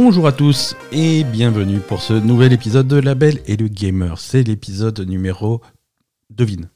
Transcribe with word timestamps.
Bonjour 0.00 0.28
à 0.28 0.32
tous 0.32 0.76
et 0.92 1.24
bienvenue 1.24 1.80
pour 1.80 2.02
ce 2.02 2.12
nouvel 2.12 2.52
épisode 2.52 2.86
de 2.86 3.00
La 3.00 3.16
Belle 3.16 3.40
et 3.46 3.56
le 3.56 3.66
Gamer. 3.66 4.20
C'est 4.20 4.44
l'épisode 4.44 5.00
numéro. 5.00 5.60
Devine. 6.30 6.68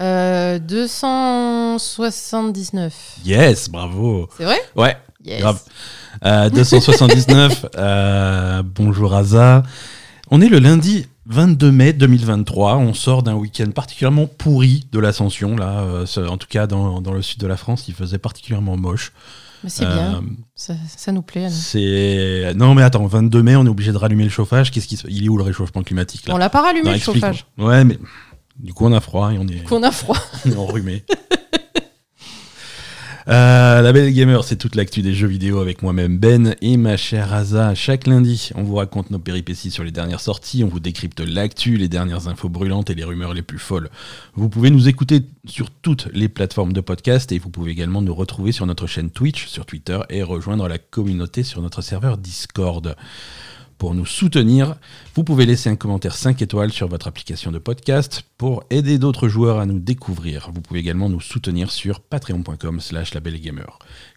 Euh, 0.00 0.58
279. 0.58 3.18
Yes, 3.24 3.70
bravo. 3.70 4.28
C'est 4.36 4.42
vrai? 4.42 4.58
Ouais, 4.74 4.96
Yes. 5.24 5.42
grave. 5.42 5.60
Euh, 6.24 6.50
279. 6.50 7.66
euh, 7.78 8.64
bonjour 8.64 9.14
Aza. 9.14 9.62
On 10.28 10.40
est 10.40 10.48
le 10.48 10.58
lundi 10.58 11.06
22 11.26 11.70
mai 11.70 11.92
2023. 11.92 12.78
On 12.78 12.94
sort 12.94 13.22
d'un 13.22 13.34
week-end 13.34 13.70
particulièrement 13.70 14.26
pourri 14.26 14.88
de 14.90 14.98
l'ascension. 14.98 15.54
Là, 15.54 15.82
euh, 15.82 16.04
en 16.26 16.36
tout 16.36 16.48
cas 16.48 16.66
dans, 16.66 17.00
dans 17.00 17.12
le 17.12 17.22
sud 17.22 17.38
de 17.38 17.46
la 17.46 17.56
France, 17.56 17.86
il 17.86 17.94
faisait 17.94 18.18
particulièrement 18.18 18.76
moche. 18.76 19.12
Mais 19.64 19.70
c'est 19.70 19.84
Euh, 19.84 19.94
bien. 19.94 20.22
Ça, 20.54 20.74
ça 20.96 21.12
nous 21.12 21.22
plaît. 21.22 21.48
C'est 21.50 22.52
non 22.56 22.74
mais 22.74 22.82
attends, 22.82 23.06
22 23.06 23.42
mai, 23.42 23.56
on 23.56 23.64
est 23.66 23.68
obligé 23.68 23.92
de 23.92 23.96
rallumer 23.96 24.24
le 24.24 24.30
chauffage. 24.30 24.70
Qu'est-ce 24.70 24.86
qui 24.88 24.96
se... 24.96 25.06
Il 25.08 25.24
est 25.24 25.28
où 25.28 25.36
le 25.36 25.42
réchauffement 25.44 25.82
climatique 25.82 26.26
là? 26.26 26.34
On 26.34 26.38
l'a 26.38 26.50
pas 26.50 26.62
rallumé 26.62 26.86
Non, 26.86 26.92
le 26.92 26.98
chauffage. 26.98 27.46
Ouais, 27.58 27.84
mais 27.84 27.98
du 28.58 28.72
coup 28.74 28.84
on 28.86 28.92
a 28.92 29.00
froid 29.00 29.32
et 29.32 29.38
on 29.38 29.46
est, 29.48 29.64
Qu'on 29.64 29.82
a 29.82 29.90
froid. 29.90 30.16
on 30.46 30.50
est 30.50 30.56
enrhumé. 30.56 31.04
Euh, 33.28 33.80
la 33.80 33.92
belle 33.92 34.12
gamer, 34.12 34.42
c'est 34.42 34.56
toute 34.56 34.74
l'actu 34.74 35.00
des 35.00 35.14
jeux 35.14 35.28
vidéo 35.28 35.60
avec 35.60 35.82
moi-même 35.82 36.18
Ben 36.18 36.56
et 36.60 36.76
ma 36.76 36.96
chère 36.96 37.32
Aza. 37.32 37.74
Chaque 37.74 38.08
lundi, 38.08 38.50
on 38.56 38.64
vous 38.64 38.74
raconte 38.74 39.10
nos 39.10 39.20
péripéties 39.20 39.70
sur 39.70 39.84
les 39.84 39.92
dernières 39.92 40.20
sorties, 40.20 40.64
on 40.64 40.68
vous 40.68 40.80
décrypte 40.80 41.20
l'actu, 41.20 41.76
les 41.76 41.88
dernières 41.88 42.26
infos 42.26 42.48
brûlantes 42.48 42.90
et 42.90 42.94
les 42.94 43.04
rumeurs 43.04 43.32
les 43.32 43.42
plus 43.42 43.60
folles. 43.60 43.90
Vous 44.34 44.48
pouvez 44.48 44.70
nous 44.70 44.88
écouter 44.88 45.20
sur 45.44 45.70
toutes 45.70 46.08
les 46.12 46.28
plateformes 46.28 46.72
de 46.72 46.80
podcast 46.80 47.30
et 47.30 47.38
vous 47.38 47.50
pouvez 47.50 47.70
également 47.70 48.02
nous 48.02 48.14
retrouver 48.14 48.50
sur 48.50 48.66
notre 48.66 48.88
chaîne 48.88 49.10
Twitch, 49.10 49.46
sur 49.46 49.66
Twitter 49.66 50.00
et 50.10 50.24
rejoindre 50.24 50.66
la 50.66 50.78
communauté 50.78 51.44
sur 51.44 51.62
notre 51.62 51.80
serveur 51.80 52.18
Discord. 52.18 52.96
Pour 53.82 53.96
nous 53.96 54.06
soutenir, 54.06 54.76
vous 55.16 55.24
pouvez 55.24 55.44
laisser 55.44 55.68
un 55.68 55.74
commentaire 55.74 56.14
5 56.14 56.40
étoiles 56.40 56.70
sur 56.70 56.86
votre 56.86 57.08
application 57.08 57.50
de 57.50 57.58
podcast 57.58 58.22
pour 58.38 58.62
aider 58.70 58.96
d'autres 58.96 59.26
joueurs 59.26 59.58
à 59.58 59.66
nous 59.66 59.80
découvrir. 59.80 60.52
Vous 60.54 60.60
pouvez 60.60 60.78
également 60.78 61.08
nous 61.08 61.20
soutenir 61.20 61.72
sur 61.72 61.98
patreon.com 61.98 62.78
slash 62.78 63.12
labelgamer. 63.12 63.66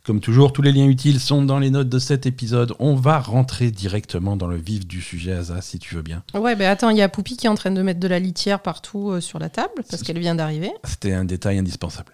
Comme 0.03 0.19
toujours, 0.19 0.53
tous 0.53 0.61
les 0.61 0.71
liens 0.71 0.85
utiles 0.85 1.19
sont 1.19 1.41
dans 1.41 1.57
les 1.57 1.71
notes 1.71 1.89
de 1.89 1.97
cet 1.97 2.27
épisode. 2.27 2.75
On 2.77 2.93
va 2.93 3.17
rentrer 3.17 3.71
directement 3.71 4.37
dans 4.37 4.45
le 4.45 4.57
vif 4.57 4.85
du 4.85 5.01
sujet, 5.01 5.31
Asa, 5.31 5.63
si 5.63 5.79
tu 5.79 5.95
veux 5.95 6.03
bien. 6.03 6.21
Ouais, 6.35 6.55
ben 6.55 6.69
attends, 6.69 6.91
il 6.91 6.97
y 6.97 7.01
a 7.01 7.09
Poupie 7.09 7.35
qui 7.35 7.47
est 7.47 7.49
en 7.49 7.55
train 7.55 7.71
de 7.71 7.81
mettre 7.81 7.99
de 7.99 8.07
la 8.07 8.19
litière 8.19 8.61
partout 8.61 9.09
euh, 9.09 9.19
sur 9.19 9.39
la 9.39 9.49
table 9.49 9.73
parce 9.89 10.03
qu'elle 10.03 10.19
vient 10.19 10.35
d'arriver. 10.35 10.69
C'était 10.83 11.13
un 11.13 11.25
détail 11.25 11.57
indispensable. 11.57 12.11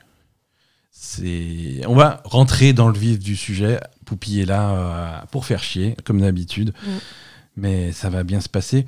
C'est... 0.90 1.82
On 1.86 1.96
va 1.96 2.22
rentrer 2.24 2.72
dans 2.72 2.88
le 2.88 2.98
vif 2.98 3.20
du 3.20 3.36
sujet. 3.36 3.82
Poupie 4.06 4.40
est 4.40 4.46
là 4.46 4.70
euh, 4.70 5.26
pour 5.32 5.46
faire 5.46 5.62
chier, 5.62 5.98
comme 6.06 6.22
d'habitude. 6.22 6.74
Mm. 6.88 6.90
Mais 7.58 7.92
ça 7.92 8.10
va 8.10 8.24
bien 8.24 8.42
se 8.42 8.50
passer. 8.50 8.86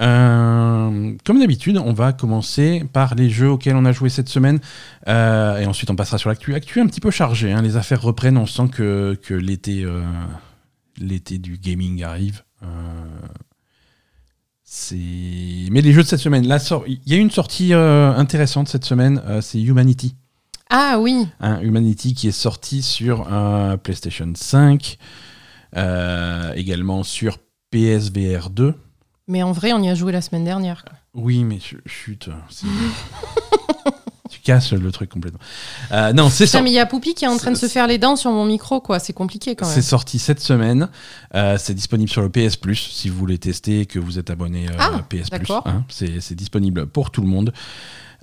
Euh, 0.00 1.14
comme 1.24 1.38
d'habitude, 1.40 1.78
on 1.78 1.92
va 1.92 2.12
commencer 2.12 2.84
par 2.92 3.14
les 3.14 3.30
jeux 3.30 3.50
auxquels 3.50 3.76
on 3.76 3.84
a 3.84 3.92
joué 3.92 4.08
cette 4.10 4.28
semaine. 4.28 4.60
Euh, 5.08 5.58
et 5.58 5.66
ensuite, 5.66 5.90
on 5.90 5.96
passera 5.96 6.18
sur 6.18 6.28
l'actu. 6.28 6.54
Actu 6.54 6.80
un 6.80 6.86
petit 6.86 7.00
peu 7.00 7.10
chargé. 7.10 7.52
hein. 7.52 7.62
Les 7.62 7.76
affaires 7.76 8.02
reprennent. 8.02 8.36
On 8.36 8.46
sent 8.46 8.68
que, 8.72 9.18
que 9.22 9.34
l'été, 9.34 9.84
euh, 9.84 10.02
l'été 10.98 11.38
du 11.38 11.58
gaming 11.58 12.02
arrive. 12.02 12.42
C'est... 14.68 14.96
Mais 15.70 15.80
les 15.80 15.92
jeux 15.92 16.02
de 16.02 16.08
cette 16.08 16.20
semaine, 16.20 16.44
il 16.44 16.98
y 17.06 17.14
a 17.14 17.16
eu 17.16 17.20
une 17.20 17.30
sortie 17.30 17.72
intéressante 17.72 18.68
cette 18.68 18.84
semaine, 18.84 19.22
c'est 19.40 19.62
Humanity. 19.62 20.16
Ah 20.68 20.96
oui. 20.98 21.28
Hein, 21.38 21.60
Humanity 21.60 22.14
qui 22.14 22.26
est 22.26 22.32
sorti 22.32 22.82
sur 22.82 23.28
PlayStation 23.84 24.30
5, 24.34 24.98
euh, 25.76 26.52
également 26.54 27.04
sur 27.04 27.38
PSVR 27.76 28.48
2. 28.48 28.74
Mais 29.28 29.42
en 29.42 29.52
vrai, 29.52 29.72
on 29.74 29.82
y 29.82 29.88
a 29.90 29.94
joué 29.94 30.12
la 30.12 30.22
semaine 30.22 30.44
dernière. 30.44 30.82
quoi. 30.84 30.94
Oui, 31.14 31.44
mais 31.44 31.58
ch- 31.60 31.76
chut, 31.84 32.28
casses 34.46 34.72
le 34.72 34.90
truc 34.92 35.10
complètement. 35.10 35.40
Euh, 35.92 36.12
non, 36.12 36.30
c'est 36.30 36.46
sorti. 36.46 36.64
mais 36.64 36.70
il 36.70 36.74
y 36.74 36.78
a 36.78 36.86
Poupie 36.86 37.14
qui 37.14 37.24
est 37.24 37.28
en 37.28 37.36
train 37.36 37.50
de 37.50 37.56
se 37.56 37.66
faire 37.66 37.86
les 37.86 37.98
dents 37.98 38.16
sur 38.16 38.30
mon 38.30 38.44
micro, 38.46 38.80
quoi. 38.80 38.98
C'est 38.98 39.12
compliqué 39.12 39.54
quand 39.56 39.66
C'est 39.66 39.76
même. 39.76 39.82
sorti 39.82 40.18
cette 40.18 40.40
semaine. 40.40 40.88
Euh, 41.34 41.56
c'est 41.58 41.74
disponible 41.74 42.08
sur 42.10 42.22
le 42.22 42.30
PS 42.30 42.56
Plus 42.56 42.76
si 42.76 43.08
vous 43.08 43.18
voulez 43.18 43.38
tester 43.38 43.80
et 43.80 43.86
que 43.86 43.98
vous 43.98 44.18
êtes 44.18 44.30
abonné 44.30 44.66
euh, 44.68 44.72
Ah, 44.78 45.02
PS 45.08 45.28
Plus. 45.30 45.52
hein. 45.52 45.84
c'est 45.88 46.20
c'est 46.20 46.34
disponible 46.34 46.86
pour 46.86 47.10
tout 47.10 47.20
le 47.20 47.28
monde. 47.28 47.52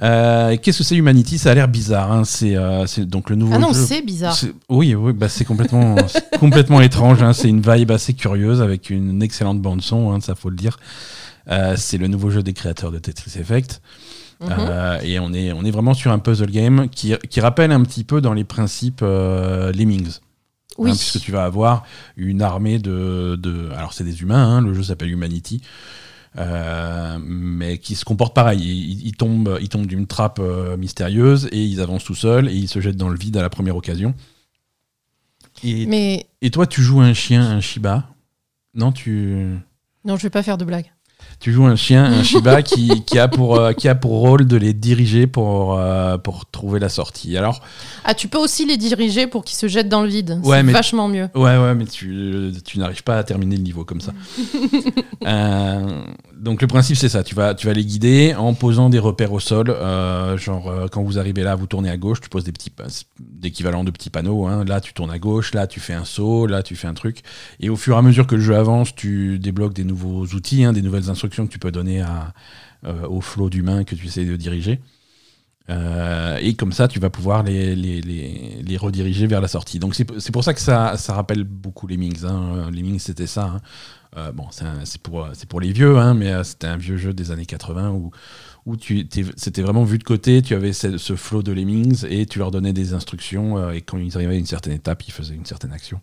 Euh, 0.01 0.57
Qu'est-ce 0.62 0.79
que 0.79 0.83
c'est 0.83 0.95
Humanity? 0.95 1.38
Ça 1.38 1.51
a 1.51 1.53
l'air 1.53 1.67
bizarre. 1.67 2.12
hein. 2.12 2.23
C'est 2.25 2.56
euh, 2.56 2.88
c'est 2.88 3.06
donc 3.06 3.29
le 3.29 3.35
nouveau 3.35 3.53
Ah 3.56 3.59
non, 3.59 3.73
c'est 3.73 4.01
bizarre. 4.01 4.35
C'est- 4.35 4.53
Oui, 4.69 4.95
oui, 4.95 5.13
bah 5.13 5.29
c'est 5.29 5.45
complètement, 5.45 5.95
c'est 6.07 6.39
complètement 6.39 6.81
étrange. 6.81 7.22
hein. 7.22 7.33
C'est 7.33 7.47
une 7.50 7.62
vibe 7.62 7.91
assez 7.91 8.13
curieuse 8.13 8.62
avec 8.62 8.89
une 8.89 9.22
excellente 9.22 9.62
bande 9.62 9.81
son, 9.81 10.12
hein, 10.12 10.19
ça 10.19 10.33
faut 10.35 10.50
le 10.50 10.56
dire. 10.56 10.79
Euh, 11.51 11.75
c'est 11.78 11.97
le 11.97 12.07
nouveau 12.07 12.31
jeu 12.31 12.41
des 12.41 12.53
créateurs 12.53 12.91
de 12.91 12.97
Tetris 13.00 13.38
Effect. 13.39 13.81
Mhm. 14.44 14.52
Euh, 14.59 15.00
et 15.02 15.20
on 15.20 15.34
est, 15.34 15.52
on 15.54 15.64
est 15.64 15.72
vraiment 15.72 15.94
sur 15.94 16.12
un 16.12 16.20
puzzle 16.20 16.52
game 16.52 16.90
qui, 16.90 17.14
qui 17.30 17.40
rappelle 17.42 17.72
un 17.72 17.81
petit 17.84 18.04
peu 18.04 18.20
dans 18.22 18.34
les 18.34 18.44
principes 18.44 19.02
euh, 19.02 19.72
Lemmings. 19.72 20.20
oui. 20.78 20.92
Hein, 20.92 20.96
puisque 20.96 21.20
tu 21.22 21.31
vas 21.31 21.46
avoir 21.46 21.84
une 22.18 22.42
armée 22.42 22.80
de. 22.80 23.36
de 23.42 23.70
alors, 23.76 23.94
c'est 23.94 24.04
des 24.04 24.22
humains, 24.22 24.58
hein, 24.58 24.62
le 24.62 24.74
jeu 24.74 24.84
s'appelle 24.84 25.09
Humanity. 25.12 25.62
euh, 26.40 27.20
mais 27.24 27.78
qui 27.78 27.96
se 27.96 28.06
comportent 28.06 28.34
pareil. 28.36 28.59
Ils, 28.59 29.08
ils 29.08 29.16
tombent, 29.16 29.58
ils 29.62 29.70
tombent 29.70 29.86
d'une 29.88 30.08
trappe 30.08 30.40
euh, 30.42 30.75
mystérieuse 30.78 31.48
et 31.52 31.64
ils 31.64 31.80
avancent 31.80 32.06
tout 32.06 32.16
seuls 32.16 32.50
et 32.50 32.54
ils 32.56 32.68
se 32.68 32.81
jettent 32.81 32.98
dans 32.98 33.10
le 33.10 33.18
vide 33.18 33.38
à 33.38 33.42
la 33.44 33.50
première 33.52 33.75
occasion. 33.78 34.16
Et, 35.64 35.86
Mais 35.86 36.25
et 36.42 36.50
toi, 36.52 36.66
tu 36.68 36.81
joues 36.81 37.02
un 37.02 37.14
chien, 37.14 37.44
un 37.44 37.62
Shiba? 37.62 38.10
Non, 38.74 38.92
tu. 38.92 39.56
non, 40.06 40.18
je 40.18 40.24
vais 40.24 40.30
pas 40.31 40.42
faire 40.44 40.58
de 40.58 40.66
blague. 40.66 40.92
Tu 41.39 41.51
joues 41.51 41.66
un 41.66 41.75
chien, 41.75 42.03
un 42.05 42.23
Shiba 42.23 42.61
qui, 42.63 43.03
qui, 43.03 43.19
a 43.19 43.27
pour, 43.27 43.55
euh, 43.57 43.73
qui 43.73 43.88
a 43.88 43.95
pour 43.95 44.11
rôle 44.19 44.45
de 44.47 44.55
les 44.57 44.73
diriger 44.73 45.27
pour, 45.27 45.77
euh, 45.77 46.17
pour 46.17 46.45
trouver 46.45 46.79
la 46.79 46.89
sortie. 46.89 47.38
Alors, 47.38 47.61
Ah, 48.05 48.13
tu 48.13 48.27
peux 48.27 48.38
aussi 48.38 48.66
les 48.66 48.77
diriger 48.77 49.27
pour 49.27 49.44
qu'ils 49.44 49.57
se 49.57 49.67
jettent 49.67 49.89
dans 49.89 50.01
le 50.03 50.07
vide. 50.09 50.39
Ouais, 50.44 50.57
c'est 50.57 50.63
mais- 50.63 50.71
vachement 50.73 51.07
mieux. 51.07 51.27
Ouais, 51.35 51.57
ouais, 51.57 51.75
mais 51.75 51.85
tu, 51.85 52.51
tu 52.66 52.79
n'arrives 52.79 53.03
pas 53.03 53.17
à 53.17 53.23
terminer 53.23 53.57
le 53.57 53.63
niveau 53.63 53.83
comme 53.85 54.01
ça. 54.01 54.13
Euh, 55.25 56.03
donc 56.35 56.61
le 56.61 56.67
principe 56.67 56.97
c'est 56.97 57.07
ça, 57.07 57.23
tu 57.23 57.33
vas, 57.33 57.55
tu 57.55 57.67
vas 57.67 57.71
les 57.73 57.85
guider 57.85 58.35
en 58.38 58.53
posant 58.53 58.89
des 58.89 59.00
repères 59.00 59.31
au 59.31 59.39
sol, 59.39 59.73
genre 60.35 60.69
quand 60.91 61.01
vous 61.01 61.17
arrivez 61.17 61.44
là, 61.44 61.55
vous 61.55 61.65
tournez 61.65 61.89
à 61.89 61.95
gauche, 61.95 62.19
tu 62.19 62.27
poses 62.27 62.44
des 62.44 62.51
petits 62.51 62.71
d'équivalents 63.21 63.85
de 63.85 63.91
petits 63.91 64.09
panneaux, 64.09 64.47
hein. 64.47 64.65
là 64.65 64.81
tu 64.81 64.94
tournes 64.94 65.11
à 65.11 65.19
gauche, 65.19 65.53
là 65.53 65.65
tu 65.65 65.79
fais 65.79 65.94
un 65.94 66.03
saut, 66.03 66.45
là 66.45 66.61
tu 66.61 66.75
fais 66.75 66.88
un 66.88 66.94
truc, 66.94 67.21
et 67.61 67.69
au 67.69 67.77
fur 67.77 67.95
et 67.95 68.00
à 68.00 68.01
mesure 68.01 68.27
que 68.27 68.35
le 68.35 68.41
jeu 68.41 68.57
avance, 68.57 68.94
tu 68.94 69.39
débloques 69.39 69.73
des 69.73 69.85
nouveaux 69.85 70.25
outils, 70.25 70.65
hein, 70.65 70.73
des 70.73 70.81
nouvelles 70.81 71.09
instructions 71.09 71.32
que 71.41 71.51
tu 71.51 71.59
peux 71.59 71.71
donner 71.71 72.03
euh, 72.85 73.07
au 73.07 73.21
flot 73.21 73.49
d'humains 73.49 73.85
que 73.85 73.95
tu 73.95 74.07
essaies 74.07 74.25
de 74.25 74.35
diriger. 74.35 74.81
Euh, 75.69 76.38
et 76.41 76.53
comme 76.55 76.73
ça, 76.73 76.89
tu 76.89 76.99
vas 76.99 77.09
pouvoir 77.09 77.44
les, 77.44 77.77
les, 77.77 78.01
les, 78.01 78.77
rediriger 78.77 79.25
vers 79.25 79.39
la 79.39 79.47
sortie. 79.47 79.79
Donc 79.79 79.95
c'est 79.95 80.31
pour 80.31 80.44
ça 80.44 80.53
que 80.53 80.59
ça, 80.59 80.97
ça 80.97 81.13
rappelle 81.13 81.45
beaucoup 81.45 81.88
les 81.88 81.95
Mings. 81.95 82.25
Hein. 82.25 82.69
Les 82.71 82.83
Mings, 82.83 82.99
c'était 82.99 83.27
ça. 83.27 83.45
hein. 83.45 83.61
Euh, 84.17 84.31
bon, 84.33 84.47
c'est 84.83 85.01
pour, 85.01 85.27
pour 85.47 85.61
les 85.61 85.71
vieux, 85.71 85.97
hein, 85.97 86.13
mais 86.13 86.44
c'était 86.44 86.67
un 86.67 86.75
vieux 86.77 86.97
jeu 86.97 87.13
des 87.13 87.31
années 87.31 87.45
80 87.45 87.91
où, 87.91 88.11
où 88.65 88.75
c'était 88.77 89.61
vraiment 89.61 89.85
vu 89.85 89.97
de 89.97 90.03
côté. 90.03 90.41
Tu 90.41 90.53
avais 90.53 90.73
ce, 90.73 91.15
flot 91.15 91.41
de 91.41 91.53
Lemmings 91.53 92.05
et 92.09 92.25
tu 92.25 92.39
leur 92.39 92.51
donnais 92.51 92.73
des 92.73 92.94
instructions. 92.94 93.71
et 93.71 93.81
quand 93.81 93.97
ils 93.97 94.15
arrivaient 94.17 94.35
à 94.35 94.39
une 94.39 94.45
certaine 94.45 94.73
étape, 94.73 95.07
ils 95.07 95.11
faisaient 95.11 95.35
une 95.35 95.45
certaine 95.45 95.71
action 95.71 96.01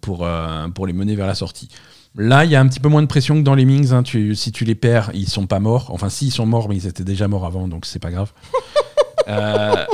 pour, 0.00 0.26
pour 0.74 0.86
les 0.86 0.92
mener 0.92 1.16
vers 1.16 1.26
la 1.26 1.34
sortie. 1.34 1.68
Là, 2.16 2.44
il 2.44 2.50
y 2.50 2.56
a 2.56 2.60
un 2.60 2.66
petit 2.68 2.80
peu 2.80 2.88
moins 2.88 3.00
de 3.02 3.06
pression 3.06 3.36
que 3.36 3.42
dans 3.42 3.54
les 3.54 3.64
Mings. 3.64 3.92
hein. 3.92 4.02
Tu, 4.02 4.34
si 4.34 4.52
tu 4.52 4.64
les 4.64 4.74
perds, 4.74 5.10
ils 5.14 5.28
sont 5.28 5.46
pas 5.46 5.60
morts. 5.60 5.90
Enfin, 5.92 6.08
si, 6.10 6.26
ils 6.26 6.30
sont 6.30 6.44
morts, 6.46 6.68
mais 6.68 6.76
ils 6.76 6.86
étaient 6.86 7.04
déjà 7.04 7.26
morts 7.28 7.46
avant, 7.46 7.68
donc 7.68 7.86
c'est 7.86 7.98
pas 8.00 8.10
grave. 8.10 8.32
Euh, 9.28 9.84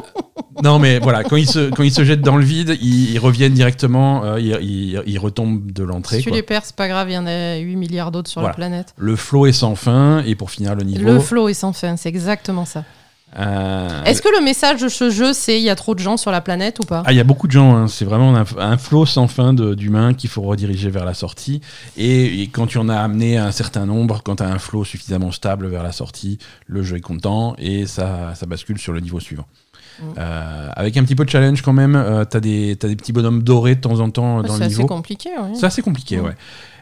non, 0.65 0.79
mais 0.79 0.99
voilà, 1.01 1.23
quand 1.23 1.37
ils 1.37 1.47
se, 1.47 1.69
quand 1.69 1.83
ils 1.83 1.93
se 1.93 2.03
jettent 2.03 2.23
dans 2.23 2.39
le 2.39 2.45
vide, 2.47 2.79
ils, 2.81 3.11
ils 3.13 3.19
reviennent 3.19 3.53
directement, 3.53 4.25
euh, 4.25 4.41
ils, 4.41 4.57
ils- 4.63 5.03
ils 5.07 5.19
retombent 5.19 5.71
de 5.71 5.85
l'entrée. 5.85 6.17
Si 6.17 6.23
tu 6.23 6.29
quoi. 6.31 6.37
les 6.39 6.43
perds, 6.43 6.65
c'est 6.65 6.75
pas 6.75 6.89
grave, 6.89 7.11
il 7.11 7.13
y 7.13 7.19
en 7.19 7.27
a 7.27 7.57
8 7.59 7.77
milliards 7.77 8.11
d'autres 8.11 8.31
sur 8.31 8.41
Voilà. 8.41 8.53
la 8.53 8.57
planète. 8.57 8.95
Le 8.97 9.17
flow 9.17 9.45
est 9.45 9.53
sans 9.53 9.75
fin, 9.75 10.23
et 10.25 10.35
pour 10.35 10.51
finir 10.51 10.75
le 10.75 10.83
niveau. 10.83 11.05
Le 11.07 11.21
flow 11.21 11.51
est 11.51 11.55
sans 11.55 11.75
fin, 11.75 11.97
c'est 11.99 12.09
exactement 12.09 12.65
ça. 12.65 12.85
Euh, 13.39 14.05
Est-ce 14.05 14.23
que 14.23 14.29
le 14.39 14.43
message 14.45 14.81
de 14.81 14.89
ce 14.89 15.11
jeu, 15.11 15.33
c'est 15.33 15.59
il 15.59 15.63
y 15.65 15.71
a 15.71 15.75
trop 15.75 15.95
de 15.95 16.01
gens 16.01 16.17
sur 16.17 16.31
la 16.31 16.41
planète 16.41 16.79
ou 16.81 16.85
pas? 16.85 17.03
Ah, 17.05 17.13
il 17.13 17.17
y 17.17 17.21
a 17.21 17.25
beaucoup 17.25 17.47
de 17.47 17.53
gens, 17.53 17.77
hein. 17.77 17.89
c'est 17.89 18.05
vraiment 18.05 18.35
un, 18.37 18.45
un 18.59 18.77
flot 18.79 19.05
sans 19.07 19.27
fin 19.29 19.53
d'humains 19.53 20.15
qu'il 20.15 20.31
faut 20.31 20.43
rediriger 20.43 20.91
vers 20.91 21.05
la 21.05 21.15
sortie. 21.15 21.61
Et, 21.97 22.43
et 22.43 22.47
quand 22.49 22.67
tu 22.67 22.79
en 22.79 22.89
as 22.89 22.99
amené 22.99 23.37
un 23.37 23.53
certain 23.53 23.87
nombre, 23.87 24.23
quand 24.25 24.37
tu 24.37 24.43
as 24.43 24.49
un 24.49 24.59
flot 24.59 24.85
suffisamment 24.85 25.31
stable 25.31 25.67
vers 25.69 25.83
la 25.83 25.93
sortie, 25.93 26.39
le 26.67 26.83
jeu 26.83 26.97
est 26.97 27.01
content 27.01 27.55
et 27.59 27.87
ça, 27.87 28.35
ça 28.35 28.47
bascule 28.47 28.79
sur 28.79 28.93
le 28.93 29.01
niveau 29.01 29.21
suivant. 29.21 29.47
Mm. 30.01 30.05
Euh, 30.17 30.69
avec 30.77 30.97
un 30.97 31.03
petit 31.05 31.15
peu 31.17 31.25
de 31.25 31.31
challenge 31.31 31.61
quand 31.63 31.73
même, 31.73 31.97
euh, 31.97 32.25
t'as 32.25 32.41
des, 32.41 32.77
t'as 32.79 32.89
des 32.89 32.97
petits 32.97 33.13
bonhommes 33.13 33.43
dorés 33.43 33.75
de 33.75 33.81
temps 33.81 33.99
en 34.01 34.11
temps 34.11 34.43
dans 34.43 34.53
C'est 34.55 34.59
le 34.61 34.65
assez 34.67 34.75
niveau. 34.77 34.87
compliqué, 34.87 35.31
oui. 35.43 35.51
C'est 35.59 35.67
assez 35.67 35.83
compliqué, 35.83 36.17
Mm. 36.19 36.25
ouais. 36.25 36.35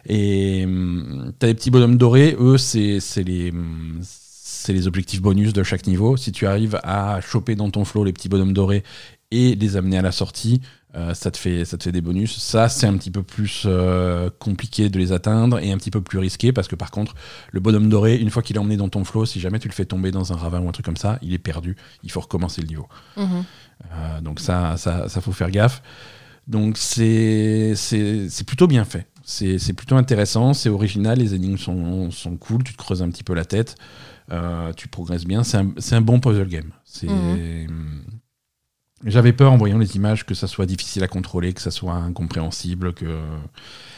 Et 0.09 0.63
hum, 0.65 1.33
t'as 1.39 1.49
des 1.49 1.55
petits 1.55 1.71
bonhommes 1.71 1.97
dorés, 1.97 2.37
eux, 2.39 2.59
c'est 2.59 3.01
c'est 3.01 3.25
les, 3.25 3.51
hum, 3.51 4.01
c'est 4.49 4.73
les 4.73 4.87
objectifs 4.87 5.21
bonus 5.21 5.53
de 5.53 5.65
chaque 5.65 5.89
niveau. 5.89 6.17
Si 6.17 6.31
tu 6.31 6.47
arrives 6.47 6.79
à 6.85 7.21
choper 7.21 7.57
dans 7.57 7.69
ton 7.69 7.85
flow 7.85 8.05
les 8.05 8.13
petits 8.13 8.29
bonhommes 8.29 8.53
dorés 8.53 8.85
et 9.33 9.57
les 9.57 9.77
amener 9.77 9.99
à 9.99 10.03
la 10.03 10.13
sortie, 10.13 10.61
euh, 10.95 11.15
ça, 11.15 11.33
te 11.33 11.37
fait, 11.37 11.65
ça 11.65 11.77
te 11.77 11.83
fait 11.83 11.91
des 11.91 12.01
bonus. 12.01 12.39
Ça, 12.39 12.69
c'est 12.69 12.87
un 12.87 12.97
petit 12.97 13.11
peu 13.11 13.25
plus 13.25 13.65
euh, 13.67 14.31
compliqué 14.39 14.89
de 14.89 15.01
les 15.01 15.11
atteindre 15.11 15.59
et 15.59 15.73
un 15.73 15.77
petit 15.79 15.91
peu 15.91 16.01
plus 16.01 16.21
risqué 16.21 16.53
parce 16.53 16.69
que 16.69 16.77
par 16.77 16.93
contre, 16.93 17.17
le 17.51 17.59
bonhomme 17.59 17.89
doré, 17.89 18.19
une 18.19 18.31
fois 18.31 18.41
qu'il 18.41 18.55
est 18.55 18.61
emmené 18.61 18.77
dans 18.77 18.89
ton 18.89 19.03
flot, 19.03 19.27
si 19.27 19.41
jamais 19.41 19.59
tu 19.59 19.67
le 19.67 19.75
fais 19.75 19.85
tomber 19.85 20.13
dans 20.13 20.33
un 20.33 20.37
ravin 20.37 20.61
ou 20.61 20.69
un 20.69 20.73
truc 20.73 20.87
comme 20.87 20.97
ça, 20.97 21.19
il 21.23 21.35
est 21.35 21.39
perdu. 21.39 21.77
Il 22.05 22.13
faut 22.13 22.21
recommencer 22.21 22.61
le 22.61 22.69
niveau. 22.69 22.87
Mhm. 23.17 23.45
Euh, 23.91 24.21
donc 24.21 24.39
ça, 24.39 24.77
ça, 24.77 25.09
ça 25.09 25.21
faut 25.21 25.33
faire 25.33 25.51
gaffe. 25.51 25.83
Donc 26.47 26.79
c'est 26.79 27.75
plutôt 28.47 28.69
bien 28.69 28.85
fait. 28.85 29.09
C'est 29.25 29.59
c'est 29.59 29.73
plutôt 29.73 29.97
intéressant, 29.97 30.55
c'est 30.55 30.69
original, 30.69 31.19
les 31.19 31.35
énigmes 31.35 31.59
sont, 31.59 32.13
sont 32.13 32.37
cool, 32.37 32.63
tu 32.63 32.75
te 32.75 32.79
creuses 32.79 33.03
un 33.03 33.11
petit 33.11 33.25
peu 33.25 33.35
la 33.35 33.45
tête, 33.45 33.75
euh, 34.33 34.73
tu 34.73 34.89
progresses 34.89 35.25
bien. 35.25 35.43
C'est 35.45 35.57
un, 35.59 35.73
un 35.93 36.01
bon 36.01 36.21
puzzle 36.21 36.49
game. 36.49 36.71
C'est 36.85 37.07
Mhm. 37.09 38.03
J'avais 39.05 39.35
peur 39.35 39.53
en 39.53 39.59
voyant 39.59 39.77
les 39.77 39.95
images 39.95 40.25
que 40.25 40.35
ça 40.35 40.47
soit 40.47 40.65
difficile 40.65 41.05
à 41.05 41.07
contrôler, 41.07 41.53
que 41.53 41.61
ça 41.61 41.71
soit 41.71 41.93
incompréhensible, 41.93 42.95
que 42.95 43.05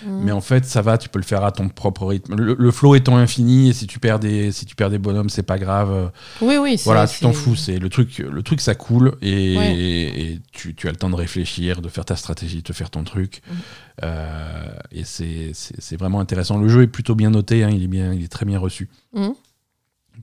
Mhm. 0.05 0.25
mais 0.25 0.33
en 0.33 0.41
fait 0.41 0.65
ça 0.65 0.83
va, 0.83 0.99
tu 0.99 1.09
peux 1.09 1.21
le 1.21 1.25
faire 1.25 1.45
à 1.45 1.53
ton 1.53 1.69
propre 1.69 2.05
rythme. 2.05 2.35
Le, 2.35 2.57
le 2.59 2.71
flow 2.73 2.97
étant 2.97 3.17
infini 3.17 3.69
et 3.69 3.73
si 3.73 3.87
tu 3.87 4.01
perds 4.01 4.19
des 4.19 4.51
si 4.51 4.67
tu 4.67 4.75
perds 4.75 4.91
des 4.91 4.99
bonhommes, 4.99 5.31
c'est 5.31 5.45
pas 5.45 5.57
grave. 5.59 6.11
Oui, 6.43 6.57
oui. 6.61 6.77
c'est- 6.79 6.85
Voilà, 6.85 7.07
tu 7.07 7.21
t'en 7.21 7.33
fous. 7.33 7.55
C'est 7.55 7.79
le 7.79 7.89
truc, 7.89 8.19
le 8.19 8.43
truc, 8.43 8.61
ça 8.61 8.75
coule 8.75 9.15
et, 9.23 9.57
Ouais. 9.57 9.77
et 9.79 10.41
tu, 10.51 10.75
tu 10.75 10.89
as 10.89 10.91
le 10.91 10.97
temps 10.97 11.11
de 11.11 11.15
réfléchir, 11.17 11.81
de 11.81 11.89
faire 11.89 12.05
ta 12.05 12.17
stratégie, 12.17 12.63
de 12.63 12.73
faire 12.73 12.91
ton 12.91 13.05
truc. 13.05 13.41
Mhm. 13.49 13.57
Euh, 14.03 14.73
et 14.91 15.05
c'est- 15.05 15.97
vraiment 15.97 16.19
intéressant. 16.19 16.59
Le 16.59 16.69
jeu 16.69 16.83
est 16.83 16.87
plutôt 16.89 17.15
bien 17.15 17.31
noté, 17.31 17.63
hein, 17.63 17.71
il 17.73 17.85
est 17.85 17.89
bien, 17.89 18.13
il 18.13 18.25
est 18.25 18.29
très 18.29 18.45
bien 18.47 18.59
reçu. 18.59 18.89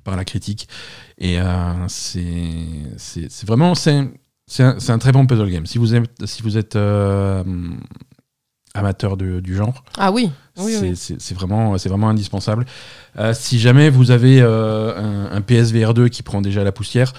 Par 0.06 0.16
la 0.16 0.24
critique. 0.24 0.70
Et 1.18 1.40
euh, 1.42 1.74
c'est 1.88 3.46
vraiment 3.46 3.76
c'est 3.76 3.92
un, 4.64 4.78
un 4.88 4.98
très 5.00 5.12
bon 5.12 5.26
puzzle 5.28 5.50
game. 5.52 5.66
Si 5.66 5.78
vous 5.78 5.94
êtes 5.96 6.26
si 6.26 6.42
vous 6.42 6.58
êtes 6.58 6.78
euh, 6.78 7.44
amateur 8.74 9.16
de- 9.16 9.40
du 9.40 9.56
genre, 9.56 9.84
Ah 9.98 10.12
oui. 10.12 10.30
Oui, 10.58 10.74
c'est 10.96 11.14
oui. 11.14 11.20
vraiment, 11.34 11.78
c'est 11.78 11.88
vraiment 11.90 12.10
indispensable. 12.10 12.66
Euh, 13.18 13.34
si 13.34 13.58
jamais 13.60 13.90
vous 13.90 14.12
avez 14.12 14.42
euh, 14.42 14.94
un, 14.98 15.36
un 15.38 15.42
PSVR 15.42 15.94
2 15.94 16.08
qui 16.10 16.24
prend 16.24 16.42
déjà 16.42 16.64
la 16.64 16.72
poussière, 16.74 17.14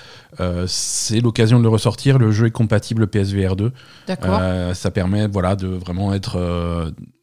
c'est 0.67 1.21
l'occasion 1.21 1.59
de 1.59 1.63
le 1.65 1.69
ressortir. 1.71 2.19
Le 2.19 2.31
jeu 2.31 2.47
est 2.47 2.51
compatible 2.51 3.07
PSVR 3.07 3.57
2. 3.57 3.73
D'accord. 4.07 4.39
Euh, 4.41 4.75
ça 4.75 4.91
permet 4.91 5.27
voilà, 5.29 5.57
de 5.57 5.67
vraiment 5.67 6.13
être. 6.15 6.39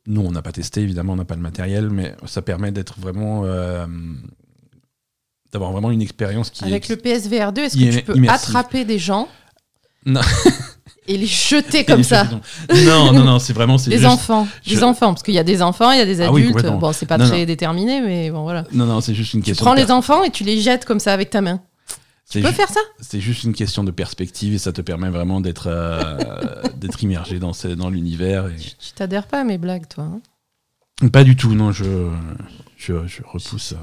nous, 0.07 0.21
on 0.21 0.31
n'a 0.31 0.41
pas 0.41 0.51
testé, 0.51 0.81
évidemment, 0.81 1.13
on 1.13 1.17
n'a 1.17 1.25
pas 1.25 1.35
le 1.35 1.41
matériel, 1.41 1.89
mais 1.91 2.15
ça 2.25 2.41
permet 2.41 2.71
d'être 2.71 2.99
vraiment. 2.99 3.43
euh, 3.45 3.85
d'avoir 5.53 5.71
vraiment 5.71 5.91
une 5.91 6.01
expérience 6.01 6.49
qui 6.49 6.65
Avec 6.65 6.89
est. 6.89 6.89
le 6.89 6.97
PSVR 6.97 7.53
2, 7.53 7.61
est-ce 7.63 7.77
que 7.77 7.97
tu 7.97 8.03
peux 8.03 8.15
immersive. 8.17 8.49
attraper 8.49 8.83
des 8.85 8.99
gens 8.99 9.27
Non. 10.05 10.19
et 11.07 11.15
les 11.17 11.25
jeter 11.27 11.85
comme 11.85 12.03
ça 12.03 12.25
Non, 12.25 13.13
non, 13.13 13.23
non, 13.23 13.39
c'est 13.39 13.53
vraiment. 13.53 13.77
juste- 13.77 14.03
enfants, 14.05 14.47
je- 14.65 14.73
des 14.75 14.83
enfants, 14.83 15.13
parce 15.13 15.23
qu'il 15.23 15.33
y 15.35 15.39
a 15.39 15.43
des 15.43 15.61
enfants, 15.61 15.91
il 15.91 15.99
y 15.99 16.01
a 16.01 16.05
des 16.05 16.21
Ah 16.21 16.31
oui, 16.31 16.47
adultes. 16.47 16.65
bon, 16.65 16.91
c'est 16.91 17.05
pas 17.05 17.17
Non, 17.17 17.27
très 17.27 17.39
non. 17.39 17.45
déterminé, 17.45 18.01
mais 18.01 18.31
bon 18.31 18.43
voilà. 18.43 18.63
Non, 18.73 18.85
non, 18.85 18.99
c'est 18.99 19.13
juste 19.13 19.33
une 19.33 19.41
Tu 19.41 19.47
question. 19.51 19.65
prends 19.65 19.75
de 19.75 19.79
les 19.79 19.91
enfants 19.91 20.23
et 20.23 20.31
tu 20.31 20.43
les 20.43 20.59
jettes 20.59 20.85
comme 20.85 20.99
ça 20.99 21.13
avec 21.13 21.29
ta 21.29 21.41
main. 21.41 21.61
Tu 22.29 22.41
peux 22.41 22.51
faire 22.51 22.69
ça 22.69 22.79
C'est 22.99 23.19
juste 23.21 23.43
une 23.43 23.53
question 23.53 23.83
de 23.83 23.91
perspective 23.91 24.55
et 24.55 24.57
ça 24.57 24.71
te 24.73 24.81
permet 24.81 25.09
vraiment 25.09 25.39
d'être 25.39 25.67
euh, 25.67 26.17
d'être 26.77 27.03
immergé 27.03 27.37
dans, 27.37 27.53
ce- 27.53 27.67
dans 27.67 27.91
l'univers. 27.91 28.47
et- 28.47 28.55
Tu 28.55 28.91
t'adhères 28.95 29.27
pas 29.27 29.41
à 29.41 29.43
mes 29.43 29.59
blagues, 29.59 29.87
toi. 29.87 30.05
hein 30.05 31.09
Pas 31.09 31.23
du 31.23 31.35
tout, 31.35 31.53
non, 31.53 31.71
je, 31.71 32.09
je, 32.75 33.05
je 33.05 33.21
repousse, 33.23 33.73
euh, 33.73 33.75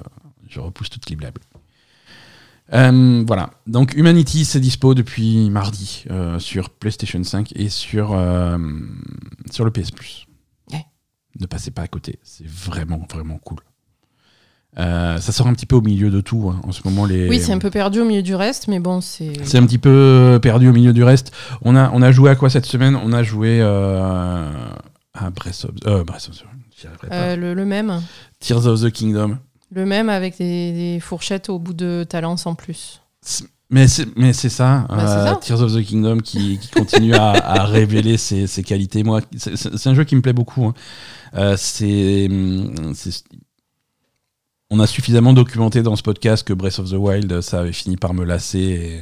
je 0.49 0.59
repousse 0.59 0.91
toutes 0.91 1.09
les 1.11 1.17
blagues. 1.17 1.35
Euh, 2.73 3.25
voilà, 3.27 3.51
donc 3.67 3.95
Humanity 3.95 4.45
c'est 4.45 4.61
dispo 4.61 4.95
depuis 4.95 5.51
mardi 5.51 6.05
euh, 6.11 6.39
sur 6.39 6.71
PlayStation 6.71 7.23
5 7.23 7.53
et 7.57 7.69
sur, 7.69 8.13
euh, 8.13 8.59
sur 9.51 9.65
le 9.65 9.71
PS 9.73 9.91
Plus. 9.91 10.27
Ouais. 10.73 10.85
Ne 11.41 11.47
passez 11.47 11.73
pas 11.73 11.83
à 11.83 11.89
côté, 11.89 12.21
c'est 12.23 12.47
vraiment 12.47 13.07
vraiment 13.11 13.39
cool. 13.39 13.59
Ça 14.77 15.33
sort 15.33 15.49
un 15.49 15.53
petit 15.53 15.67
peu 15.67 15.77
au 15.77 15.83
milieu 15.83 16.11
de 16.11 16.21
tout 16.21 16.49
hein. 16.49 16.61
en 16.63 16.73
ce 16.73 16.83
moment. 16.85 17.05
Les... 17.05 17.29
Oui, 17.29 17.41
c'est 17.41 17.53
un 17.53 17.59
peu 17.59 17.71
perdu 17.71 18.01
au 18.01 18.05
milieu 18.05 18.23
du 18.23 18.35
reste, 18.35 18.69
mais 18.69 18.79
bon, 18.79 19.01
c'est. 19.01 19.33
C'est 19.45 19.59
un 19.59 19.67
petit 19.67 19.79
peu 19.79 20.39
perdu 20.41 20.69
au 20.69 20.73
milieu 20.73 20.93
du 20.93 21.03
reste. 21.03 21.33
On 21.63 21.75
a, 21.77 21.91
on 21.93 22.01
a 22.01 22.13
joué 22.13 22.31
à 22.31 22.37
quoi 22.37 22.49
cette 22.49 22.67
semaine? 22.67 22.97
On 22.97 23.13
a 23.13 23.23
joué 23.23 23.61
à 23.61 24.49
Breath 25.35 25.67
of, 25.67 26.05
Breath 26.07 26.29
of 26.31 26.39
the 26.39 26.45
j'y 26.81 26.87
arriverai 26.87 27.09
pas. 27.09 27.37
Le, 27.37 27.53
le 27.53 27.65
même. 27.65 28.01
Tears 28.39 28.67
of 28.67 28.81
the 28.81 28.91
Kingdom. 28.91 29.39
Le 29.73 29.87
même 29.87 30.09
avec 30.09 30.37
des, 30.39 30.73
des 30.73 31.01
fourchettes 31.01 31.49
au 31.49 31.59
bout 31.59 31.75
de 31.75 32.05
ta 32.09 32.21
lance 32.21 32.47
en 32.47 32.55
plus. 32.55 33.01
Mais 33.73 33.87
c'est, 33.87 34.07
mais 34.17 34.33
c'est 34.33 34.49
ça, 34.49 34.85
Bah, 34.89 34.97
euh, 34.99 35.27
ça. 35.27 35.37
Tears 35.37 35.61
of 35.63 35.73
the 35.73 35.85
Kingdom 35.85 36.19
qui, 36.19 36.59
qui 36.59 36.69
continue 36.71 37.15
à, 37.15 37.31
à 37.31 37.65
révéler 37.67 38.17
ses, 38.17 38.49
ses 38.49 38.65
qualités. 38.65 39.05
Moi, 39.05 39.21
c'est, 39.37 39.87
un 39.87 39.95
jeu 39.95 40.03
qui 40.03 40.17
me 40.17 40.23
plaît 40.23 40.33
beaucoup. 40.33 40.65
hein. 40.67 40.75
Euh, 41.35 41.57
c'est- 41.57 42.29
on 44.73 44.79
a 44.81 44.87
suffisamment 44.87 45.33
documenté 45.33 45.83
dans 45.83 45.97
ce 45.97 46.03
podcast 46.03 46.47
que 46.47 46.53
Breath 46.53 46.79
of 46.79 46.91
the 46.91 46.95
Wild, 46.95 47.41
ça 47.41 47.61
avait 47.61 47.73
fini 47.73 47.97
par 47.97 48.15
me 48.15 48.25
lasser. 48.25 48.59
Et, 48.59 49.01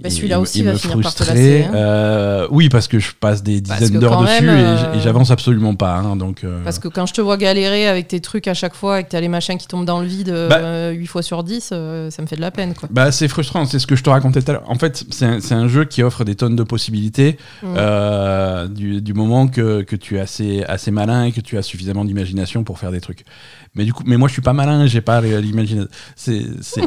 Bah, 0.00 0.10
celui-là 0.10 0.38
aussi 0.38 0.60
et 0.60 0.62
va 0.62 0.74
me 0.74 0.78
finir 0.78 1.00
par 1.00 1.12
te 1.12 1.24
frustrer. 1.24 1.58
lasser, 1.58 1.64
hein. 1.64 1.74
Euh, 1.74 2.46
oui, 2.52 2.68
parce 2.68 2.86
que 2.86 3.00
je 3.00 3.10
passe 3.18 3.42
des 3.42 3.60
dizaines 3.60 3.98
d'heures 3.98 4.22
dessus 4.22 4.44
même, 4.44 4.56
et 4.56 4.62
euh, 4.62 5.00
j'avance 5.00 5.32
absolument 5.32 5.74
pas. 5.74 5.96
hein, 5.96 6.14
donc, 6.14 6.44
euh, 6.44 6.62
Parce 6.62 6.78
que 6.78 6.86
quand 6.86 7.04
je 7.06 7.14
te 7.14 7.20
vois 7.20 7.36
galérer 7.36 7.88
avec 7.88 8.06
tes 8.06 8.20
trucs 8.20 8.46
à 8.46 8.54
chaque 8.54 8.74
fois 8.76 9.00
et 9.00 9.04
que 9.04 9.08
t'as 9.08 9.20
les 9.20 9.26
machins 9.26 9.58
qui 9.58 9.66
tombent 9.66 9.84
dans 9.86 9.98
le 10.00 10.06
vide 10.06 10.28
Bah- 10.48 10.58
euh, 10.58 10.90
8 10.92 11.06
fois 11.08 11.22
sur 11.22 11.42
10, 11.42 11.70
euh, 11.72 12.10
ça 12.12 12.22
me 12.22 12.28
fait 12.28 12.36
de 12.36 12.40
la 12.40 12.52
peine, 12.52 12.74
quoi. 12.74 12.88
Bah, 12.92 13.10
c'est 13.10 13.26
frustrant, 13.26 13.64
c'est 13.66 13.80
ce 13.80 13.88
que 13.88 13.96
je 13.96 14.04
te 14.04 14.10
racontais 14.10 14.40
tout 14.40 14.50
à 14.52 14.54
l'heure. 14.54 14.64
En 14.70 14.76
fait, 14.76 15.04
c'est 15.10 15.24
un, 15.26 15.40
c'est 15.40 15.54
un 15.54 15.66
jeu 15.66 15.84
qui 15.84 16.04
offre 16.04 16.22
des 16.24 16.36
tonnes 16.36 16.54
de 16.54 16.62
possibilités 16.62 17.36
Mm. 17.64 18.68
du, 18.74 19.00
du 19.02 19.14
moment 19.14 19.48
que, 19.48 19.82
que 19.82 19.96
tu 19.96 20.16
es 20.16 20.20
assez, 20.20 20.62
assez 20.68 20.90
malin 20.90 21.24
et 21.24 21.32
que 21.32 21.40
tu 21.40 21.58
as 21.58 21.62
suffisamment 21.62 22.04
d'imagination 22.04 22.62
pour 22.64 22.78
faire 22.78 22.92
des 22.92 23.00
trucs. 23.00 23.24
Mais 23.74 23.84
du 23.84 23.92
coup, 23.92 24.02
mais 24.06 24.16
moi 24.16 24.28
je 24.28 24.32
suis 24.32 24.42
pas 24.42 24.52
malin, 24.52 24.86
j'ai 24.86 25.00
pas 25.00 25.20
l'imagination. 25.20 25.88
C'est, 26.16 26.44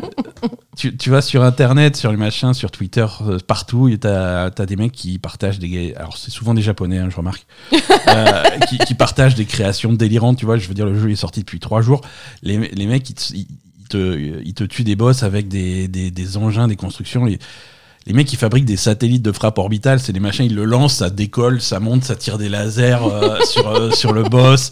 tu, 0.77 0.95
tu 0.97 1.09
vas 1.09 1.21
sur 1.21 1.43
internet, 1.43 1.95
sur 1.95 2.11
les 2.11 2.17
machins, 2.17 2.53
sur 2.53 2.71
Twitter, 2.71 3.05
euh, 3.21 3.37
partout, 3.45 3.87
et 3.87 3.97
t'as 3.97 4.45
as 4.45 4.65
des 4.65 4.75
mecs 4.75 4.91
qui 4.91 5.19
partagent 5.19 5.59
des. 5.59 5.93
Alors 5.95 6.17
c'est 6.17 6.31
souvent 6.31 6.53
des 6.53 6.61
japonais, 6.61 6.97
hein, 6.97 7.09
je 7.09 7.15
remarque, 7.15 7.45
euh, 7.73 8.43
qui, 8.69 8.77
qui 8.77 8.93
partagent 8.93 9.35
des 9.35 9.45
créations 9.45 9.93
délirantes. 9.93 10.37
Tu 10.37 10.45
vois, 10.45 10.57
je 10.57 10.67
veux 10.67 10.73
dire, 10.73 10.85
le 10.85 10.99
jeu 10.99 11.11
est 11.11 11.15
sorti 11.15 11.41
depuis 11.41 11.59
trois 11.59 11.81
jours. 11.81 12.01
Les, 12.43 12.57
les 12.57 12.85
mecs, 12.87 13.09
ils 13.09 13.15
te, 13.15 13.33
ils 13.33 13.47
te, 13.89 14.41
ils 14.43 14.53
te 14.53 14.63
tuent 14.63 14.83
des 14.83 14.95
boss 14.95 15.23
avec 15.23 15.47
des, 15.47 15.87
des, 15.87 16.11
des 16.11 16.37
engins, 16.37 16.67
des 16.67 16.75
constructions. 16.75 17.25
Les, 17.25 17.39
les 18.07 18.13
mecs 18.13 18.27
qui 18.27 18.35
fabriquent 18.35 18.65
des 18.65 18.77
satellites 18.77 19.21
de 19.21 19.31
frappe 19.31 19.59
orbitale, 19.59 19.99
c'est 19.99 20.11
des 20.11 20.19
machins, 20.19 20.45
ils 20.45 20.55
le 20.55 20.65
lancent, 20.65 20.95
ça 20.95 21.11
décolle, 21.11 21.61
ça 21.61 21.79
monte, 21.79 22.03
ça 22.03 22.15
tire 22.15 22.39
des 22.39 22.49
lasers 22.49 22.97
euh, 23.03 23.39
sur, 23.45 23.67
euh, 23.67 23.91
sur 23.91 24.11
le 24.11 24.23
boss. 24.23 24.71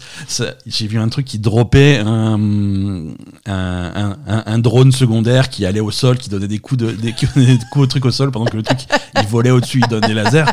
J'ai 0.66 0.88
vu 0.88 0.98
un 0.98 1.08
truc 1.08 1.26
qui 1.26 1.38
dropait 1.38 1.98
un, 2.04 2.38
un, 3.46 4.16
un, 4.26 4.58
drone 4.58 4.90
secondaire 4.90 5.48
qui 5.48 5.64
allait 5.64 5.80
au 5.80 5.92
sol, 5.92 6.18
qui 6.18 6.28
donnait 6.28 6.48
des 6.48 6.58
coups, 6.58 6.80
de, 6.80 6.90
des, 6.90 7.12
qui 7.16 7.26
donnait 7.26 7.56
des 7.56 7.64
coups 7.70 7.84
au 7.84 7.86
truc 7.86 8.04
au 8.04 8.10
sol 8.10 8.32
pendant 8.32 8.46
que 8.46 8.56
le 8.56 8.64
truc 8.64 8.80
il 9.20 9.26
volait 9.28 9.50
au-dessus, 9.50 9.80
il 9.80 9.88
donne 9.88 10.02
des 10.02 10.14
lasers. 10.14 10.46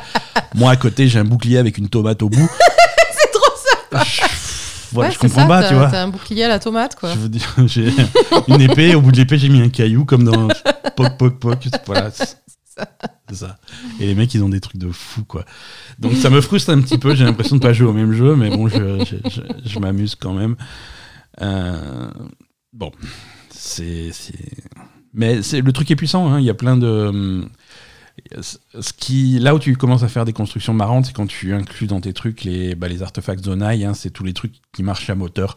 Moi 0.54 0.72
à 0.72 0.76
côté, 0.76 1.08
j'ai 1.08 1.18
un 1.18 1.26
bouclier 1.26 1.58
avec 1.58 1.80
une 1.80 1.90
tomate 1.90 2.22
au 2.22 2.30
bout. 2.30 2.50
C'est 3.12 3.32
trop 3.32 3.54
ça 3.92 4.04
Je, 4.04 4.22
voilà, 4.94 5.10
Ouais, 5.10 5.14
je 5.16 5.20
c'est 5.20 5.28
comprends 5.28 5.42
ça, 5.42 5.48
pas, 5.48 5.68
tu 5.68 5.74
vois. 5.74 5.88
T'as 5.88 6.04
un 6.04 6.08
bouclier 6.10 6.44
à 6.44 6.48
la 6.48 6.60
tomate, 6.60 6.96
quoi. 6.96 7.12
Je 7.14 7.20
veux 7.20 7.30
dire, 7.30 7.54
j'ai 7.66 7.92
une 8.48 8.62
épée, 8.62 8.96
au 8.96 9.02
bout 9.02 9.12
de 9.12 9.18
l'épée, 9.18 9.38
j'ai 9.38 9.50
mis 9.50 9.62
un 9.62 9.70
caillou 9.70 10.06
comme 10.06 10.24
dans 10.24 10.48
Poc 10.96 11.18
Poc 11.18 11.40
Poc. 11.40 11.68
Voilà. 11.86 12.12
Ça. 13.32 13.58
Et 14.00 14.06
les 14.06 14.16
mecs, 14.16 14.34
ils 14.34 14.44
ont 14.44 14.50
des 14.50 14.62
trucs 14.62 14.78
de 14.78 14.90
fou, 14.90 15.24
quoi. 15.26 15.46
Donc 16.00 16.14
ça 16.14 16.30
me 16.30 16.40
frustre 16.42 16.70
un 16.70 16.82
petit 16.82 16.98
peu. 16.98 17.14
J'ai 17.16 17.26
l'impression 17.26 17.58
de 17.58 17.62
pas 17.62 17.74
jouer 17.74 17.88
au 17.88 17.94
même 17.94 18.14
jeu, 18.14 18.36
mais 18.36 18.50
bon, 18.50 18.68
je, 18.68 19.80
m'amuse 19.80 20.16
quand 20.16 20.34
même. 20.34 20.56
Euh, 21.42 22.10
bon, 22.74 22.92
c'est. 23.50 24.12
Mais 25.14 25.36
le 25.38 25.72
truc 25.72 25.92
est 25.92 25.96
puissant. 25.96 26.32
hein. 26.32 26.40
Il 26.40 26.46
y 26.46 26.50
a 26.50 26.54
plein 26.54 26.78
de. 26.78 27.46
Ce 28.42 28.94
qui, 28.94 29.40
là 29.40 29.54
où 29.56 29.60
tu 29.60 29.76
commences 29.78 30.04
à 30.04 30.08
faire 30.08 30.26
des 30.26 30.34
constructions 30.34 30.74
marrantes, 30.74 31.06
c'est 31.06 31.14
quand 31.14 31.28
tu 31.28 31.54
inclus 31.54 31.88
dans 31.88 32.02
tes 32.02 32.14
trucs 32.14 32.44
les, 32.44 32.76
bah, 32.76 32.88
les 32.88 33.04
artefacts 33.04 33.44
Zonai. 33.46 33.86
hein, 33.86 33.94
c'est 33.94 34.10
tous 34.10 34.24
les 34.24 34.34
trucs 34.34 34.56
qui 34.74 34.84
marchent 34.84 35.10
à 35.10 35.16
moteur. 35.16 35.54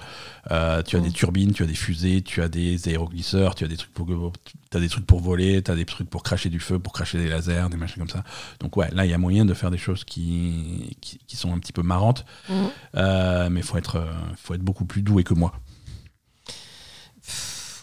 Euh, 0.51 0.83
tu 0.83 0.97
as 0.97 1.01
Mm. 1.01 1.03
des 1.03 1.11
turbines, 1.11 1.53
tu 1.53 1.63
as 1.63 1.67
des 1.67 1.75
fusées, 1.75 2.23
tu 2.23 2.43
as 2.43 2.49
des 2.49 2.89
aéroglisseurs, 2.89 3.55
tu 3.55 3.65
as 3.65 3.69
des 3.69 3.77
trucs 3.77 3.93
pour, 3.95 4.33
as 4.75 4.79
des 4.81 4.89
trucs 4.89 5.07
pour 5.07 5.21
voler, 5.21 5.63
tu 5.63 5.71
as 5.71 5.75
des 5.75 5.85
trucs 5.87 6.09
pour 6.11 6.23
cracher 6.23 6.49
du 6.51 6.61
feu, 6.61 6.79
pour 6.79 6.93
cracher 6.93 7.19
des 7.19 7.29
lasers, 7.29 7.69
des 7.71 7.77
machins 7.77 7.99
comme 7.99 8.09
ça. 8.11 8.25
Donc 8.61 8.77
ouais, 8.77 8.89
là 8.93 9.05
il 9.07 9.11
y 9.11 9.15
a 9.15 9.19
moyen 9.19 9.45
de 9.45 9.55
faire 9.55 9.71
des 9.71 9.79
choses 9.79 10.05
qui, 10.05 10.97
qui, 11.01 11.19
qui 11.27 11.37
sont 11.37 11.53
un 11.55 11.59
petit 11.59 11.73
peu 11.73 11.83
marrantes, 11.83 12.25
Mhm. 12.49 12.55
Euh, 12.97 13.49
mais 13.51 13.63
faut 13.63 13.79
être, 13.79 13.97
euh, 13.97 14.13
faut 14.37 14.55
être 14.55 14.63
beaucoup 14.63 14.85
plus 14.85 15.03
doué 15.03 15.25
que 15.25 15.35
moi. 15.35 15.53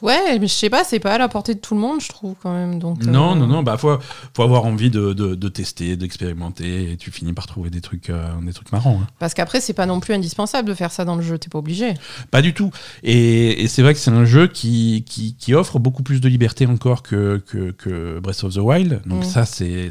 Ouais, 0.02 0.38
mais 0.40 0.48
je 0.48 0.54
sais 0.54 0.70
pas, 0.70 0.84
c'est 0.84 1.00
pas 1.00 1.14
à 1.14 1.18
la 1.18 1.28
portée 1.28 1.56
de 1.56 1.60
tout 1.60 1.74
le 1.76 1.80
monde, 1.82 2.02
je 2.02 2.10
trouve 2.10 2.36
quand 2.42 2.54
même. 2.54 2.80
Donc, 2.80 3.04
Non, 3.04 3.32
euh, 3.32 3.36
non, 3.36 3.48
non, 3.48 3.64
bah 3.64 3.78
faut, 3.78 3.98
faut 4.36 4.44
avoir 4.44 4.66
envie 4.66 4.90
de, 4.90 5.14
de- 5.14 5.36
de 5.36 5.48
tester, 5.50 5.96
d'expérimenter, 5.98 6.92
et 6.92 6.98
tu 6.98 7.12
finis 7.12 7.34
par 7.34 7.48
trouver 7.48 7.70
des 7.70 7.82
trucs, 7.82 8.10
euh, 8.10 8.28
des 8.42 8.54
trucs 8.54 8.72
marrants. 8.72 9.00
hein. 9.04 9.08
Parce 9.20 9.34
qu'après, 9.34 9.60
c'est 9.62 9.74
pas 9.74 9.86
non 9.86 10.00
plus 10.00 10.14
indispensable 10.14 10.68
de 10.70 10.74
faire 10.74 10.92
ça 10.92 11.06
dans 11.06 11.16
le 11.16 11.22
jeu, 11.22 11.38
t'es 11.38 11.50
pas 11.50 11.60
obligé. 11.60 11.94
Pas 12.32 12.42
du 12.42 12.54
tout. 12.54 12.72
Et, 13.04 13.64
et 13.64 13.68
c'est 13.68 13.82
vrai 13.82 13.94
que 13.94 14.00
c'est 14.00 14.12
un 14.12 14.26
jeu 14.26 14.48
qui, 14.48 15.04
qui, 15.08 15.36
qui 15.36 15.54
offre 15.54 15.80
beaucoup 15.80 16.04
plus 16.04 16.22
de 16.22 16.28
liberté 16.30 16.66
encore 16.68 17.02
que, 17.04 17.44
que, 17.48 17.72
que 17.72 18.20
Breath 18.20 18.44
of 18.44 18.54
the 18.54 18.58
Wild. 18.58 19.02
Donc 19.06 19.22
Mm. 19.22 19.24
ça, 19.24 19.46
c'est 19.46 19.90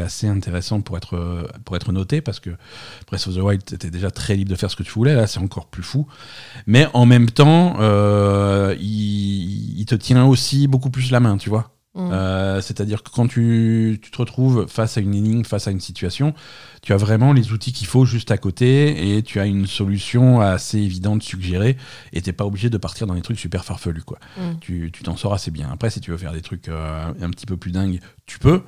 assez 0.00 0.26
intéressant 0.28 0.80
pour 0.80 0.96
être, 0.96 1.48
pour 1.64 1.76
être 1.76 1.92
noté, 1.92 2.20
parce 2.20 2.40
que 2.40 2.50
Breath 3.08 3.26
of 3.28 3.34
the 3.34 3.38
Wild, 3.40 3.62
était 3.72 3.90
déjà 3.90 4.10
très 4.10 4.34
libre 4.36 4.50
de 4.50 4.56
faire 4.56 4.70
ce 4.70 4.76
que 4.76 4.82
tu 4.82 4.92
voulais. 4.92 5.14
Là, 5.14 5.26
c'est 5.26 5.40
encore 5.40 5.66
plus 5.66 5.82
fou. 5.82 6.06
Mais 6.66 6.86
en 6.92 7.06
même 7.06 7.30
temps, 7.30 7.76
euh, 7.80 8.74
il, 8.80 9.21
il 9.22 9.84
te 9.86 9.94
tient 9.94 10.24
aussi 10.24 10.66
beaucoup 10.66 10.90
plus 10.90 11.10
la 11.10 11.20
main, 11.20 11.36
tu 11.36 11.48
vois. 11.50 11.72
Mm. 11.94 12.10
Euh, 12.12 12.60
C'est-à-dire 12.60 13.02
que 13.02 13.10
quand 13.10 13.26
tu, 13.26 13.98
tu 14.02 14.10
te 14.10 14.18
retrouves 14.18 14.66
face 14.66 14.96
à 14.96 15.00
une 15.00 15.14
énigme, 15.14 15.44
face 15.44 15.68
à 15.68 15.70
une 15.70 15.80
situation, 15.80 16.34
tu 16.82 16.92
as 16.92 16.96
vraiment 16.96 17.32
les 17.32 17.52
outils 17.52 17.72
qu'il 17.72 17.86
faut 17.86 18.04
juste 18.04 18.30
à 18.30 18.38
côté 18.38 19.16
et 19.16 19.22
tu 19.22 19.40
as 19.40 19.46
une 19.46 19.66
solution 19.66 20.40
assez 20.40 20.78
évidente 20.78 21.22
suggérée 21.22 21.76
et 22.12 22.22
t'es 22.22 22.32
pas 22.32 22.46
obligé 22.46 22.70
de 22.70 22.78
partir 22.78 23.06
dans 23.06 23.14
des 23.14 23.22
trucs 23.22 23.38
super 23.38 23.64
farfelus. 23.64 24.02
Quoi. 24.02 24.18
Mm. 24.38 24.58
Tu 24.60 24.90
tu 24.92 25.02
t'en 25.02 25.16
sors 25.16 25.34
assez 25.34 25.50
bien. 25.50 25.70
Après, 25.70 25.90
si 25.90 26.00
tu 26.00 26.10
veux 26.10 26.18
faire 26.18 26.32
des 26.32 26.42
trucs 26.42 26.68
euh, 26.68 27.12
un 27.20 27.30
petit 27.30 27.46
peu 27.46 27.56
plus 27.56 27.72
dingues, 27.72 28.00
tu 28.26 28.38
peux. 28.38 28.62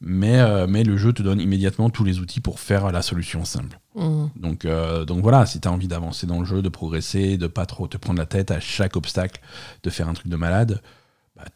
Mais, 0.00 0.38
euh, 0.38 0.66
mais 0.68 0.84
le 0.84 0.96
jeu 0.96 1.12
te 1.12 1.22
donne 1.22 1.40
immédiatement 1.40 1.90
tous 1.90 2.04
les 2.04 2.20
outils 2.20 2.40
pour 2.40 2.60
faire 2.60 2.92
la 2.92 3.02
solution 3.02 3.44
simple. 3.44 3.80
Mm. 3.96 4.26
Donc, 4.36 4.64
euh, 4.64 5.04
donc 5.04 5.22
voilà, 5.22 5.44
si 5.44 5.60
tu 5.60 5.66
as 5.66 5.72
envie 5.72 5.88
d'avancer 5.88 6.26
dans 6.26 6.38
le 6.38 6.44
jeu, 6.44 6.62
de 6.62 6.68
progresser, 6.68 7.36
de 7.36 7.48
pas 7.48 7.66
trop 7.66 7.88
te 7.88 7.96
prendre 7.96 8.18
la 8.18 8.26
tête 8.26 8.52
à 8.52 8.60
chaque 8.60 8.96
obstacle, 8.96 9.40
de 9.82 9.90
faire 9.90 10.08
un 10.08 10.14
truc 10.14 10.28
de 10.28 10.36
malade, 10.36 10.80
bah, 11.36 11.46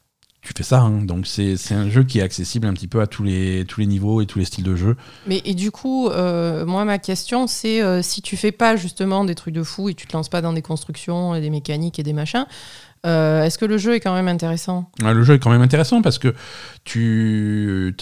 tu 0.40 0.52
fais 0.56 0.64
ça. 0.64 0.80
hein. 0.80 1.02
Donc 1.02 1.28
c'est 1.28 1.56
un 1.70 1.88
jeu 1.88 2.02
qui 2.02 2.18
est 2.18 2.22
accessible 2.22 2.66
un 2.66 2.72
petit 2.72 2.88
peu 2.88 3.00
à 3.00 3.06
tous 3.06 3.22
les, 3.22 3.64
tous 3.64 3.78
les 3.78 3.86
niveaux 3.86 4.20
et 4.20 4.26
tous 4.26 4.40
les 4.40 4.44
styles 4.44 4.64
de 4.64 4.74
jeu. 4.74 4.96
Mais 5.28 5.40
et 5.44 5.54
du 5.54 5.70
coup, 5.70 6.08
euh, 6.08 6.66
moi, 6.66 6.84
ma 6.84 6.98
question, 6.98 7.46
c'est 7.46 8.02
si 8.02 8.22
tu 8.22 8.36
fais 8.36 8.50
pas 8.50 8.74
justement 8.74 9.24
des 9.24 9.36
trucs 9.36 9.54
de 9.54 9.62
fou 9.62 9.88
et 9.88 9.94
tu 9.94 10.08
te 10.08 10.16
lances 10.16 10.28
pas 10.28 10.42
dans 10.42 10.52
des 10.52 10.62
constructions 10.62 11.36
et 11.36 11.40
des 11.40 11.50
mécaniques 11.50 12.00
et 12.00 12.02
des 12.02 12.12
machins, 12.12 12.46
euh, 13.04 13.42
est-ce 13.42 13.58
que 13.58 13.64
le 13.64 13.78
jeu 13.78 13.94
est 13.94 14.00
quand 14.00 14.14
même 14.14 14.28
intéressant? 14.28 14.90
Ouais, 15.02 15.12
le 15.12 15.24
jeu 15.24 15.34
est 15.34 15.38
quand 15.38 15.50
même 15.50 15.62
intéressant 15.62 16.02
parce 16.02 16.18
que 16.18 16.34
tu, 16.84 17.94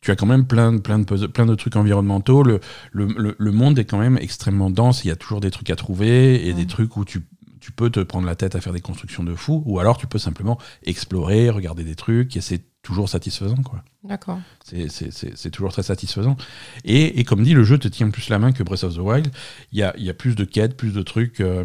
tu 0.00 0.10
as 0.10 0.16
quand 0.16 0.26
même 0.26 0.46
plein, 0.46 0.72
de- 0.72 0.78
plein, 0.80 0.98
de, 0.98 1.26
plein 1.26 1.46
de 1.46 1.54
trucs 1.54 1.76
environnementaux. 1.76 2.42
Le, 2.42 2.60
le, 2.92 3.06
le- 3.06 3.36
le 3.38 3.52
monde 3.52 3.78
est 3.78 3.84
quand 3.84 3.98
même 3.98 4.16
extrêmement 4.18 4.70
dense. 4.70 5.04
Il 5.04 5.08
y 5.08 5.10
a 5.10 5.16
toujours 5.16 5.40
des 5.40 5.50
trucs 5.50 5.70
à 5.70 5.76
trouver 5.76 6.46
et 6.46 6.52
des 6.54 6.66
trucs 6.66 6.96
où 6.96 7.04
tu, 7.04 7.22
tu 7.60 7.72
peux 7.72 7.90
te 7.90 8.00
prendre 8.00 8.26
la 8.26 8.36
tête 8.36 8.54
à 8.54 8.60
faire 8.60 8.72
des 8.72 8.80
constructions 8.80 9.24
de 9.24 9.34
fou. 9.34 9.62
Ou 9.66 9.80
alors 9.80 9.98
tu 9.98 10.06
peux 10.06 10.18
simplement 10.18 10.58
explorer, 10.84 11.50
regarder 11.50 11.84
des 11.84 11.94
trucs 11.96 12.36
et 12.36 12.40
c'est 12.40 12.62
toujours 12.82 13.08
satisfaisant. 13.08 13.56
quoi. 13.62 13.82
D'accord. 14.04 14.38
C'est- 14.64 14.88
C'est 14.88 15.10
c'est- 15.12 15.36
c'est 15.36 15.50
toujours 15.50 15.72
très 15.72 15.82
satisfaisant. 15.82 16.36
Et, 16.84 17.18
et 17.20 17.24
comme 17.24 17.42
dit, 17.42 17.52
le 17.54 17.64
jeu 17.64 17.76
te 17.78 17.88
tient 17.88 18.08
plus 18.10 18.28
la 18.30 18.38
main 18.38 18.52
que 18.52 18.62
Breath 18.62 18.84
of 18.84 18.94
the 18.94 18.98
Wild. 18.98 19.28
Il 19.72 19.78
y 19.78 19.82
a, 19.82 19.92
y 19.98 20.08
a 20.08 20.14
plus 20.14 20.36
de 20.36 20.44
quêtes, 20.44 20.76
plus 20.76 20.92
de 20.92 21.02
trucs. 21.02 21.40
euh, 21.40 21.64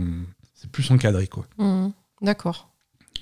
c'est 0.56 0.70
plus 0.72 0.90
encadré. 0.92 1.28
quoi. 1.28 1.46
Mm. 1.60 1.90
D'accord. 2.22 2.70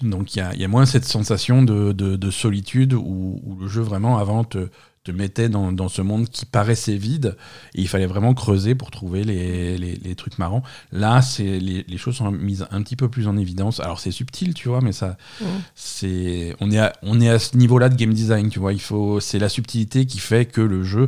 Donc 0.01 0.35
il 0.35 0.39
y 0.39 0.41
a, 0.41 0.55
y 0.55 0.63
a 0.63 0.67
moins 0.67 0.85
cette 0.85 1.05
sensation 1.05 1.61
de, 1.63 1.91
de- 1.91 2.15
de 2.15 2.31
solitude 2.31 2.93
où, 2.93 3.39
où 3.43 3.55
le 3.59 3.67
jeu 3.67 3.81
vraiment 3.81 4.17
avant 4.17 4.43
te, 4.43 4.69
te 5.03 5.11
mettait 5.11 5.49
dans, 5.49 5.71
dans 5.71 5.89
ce 5.89 6.01
monde 6.03 6.29
qui 6.29 6.45
paraissait 6.45 6.95
vide 6.95 7.35
et 7.73 7.81
il 7.81 7.87
fallait 7.87 8.05
vraiment 8.05 8.33
creuser 8.35 8.75
pour 8.75 8.91
trouver 8.91 9.23
les, 9.23 9.77
les- 9.77 9.95
les 9.95 10.15
trucs 10.15 10.37
marrants. 10.37 10.61
Là, 10.91 11.21
c'est 11.23 11.59
les, 11.59 11.83
les 11.87 11.97
choses 11.97 12.15
sont 12.17 12.29
mises 12.31 12.67
un 12.69 12.83
petit 12.83 12.95
peu 12.95 13.09
plus 13.09 13.27
en 13.27 13.35
évidence. 13.35 13.79
Alors 13.79 13.99
c'est 13.99 14.11
subtil, 14.11 14.53
tu 14.53 14.69
vois, 14.69 14.81
mais 14.81 14.91
ça, 14.91 15.17
c'est 15.75 16.55
on 16.59 16.71
est 16.71 16.79
à, 16.79 16.93
on 17.03 17.19
est 17.21 17.29
à 17.29 17.39
ce 17.39 17.57
niveau-là 17.57 17.89
de 17.89 17.95
game 17.95 18.13
design, 18.13 18.49
tu 18.49 18.59
vois. 18.59 18.73
Il 18.73 18.81
faut 18.81 19.19
c'est 19.19 19.39
la 19.39 19.49
subtilité 19.49 20.05
qui 20.05 20.19
fait 20.19 20.45
que 20.45 20.61
le 20.61 20.83
jeu, 20.83 21.07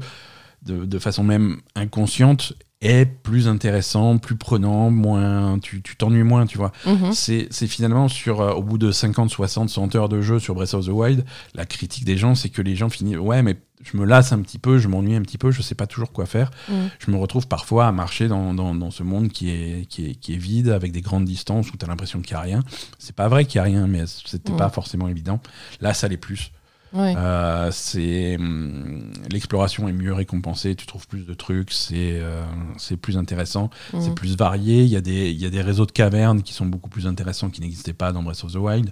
de, 0.64 0.86
de 0.86 1.00
façon 1.00 1.24
même 1.24 1.58
inconsciente, 1.76 2.54
est 2.82 3.06
plus 3.06 3.48
intéressant, 3.48 4.18
plus 4.18 4.36
prenant, 4.36 4.90
moins 4.90 5.58
tu 5.60 5.82
tu 5.82 5.96
t'ennuies 5.96 6.24
moins, 6.24 6.46
tu 6.46 6.58
vois. 6.58 6.72
Mhm. 6.86 7.14
C'est 7.14 7.48
c'est 7.50 7.68
finalement 7.68 8.08
sur, 8.10 8.42
euh, 8.42 8.52
au 8.54 8.62
bout 8.64 8.78
de 8.78 8.92
50, 8.92 9.30
60, 9.30 9.70
100 9.70 9.96
heures 9.96 10.10
de 10.10 10.22
jeu 10.22 10.40
sur 10.40 10.56
Breath 10.56 10.74
of 10.74 10.86
the 10.86 10.90
Wild, 10.90 11.24
la 11.56 11.66
critique 11.66 12.04
des 12.06 12.18
gens, 12.18 12.36
c'est 12.36 12.50
que 12.50 12.62
les 12.62 12.76
gens 12.76 12.90
finissent, 12.90 13.18
ouais, 13.18 13.42
mais 13.42 13.56
je 13.84 13.98
me 13.98 14.06
lasse 14.06 14.32
un 14.32 14.42
petit 14.42 14.60
peu, 14.60 14.78
je 14.78 14.88
m'ennuie 14.88 15.16
un 15.16 15.22
petit 15.22 15.38
peu, 15.38 15.52
je 15.52 15.62
sais 15.62 15.76
pas 15.76 15.88
toujours 15.88 16.12
quoi 16.12 16.26
faire. 16.26 16.52
Mm. 16.70 16.74
Je 17.00 17.12
me 17.12 17.18
retrouve 17.18 17.48
parfois 17.48 17.88
à 17.88 17.92
marcher 17.92 18.28
dans, 18.28 18.54
dans, 18.54 18.74
dans 18.76 18.92
ce 18.92 19.04
monde 19.04 19.30
qui 19.30 19.50
est, 19.50 19.86
qui, 19.88 20.08
est, 20.12 20.16
qui 20.16 20.34
est 20.34 20.38
vide, 20.38 20.70
avec 20.70 20.92
des 20.92 21.02
grandes 21.02 21.26
distances 21.26 21.72
où 21.72 21.78
tu 21.78 21.86
as 21.86 21.88
l'impression 21.88 22.22
qu'il 22.22 22.34
n'y 22.36 22.40
a 22.40 22.44
rien. 22.44 22.64
C'est 23.00 23.16
pas 23.16 23.28
vrai 23.28 23.46
qu'il 23.46 23.60
n'y 23.62 23.68
a 23.68 23.72
rien, 23.72 23.88
mais 23.88 24.04
c'était 24.26 24.52
Mm. 24.54 24.58
pas 24.58 24.70
forcément 24.70 25.08
évident. 25.08 25.40
Là, 25.82 25.94
ça 25.94 26.08
l'est 26.08 26.18
plus. 26.18 26.52
Ouais. 26.94 27.16
Euh, 27.18 27.72
c'est 27.72 28.36
hum, 28.38 29.12
l'exploration 29.32 29.90
est 29.90 29.94
mieux 29.94 30.14
récompensée, 30.14 30.76
tu 30.76 30.86
trouves 30.86 31.08
plus 31.08 31.26
de 31.26 31.34
trucs, 31.34 31.72
c'est 31.72 32.20
euh, 32.22 32.44
c'est 32.78 32.98
plus 32.98 33.18
intéressant, 33.18 33.72
Mm. 33.94 34.02
c'est 34.02 34.14
plus 34.14 34.38
varié. 34.38 34.84
Il 34.84 34.90
y 34.90 34.96
a 34.96 35.02
des 35.02 35.32
il 35.32 35.42
y 35.42 35.46
a 35.48 35.50
des 35.50 35.62
réseaux 35.64 35.88
de 35.88 35.92
cavernes 35.92 36.44
qui 36.44 36.54
sont 36.54 36.68
beaucoup 36.68 36.92
plus 36.92 37.08
intéressants 37.08 37.50
qui 37.50 37.62
n'existaient 37.62 37.94
pas 37.94 38.12
dans 38.12 38.22
Breath 38.22 38.44
of 38.44 38.52
the 38.54 38.58
Wild. 38.58 38.92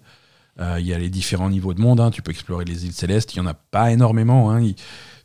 Euh, 0.60 0.78
Il 0.80 0.86
y 0.86 0.94
a 0.94 0.98
les 0.98 1.10
différents 1.10 1.50
niveaux 1.50 1.74
de 1.74 1.82
monde. 1.82 2.00
hein. 2.00 2.12
Tu 2.12 2.22
peux 2.22 2.32
explorer 2.32 2.66
les 2.66 2.86
îles 2.86 2.94
célestes. 2.94 3.34
Il 3.34 3.38
y 3.38 3.42
en 3.42 3.48
a 3.48 3.54
pas 3.54 3.92
énormément. 3.92 4.52
hein. 4.52 4.62
Il- 4.62 4.76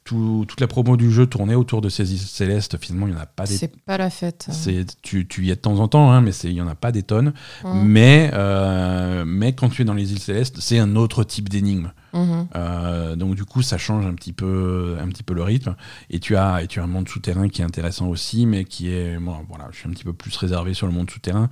tout- 0.04 0.44
toute 0.46 0.60
la 0.60 0.68
promo 0.68 0.96
du 0.96 1.10
jeu 1.10 1.26
tournait 1.26 1.56
autour 1.56 1.80
de 1.80 1.88
ces 1.88 2.12
îles 2.12 2.20
célestes. 2.20 2.78
Finalement, 2.78 3.08
il 3.08 3.14
n'y 3.14 3.18
en 3.18 3.22
a 3.22 3.26
pas 3.26 3.44
des. 3.44 3.56
C'est 3.56 3.76
pas 3.84 3.98
la 3.98 4.08
fête. 4.08 4.46
c'est- 4.52 4.86
Tu, 5.02 5.26
tu 5.26 5.44
y 5.44 5.50
es 5.50 5.56
de 5.56 5.60
temps 5.60 5.80
en 5.80 5.88
temps, 5.88 6.12
hein, 6.12 6.20
mais 6.20 6.30
il 6.44 6.52
n'y 6.54 6.60
en 6.60 6.68
a 6.68 6.76
pas 6.76 6.92
des 6.92 7.02
tonnes. 7.02 7.32
Mm. 7.64 7.82
Mais, 7.82 8.30
euh, 8.32 9.24
mais 9.26 9.52
quand 9.54 9.68
tu 9.68 9.82
es 9.82 9.84
dans 9.84 9.94
les 9.94 10.12
îles 10.12 10.20
célestes, 10.20 10.58
c'est 10.60 10.78
un 10.78 10.94
autre 10.94 11.24
type 11.24 11.48
d'énigme. 11.48 11.90
Mhm. 12.16 12.48
Euh, 12.56 13.16
donc 13.16 13.34
du 13.34 13.44
coup, 13.44 13.62
ça 13.62 13.78
change 13.78 14.06
un 14.06 14.14
petit 14.14 14.32
peu, 14.32 14.96
un 15.00 15.08
petit 15.08 15.22
peu 15.22 15.34
le 15.34 15.42
rythme. 15.42 15.76
Et 16.10 16.18
tu 16.20 16.36
as, 16.36 16.62
et 16.62 16.66
tu 16.66 16.80
as 16.80 16.84
un 16.84 16.86
monde 16.88 17.08
souterrain 17.08 17.48
qui 17.48 17.62
est 17.62 17.64
intéressant 17.64 18.08
aussi, 18.08 18.46
mais 18.46 18.64
qui 18.64 18.90
est, 18.90 19.18
moi, 19.18 19.42
voilà, 19.48 19.68
je 19.72 19.78
suis 19.78 19.88
un 19.88 19.92
petit 19.92 20.04
peu 20.04 20.12
plus 20.12 20.34
réservé 20.36 20.74
sur 20.74 20.86
le 20.86 20.92
monde 20.92 21.10
souterrain. 21.10 21.48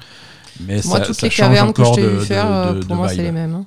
Mais 0.61 0.81
Moi, 0.85 0.99
ça, 0.99 1.01
toutes 1.01 1.17
ça 1.17 1.27
les 1.27 1.31
change 1.31 1.49
cavernes 1.49 1.73
que 1.73 1.85
je 1.85 1.93
t'ai 1.95 2.07
vu 2.07 2.21
faire, 2.25 2.47
euh, 2.51 2.75
de- 2.75 2.81
pour 2.81 2.89
de 2.91 2.95
moi, 2.95 3.09
c'est 3.09 3.17
les 3.23 3.33
mêmes. 3.33 3.55
hein. 3.55 3.67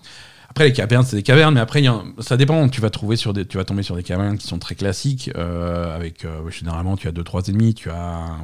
Après, 0.50 0.63
les 0.70 0.74
cavernes, 0.74 1.04
c'est 1.06 1.18
des 1.18 1.24
cavernes, 1.24 1.54
mais 1.54 1.60
après, 1.60 1.84
y 1.84 1.88
a- 1.88 2.01
ça 2.20 2.36
dépend. 2.36 2.68
Tu 2.70 2.82
vas 2.82 2.89
trouver 2.89 3.16
sur 3.16 3.32
des, 3.34 3.46
tu 3.46 3.58
vas 3.58 3.66
tomber 3.66 3.84
sur 3.84 3.96
des 3.96 4.01
cavernes 4.01 4.38
qui 4.39 4.48
sont 4.48 4.58
très 4.58 4.74
classiques, 4.74 5.30
euh, 5.36 5.96
avec 5.96 6.25
euh, 6.25 6.50
généralement, 6.50 6.98
tu 6.98 7.08
as 7.08 7.12
deux, 7.12 7.24
trois 7.24 7.46
ennemis, 7.48 7.75
tu 7.75 7.92
as 7.92 8.38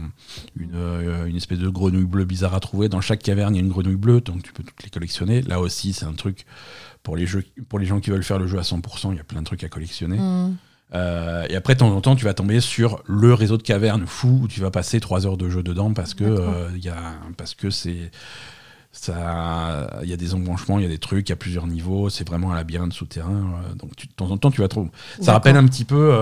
une, 0.59 0.75
euh, 0.75 1.25
une 1.25 1.35
espèce 1.37 1.57
de 1.57 1.69
grenouille 1.69 2.03
bleue 2.05 2.25
bizarre 2.25 2.53
à 2.53 2.59
trouver. 2.59 2.87
Dans 2.87 3.01
chaque 3.01 3.23
caverne, 3.23 3.55
il 3.55 3.57
y 3.57 3.61
a 3.61 3.63
une 3.65 3.71
grenouille 3.71 3.95
bleue, 3.95 4.21
donc 4.21 4.43
tu 4.43 4.53
peux 4.53 4.61
toutes 4.61 4.83
les 4.83 4.89
collectionner. 4.91 5.41
Là 5.41 5.59
aussi, 5.59 5.93
c'est 5.93 6.05
un 6.05 6.13
truc 6.13 6.45
pour 7.03 7.15
les 7.17 7.25
jeux, 7.25 7.43
pour 7.69 7.79
les 7.79 7.85
gens 7.85 7.99
qui 7.99 8.09
veulent 8.09 8.23
faire 8.23 8.39
le 8.39 8.47
jeu 8.47 8.57
à 8.57 8.63
100%, 8.63 9.11
il 9.11 9.17
y 9.17 9.19
a 9.19 9.23
plein 9.23 9.41
de 9.41 9.45
trucs 9.45 9.63
à 9.63 9.69
collectionner. 9.69 10.17
Mm. 10.17 10.55
Euh, 10.95 11.45
et 11.49 11.55
après, 11.55 11.73
de 11.73 11.79
temps 11.79 11.89
en 11.89 12.01
temps, 12.01 12.15
tu 12.15 12.23
vas 12.25 12.33
tomber 12.33 12.59
sur 12.59 13.01
le 13.07 13.33
réseau 13.33 13.57
de 13.57 13.63
cavernes 13.63 14.05
fou 14.05 14.41
où 14.43 14.47
tu 14.47 14.61
vas 14.61 14.69
passer 14.71 14.99
trois 14.99 15.25
heures 15.25 15.37
de 15.37 15.49
jeu 15.49 15.63
dedans 15.63 15.91
parce 15.93 16.13
que 16.13 16.23
euh, 16.23 16.69
il 16.75 16.83
y 16.85 16.89
a, 16.89 16.95
parce 17.35 17.55
que 17.55 17.69
c'est 17.71 18.11
ça, 18.91 19.89
il 20.03 20.09
y 20.09 20.13
a 20.13 20.17
des 20.17 20.35
embranchements, 20.35 20.77
il 20.77 20.83
y 20.83 20.85
a 20.85 20.89
des 20.89 20.99
trucs 20.99 21.31
à 21.31 21.35
plusieurs 21.35 21.65
niveaux. 21.65 22.09
C'est 22.09 22.27
vraiment 22.27 22.51
un 22.51 22.55
labyrinthe 22.55 22.93
souterrain. 22.93 23.63
euh, 23.71 23.73
donc 23.75 23.95
tu- 23.95 24.05
de 24.07 24.13
temps 24.13 24.29
en 24.29 24.37
temps, 24.37 24.51
tu 24.51 24.61
vas 24.61 24.67
trouver. 24.67 24.89
Ça 25.19 25.33
rappelle 25.33 25.57
un 25.57 25.65
petit 25.65 25.83
peu 25.85 26.15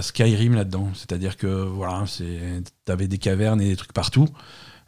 Skyrim 0.00 0.54
là-dedans. 0.54 0.90
C'est-à-dire 0.94 1.36
que 1.36 1.46
voilà, 1.48 2.04
c'est, 2.06 2.62
t'avais 2.84 3.08
des 3.08 3.18
cavernes 3.18 3.60
et 3.60 3.68
des 3.68 3.76
trucs 3.76 3.92
partout. 3.92 4.28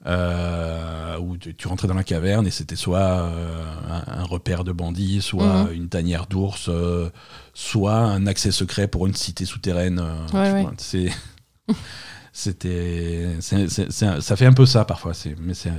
Euh, 0.06 1.18
où 1.18 1.36
tu, 1.36 1.52
tu 1.56 1.66
rentrais 1.66 1.88
dans 1.88 1.94
la 1.94 2.04
caverne 2.04 2.46
et 2.46 2.50
c'était 2.52 2.76
soit 2.76 2.98
euh, 3.00 3.64
un, 3.90 4.20
un 4.20 4.24
repère 4.24 4.62
de 4.62 4.70
bandits, 4.70 5.20
soit 5.20 5.64
Mhm. 5.64 5.72
une 5.72 5.88
tanière 5.88 6.26
d'ours, 6.26 6.66
euh, 6.68 7.10
soit 7.54 7.96
un 7.96 8.26
accès 8.28 8.52
secret 8.52 8.86
pour 8.86 9.08
une 9.08 9.14
cité 9.14 9.44
souterraine. 9.44 9.98
euh, 9.98 10.26
Ouais, 10.62 10.66
c'est, 10.78 11.10
c'était, 12.32 13.36
ça 13.40 14.36
fait 14.36 14.46
un 14.46 14.52
peu 14.52 14.66
ça 14.66 14.84
parfois. 14.84 15.14
C'est, 15.14 15.34
mais 15.40 15.54
c'est, 15.54 15.72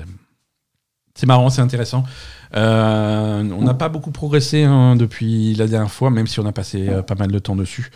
c'est 1.18 1.26
marrant, 1.26 1.50
c'est 1.50 1.62
intéressant. 1.62 2.04
Euh, 2.56 3.44
on 3.58 3.64
n'a 3.64 3.74
pas 3.74 3.90
beaucoup 3.90 4.12
progressé 4.12 4.64
hein, 4.64 4.96
depuis 4.96 5.54
la 5.56 5.68
dernière 5.68 5.92
fois, 5.92 6.12
même 6.12 6.28
si 6.28 6.40
on 6.40 6.46
a 6.46 6.52
passé 6.52 6.88
euh, 6.88 7.02
pas 7.02 7.16
mal 7.16 7.32
de 7.32 7.40
temps 7.40 7.56
dessus. 7.56 7.92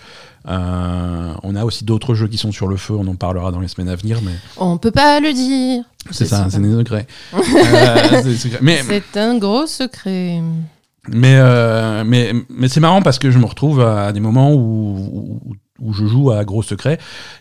Euh, 0.48 1.34
on 1.44 1.56
a 1.56 1.64
aussi 1.64 1.86
d'autres 1.86 2.16
jeux 2.16 2.28
qui 2.28 2.38
sont 2.38 2.52
sur 2.52 2.68
le 2.68 2.76
feu, 2.78 2.96
on 2.96 3.08
en 3.08 3.16
parlera 3.16 3.52
dans 3.52 3.60
les 3.60 3.68
semaines 3.68 3.90
à 3.90 3.96
venir, 3.96 4.20
mais 4.24 4.34
On 4.58 4.78
peut 4.78 4.92
pas 4.92 5.20
le 5.20 5.34
dire. 5.34 5.86
c'est 6.10 6.26
ça, 6.26 6.48
c'est 6.50 6.60
des 6.62 6.76
secrets. 6.76 7.08
Euh, 7.34 8.34
c'est 8.36 9.18
un 9.18 9.38
gros 9.38 9.68
secret. 9.68 10.42
mais, 11.08 12.04
mais, 12.04 12.34
mais 12.50 12.68
c'est 12.68 12.80
marrant 12.82 13.04
parce 13.04 13.20
que 13.20 13.30
je 13.30 13.38
me 13.38 13.46
retrouve 13.46 13.82
à 13.82 14.12
des 14.12 14.20
moments 14.20 14.52
où, 14.52 15.40
où, 15.46 15.56
où 15.82 15.94
je 15.94 16.06
joue 16.06 16.32
à 16.32 16.46
Gros 16.46 16.64
Secret 16.64 16.98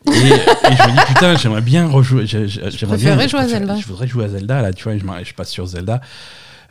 et, 0.06 0.10
et 0.10 0.14
je 0.14 0.88
me 0.88 0.96
dis 0.98 1.04
putain, 1.14 1.36
j'aimerais 1.36 1.60
bien 1.60 1.86
rejouer. 1.88 2.26
j'ai- 2.26 2.48
j'ai- 2.48 2.70
J'aimerais 2.70 2.96
bien 2.96 3.16
préférerais 3.16 3.24
je 3.24 3.30
jouer 3.30 3.40
à 3.40 3.48
Zelda. 3.48 3.76
Je 3.76 3.86
voudrais 3.86 4.08
jouer 4.08 4.24
à 4.24 4.28
Zelda 4.28 4.62
là, 4.62 4.72
tu 4.72 4.84
vois, 4.84 4.96
je, 4.96 5.24
je 5.24 5.34
passe 5.34 5.50
sur 5.50 5.66
Zelda. 5.66 6.00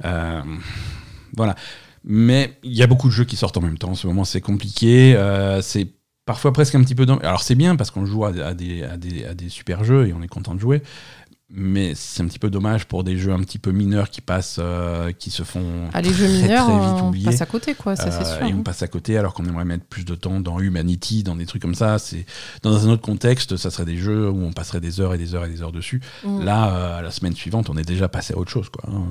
Euh, 0.06 0.42
voilà. 1.38 1.56
Mais 2.04 2.58
il 2.64 2.74
y 2.74 2.82
a 2.82 2.88
beaucoup 2.88 3.08
de 3.10 3.14
jeux 3.14 3.26
qui 3.26 3.36
sortent 3.36 3.58
en 3.58 3.62
même 3.62 3.78
temps. 3.78 3.92
En 3.92 3.96
ce 3.96 4.08
moment, 4.08 4.24
c'est 4.26 4.42
compliqué. 4.42 5.16
euh, 5.16 5.62
c'est 5.62 5.88
parfois 6.26 6.54
presque 6.54 6.76
un 6.76 6.82
petit 6.82 6.96
peu. 6.96 7.06
dans- 7.06 7.18
Alors, 7.20 7.44
c'est 7.44 7.56
bien 7.56 7.76
parce 7.76 7.92
qu'on 7.92 8.06
joue 8.06 8.26
à, 8.26 8.30
à 8.30 8.54
des, 8.54 8.84
à, 8.84 8.98
des, 8.98 9.26
à 9.26 9.34
des 9.34 9.50
super 9.50 9.84
jeux 9.84 10.08
et 10.08 10.14
on 10.14 10.22
est 10.22 10.28
content 10.28 10.56
de 10.56 10.60
jouer. 10.60 10.82
Mais 11.52 11.94
c'est 11.96 12.22
un 12.22 12.28
petit 12.28 12.38
peu 12.40 12.50
dommage 12.50 12.86
pour 12.86 13.04
des 13.04 13.18
jeux 13.18 13.32
un 13.34 13.40
petit 13.40 13.58
peu 13.60 13.72
mineurs 13.72 14.10
qui 14.10 14.22
passent, 14.22 14.58
euh, 14.60 15.12
qui 15.12 15.32
se 15.32 15.44
font 15.44 15.90
Ah, 15.94 16.02
les 16.02 16.14
jeux 16.14 16.26
très, 16.28 16.42
mineurs, 16.44 16.66
très 16.66 16.74
vite 16.76 17.02
on 17.04 17.08
oubliés. 17.10 17.26
passe 17.26 17.42
à 17.42 17.46
côté, 17.48 17.74
quoi, 17.74 17.96
ça 17.96 18.12
c'est 18.12 18.22
Euh, 18.26 18.38
sûr. 18.38 18.46
et 18.48 18.54
on 18.54 18.60
hein. 18.60 18.64
passe 18.64 18.84
à 18.84 18.88
côté 18.88 19.18
alors 19.18 19.34
qu'on 19.34 19.46
aimerait 19.46 19.66
mettre 19.66 19.86
plus 19.86 20.06
de 20.06 20.14
temps 20.16 20.40
dans 20.42 20.60
Humanity, 20.60 21.24
dans 21.24 21.36
des 21.36 21.46
trucs 21.48 21.62
comme 21.62 21.74
ça. 21.76 21.98
C'est 21.98 22.26
dans 22.62 22.88
un 22.88 22.92
autre 22.92 23.02
contexte, 23.02 23.58
ça 23.58 23.72
serait 23.72 23.86
des 23.86 23.98
jeux 23.98 24.30
où 24.30 24.44
on 24.44 24.52
passerait 24.54 24.80
des 24.82 25.02
heures 25.02 25.14
et 25.14 25.18
des 25.18 25.34
heures 25.36 25.46
et 25.46 25.50
des 25.50 25.62
heures 25.64 25.72
dessus. 25.72 26.02
Mm. 26.24 26.44
Là, 26.44 26.74
euh, 26.76 27.02
la 27.02 27.12
semaine 27.12 27.34
suivante, 27.36 27.70
on 27.70 27.78
est 27.78 27.88
déjà 27.88 28.08
passé 28.10 28.34
à 28.34 28.38
autre 28.38 28.52
chose, 28.52 28.70
quoi. 28.70 28.84
hein. 28.92 29.06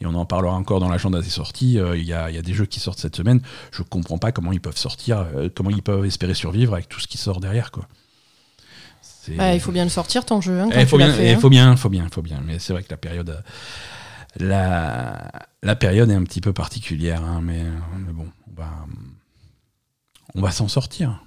Et 0.00 0.06
on 0.06 0.14
en 0.14 0.24
parlera 0.24 0.54
encore 0.54 0.80
dans 0.80 0.88
l'agenda 0.88 1.20
des 1.20 1.28
sorties. 1.28 1.78
Euh, 1.78 1.96
Il 1.96 2.04
y, 2.04 2.08
y 2.08 2.12
a 2.14 2.42
des 2.42 2.54
jeux 2.54 2.66
qui 2.66 2.80
sortent 2.80 2.98
cette 2.98 3.16
semaine. 3.16 3.40
Je 3.72 3.82
comprends 3.82 4.18
pas 4.18 4.32
comment 4.32 4.52
ils 4.52 4.60
peuvent 4.60 4.76
sortir, 4.78 5.26
euh, 5.36 5.48
comment 5.54 5.70
ils 5.70 5.82
peuvent 5.82 6.04
espérer 6.06 6.34
survivre 6.34 6.74
avec 6.74 6.88
tout 6.88 7.00
ce 7.00 7.06
qui 7.06 7.18
sort 7.18 7.40
derrière, 7.40 7.70
quoi. 7.70 7.86
Bah, 9.34 9.54
il 9.54 9.60
faut 9.60 9.72
bien 9.72 9.84
le 9.84 9.90
sortir 9.90 10.24
ton 10.24 10.40
jeu. 10.40 10.60
Hein, 10.60 10.68
Eh, 10.70 10.74
quand 10.74 10.80
Il 10.80 10.86
faut 10.86 10.98
bien, 10.98 11.12
fait, 11.12 11.26
eh, 11.26 11.34
hein. 11.34 11.38
faut 11.38 11.48
bien, 11.50 11.76
faut 11.76 11.88
bien, 11.88 12.06
faut 12.12 12.22
bien. 12.22 12.40
Mais 12.44 12.58
c'est 12.58 12.72
vrai 12.72 12.82
que 12.82 12.90
la 12.90 12.96
période, 12.96 13.30
euh, 13.30 13.40
la, 14.38 15.30
la 15.62 15.76
période 15.76 16.10
est 16.10 16.14
un 16.14 16.22
petit 16.24 16.40
peu 16.40 16.52
particulière, 16.52 17.24
hein, 17.24 17.40
mais, 17.42 17.62
mais 17.98 18.12
bon, 18.12 18.28
on 18.50 18.60
va, 18.60 18.70
on 20.34 20.40
va 20.42 20.50
s'en 20.50 20.68
sortir. 20.68 21.22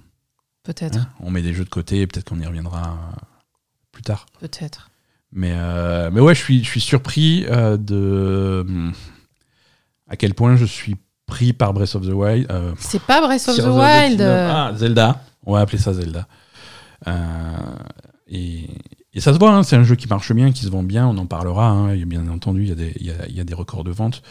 Peut-être, 0.62 0.98
hein. 0.98 1.08
On 1.20 1.30
met 1.30 1.42
des 1.42 1.54
jeux 1.54 1.64
de 1.64 1.70
côté, 1.70 2.06
peut-être 2.06 2.28
qu'on 2.28 2.40
y 2.40 2.46
reviendra 2.46 2.82
euh, 2.82 3.16
plus 3.92 4.02
tard. 4.02 4.26
peut-être. 4.40 4.90
Mais, 5.32 5.52
euh, 5.54 6.10
mais 6.12 6.20
ouais, 6.20 6.34
je 6.34 6.40
suis, 6.40 6.64
je 6.64 6.68
suis 6.68 6.80
surpris 6.80 7.46
euh, 7.48 7.76
de 7.76 8.66
à 10.08 10.16
quel 10.16 10.34
point 10.34 10.56
je 10.56 10.64
suis 10.64 10.96
pris 11.26 11.52
par 11.52 11.72
Breath 11.72 11.94
of 11.94 12.02
the 12.04 12.10
Wild. 12.12 12.50
C'est 12.80 13.00
pas 13.02 13.20
Breath 13.20 13.48
of 13.48 13.56
the 13.56 13.60
Tears 13.60 13.76
Wild. 13.76 14.20
Ah, 14.20 14.72
Zelda. 14.74 15.22
On 15.46 15.52
va 15.52 15.60
appeler 15.60 15.78
ça 15.78 15.92
Zelda. 15.92 16.26
Euh, 17.06 17.56
et, 18.28 18.68
et 19.14 19.20
ça 19.20 19.32
se 19.32 19.38
voit, 19.38 19.52
hein, 19.52 19.62
c'est 19.62 19.76
un 19.76 19.82
jeu 19.82 19.96
qui 19.96 20.06
marche 20.06 20.32
bien, 20.32 20.52
qui 20.52 20.62
se 20.64 20.68
vend 20.70 20.82
bien, 20.82 21.06
on 21.06 21.16
en 21.18 21.26
parlera. 21.26 21.68
hein, 21.68 21.92
et 21.94 22.04
bien 22.04 22.28
entendu, 22.28 22.62
il 22.62 22.68
y, 22.68 22.72
a 22.72 22.74
des- 22.76 22.92
il 23.00 23.06
y 23.06 23.10
a- 23.10 23.26
il 23.28 23.34
y 23.36 23.40
a 23.40 23.44
des 23.44 23.54
records 23.54 23.84
de 23.84 23.90
vente. 23.90 24.22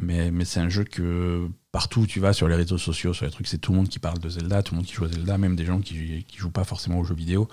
Mais, 0.00 0.30
mais 0.30 0.44
c'est 0.44 0.60
un 0.60 0.68
jeu 0.68 0.84
que 0.84 1.48
partout 1.72 2.02
où 2.02 2.06
tu 2.06 2.20
vas, 2.20 2.32
sur 2.32 2.46
les 2.46 2.54
réseaux 2.54 2.78
sociaux, 2.78 3.12
sur 3.14 3.24
les 3.24 3.32
trucs, 3.32 3.46
c'est 3.48 3.58
tout 3.58 3.72
le 3.72 3.78
monde 3.78 3.88
qui 3.88 3.98
parle 3.98 4.18
de 4.18 4.28
Zelda, 4.28 4.62
tout 4.62 4.74
le 4.74 4.78
monde 4.78 4.86
qui 4.86 4.94
joue 4.94 5.04
à 5.06 5.08
Zelda, 5.08 5.38
même 5.38 5.56
des 5.56 5.64
gens 5.64 5.80
qui, 5.80 6.24
qui 6.28 6.36
jouent 6.38 6.50
pas 6.52 6.64
forcément 6.64 6.98
aux 7.00 7.04
jeux 7.04 7.14
vidéo. 7.16 7.48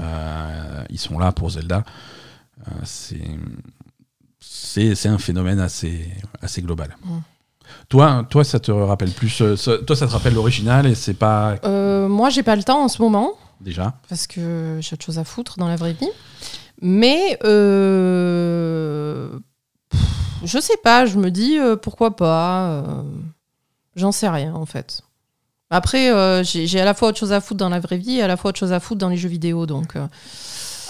Euh, 0.00 0.84
ils 0.90 0.98
sont 0.98 1.18
là 1.18 1.32
pour 1.32 1.50
Zelda. 1.50 1.82
Euh, 2.68 2.70
c'est 4.40 5.08
un 5.08 5.18
phénomène 5.18 5.58
assez, 5.60 6.08
assez 6.40 6.62
global. 6.62 6.96
Toi, 7.88 8.26
toi, 8.28 8.44
ça 8.44 8.60
te 8.60 8.70
rappelle 8.70 9.10
plus. 9.10 9.30
ça- 9.56 9.78
toi, 9.78 9.96
ça 9.96 10.06
te 10.06 10.12
rappelle 10.12 10.34
l'original 10.34 10.86
et 10.86 10.94
c'est 10.94 11.14
pas 11.14 11.56
euh, 11.64 12.08
moi, 12.08 12.28
j'ai 12.30 12.42
pas 12.42 12.54
le 12.56 12.62
temps 12.62 12.84
en 12.84 12.88
ce 12.88 13.00
moment. 13.00 13.32
Déjà. 13.62 13.94
parce 14.08 14.26
que 14.26 14.78
j'ai 14.80 14.94
autre 14.94 15.04
chose 15.04 15.18
à 15.18 15.24
foutre 15.24 15.58
dans 15.58 15.68
la 15.68 15.76
vraie 15.76 15.92
vie. 15.94 16.08
Mais 16.80 17.38
euh, 17.44 19.28
pff, 19.90 20.00
je 20.44 20.58
sais 20.58 20.76
pas, 20.82 21.06
je 21.06 21.18
me 21.18 21.30
dis 21.30 21.58
euh, 21.58 21.76
pourquoi 21.76 22.16
pas. 22.16 22.70
euh, 22.70 23.02
J'en 23.94 24.10
sais 24.12 24.28
rien 24.28 24.54
en 24.54 24.66
fait. 24.66 25.02
Après, 25.70 26.10
euh, 26.10 26.42
j'ai 26.44 26.80
à 26.80 26.84
la 26.84 26.92
fois 26.94 27.08
autre 27.08 27.18
chose 27.18 27.32
à 27.32 27.40
foutre 27.40 27.58
dans 27.58 27.68
la 27.70 27.80
vraie 27.80 27.96
vie 27.96 28.16
et 28.18 28.22
à 28.22 28.26
la 28.26 28.36
fois 28.36 28.50
autre 28.50 28.58
chose 28.58 28.72
à 28.72 28.80
foutre 28.80 28.98
dans 28.98 29.08
les 29.08 29.16
jeux 29.16 29.28
vidéo. 29.30 29.64
Donc, 29.64 29.96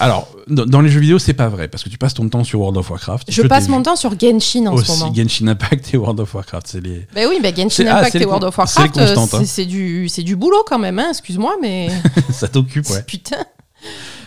Alors, 0.03 0.29
dans, 0.49 0.81
les 0.81 0.91
jeux 0.91 1.01
vidéo, 1.01 1.19
c'est 1.19 1.33
pas 1.35 1.49
vrai 1.49 1.69
parce 1.69 1.85
que 1.85 1.89
tu 1.89 1.97
passes 1.97 2.15
ton 2.15 2.29
temps 2.29 2.45
sur 2.45 2.61
World 2.61 2.77
of 2.77 2.91
Warcraft. 2.91 3.31
je 3.31 3.43
passe 3.43 3.69
mon 3.69 3.83
temps 3.83 3.97
sur 3.97 4.19
Genshin 4.19 4.67
en 4.67 4.77
ce 4.77 4.83
aussi 4.83 4.91
moment. 4.91 5.15
Genshin 5.15 5.47
Impact 5.47 5.95
et 5.95 5.97
World 5.97 6.19
of 6.21 6.35
Warcraft. 6.35 6.67
C'est 6.67 6.81
les. 6.81 7.07
Ben 7.15 7.29
oui, 7.29 7.39
ben 7.43 7.55
C'est- 7.55 7.63
Genshin 7.63 7.87
ah, 7.89 7.99
Impact 7.99 8.17
et 8.17 8.25
World 8.25 8.45
of 8.45 8.59
Warcraft, 8.59 8.97
euh, 8.97 9.17
hein. 9.17 9.43
c'est 9.45 9.65
du, 9.65 10.09
du 10.09 10.37
boulot 10.37 10.65
quand 10.67 10.79
même, 10.79 10.99
hein, 10.99 11.11
excuse-moi, 11.11 11.57
mais 11.63 11.89
ça 12.33 12.49
t'occupe, 12.49 12.89
ouais. 12.91 13.03
putain. 13.05 13.45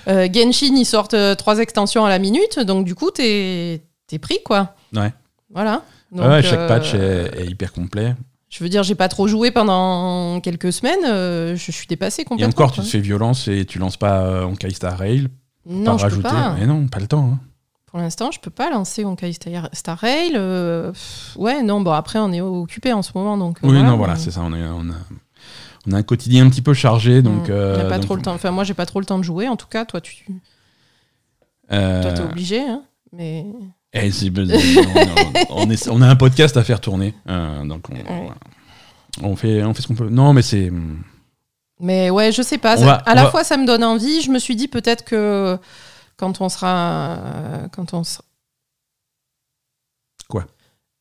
Euh, 0.08 0.28
Genshin, 0.34 0.76
ils 0.76 0.86
sortent 0.86 1.14
euh, 1.14 1.36
trois 1.36 1.60
extensions 1.60 2.06
à 2.06 2.10
la 2.10 2.20
minute, 2.20 2.60
donc 2.60 2.86
du 2.86 2.96
coup, 2.96 3.12
t'es 3.12 3.82
pris, 4.22 4.40
quoi. 4.46 4.76
Ouais. 4.96 5.14
Voilà. 5.54 5.84
Ouais, 6.12 6.22
Donc, 6.22 6.30
ouais, 6.30 6.44
chaque 6.44 6.60
euh, 6.60 6.68
patch 6.68 6.94
est, 6.94 7.42
est 7.42 7.46
hyper 7.48 7.74
complet. 7.74 8.16
Je 8.50 8.64
veux 8.64 8.70
dire, 8.70 8.84
j'ai 8.84 8.96
pas 8.96 9.10
trop 9.10 9.28
joué 9.28 9.52
pendant 9.52 10.40
quelques 10.40 10.72
semaines, 10.72 11.04
euh, 11.06 11.58
je 11.58 11.72
suis 11.72 11.88
dépassée 11.88 12.22
Et 12.22 12.26
complètement. 12.26 12.54
encore, 12.54 12.72
tu 12.72 12.80
te 12.80 12.86
fais 12.86 13.00
violence 13.00 13.50
et 13.50 13.66
tu 13.66 13.80
lances 13.80 13.98
pas 13.98 14.22
euh, 14.22 14.46
Honkai 14.46 14.70
Star 14.72 14.98
Rail. 14.98 15.28
Non, 15.66 15.98
pas 15.98 16.10
je 16.10 16.16
peux 16.16 16.22
pas. 16.22 16.56
Mais 16.60 16.66
non, 16.66 16.88
pas 16.88 17.00
le 17.00 17.08
temps. 17.08 17.32
hein. 17.34 17.40
Pour 17.88 18.00
l'instant, 18.00 18.30
je 18.32 18.40
peux 18.42 18.52
pas 18.52 18.70
lancer 18.70 19.06
Honkai 19.06 19.32
Star, 19.34 19.70
Star 19.72 19.98
Rail. 19.98 20.34
euh, 20.36 20.92
ouais, 21.38 21.64
non, 21.64 21.80
bon, 21.82 21.92
après, 21.92 22.20
on 22.20 22.32
est 22.34 22.42
occupé 22.42 22.92
en 22.94 23.02
ce 23.02 23.12
moment, 23.16 23.38
donc. 23.38 23.60
euh, 23.64 23.68
Oui, 23.70 23.82
non, 23.82 23.96
voilà, 23.98 24.16
c'est 24.18 24.32
ça. 24.32 24.42
On, 24.44 24.54
est- 24.54 24.68
on 24.68 24.90
a, 24.90 24.96
on 25.88 25.92
a 25.94 25.98
un 25.98 26.04
quotidien 26.04 26.46
un 26.46 26.50
petit 26.50 26.62
peu 26.62 26.74
chargé, 26.74 27.22
donc. 27.22 27.48
Mm, 27.48 27.52
euh, 27.52 27.78
on 27.78 27.86
a 27.86 27.90
pas 27.90 27.96
donc, 27.98 28.06
trop 28.06 28.16
le 28.18 28.22
temps. 28.22 28.34
Enfin, 28.34 28.52
moi, 28.52 28.64
j'ai 28.66 28.74
pas 28.74 28.86
trop 28.86 29.00
le 29.00 29.06
temps 29.06 29.18
de 29.18 29.24
jouer. 29.24 29.48
En 29.48 29.56
tout 29.56 29.68
cas, 29.68 29.86
toi, 29.86 30.02
tu, 30.02 30.26
euh, 31.72 32.02
toi, 32.02 32.12
t'es 32.12 32.22
obligé, 32.22 32.60
hein. 32.60 32.84
Mais 33.14 33.46
eh, 33.94 34.12
on, 35.50 35.64
on 35.64 35.70
est- 35.70 35.88
on 35.90 36.02
a 36.02 36.08
un 36.10 36.16
podcast 36.18 36.58
à 36.58 36.64
faire 36.66 36.82
tourner, 36.82 37.14
euh, 37.30 37.64
donc 37.66 37.88
on, 39.24 39.36
fait, 39.38 39.64
on 39.64 39.74
fait 39.74 39.82
ce 39.82 39.88
qu'on 39.88 39.96
peut. 39.96 40.10
Non, 40.10 40.34
mais 40.34 40.42
c'est. 40.42 40.70
Mais 41.80 42.10
ouais, 42.10 42.32
je 42.32 42.42
sais 42.42 42.58
pas. 42.58 42.76
On 42.76 42.80
ça- 42.80 42.86
va- 42.86 42.94
à 43.06 43.16
la 43.16 43.24
va- 43.26 43.32
fois, 43.32 43.44
ça 43.44 43.58
me 43.58 43.66
donne 43.66 43.84
envie. 43.84 44.22
Je 44.22 44.32
me 44.32 44.40
suis 44.40 44.56
dit 44.56 44.68
peut-être 44.68 45.04
que 45.04 45.58
quand 46.18 46.40
on 46.42 46.50
sera. 46.50 47.18
euh, 47.18 47.68
Quand 47.70 47.94
on 47.94 48.04
sera... 48.04 48.24
Quoi? 50.30 50.46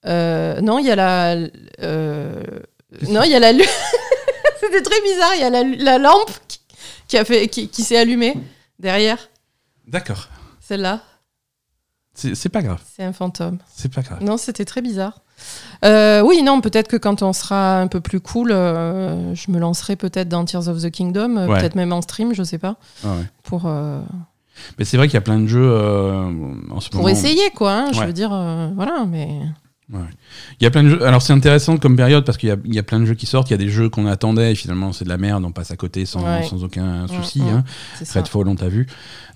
Euh, 0.07 0.61
Non, 0.61 0.79
il 0.79 0.87
y 0.87 0.91
a 0.91 0.97
la. 0.97 1.37
euh, 1.81 2.43
Non, 3.09 3.23
il 3.23 3.31
y 3.31 3.35
a 3.35 3.41
la. 3.41 3.53
C'était 4.61 4.83
très 4.83 5.01
bizarre. 5.03 5.35
Il 5.37 5.41
y 5.41 5.45
a 5.45 5.51
la, 5.51 5.63
la 5.63 5.99
lampe 5.99 6.31
qui, 6.49 6.61
qui 7.09 7.19
a 7.19 7.25
fait, 7.25 7.49
qui, 7.49 7.69
qui 7.69 7.83
s'est 7.83 7.97
allumée 7.97 8.35
derrière. 8.79 9.19
D'accord. 9.87 10.29
Celle-là, 10.61 11.03
c'est 12.15 12.49
pas 12.49 12.63
grave. 12.63 12.81
c'est 12.97 13.03
un 13.05 13.13
fantôme. 13.13 13.59
C'est 13.75 13.93
pas 13.93 14.03
grave. 14.03 14.23
Non, 14.23 14.37
c'était 14.39 14.65
très 14.65 14.81
bizarre. 14.83 15.21
Euh, 15.85 16.23
oui, 16.23 16.43
non, 16.43 16.61
peut-être 16.61 16.89
que 16.89 16.97
quand 16.97 17.23
on 17.23 17.33
sera 17.33 17.81
un 17.81 17.87
peu 17.89 18.01
plus 18.01 18.21
cool, 18.21 18.53
euh, 18.53 19.35
je 19.35 19.51
me 19.51 19.59
lancerai 19.59 19.97
peut-être 19.97 20.29
dans 20.29 20.45
Tears 20.45 20.69
of 20.69 20.81
the 20.83 20.91
Kingdom, 20.91 21.37
euh, 21.37 21.47
Ouais. 21.47 21.59
peut-être 21.61 21.75
même 21.75 21.93
en 21.93 22.01
stream, 22.01 22.33
je 22.35 22.43
sais 22.43 22.59
pas, 22.59 22.77
Ah 23.05 23.09
ouais. 23.09 23.25
pour. 23.43 23.71
Mais 24.79 24.85
c'est 24.85 24.97
vrai 24.97 25.09
qu'il 25.09 25.15
y 25.15 25.19
a 25.19 25.23
plein 25.23 25.41
de 25.41 25.47
jeux 25.47 25.69
en 26.71 26.81
ce 26.81 26.89
pour 26.89 27.01
moment. 27.03 27.09
essayer 27.09 27.51
quoi 27.57 27.73
hein, 27.73 27.87
je 27.93 28.01
veux 28.05 28.13
dire 28.13 28.31
voilà 28.77 29.05
mais 29.05 29.41
Il 29.93 30.63
y 30.63 30.67
a 30.67 30.71
plein 30.71 30.83
de 30.83 30.89
jeux. 30.89 31.05
Alors 31.07 31.21
c'est 31.21 31.35
intéressant 31.35 31.77
comme 31.77 31.95
période 31.95 32.25
parce 32.25 32.39
qu'il 32.39 32.49
y 32.49 32.53
a, 32.53 32.57
il 32.65 32.75
y 32.75 32.79
a 32.79 32.83
plein 32.83 33.01
de 33.01 33.05
jeux 33.05 33.15
qui 33.15 33.27
sortent. 33.27 33.51
Il 33.51 33.53
y 33.53 33.55
a 33.55 33.59
des 33.59 33.69
jeux 33.69 33.91
qu'on 33.91 34.07
attendait 34.07 34.53
et 34.53 34.55
finalement 34.55 34.93
c'est 34.93 35.05
de 35.05 35.11
la 35.11 35.19
merde. 35.19 35.45
On 35.45 35.53
passe 35.53 35.71
à 35.71 35.77
côté 35.77 36.07
sans, 36.07 36.25
Ouais. 36.25 36.43
sans 36.45 36.65
aucun 36.65 37.07
souci. 37.07 37.43
mm. 37.43 37.49
hein. 37.49 37.65
c'est 37.99 38.07
ça 38.07 38.21
Redfall, 38.21 38.49
on 38.49 38.55
t'a 38.57 38.69
vu. 38.69 38.87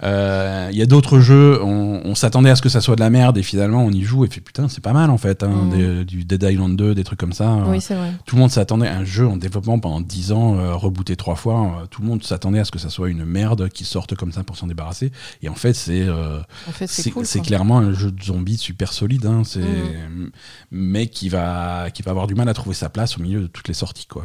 Euh, 0.02 0.68
Il 0.72 0.78
y 0.78 0.82
a 0.82 0.86
d'autres 0.86 1.20
jeux, 1.20 1.62
on, 1.62 2.00
on 2.04 2.14
s'attendait 2.14 2.48
à 2.50 2.56
ce 2.56 2.62
que 2.62 2.68
ça 2.70 2.80
soit 2.80 2.94
de 2.96 3.00
la 3.00 3.10
merde 3.10 3.36
et 3.36 3.42
finalement 3.42 3.84
on 3.84 3.90
y 3.90 4.02
joue 4.02 4.24
et 4.24 4.28
fait 4.28 4.40
putain, 4.40 4.68
c'est 4.68 4.80
pas 4.82 4.92
mal 4.94 5.10
en 5.10 5.18
fait. 5.18 5.42
hein, 5.42 5.48
Mm. 5.48 5.70
des- 5.70 6.04
du 6.06 6.24
Dead 6.24 6.42
Island 6.42 6.76
2, 6.76 6.94
des 6.94 7.04
trucs 7.04 7.18
comme 7.18 7.32
ça. 7.34 7.52
Euh, 7.52 7.64
oui 7.68 7.80
c'est 7.80 7.94
vrai 7.94 8.12
Tout 8.24 8.36
le 8.36 8.40
monde 8.40 8.50
s'attendait 8.50 8.88
à 8.88 8.96
un 8.96 9.04
jeu 9.04 9.26
en 9.28 9.36
développement 9.36 9.78
pendant 9.78 10.00
10 10.00 10.32
ans, 10.32 10.58
euh, 10.58 10.74
rebooté 10.74 11.14
trois 11.16 11.34
fois. 11.36 11.78
euh, 11.82 11.86
tout 11.90 12.00
le 12.00 12.08
monde 12.08 12.22
s'attendait 12.24 12.60
à 12.60 12.64
ce 12.64 12.70
que 12.70 12.78
ça 12.78 12.88
soit 12.88 13.10
une 13.10 13.24
merde 13.26 13.68
qui 13.68 13.84
sorte 13.84 14.14
comme 14.14 14.32
ça 14.32 14.44
pour 14.44 14.56
s'en 14.56 14.66
débarrasser. 14.66 15.12
Et 15.42 15.48
en 15.50 15.54
fait, 15.54 15.74
c'est 15.74 16.02
euh, 16.08 16.38
en 16.68 16.72
fait 16.72 16.86
c'est 16.86 17.02
c'est 17.02 17.10
cool 17.10 17.26
c'est 17.26 17.40
quoi. 17.40 17.46
clairement 17.48 17.78
un 17.78 17.92
jeu 17.92 18.10
de 18.10 18.22
zombies 18.22 18.56
super 18.56 18.92
solide. 18.94 19.26
hein, 19.26 19.42
c'est 19.44 19.58
Mm. 19.60 20.30
Mais 20.70 21.06
qui 21.08 21.28
va 21.28 21.90
qui 21.92 22.02
va 22.02 22.10
avoir 22.12 22.26
du 22.26 22.34
mal 22.34 22.48
à 22.48 22.54
trouver 22.54 22.74
sa 22.74 22.88
place 22.88 23.16
au 23.18 23.22
milieu 23.22 23.40
de 23.40 23.46
toutes 23.46 23.68
les 23.68 23.74
sorties 23.74 24.06
quoi. 24.06 24.24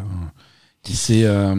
Et 0.89 0.93
c'est 0.93 1.23
euh, 1.23 1.55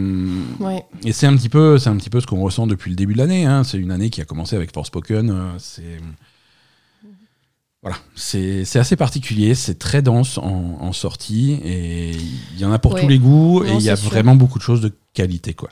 ouais 0.59 0.85
et 1.03 1.11
c'est 1.11 1.25
un 1.27 1.35
petit 1.35 1.49
peu, 1.49 1.79
c'est 1.79 1.89
un 1.89 1.97
petit 1.97 2.09
peu 2.11 2.19
ce 2.21 2.27
qu'on 2.27 2.41
ressent 2.41 2.67
depuis 2.67 2.89
le 2.91 2.95
début 2.95 3.13
de 3.13 3.17
l'année. 3.19 3.45
hein. 3.45 3.63
C'est 3.63 3.77
une 3.79 3.91
année 3.91 4.09
qui 4.11 4.21
a 4.21 4.25
commencé 4.25 4.55
avec 4.55 4.71
Forspoken. 4.73 5.29
euh, 5.31 5.51
c'est 5.57 5.99
voilà, 7.81 7.97
c'est 8.15 8.65
c'est 8.65 8.79
assez 8.79 8.95
particulier. 8.95 9.53
C'est 9.53 9.77
très 9.77 10.01
dense 10.01 10.37
en, 10.39 10.77
en 10.79 10.91
sortie 10.93 11.53
et 11.63 12.11
il 12.11 12.59
y 12.59 12.65
en 12.65 12.71
a 12.71 12.79
pour 12.79 12.93
Ouais. 12.93 13.01
tous 13.01 13.07
les 13.07 13.19
goûts 13.19 13.63
et 13.63 13.71
il 13.73 13.81
y 13.81 13.89
a 13.89 13.95
sûr. 13.95 14.09
vraiment 14.09 14.35
beaucoup 14.35 14.57
de 14.57 14.63
choses 14.63 14.81
de 14.81 14.91
qualité 15.13 15.53
quoi. 15.53 15.69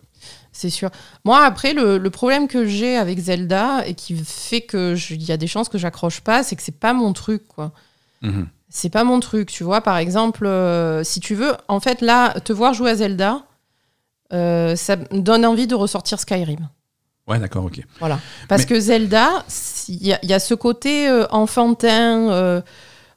c'est 0.52 0.70
sûr 0.70 0.90
moi 1.26 1.44
après 1.44 1.74
le, 1.74 1.98
le 1.98 2.10
problème 2.12 2.48
que 2.48 2.66
j'ai 2.66 2.96
avec 2.98 3.20
Zelda 3.20 3.86
et 3.88 3.94
qui 3.96 4.16
fait 4.16 4.62
que 4.62 4.96
je- 4.96 5.16
il 5.16 5.24
y 5.24 5.32
a 5.32 5.38
des 5.38 5.48
chances 5.48 5.70
que 5.70 5.78
j'accroche 5.78 6.22
pas 6.22 6.44
c'est 6.44 6.56
que 6.56 6.62
c'est 6.62 6.80
pas 6.80 6.94
mon 6.94 7.14
truc 7.14 7.48
quoi 7.48 7.72
Mhm. 8.22 8.48
C'est 8.76 8.90
pas 8.90 9.04
mon 9.04 9.20
truc 9.20 9.52
tu 9.52 9.64
vois 9.64 9.82
par 9.82 9.98
exemple 9.98 10.46
euh, 10.48 11.04
si 11.04 11.20
tu 11.20 11.36
veux 11.36 11.54
en 11.68 11.80
fait 11.80 12.02
là 12.02 12.32
te 12.40 12.52
voir 12.52 12.74
jouer 12.74 12.90
à 12.92 12.96
Zelda 12.96 13.44
euh, 14.34 14.76
ça 14.76 14.96
me 14.96 15.20
donne 15.22 15.46
envie 15.46 15.68
de 15.68 15.76
ressortir 15.76 16.20
Skyrim 16.20 16.68
Ouais, 17.26 17.40
d'accord, 17.40 17.64
ok. 17.64 17.80
Voilà. 18.00 18.20
Parce 18.50 18.64
Mais- 18.64 18.68
que 18.68 18.80
Zelda, 18.82 19.46
il 19.88 20.06
y, 20.08 20.12
a- 20.12 20.20
il 20.24 20.30
y 20.30 20.34
a 20.34 20.40
ce 20.40 20.54
côté 20.56 21.08
euh, 21.08 21.26
enfantin. 21.32 22.62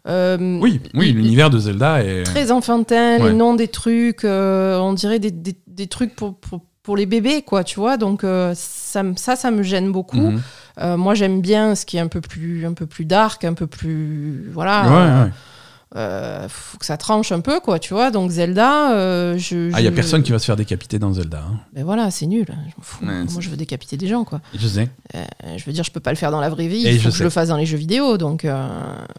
Oui, 0.07 0.81
oui, 0.95 1.13
l'univers 1.13 1.51
de 1.51 1.59
Zelda 1.59 2.05
est. 2.05 2.23
Très 2.23 2.53
enfantin, 2.53 3.19
Ouais. 3.19 3.31
les 3.31 3.35
noms 3.35 3.55
des 3.55 3.67
trucs, 3.69 4.23
on 4.25 4.93
dirait 4.93 5.19
des, 5.19 5.33
des- 5.33 5.57
des 5.67 5.87
trucs 5.89 6.15
pour, 6.15 6.37
pour, 6.39 6.61
pour 6.85 6.97
les 6.97 7.07
bébés, 7.07 7.43
quoi, 7.43 7.65
tu 7.65 7.81
vois. 7.81 7.97
Donc, 7.97 8.23
ça, 8.55 9.03
ça, 9.17 9.35
ça 9.35 9.51
me 9.51 9.63
gêne 9.65 9.91
beaucoup. 9.91 10.19
Mhm. 10.19 10.43
Euh, 10.79 10.97
moi, 10.97 11.15
j'aime 11.15 11.41
bien 11.41 11.75
ce 11.75 11.85
qui 11.85 11.97
est 11.97 12.01
un 12.01 12.07
peu 12.09 12.21
plus, 12.21 12.65
un 12.67 12.75
peu 12.75 12.87
plus 12.87 13.07
dark, 13.07 13.43
un 13.45 13.55
peu 13.55 13.67
plus. 13.67 14.49
Voilà. 14.53 14.83
Ouais, 14.85 15.25
ouais. 15.25 15.31
Euh, 15.95 16.49
faut 16.49 16.79
que 16.79 16.85
ça 16.85 16.97
tranche 16.97 17.31
un 17.33 17.41
peu, 17.41 17.61
quoi, 17.61 17.79
tu 17.79 17.95
vois. 17.95 18.11
Donc 18.11 18.31
Zelda, 18.31 18.93
euh, 18.93 19.39
je. 19.39 19.71
Ah, 19.73 19.81
il 19.81 19.85
y 19.85 19.87
a 19.87 19.91
je- 19.91 19.95
personne 19.95 20.23
qui 20.23 20.33
va 20.33 20.39
se 20.39 20.45
faire 20.47 20.57
décapiter 20.57 20.99
dans 20.99 21.13
Zelda. 21.13 21.39
hein. 21.49 21.61
Mais 21.75 21.83
voilà, 21.85 22.11
c'est 22.11 22.27
nul. 22.27 22.47
Je 22.49 22.73
fous. 22.83 23.05
Ouais, 23.07 23.25
Moi, 23.25 23.41
je 23.41 23.49
veux 23.49 23.57
décapiter 23.57 23.97
des 23.97 24.09
gens, 24.09 24.25
quoi. 24.25 24.41
Je 24.59 24.67
sais. 24.67 24.89
Euh, 25.15 25.25
je 25.57 25.65
veux 25.65 25.73
dire, 25.73 25.85
je 25.85 25.91
peux 25.93 26.01
pas 26.01 26.11
le 26.11 26.17
faire 26.17 26.31
dans 26.33 26.41
la 26.41 26.49
vraie 26.51 26.67
vie. 26.67 26.83
Il 26.85 26.93
je 26.95 26.99
faut 26.99 27.05
que 27.07 27.11
sais. 27.13 27.19
je 27.19 27.25
le 27.25 27.31
fasse 27.31 27.49
dans 27.49 27.57
les 27.57 27.67
jeux 27.67 27.79
vidéo. 27.79 28.19
Donc 28.19 28.45
euh, 28.45 28.69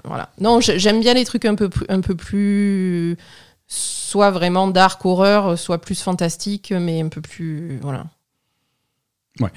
voilà. 0.04 0.30
Non, 0.42 0.60
j'ai- 0.60 0.78
j'aime 0.78 1.00
bien 1.00 1.14
les 1.14 1.24
trucs 1.26 1.46
un 1.46 1.56
peu 1.56 1.70
plus, 1.70 1.86
un 1.90 2.02
peu 2.02 2.16
plus, 2.16 3.16
soit 3.68 4.32
vraiment 4.32 4.68
dark 4.68 5.06
horreur, 5.06 5.58
soit 5.58 5.80
plus 5.80 6.02
fantastique, 6.02 6.74
mais 6.78 7.02
un 7.02 7.10
peu 7.10 7.22
plus 7.22 7.80
voilà. 7.82 8.06
Ouais. 9.40 9.50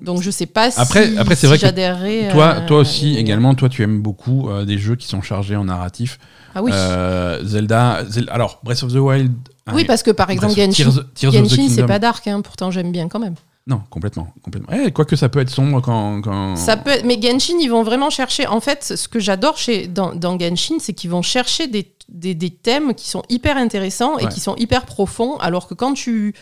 Donc 0.00 0.22
je 0.22 0.30
sais 0.30 0.46
pas 0.46 0.70
si, 0.70 0.80
Après- 0.80 1.16
après, 1.18 1.34
c'est 1.34 1.42
si 1.42 1.46
vrai 1.46 1.56
que 1.56 1.60
j'adhérerais. 1.62 2.28
Toi, 2.32 2.54
euh, 2.56 2.66
toi 2.66 2.78
aussi, 2.78 3.16
également, 3.16 3.54
toi, 3.54 3.68
tu 3.68 3.82
aimes 3.82 4.00
beaucoup 4.00 4.48
euh, 4.48 4.64
des 4.64 4.78
jeux 4.78 4.96
qui 4.96 5.06
sont 5.06 5.22
chargés 5.22 5.56
en 5.56 5.64
narratif. 5.64 6.18
Ah 6.54 6.62
oui. 6.62 6.70
Euh, 6.74 7.44
Zelda, 7.44 8.04
Zel- 8.08 8.28
alors 8.30 8.60
Breath 8.64 8.82
of 8.82 8.92
the 8.92 8.96
Wild. 8.96 9.32
oui, 9.72 9.82
hein, 9.82 9.84
parce 9.86 10.02
que 10.02 10.10
par 10.10 10.30
exemple, 10.30 10.54
Genshin, 10.54 10.90
Genshin 11.20 11.68
c'est 11.68 11.86
pas 11.86 11.98
dark, 11.98 12.26
hein, 12.26 12.40
pourtant 12.40 12.70
j'aime 12.70 12.92
bien 12.92 13.08
quand 13.08 13.20
même. 13.20 13.34
Non, 13.66 13.82
complètement, 13.90 14.32
complètement. 14.42 14.74
Eh, 14.74 14.90
quoique 14.90 15.14
ça 15.16 15.28
peut 15.28 15.38
être 15.38 15.50
sombre 15.50 15.80
quand. 15.82 16.22
quand... 16.22 16.56
Ça 16.56 16.76
peut 16.76 16.90
être- 16.90 17.04
mais 17.04 17.20
Genshin, 17.22 17.54
ils 17.60 17.68
vont 17.68 17.82
vraiment 17.84 18.10
chercher. 18.10 18.46
En 18.46 18.60
fait, 18.60 18.82
ce 18.96 19.06
que 19.06 19.20
j'adore 19.20 19.58
chez 19.58 19.86
dans, 19.86 20.14
dans 20.14 20.36
Genshin, 20.38 20.76
c'est 20.80 20.94
qu'ils 20.94 21.10
vont 21.10 21.22
chercher 21.22 21.68
des, 21.68 21.92
des, 22.08 22.34
des 22.34 22.50
thèmes 22.50 22.94
qui 22.94 23.08
sont 23.08 23.22
hyper 23.28 23.56
intéressants 23.58 24.18
et 24.18 24.24
Ouais. 24.24 24.30
qui 24.32 24.40
sont 24.40 24.56
hyper 24.56 24.86
profonds, 24.86 25.36
alors 25.38 25.68
que 25.68 25.74
quand 25.74 25.92
tu 25.92 26.34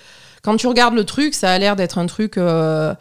quand 0.42 0.56
tu 0.56 0.66
regardes 0.66 0.94
le 0.94 1.04
truc, 1.04 1.34
ça 1.34 1.50
a 1.52 1.58
l'air 1.58 1.76
d'être 1.76 1.98
un 1.98 2.06
truc 2.06 2.36
euh, 2.38 2.94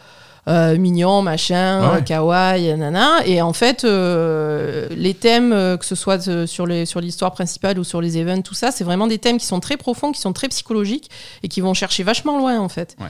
euh, 0.47 0.77
mignon, 0.77 1.21
machin, 1.21 1.81
Ah 1.83 1.93
ouais. 1.95 2.03
kawaii, 2.03 2.75
nana. 2.77 3.17
Et 3.25 3.41
en 3.41 3.53
fait, 3.53 3.83
euh, 3.83 4.87
les 4.91 5.13
thèmes, 5.13 5.49
que 5.77 5.85
ce 5.85 5.95
soit 5.95 6.45
sur 6.47 6.65
les 6.65 6.85
sur 6.85 7.01
l'histoire 7.01 7.31
principale 7.33 7.77
ou 7.79 7.83
sur 7.83 7.99
les 8.01 8.17
events, 8.17 8.41
tout 8.41 8.53
ça, 8.53 8.71
c'est 8.71 8.83
vraiment 8.83 9.07
des 9.07 9.17
thèmes 9.17 9.37
qui 9.37 9.45
sont 9.45 9.59
très 9.59 9.77
profonds, 9.77 10.11
qui 10.11 10.21
sont 10.21 10.33
très 10.33 10.47
psychologiques 10.47 11.09
et 11.43 11.47
qui 11.47 11.61
vont 11.61 11.73
chercher 11.73 12.03
vachement 12.03 12.37
loin, 12.37 12.59
en 12.59 12.69
fait. 12.69 12.95
Ouais. 12.99 13.07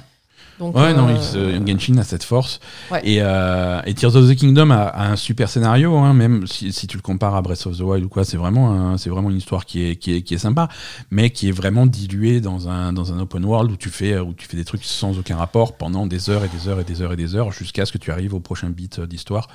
Donc, 0.59 0.75
Ouais, 0.75 0.93
non, 0.93 1.07
euh, 1.07 1.13
il 1.15 1.21
se- 1.21 1.67
Genshin 1.67 1.97
a 1.99 2.03
cette 2.03 2.23
force. 2.23 2.59
Ouais. 2.91 3.01
Et, 3.03 3.17
euh, 3.21 3.79
et 3.85 3.93
Tears 3.93 4.15
of 4.15 4.27
the 4.27 4.35
Kingdom 4.35 4.71
a, 4.71 4.77
a 4.85 5.07
un 5.11 5.15
super 5.15 5.49
scénario, 5.49 5.95
hein, 5.95 6.13
même 6.13 6.47
si, 6.47 6.73
si 6.73 6.87
tu 6.87 6.97
le 6.97 7.03
compares 7.03 7.35
à 7.35 7.41
Breath 7.43 7.67
of 7.67 7.77
the 7.77 7.81
Wild 7.81 8.03
ou 8.05 8.09
quoi, 8.09 8.23
c'est 8.25 8.37
vraiment, 8.37 8.71
un- 8.71 8.97
c'est 8.97 9.09
vraiment 9.11 9.29
une 9.29 9.37
histoire 9.37 9.65
qui 9.65 9.83
est, 9.87 9.95
qui, 9.97 10.15
est, 10.15 10.21
qui 10.23 10.33
est 10.33 10.39
sympa, 10.39 10.67
mais 11.11 11.29
qui 11.29 11.47
est 11.49 11.51
vraiment 11.51 11.85
diluée 11.85 12.41
dans 12.41 12.69
un, 12.69 12.91
dans 12.91 13.13
un 13.13 13.19
open 13.19 13.45
world 13.45 13.71
où 13.71 13.77
tu, 13.77 13.89
fais, 13.89 14.17
où 14.17 14.33
tu 14.33 14.47
fais 14.47 14.57
des 14.57 14.65
trucs 14.65 14.83
sans 14.83 15.17
aucun 15.19 15.37
rapport 15.37 15.77
pendant 15.77 16.07
des 16.07 16.29
heures 16.31 16.43
et 16.43 16.49
des 16.49 16.67
heures 16.67 16.79
et 16.79 16.83
des 16.83 17.01
heures 17.01 17.13
et 17.13 17.17
des 17.17 17.35
heures 17.35 17.51
jusqu'à 17.51 17.85
ce 17.85 17.91
que 17.91 17.97
tu 17.99 18.11
arrives 18.11 18.33
au 18.33 18.39
prochain 18.39 18.69
beat 18.69 18.99
d'histoire. 19.01 19.47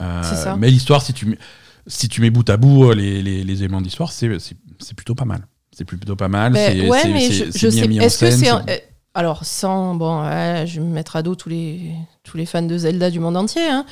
Euh, 0.00 0.20
c'est 0.24 0.34
ça. 0.36 0.56
Mais 0.56 0.70
l'histoire, 0.70 1.02
si 1.02 1.12
tu, 1.12 1.38
si 1.86 2.08
tu 2.08 2.20
mets 2.20 2.30
bout 2.30 2.48
à 2.50 2.56
bout 2.56 2.90
euh, 2.90 2.94
les, 2.94 3.22
les, 3.22 3.44
les 3.44 3.58
éléments 3.62 3.80
d'histoire, 3.80 4.10
c'est 4.12 4.38
c'est- 4.40 4.56
c'est 4.80 4.94
plutôt 4.96 5.14
pas 5.14 5.24
mal. 5.24 5.46
C'est 5.70 5.84
plutôt 5.84 6.16
pas 6.16 6.28
mal. 6.28 6.52
C'est 6.68 6.88
ouais, 6.90 7.00
mais 7.12 7.20
je, 7.32 7.44
je 7.46 7.66
sais. 7.70 7.86
Est-ce 8.06 8.18
que 8.18 8.26
c'est. 8.66 8.91
Alors, 9.14 9.44
sans. 9.44 9.94
Bon, 9.94 10.22
ouais, 10.24 10.64
je 10.66 10.80
vais 10.80 10.86
me 10.86 10.92
mettre 10.92 11.16
à 11.16 11.22
dos 11.22 11.34
tous 11.34 11.48
les, 11.48 11.94
tous 12.22 12.36
les 12.36 12.46
fans 12.46 12.62
de 12.62 12.76
Zelda 12.78 13.10
du 13.10 13.20
monde 13.20 13.36
entier. 13.36 13.68
hein. 13.68 13.84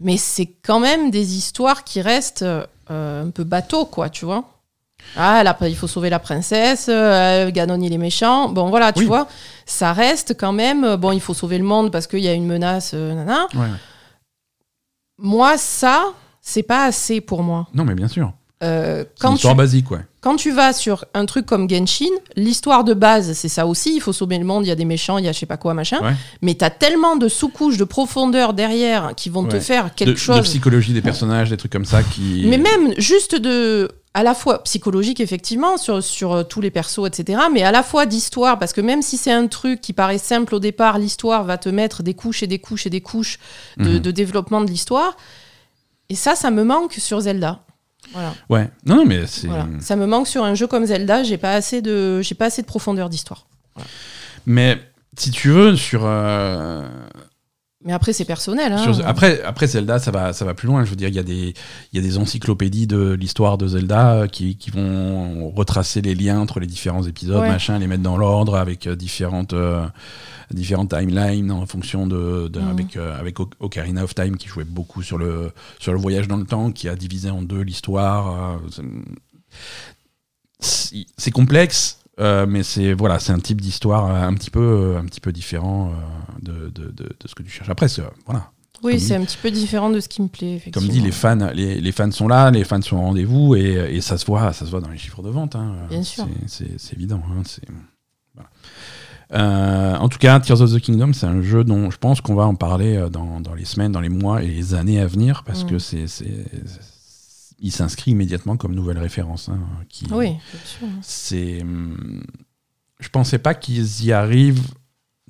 Mais 0.00 0.16
c'est 0.16 0.46
quand 0.46 0.78
même 0.78 1.10
des 1.10 1.36
histoires 1.36 1.82
qui 1.82 2.00
restent 2.00 2.42
euh, 2.42 3.24
un 3.26 3.30
peu 3.30 3.42
bateau, 3.44 3.84
quoi, 3.84 4.08
tu 4.08 4.24
vois. 4.24 4.44
Ah, 5.16 5.42
là, 5.42 5.56
il 5.62 5.76
faut 5.76 5.86
sauver 5.88 6.10
la 6.10 6.18
princesse, 6.18 6.86
euh, 6.88 7.50
Ganon 7.50 7.80
il 7.80 7.92
est 7.92 7.98
méchant. 7.98 8.48
Bon, 8.48 8.68
voilà, 8.70 8.92
tu 8.92 9.00
Oui. 9.00 9.06
vois, 9.06 9.26
ça 9.66 9.92
reste 9.92 10.36
quand 10.38 10.52
même. 10.52 10.84
euh, 10.84 10.96
Bon, 10.96 11.10
il 11.12 11.20
faut 11.20 11.34
sauver 11.34 11.58
le 11.58 11.64
monde 11.64 11.90
parce 11.90 12.06
qu'il 12.06 12.20
y 12.20 12.28
a 12.28 12.32
une 12.32 12.46
menace, 12.46 12.92
euh, 12.94 13.14
nana. 13.14 13.46
Ouais. 13.54 13.68
Moi, 15.18 15.56
ça, 15.58 16.12
c'est 16.40 16.62
pas 16.62 16.84
assez 16.84 17.20
pour 17.20 17.42
moi. 17.42 17.66
Non, 17.74 17.84
mais 17.84 17.94
bien 17.94 18.08
sûr. 18.08 18.32
Euh, 18.64 19.04
quand 19.20 19.36
tu 19.36 19.54
basique, 19.54 19.90
ouais. 19.92 20.00
quand 20.20 20.34
tu 20.34 20.50
vas 20.50 20.72
sur 20.72 21.04
un 21.14 21.26
truc 21.26 21.46
comme 21.46 21.70
Genshin, 21.70 22.10
l'histoire 22.34 22.82
de 22.82 22.92
base, 22.92 23.34
c'est 23.34 23.48
ça 23.48 23.66
aussi. 23.66 23.94
Il 23.94 24.00
faut 24.00 24.12
sauver 24.12 24.36
le 24.36 24.44
monde, 24.44 24.64
il 24.66 24.68
y 24.68 24.72
a 24.72 24.74
des 24.74 24.84
méchants, 24.84 25.16
il 25.18 25.24
y 25.24 25.28
a 25.28 25.32
je 25.32 25.38
sais 25.38 25.46
pas 25.46 25.56
quoi, 25.56 25.74
machin. 25.74 26.00
Ouais. 26.02 26.14
Mais 26.42 26.54
t'as 26.54 26.70
tellement 26.70 27.14
de 27.14 27.28
sous-couches, 27.28 27.76
de 27.76 27.84
profondeur 27.84 28.54
derrière 28.54 29.12
qui 29.16 29.28
vont 29.30 29.44
te 29.44 29.60
faire 29.60 29.84
de, 29.84 29.90
quelque 29.90 30.10
de 30.10 30.16
chose. 30.16 30.40
psychologie 30.40 30.92
des 30.92 31.02
personnages, 31.02 31.50
des 31.50 31.56
trucs 31.56 31.70
comme 31.70 31.84
ça 31.84 32.02
qui. 32.02 32.46
Mais 32.48 32.58
même 32.58 32.94
juste 32.98 33.36
de. 33.36 33.88
À 34.14 34.24
la 34.24 34.34
fois 34.34 34.64
psychologique, 34.64 35.20
effectivement, 35.20 35.76
sur, 35.76 36.02
sur 36.02 36.32
euh, 36.32 36.42
tous 36.42 36.60
les 36.60 36.72
persos, 36.72 37.06
etc. 37.06 37.40
Mais 37.52 37.62
à 37.62 37.70
la 37.70 37.84
fois 37.84 38.04
d'histoire, 38.06 38.58
parce 38.58 38.72
que 38.72 38.80
même 38.80 39.02
si 39.02 39.16
c'est 39.16 39.30
un 39.30 39.46
truc 39.46 39.80
qui 39.80 39.92
paraît 39.92 40.18
simple 40.18 40.56
au 40.56 40.58
départ, 40.58 40.98
l'histoire 40.98 41.44
va 41.44 41.58
te 41.58 41.68
mettre 41.68 42.02
des 42.02 42.14
couches 42.14 42.42
et 42.42 42.48
des 42.48 42.58
couches 42.58 42.86
et 42.86 42.90
des 42.90 43.02
couches 43.02 43.38
de, 43.76 43.90
Mhm. 43.90 43.98
de 44.00 44.10
développement 44.10 44.60
de 44.62 44.66
l'histoire. 44.68 45.16
Et 46.08 46.16
ça, 46.16 46.34
ça 46.34 46.50
me 46.50 46.64
manque 46.64 46.94
sur 46.94 47.20
Zelda. 47.20 47.60
Voilà. 48.12 48.34
Ouais. 48.48 48.70
Non, 48.86 48.96
non, 48.96 49.04
mais 49.04 49.26
c'est. 49.26 49.46
Voilà. 49.48 49.66
Ça 49.80 49.96
me 49.96 50.06
manque 50.06 50.26
sur 50.26 50.44
un 50.44 50.54
jeu 50.54 50.66
comme 50.66 50.84
Zelda. 50.86 51.22
J'ai 51.22 51.38
pas 51.38 51.52
assez 51.54 51.82
de, 51.82 52.20
j'ai 52.22 52.34
pas 52.34 52.46
assez 52.46 52.62
de 52.62 52.66
profondeur 52.66 53.08
d'histoire. 53.08 53.46
Mais 54.46 54.78
si 55.16 55.30
tu 55.30 55.48
veux, 55.50 55.76
sur. 55.76 56.02
euh, 56.04 56.86
Mais 57.84 57.92
après, 57.92 58.12
c'est 58.12 58.24
personnel. 58.24 58.72
Hein. 58.72 58.78
sur- 58.92 59.06
Après, 59.06 59.42
après 59.42 59.66
Zelda, 59.66 59.98
ça 59.98 60.10
va, 60.10 60.32
ça 60.32 60.44
va 60.44 60.54
plus 60.54 60.66
loin. 60.66 60.84
Je 60.84 60.90
veux 60.90 60.96
dire, 60.96 61.08
il 61.08 61.14
y, 61.14 61.18
a 61.18 61.22
des- 61.22 61.54
il 61.92 61.96
y 61.96 61.98
a 61.98 62.02
des 62.02 62.18
encyclopédies 62.18 62.86
de 62.86 63.12
l'histoire 63.12 63.56
de 63.58 63.66
Zelda 63.68 64.12
euh, 64.14 64.26
qui, 64.26 64.56
qui 64.56 64.70
vont 64.70 65.50
retracer 65.50 66.00
les 66.02 66.14
liens 66.14 66.40
entre 66.40 66.60
les 66.60 66.66
différents 66.66 67.04
épisodes, 67.04 67.40
Ouais. 67.42 67.48
machin, 67.50 67.78
les 67.78 67.86
mettre 67.86 68.02
dans 68.02 68.16
l'ordre 68.16 68.56
avec 68.56 68.86
euh, 68.86 68.96
différentes, 68.96 69.52
euh, 69.52 69.86
différentes 70.54 70.90
timelines 70.96 71.50
en 71.50 71.66
fonction 71.66 72.06
de. 72.06 72.48
de- 72.48 72.60
Mhm. 72.60 72.68
Avec, 72.68 72.96
euh, 72.96 73.18
avec 73.18 73.40
O- 73.40 73.50
Ocarina 73.60 74.04
of 74.04 74.14
Time 74.14 74.36
qui 74.36 74.48
jouait 74.48 74.64
beaucoup 74.64 75.02
sur 75.02 75.18
le, 75.18 75.52
sur 75.78 75.92
le 75.92 75.98
voyage 75.98 76.28
dans 76.28 76.36
le 76.36 76.44
temps, 76.46 76.70
qui 76.72 76.88
a 76.88 76.96
divisé 76.96 77.30
en 77.30 77.42
deux 77.42 77.60
l'histoire. 77.62 78.58
euh, 78.62 78.68
c'est- 80.60 81.30
complexe, 81.30 82.00
euh, 82.20 82.46
mais 82.48 82.62
c'est 82.62 82.92
voilà, 82.94 83.18
c'est 83.20 83.32
un 83.32 83.38
type 83.38 83.60
d'histoire 83.60 84.06
un 84.06 84.34
petit 84.34 84.50
peu, 84.50 84.96
un 84.98 85.04
petit 85.04 85.20
peu 85.20 85.32
différent 85.32 85.92
de, 86.42 86.68
de, 86.70 86.90
de, 86.90 87.04
de 87.04 87.26
ce 87.26 87.34
que 87.34 87.42
tu 87.42 87.50
cherches. 87.50 87.68
Après, 87.70 87.88
c'est, 87.88 88.02
voilà, 88.26 88.50
oui, 88.82 88.92
comme 88.92 89.00
c'est 89.00 89.14
un 89.14 89.24
petit 89.24 89.38
peu 89.40 89.50
différent 89.50 89.90
de 89.90 90.00
ce 90.00 90.08
qui 90.08 90.22
me 90.22 90.28
plaît. 90.28 90.60
comme 90.72 90.82
Effectivement. 90.84 90.92
dit, 90.92 91.00
les 91.00 91.12
fans, 91.12 91.50
les, 91.54 91.80
les 91.80 91.92
fans 91.92 92.10
sont 92.10 92.28
là, 92.28 92.50
les 92.50 92.64
fans 92.64 92.82
sont 92.82 92.96
au 92.96 93.00
rendez-vous 93.00 93.54
et, 93.54 93.96
et 93.96 94.00
ça 94.00 94.18
se 94.18 94.26
voit, 94.26 94.52
ça 94.52 94.64
se 94.66 94.70
voit 94.70 94.80
dans 94.80 94.90
les 94.90 94.98
chiffres 94.98 95.22
de 95.22 95.30
vente. 95.30 95.54
hein. 95.56 95.74
Bien 95.90 96.02
sûr. 96.02 96.26
C'est, 96.46 96.78
évident. 96.94 97.20
hein. 97.36 97.42
Euh, 99.32 99.94
en 99.96 100.08
tout 100.08 100.18
cas, 100.18 100.40
Tears 100.40 100.62
of 100.62 100.72
the 100.72 100.80
Kingdom, 100.80 101.12
c'est 101.12 101.26
un 101.26 101.42
jeu 101.42 101.62
dont 101.64 101.90
je 101.90 101.98
pense 101.98 102.20
qu'on 102.22 102.34
va 102.34 102.46
en 102.46 102.54
parler 102.54 102.96
euh, 102.96 103.08
dans, 103.10 103.40
dans 103.40 103.54
les 103.54 103.66
semaines, 103.66 103.92
dans 103.92 104.00
les 104.00 104.08
mois 104.08 104.42
et 104.42 104.46
les 104.48 104.74
années 104.74 105.00
à 105.00 105.06
venir 105.06 105.44
parce 105.44 105.64
Mm. 105.64 105.66
que 105.68 105.78
c'est, 105.78 106.06
c'est- 106.06 106.50
il 107.60 107.72
s'inscrit 107.72 108.12
immédiatement 108.12 108.56
comme 108.56 108.74
nouvelle 108.74 108.98
référence. 108.98 109.48
hein, 109.48 109.58
qui, 109.88 110.06
Oui, 110.12 110.28
bien 110.28 110.38
sûr. 110.64 110.86
c'est 111.02 111.60
hum, 111.62 112.22
je 113.00 113.08
pensais 113.10 113.38
pas 113.38 113.52
qu'ils 113.54 114.04
y 114.04 114.12
arrivent 114.12 114.62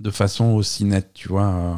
de 0.01 0.11
façon 0.11 0.47
aussi 0.53 0.85
nette 0.85 1.11
tu 1.13 1.29
vois 1.29 1.47
euh, 1.47 1.75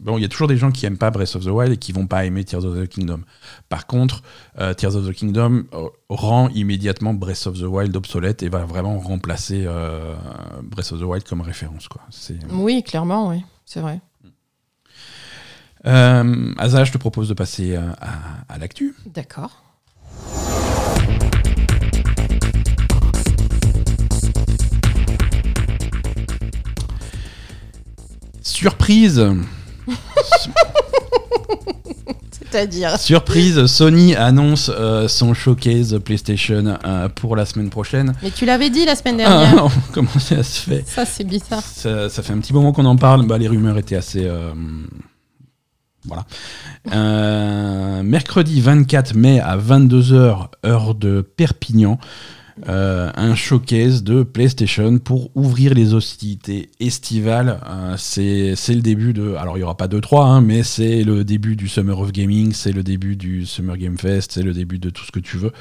bon 0.00 0.18
il 0.18 0.22
y 0.22 0.24
a 0.24 0.28
toujours 0.28 0.46
des 0.48 0.56
gens 0.56 0.70
qui 0.70 0.86
aiment 0.86 0.98
pas 0.98 1.10
Breath 1.10 1.34
of 1.36 1.44
the 1.44 1.48
Wild 1.48 1.72
et 1.72 1.76
qui 1.76 1.92
vont 1.92 2.06
pas 2.06 2.24
aimer 2.24 2.44
Tears 2.44 2.64
of 2.64 2.78
the 2.78 2.86
Kingdom 2.88 3.22
par 3.68 3.86
contre 3.86 4.22
euh, 4.60 4.72
Tears 4.74 4.94
of 4.96 5.06
the 5.08 5.12
Kingdom 5.12 5.64
euh, 5.74 5.88
rend 6.08 6.48
immédiatement 6.50 7.12
Breath 7.14 7.46
of 7.46 7.58
the 7.58 7.64
Wild 7.64 7.96
obsolète 7.96 8.42
et 8.42 8.48
va 8.48 8.64
vraiment 8.64 8.98
remplacer 8.98 9.64
euh, 9.66 10.14
Breath 10.62 10.92
of 10.92 11.00
the 11.00 11.04
Wild 11.04 11.24
comme 11.24 11.40
référence 11.40 11.88
quoi 11.88 12.02
Oui, 12.52 12.82
clairement, 12.84 13.28
oui, 13.30 13.42
c'est 13.64 13.80
vrai. 13.80 14.00
euh, 15.86 16.52
Asa 16.58 16.84
je 16.84 16.92
te 16.92 16.98
propose 16.98 17.28
de 17.28 17.34
passer 17.34 17.76
à, 17.76 17.96
à 18.48 18.58
l'actu 18.58 18.94
D'accord. 19.06 19.62
Surprise 28.50 29.22
C'est-à-dire. 32.30 32.98
Surprise, 32.98 33.66
Sony 33.66 34.14
annonce 34.14 34.70
euh, 34.74 35.08
son 35.08 35.34
showcase 35.34 35.98
PlayStation 36.04 36.78
euh, 36.84 37.08
pour 37.08 37.34
la 37.34 37.44
semaine 37.44 37.70
prochaine. 37.70 38.14
Mais 38.22 38.30
tu 38.30 38.46
l'avais 38.46 38.70
dit 38.70 38.84
la 38.84 38.94
semaine 38.94 39.20
Ah, 39.20 39.28
dernière. 39.40 39.56
non, 39.64 39.68
comment 39.92 40.18
ça 40.18 40.42
se 40.42 40.60
fait? 40.60 40.84
Ça, 40.86 41.04
c'est 41.04 41.24
bizarre. 41.24 41.62
ça, 41.62 42.08
ça 42.08 42.22
fait 42.22 42.32
un 42.32 42.38
petit 42.38 42.52
moment 42.52 42.72
qu'on 42.72 42.84
en 42.84 42.96
parle. 42.96 43.26
Bah, 43.26 43.36
les 43.38 43.48
rumeurs 43.48 43.76
étaient 43.78 43.96
assez. 43.96 44.24
euh, 44.24 44.52
voilà. 46.04 46.24
Mercredi 48.02 48.60
24 48.60 49.14
mai 49.14 49.40
à 49.40 49.56
22h, 49.56 50.46
heure 50.64 50.94
de 50.94 51.20
Perpignan, 51.22 51.98
euh, 52.68 53.10
un 53.14 53.34
showcase 53.34 54.02
de 54.02 54.22
PlayStation 54.22 54.98
pour 54.98 55.30
ouvrir 55.34 55.74
les 55.74 55.92
hostilités 55.92 56.70
estivales. 56.80 57.60
Euh, 57.68 57.94
c'est 57.98 58.54
c'est 58.56 58.74
le 58.74 58.80
début 58.80 59.12
de. 59.12 59.34
Alors, 59.34 59.56
il 59.56 59.60
n'y 59.60 59.64
aura 59.64 59.76
pas 59.76 59.88
2-3, 59.88 60.24
hein, 60.24 60.40
mais 60.40 60.62
c'est 60.62 61.04
le 61.04 61.24
début 61.24 61.56
du 61.56 61.68
Summer 61.68 61.98
of 61.98 62.12
Gaming, 62.12 62.52
c'est 62.52 62.72
le 62.72 62.82
début 62.82 63.16
du 63.16 63.44
Summer 63.44 63.76
Game 63.76 63.98
Fest, 63.98 64.32
c'est 64.32 64.42
le 64.42 64.54
début 64.54 64.78
de 64.78 64.90
tout 64.90 65.04
ce 65.04 65.12
que 65.12 65.20
tu 65.20 65.36
veux. 65.36 65.52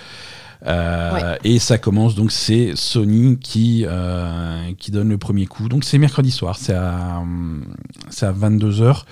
Euh, 0.68 1.36
Et 1.44 1.60
ça 1.60 1.78
commence 1.78 2.16
donc 2.16 2.32
c'est 2.32 2.72
Sony 2.76 3.38
qui 3.38 3.86
euh, 3.88 4.72
qui 4.80 4.92
donne 4.92 5.10
le 5.10 5.18
premier 5.18 5.46
coup. 5.46 5.70
Donc 5.70 5.84
c'est 5.84 5.98
mercredi 5.98 6.32
soir, 6.32 6.58
c'est 6.58 6.74
à 6.74 7.20
hum, 7.22 7.66
c'est 8.10 8.26
à 8.26 8.32
22 8.32 8.72
h 8.72 9.04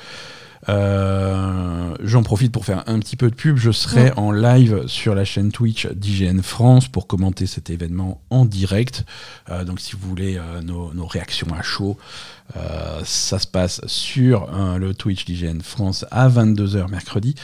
Euh, 0.70 1.96
J'en 2.04 2.24
profite 2.24 2.52
pour 2.52 2.66
faire 2.66 2.84
un 2.88 3.00
petit 3.00 3.16
peu 3.16 3.30
de 3.30 3.36
pub. 3.36 3.58
Je 3.58 3.72
serai 3.72 4.12
Mm. 4.12 4.14
en 4.20 4.32
live 4.32 4.84
sur 4.88 5.16
la 5.16 5.24
chaîne 5.26 5.52
Twitch 5.52 5.88
d'IGN 5.88 6.42
France 6.42 6.88
pour 6.88 7.08
commenter 7.08 7.46
cet 7.46 7.70
événement 7.70 8.22
en 8.30 8.46
direct. 8.46 9.06
Euh, 9.50 9.64
donc 9.64 9.80
si 9.80 9.96
vous 9.96 10.08
voulez 10.10 10.38
euh, 10.38 10.62
nos, 10.62 10.94
nos 10.94 11.06
réactions 11.06 11.48
à 11.58 11.62
chaud, 11.62 11.98
ça 13.04 13.40
se 13.40 13.48
passe 13.48 13.82
sur 13.88 14.50
euh, 14.54 14.78
le 14.78 14.94
Twitch 14.94 15.26
d'IGN 15.26 15.62
France 15.62 16.06
à 16.12 16.28
22h 16.30 16.90
mercredi. 16.90 17.36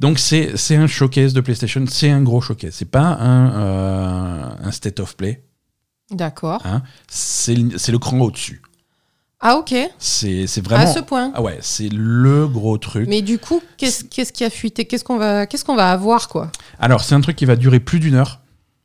Donc 0.00 0.18
c'est 0.18 0.52
un 0.76 0.86
showcase 0.86 1.32
de 1.34 1.40
PlayStation, 1.40 1.84
c'est 1.88 2.10
un 2.10 2.22
gros 2.22 2.40
showcase. 2.40 2.74
C'est 2.74 2.90
pas 2.90 3.16
un, 3.20 4.58
un 4.62 4.70
state 4.72 5.00
of 5.00 5.16
play, 5.16 5.44
D'accord. 6.10 6.60
hein. 6.64 6.82
c'est 7.08 7.54
le 7.54 7.98
cran 7.98 8.18
au-dessus. 8.20 8.60
Ah, 9.40 9.56
ok. 9.56 9.74
C'est 9.98 10.46
c'est 10.46 10.60
À 10.60 10.62
vraiment... 10.64 10.92
ce 10.92 10.98
point. 11.00 11.32
Ah 11.34 11.40
ouais, 11.42 11.58
c'est 11.62 11.88
le 11.88 12.46
gros 12.46 12.76
truc. 12.78 13.08
Mais 13.08 13.22
du 13.22 13.38
coup, 13.38 13.62
qu'est-ce 13.78 14.04
qu'est-ce 14.04 14.32
qui 14.32 14.44
a 14.44 14.50
fuité? 14.50 14.84
Qu'est-ce 14.84 15.04
qu'on 15.04 15.16
va, 15.16 15.46
qu'est-ce 15.46 15.64
qu'on 15.64 15.76
va 15.76 15.90
avoir, 15.90 16.28
quoi? 16.28 16.50
Alors, 16.78 17.02
c'est 17.02 17.14
un 17.14 17.20
truc 17.22 17.36
qui 17.36 17.46
va 17.46 17.56
durer 17.56 17.80
plus 17.80 18.00
d'une 18.00 18.14
heure. 18.14 18.40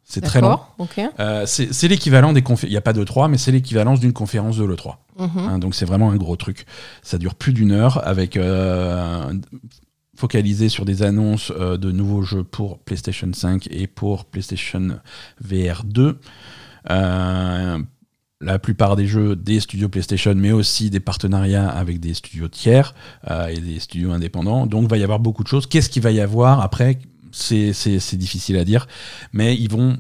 C'est 0.08 0.22
très 0.22 0.40
long. 0.40 0.50
D'accord. 0.50 0.76
Ok. 0.78 1.02
Euh, 1.20 1.46
c'est 1.48 1.74
c'est 1.74 1.88
l'équivalent 1.88 2.32
des 2.32 2.42
conférences. 2.44 2.70
Il 2.70 2.74
n'y 2.74 2.78
a 2.78 2.82
pas 2.82 2.94
de 2.94 3.04
3, 3.04 3.28
mais 3.28 3.38
c'est 3.38 3.52
l'équivalence 3.52 4.00
d'une 4.00 4.14
conférence 4.14 4.56
de 4.58 4.64
l'E3. 4.64 4.96
Mhm. 5.20 5.30
Hein, 5.38 5.60
donc, 5.60 5.76
c'est 5.76 5.86
vraiment 5.86 6.12
un 6.12 6.16
gros 6.16 6.36
truc. 6.36 6.66
Ça 7.02 7.18
dure 7.18 7.36
plus 7.36 7.52
d'une 7.54 7.72
heure 7.72 8.08
avec. 8.08 8.38
euh, 8.38 9.34
focalisé 10.18 10.70
sur 10.70 10.86
des 10.86 11.04
annonces 11.04 11.52
euh, 11.60 11.76
de 11.76 11.92
nouveaux 11.92 12.22
jeux 12.22 12.46
pour 12.46 12.80
PlayStation 12.80 13.30
5 13.34 13.68
et 13.70 13.86
pour 13.88 14.24
PlayStation 14.24 15.00
VR 15.42 15.84
2. 15.84 16.18
La 18.46 18.60
plupart 18.60 18.96
des 18.96 19.08
jeux 19.08 19.36
des 19.36 19.60
studios 19.60 19.90
PlayStation, 19.90 20.34
mais 20.36 20.52
aussi 20.52 20.90
des 20.90 21.00
partenariats 21.00 21.68
avec 21.68 22.00
des 22.00 22.14
studios 22.14 22.48
tiers 22.48 22.94
euh, 23.30 23.48
et 23.48 23.60
des 23.60 23.80
studios 23.80 24.12
indépendants. 24.12 24.68
Donc, 24.68 24.84
il 24.84 24.90
va 24.90 24.98
y 24.98 25.04
avoir 25.04 25.20
beaucoup 25.20 25.44
de 25.44 25.48
choses. 25.48 25.66
Qu'est-ce 25.66 25.90
qu'il 25.90 26.04
va 26.04 26.12
y 26.12 26.22
avoir 26.22 26.62
après? 26.62 27.00
C'est 27.32 28.16
difficile 28.18 28.58
à 28.58 28.64
dire, 28.64 28.88
mais 29.34 29.56
ils 29.56 29.70
vont. 29.70 29.98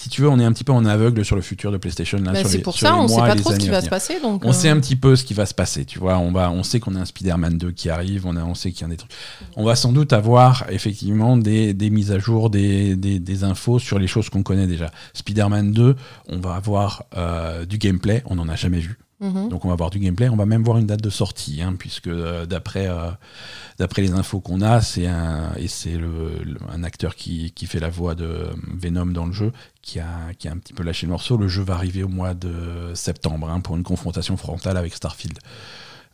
Si 0.00 0.08
tu 0.08 0.22
veux, 0.22 0.30
on 0.30 0.38
est 0.38 0.44
un 0.46 0.52
petit 0.54 0.64
peu 0.64 0.72
en 0.72 0.86
aveugle 0.86 1.26
sur 1.26 1.36
le 1.36 1.42
futur 1.42 1.70
de 1.70 1.76
PlayStation. 1.76 2.16
là, 2.16 2.32
Bah, 2.32 2.40
c'est 2.42 2.60
pour 2.60 2.74
sur 2.74 2.88
ça, 2.88 2.96
on 2.96 3.06
sait 3.06 3.16
mois 3.16 3.26
et 3.26 3.32
pas 3.32 3.36
trop 3.36 3.52
ce 3.52 3.58
qui 3.58 3.68
va 3.68 3.82
se 3.82 3.90
passer. 3.90 4.18
Donc, 4.18 4.46
On 4.46 4.48
euh, 4.48 4.52
sait 4.52 4.70
un 4.70 4.80
petit 4.80 4.96
peu 4.96 5.14
ce 5.14 5.24
qui 5.24 5.34
va 5.34 5.44
se 5.44 5.52
passer, 5.52 5.84
tu 5.84 5.98
vois. 5.98 6.16
On, 6.16 6.32
va, 6.32 6.50
on 6.50 6.62
sait 6.62 6.80
qu'on 6.80 6.94
a 6.94 7.00
un 7.00 7.04
Spider-Man 7.04 7.58
2 7.58 7.72
qui 7.72 7.90
arrive, 7.90 8.24
on, 8.24 8.34
a, 8.34 8.42
on 8.42 8.54
sait 8.54 8.72
qu'il 8.72 8.80
y 8.80 8.84
a 8.86 8.88
des 8.88 8.96
trucs. 8.96 9.10
On 9.56 9.64
va 9.64 9.76
sans 9.76 9.92
doute 9.92 10.14
avoir 10.14 10.64
effectivement 10.70 11.36
des, 11.36 11.74
des 11.74 11.90
mises 11.90 12.12
à 12.12 12.18
jour, 12.18 12.48
des, 12.48 12.96
des, 12.96 13.18
des 13.18 13.44
infos 13.44 13.78
sur 13.78 13.98
les 13.98 14.06
choses 14.06 14.30
qu'on 14.30 14.42
connaît 14.42 14.66
déjà. 14.66 14.90
Spider-Man 15.12 15.72
2, 15.72 15.96
on 16.30 16.38
va 16.38 16.54
avoir 16.54 17.04
euh, 17.18 17.66
du 17.66 17.76
gameplay, 17.76 18.22
on 18.24 18.36
n'en 18.36 18.48
a 18.48 18.56
jamais 18.56 18.80
vu. 18.80 18.98
Mhm. 19.20 19.48
Donc 19.48 19.64
on 19.64 19.68
va 19.68 19.74
avoir 19.74 19.90
du 19.90 19.98
gameplay, 19.98 20.28
on 20.28 20.36
va 20.36 20.46
même 20.46 20.62
voir 20.64 20.78
une 20.78 20.86
date 20.86 21.02
de 21.02 21.10
sortie, 21.10 21.60
hein, 21.62 21.74
puisque 21.78 22.06
euh, 22.08 22.46
d'après 22.46 22.88
euh, 22.88 23.10
d'après 23.78 24.02
les 24.02 24.12
infos 24.12 24.40
qu'on 24.40 24.60
a, 24.62 24.80
c'est 24.80 25.06
un 25.06 25.52
et 25.56 25.68
c'est 25.68 25.96
le, 25.96 26.32
le- 26.44 26.58
un 26.72 26.82
acteur 26.84 27.14
qui, 27.14 27.52
qui 27.52 27.66
fait 27.66 27.80
la 27.80 27.88
voix 27.90 28.14
de 28.14 28.48
Venom 28.80 29.06
dans 29.06 29.26
le 29.26 29.32
jeu 29.32 29.52
qui 29.82 29.98
a 30.00 30.06
qui 30.38 30.48
a 30.48 30.52
un 30.52 30.56
petit 30.58 30.72
peu 30.72 30.82
lâché 30.82 31.06
le 31.06 31.12
morceau. 31.12 31.36
Le 31.36 31.48
jeu 31.48 31.62
va 31.62 31.74
arriver 31.74 32.02
au 32.02 32.08
mois 32.08 32.34
de 32.34 32.92
septembre 32.94 33.48
hein, 33.50 33.60
pour 33.60 33.76
une 33.76 33.82
confrontation 33.84 34.36
frontale 34.36 34.76
avec 34.76 34.94
Starfield. 34.94 35.38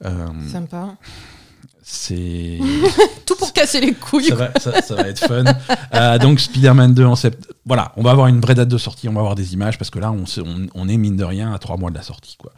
Euh, 0.05 0.27
Sympa. 0.53 0.95
c'est 1.83 2.59
Tout 3.27 3.37
pour 3.37 3.53
casser 3.53 3.81
les 3.81 3.95
couilles. 3.95 4.25
ça 4.27 4.35
va, 4.35 4.51
ça, 4.59 4.83
ça 4.83 4.95
va 4.95 5.09
être 5.09 5.27
fun. 5.27 5.45
Euh, 5.95 6.19
donc 6.19 6.41
Spider-Man 6.41 6.95
2 6.95 7.05
en 7.05 7.17
septembre. 7.17 7.55
Voilà, 7.65 7.93
on 7.97 8.03
va 8.03 8.11
avoir 8.11 8.27
une 8.29 8.41
vraie 8.41 8.55
date 8.55 8.69
de 8.69 8.79
sortie, 8.79 9.09
on 9.09 9.13
va 9.13 9.21
avoir 9.21 9.35
des 9.35 9.55
images 9.55 9.79
parce 9.79 9.91
que 9.91 9.99
là, 9.99 10.13
on, 10.13 10.25
on 10.75 10.89
est 10.89 10.97
mine 10.97 11.17
de 11.17 11.25
rien 11.25 11.53
à 11.53 11.59
trois 11.59 11.77
mois 11.77 11.91
de 11.91 11.97
la 11.97 12.03
sortie, 12.03 12.37
quoi. 12.39 12.53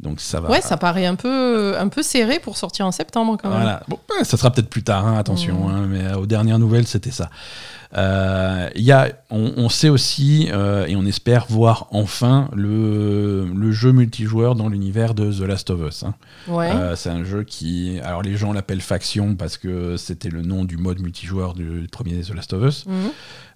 Donc 0.00 0.20
ça 0.20 0.40
va. 0.40 0.50
Ouais, 0.50 0.60
ça 0.60 0.76
paraît 0.76 1.06
un 1.06 1.14
peu, 1.14 1.76
un 1.78 1.88
peu 1.88 2.02
serré 2.02 2.38
pour 2.40 2.56
sortir 2.56 2.86
en 2.86 2.92
septembre 2.92 3.38
quand 3.40 3.48
même. 3.48 3.58
Voilà. 3.60 3.82
Bon, 3.88 3.98
ça 4.22 4.36
sera 4.36 4.50
peut-être 4.50 4.68
plus 4.68 4.82
tard, 4.82 5.06
hein, 5.06 5.16
attention, 5.18 5.68
Mm. 5.68 5.70
hein, 5.70 5.86
mais 5.88 6.04
euh, 6.04 6.16
aux 6.18 6.26
dernières 6.26 6.58
nouvelles, 6.58 6.86
c'était 6.86 7.10
ça. 7.12 7.30
Euh, 7.96 8.68
y 8.74 8.90
a, 8.90 9.08
on, 9.30 9.52
on 9.56 9.68
sait 9.68 9.88
aussi, 9.88 10.48
euh, 10.52 10.84
et 10.86 10.96
on 10.96 11.04
espère 11.06 11.46
voir 11.48 11.86
enfin 11.92 12.48
le, 12.54 13.46
le 13.54 13.70
jeu 13.72 13.92
multijoueur 13.92 14.56
dans 14.56 14.68
l'univers 14.68 15.14
de 15.14 15.32
The 15.32 15.42
Last 15.46 15.70
of 15.70 15.80
Us. 15.88 16.02
hein. 16.02 16.14
Ouais. 16.48 16.70
Euh, 16.72 16.96
c'est 16.96 17.10
un 17.10 17.22
jeu 17.24 17.44
qui. 17.44 18.00
Alors, 18.02 18.22
les 18.22 18.36
gens 18.36 18.52
l'appellent 18.52 18.80
Faction 18.80 19.36
parce 19.36 19.58
que 19.58 19.96
c'était 19.96 20.28
le 20.30 20.42
nom 20.42 20.64
du 20.64 20.76
mode 20.76 21.00
multijoueur 21.00 21.54
du 21.54 21.86
premier 21.92 22.20
The 22.20 22.34
Last 22.34 22.52
of 22.52 22.64
Us. 22.64 22.86
Mhm. 22.86 22.94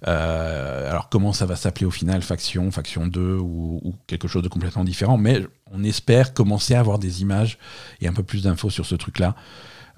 Euh, 0.07 0.89
alors, 0.91 1.09
comment 1.09 1.33
ça 1.33 1.45
va 1.45 1.57
s'appeler 1.57 1.87
au 1.87 1.91
final 1.91 2.23
Faction, 2.23 2.71
Faction 2.71 3.07
2 3.09 3.21
ou, 3.41 3.81
ou 3.83 3.95
quelque 4.07 4.29
chose 4.29 4.43
de 4.45 4.49
complètement 4.49 4.85
différent 4.85 5.19
Mais 5.19 5.43
on 5.73 5.83
espère 5.83 6.33
commencer 6.33 6.75
à 6.75 6.81
avoir 6.81 7.01
des 7.01 7.23
images 7.23 7.59
et 8.01 8.07
un 8.07 8.13
peu 8.13 8.23
plus 8.23 8.45
d'infos 8.45 8.71
sur 8.71 8.87
ce 8.87 8.95
truc-là. 8.95 9.35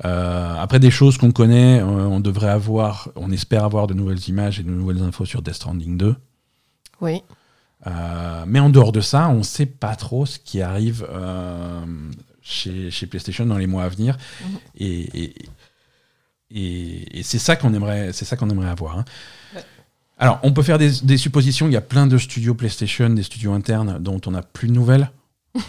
Euh, 0.05 0.55
après 0.59 0.79
des 0.81 0.91
choses 0.91 1.19
qu'on 1.19 1.31
connaît, 1.33 1.81
euh, 1.81 1.85
on 1.85 2.21
devrait 2.21 2.49
avoir, 2.49 3.11
on 3.17 3.31
espère 3.31 3.65
avoir 3.65 3.87
de 3.87 3.95
nouvelles 3.95 4.29
images 4.29 4.59
et 4.59 4.63
de 4.63 4.71
nouvelles 4.71 5.03
infos 5.03 5.27
sur 5.27 5.43
Death 5.43 5.55
Stranding 5.55 5.97
2. 5.99 6.17
Oui. 7.03 7.23
Euh, 7.87 8.45
mais 8.47 8.61
en 8.61 8.71
dehors 8.71 8.93
de 8.93 9.01
ça, 9.01 9.29
on 9.29 9.39
ne 9.39 9.43
sait 9.43 9.67
pas 9.67 9.97
trop 9.97 10.27
ce 10.27 10.39
qui 10.39 10.61
arrive 10.63 11.07
euh, 11.11 11.85
chez, 12.43 12.91
chez 12.91 13.07
PlayStation 13.07 13.45
dans 13.47 13.59
les 13.59 13.67
mois 13.67 13.85
à 13.85 13.89
venir. 13.89 14.17
Mhm. 14.43 14.57
Et, 14.79 15.23
et, 15.25 15.35
et- 16.53 17.19
et 17.21 17.23
c'est 17.23 17.39
ça 17.39 17.57
qu'on 17.57 17.73
aimerait, 17.75 18.13
c'est 18.13 18.25
ça 18.25 18.37
qu'on 18.37 18.51
aimerait 18.51 18.69
avoir. 18.71 18.99
hein. 18.99 19.05
Ouais. 19.55 19.63
Alors, 20.19 20.39
on 20.43 20.53
peut 20.53 20.63
faire 20.63 20.77
des, 20.79 20.91
des 21.03 21.17
suppositions. 21.17 21.67
Il 21.69 21.73
y 21.73 21.77
a 21.77 21.81
plein 21.81 22.07
de 22.07 22.19
studios 22.19 22.55
PlayStation, 22.55 23.09
des 23.11 23.23
studios 23.23 23.53
internes 23.53 23.99
dont 24.01 24.21
on 24.27 24.33
n'a 24.33 24.43
plus 24.43 24.69
de 24.69 24.73
nouvelles. 24.73 25.11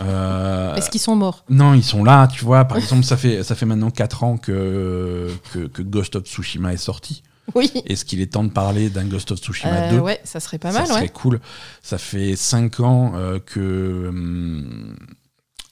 Euh, 0.01 0.75
Est-ce 0.77 0.89
qu'ils 0.89 1.01
sont 1.01 1.15
morts 1.15 1.43
non, 1.49 1.73
ils 1.73 1.83
sont 1.83 2.03
là, 2.03 2.27
tu 2.27 2.43
vois. 2.45 2.65
Par 2.65 2.77
exemple, 2.77 3.03
ça 3.03 3.17
fait, 3.17 3.43
ça 3.43 3.55
fait 3.55 3.65
maintenant 3.65 3.89
4 3.91 4.23
ans 4.23 4.37
que, 4.37 5.29
que, 5.53 5.59
que 5.67 5.81
Ghost 5.81 6.15
of 6.15 6.23
Tsushima 6.25 6.73
est 6.73 6.77
sorti. 6.77 7.23
Oui. 7.55 7.71
Est-ce 7.87 8.05
qu'il 8.05 8.21
est 8.21 8.31
temps 8.33 8.43
de 8.43 8.49
parler 8.51 8.89
d'un 8.89 9.05
Ghost 9.05 9.31
of 9.31 9.39
Tsushima 9.39 9.73
Euh, 9.73 9.91
2 9.91 9.99
ouais, 9.99 10.21
ça 10.23 10.39
serait 10.39 10.59
pas 10.59 10.71
ça 10.71 10.79
mal, 10.79 10.87
serait 10.87 11.01
ouais. 11.01 11.09
cool. 11.09 11.39
Ça 11.81 11.97
fait 11.97 12.35
5 12.35 12.79
ans 12.81 13.13
euh, 13.15 13.39
que. 13.39 14.11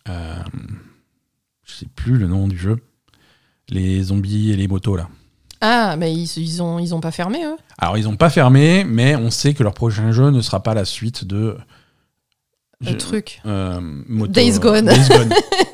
euh, 0.10 0.36
je 1.66 1.74
sais 1.74 1.86
plus 1.96 2.18
le 2.18 2.28
nom 2.28 2.48
du 2.48 2.58
jeu. 2.58 2.78
Les 3.70 4.02
zombies 4.04 4.52
et 4.52 4.56
les 4.56 4.68
motos, 4.68 4.96
là. 4.96 5.08
Ah, 5.62 5.96
mais 5.98 6.14
ils, 6.14 6.26
ils 6.38 6.64
ont, 6.64 6.80
ils 6.80 6.96
ont 6.96 7.02
pas 7.02 7.12
fermé, 7.12 7.46
eux? 7.46 7.58
Alors, 7.78 7.98
ils 7.98 8.06
n'ont 8.06 8.16
pas 8.16 8.30
fermé, 8.30 8.84
mais 8.84 9.16
on 9.16 9.30
sait 9.30 9.54
que 9.54 9.62
leur 9.62 9.74
prochain 9.74 10.12
jeu 10.12 10.32
ne 10.32 10.42
sera 10.42 10.64
pas 10.64 10.74
la 10.74 10.86
suite 10.86 11.26
de. 11.26 11.56
Le 12.82 12.96
truc. 12.98 13.42
euh, 13.46 13.80
moto- 14.08 14.32
Days 14.32 14.58
Gone. 14.58 14.86
Days 14.86 15.10
Gone. 15.10 15.30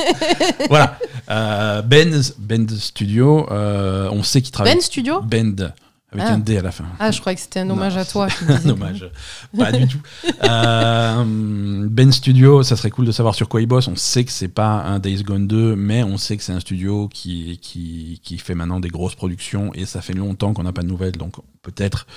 voilà. 0.70 0.98
Euh, 1.30 1.84
Bend, 1.84 2.20
Bend 2.40 2.68
Studio, 2.80 3.48
euh, 3.52 4.10
on 4.12 4.24
sait 4.24 4.42
qu'ils 4.42 4.52
travaillent. 4.52 4.74
Ben 4.74 4.82
Studio 4.82 5.22
Bend, 5.22 5.72
avec 6.12 6.26
Ah. 6.26 6.34
un 6.34 6.40
D 6.40 6.58
à 6.58 6.64
la 6.64 6.72
fin. 6.72 6.86
Ah, 6.98 7.12
je 7.12 7.20
croyais 7.20 7.36
que 7.36 7.44
c'était 7.44 7.60
un 7.60 7.70
hommage 7.70 7.94
Non, 7.94 8.02
à 8.02 8.06
toi. 8.06 8.28
Un 8.48 8.70
hommage. 8.70 9.08
Pas 9.56 9.72
du 9.72 9.88
tout. 9.88 10.00
Ben 10.42 12.12
Studio, 12.12 12.64
ça 12.64 12.76
serait 12.76 12.90
cool 12.90 13.06
de 13.06 13.12
savoir 13.12 13.36
sur 13.36 13.48
quoi 13.50 13.62
il 13.62 13.68
bosse. 13.68 13.88
On 13.88 13.96
sait 13.96 14.24
que 14.24 14.32
c'est 14.32 14.48
pas 14.48 14.82
un 14.82 14.98
Days 14.98 15.22
Gone 15.22 15.46
2, 15.46 15.76
mais 15.76 16.02
on 16.04 16.18
sait 16.18 16.38
que 16.38 16.42
c'est 16.44 16.54
un 16.54 16.60
studio 16.60 17.08
qui, 17.08 17.60
qui, 17.62 18.20
qui 18.24 18.40
fait 18.40 18.56
maintenant 18.56 18.80
des 18.80 18.90
grosses 18.90 19.14
productions 19.16 19.72
et 19.76 19.86
ça 19.86 20.02
fait 20.02 20.14
longtemps 20.14 20.56
qu'on 20.56 20.64
n'a 20.64 20.74
pas 20.74 20.82
de 20.82 20.88
nouvelles, 20.88 21.18
donc 21.18 21.36
peut-être 21.62 22.08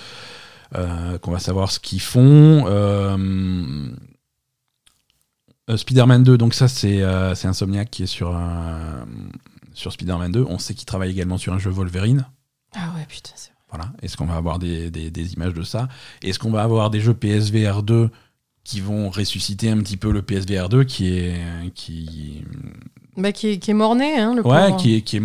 qu'on 0.73 1.31
va 1.31 1.39
savoir 1.41 1.71
ce 1.71 1.79
qu'ils 1.79 2.01
font. 2.01 2.65
Euh, 5.69 5.77
Spider-Man 5.77 6.23
2, 6.23 6.39
donc 6.39 6.55
ça 6.55 6.67
c'est 6.69 7.03
euh, 7.03 7.35
c'est 7.35 7.47
Insomniac 7.49 7.91
qui 7.91 8.05
est 8.05 8.07
sur, 8.07 8.35
euh, 8.35 9.05
sur 9.75 9.93
Spider-Man 9.93 10.33
2. 10.33 10.45
On 10.49 10.59
sait 10.59 10.75
qu'il 10.75 10.87
travaille 10.87 11.11
également 11.11 11.39
sur 11.39 11.53
un 11.53 11.59
jeu 11.59 11.71
Wolverine. 11.71 12.27
Ah 12.75 12.93
ouais, 12.97 13.05
putain, 13.09 13.33
c'est 13.35 13.51
vrai. 13.51 13.59
Voilà. 13.71 13.93
Est-ce 14.01 14.17
qu'on 14.17 14.25
va 14.27 14.37
avoir 14.37 14.59
des, 14.59 14.91
des- 14.91 15.11
des 15.11 15.35
images 15.35 15.53
de 15.55 15.63
ça? 15.63 15.89
Est-ce 16.23 16.39
qu'on 16.39 16.51
va 16.51 16.63
avoir 16.63 16.89
des 16.91 17.01
jeux 17.01 17.13
PSVR 17.15 17.83
2 17.83 18.09
qui 18.65 18.81
vont 18.81 19.11
ressusciter 19.11 19.71
un 19.71 19.79
petit 19.79 19.97
peu 19.99 20.11
le 20.11 20.23
PSVR 20.23 20.69
2 20.71 20.85
qui 20.85 21.09
est 21.09 21.37
qui 21.75 22.45
Bah, 23.19 23.33
qui, 23.33 23.49
est, 23.49 23.59
qui 23.59 23.73
est 23.73 23.75
mort-né, 23.75 24.17
hein, 24.17 24.35
le 24.35 24.47
ouais 24.47 24.77
qui 24.79 24.97
est 24.97 25.01
qui 25.01 25.17
est 25.17 25.23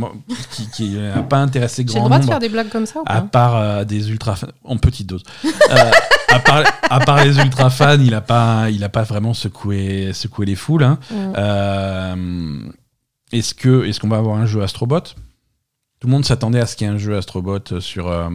qui, 0.51 0.67
qui 0.71 0.89
n'a 0.95 1.21
pas 1.21 1.38
intéressé 1.38 1.86
J'ai 1.88 1.93
le 1.93 1.99
grand 1.99 2.10
droit 2.10 2.19
de 2.19 2.25
faire 2.25 2.39
des 2.39 2.49
blagues 2.49 2.69
comme 2.69 2.88
ça 2.88 2.99
ou 2.99 3.03
à 3.06 3.21
pas 3.21 3.21
part 3.21 3.56
euh, 3.56 3.84
des 3.84 4.10
ultra 4.10 4.36
fans 4.36 4.47
en 4.63 4.77
petite 4.77 5.08
dose 5.08 5.23
Euh, 5.45 5.91
à 6.29 6.39
part 6.39 6.63
à 6.89 6.99
part 7.01 7.23
les 7.23 7.38
ultra 7.38 7.69
fans 7.69 7.99
il 7.99 8.15
a 8.15 8.21
pas 8.21 8.71
il 8.71 8.84
a 8.84 8.89
pas 8.89 9.03
vraiment 9.03 9.36
secoué 9.36 10.12
secoué 10.13 10.47
les 10.47 10.56
foules 10.56 10.84
hein. 10.84 10.97
Mm. 11.12 11.15
Euh, 11.38 12.60
est-ce 13.32 13.99
qu'on 13.99 14.08
va 14.08 14.17
avoir 14.17 14.38
un 14.38 14.45
jeu 14.45 14.63
Astrobot? 14.63 15.03
Tout 16.03 16.07
le 16.07 16.11
monde 16.11 16.25
s'attendait 16.25 16.59
à 16.59 16.65
ce 16.65 16.75
qu'il 16.75 16.85
y 16.85 16.89
ait 16.89 16.93
un 16.93 16.97
jeu 16.97 17.15
Astrobot 17.15 17.79
sur 17.79 18.09
euh, 18.09 18.27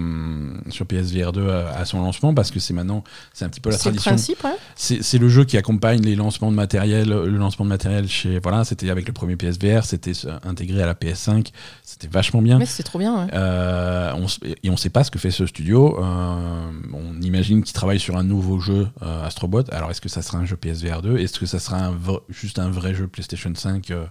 sur 0.70 0.86
PSVR 0.86 1.32
2 1.32 1.50
à, 1.50 1.68
à 1.76 1.84
son 1.84 2.00
lancement 2.00 2.32
parce 2.32 2.50
que 2.50 2.60
c'est 2.60 2.72
maintenant 2.72 3.04
c'est 3.34 3.44
un 3.44 3.50
petit 3.50 3.60
peu 3.60 3.68
la 3.68 3.76
tradition. 3.76 4.12
ouais. 4.12 4.56
C'est 4.74 5.18
le 5.18 5.28
jeu 5.28 5.44
qui 5.44 5.58
accompagne 5.58 6.00
les 6.00 6.16
lancements 6.16 6.50
de 6.50 6.56
matériel. 6.56 7.10
Le 7.10 7.36
lancement 7.36 7.66
de 7.66 7.68
matériel 7.68 8.08
chez 8.08 8.38
voilà, 8.38 8.64
c'était 8.64 8.88
avec 8.88 9.06
le 9.06 9.12
premier 9.12 9.36
PSVR, 9.36 9.84
c'était 9.84 10.12
intégré 10.44 10.82
à 10.82 10.86
la 10.86 10.94
PS5, 10.94 11.48
c'était 11.82 12.08
vachement 12.08 12.40
bien. 12.40 12.58
Mais 12.58 12.64
c'est 12.64 12.84
trop 12.84 12.98
bien, 12.98 13.26
ouais. 13.26 13.30
Euh, 13.34 14.14
on 14.16 14.24
et 14.46 14.70
on 14.70 14.72
ne 14.72 14.78
sait 14.78 14.88
pas 14.88 15.04
ce 15.04 15.10
que 15.10 15.18
fait 15.18 15.30
ce 15.30 15.44
studio. 15.44 16.02
Euh, 16.02 16.70
on 16.94 17.20
imagine 17.20 17.62
qu'il 17.62 17.74
travaille 17.74 18.00
sur 18.00 18.16
un 18.16 18.24
nouveau 18.24 18.60
jeu 18.60 18.88
Astrobot. 19.02 19.64
Alors 19.72 19.90
est-ce 19.90 20.00
que 20.00 20.08
ça 20.08 20.22
sera 20.22 20.38
un 20.38 20.46
jeu 20.46 20.56
PSVR 20.56 21.02
2 21.02 21.18
Est-ce 21.18 21.38
que 21.38 21.44
ça 21.44 21.58
sera 21.58 21.76
un 21.84 21.94
juste 22.30 22.58
un 22.60 22.70
vrai 22.70 22.94
jeu 22.94 23.08
PlayStation 23.08 23.52
5 23.54 23.90
euh, 23.90 23.96
Euh, 23.96 24.06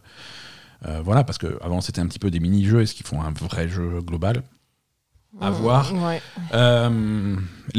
voilà, 1.03 1.23
parce 1.23 1.37
que 1.37 1.57
avant 1.61 1.81
c'était 1.81 2.01
un 2.01 2.07
petit 2.07 2.19
peu 2.19 2.31
des 2.31 2.39
mini-jeux. 2.39 2.81
Est-ce 2.81 2.93
qu'ils 2.93 3.05
font 3.05 3.21
un 3.21 3.31
vrai 3.31 3.67
jeu 3.67 4.01
global 4.01 4.43
À 5.41 5.49
voir. 5.51 5.93
Ouais. 5.93 6.21
Euh, 6.53 7.35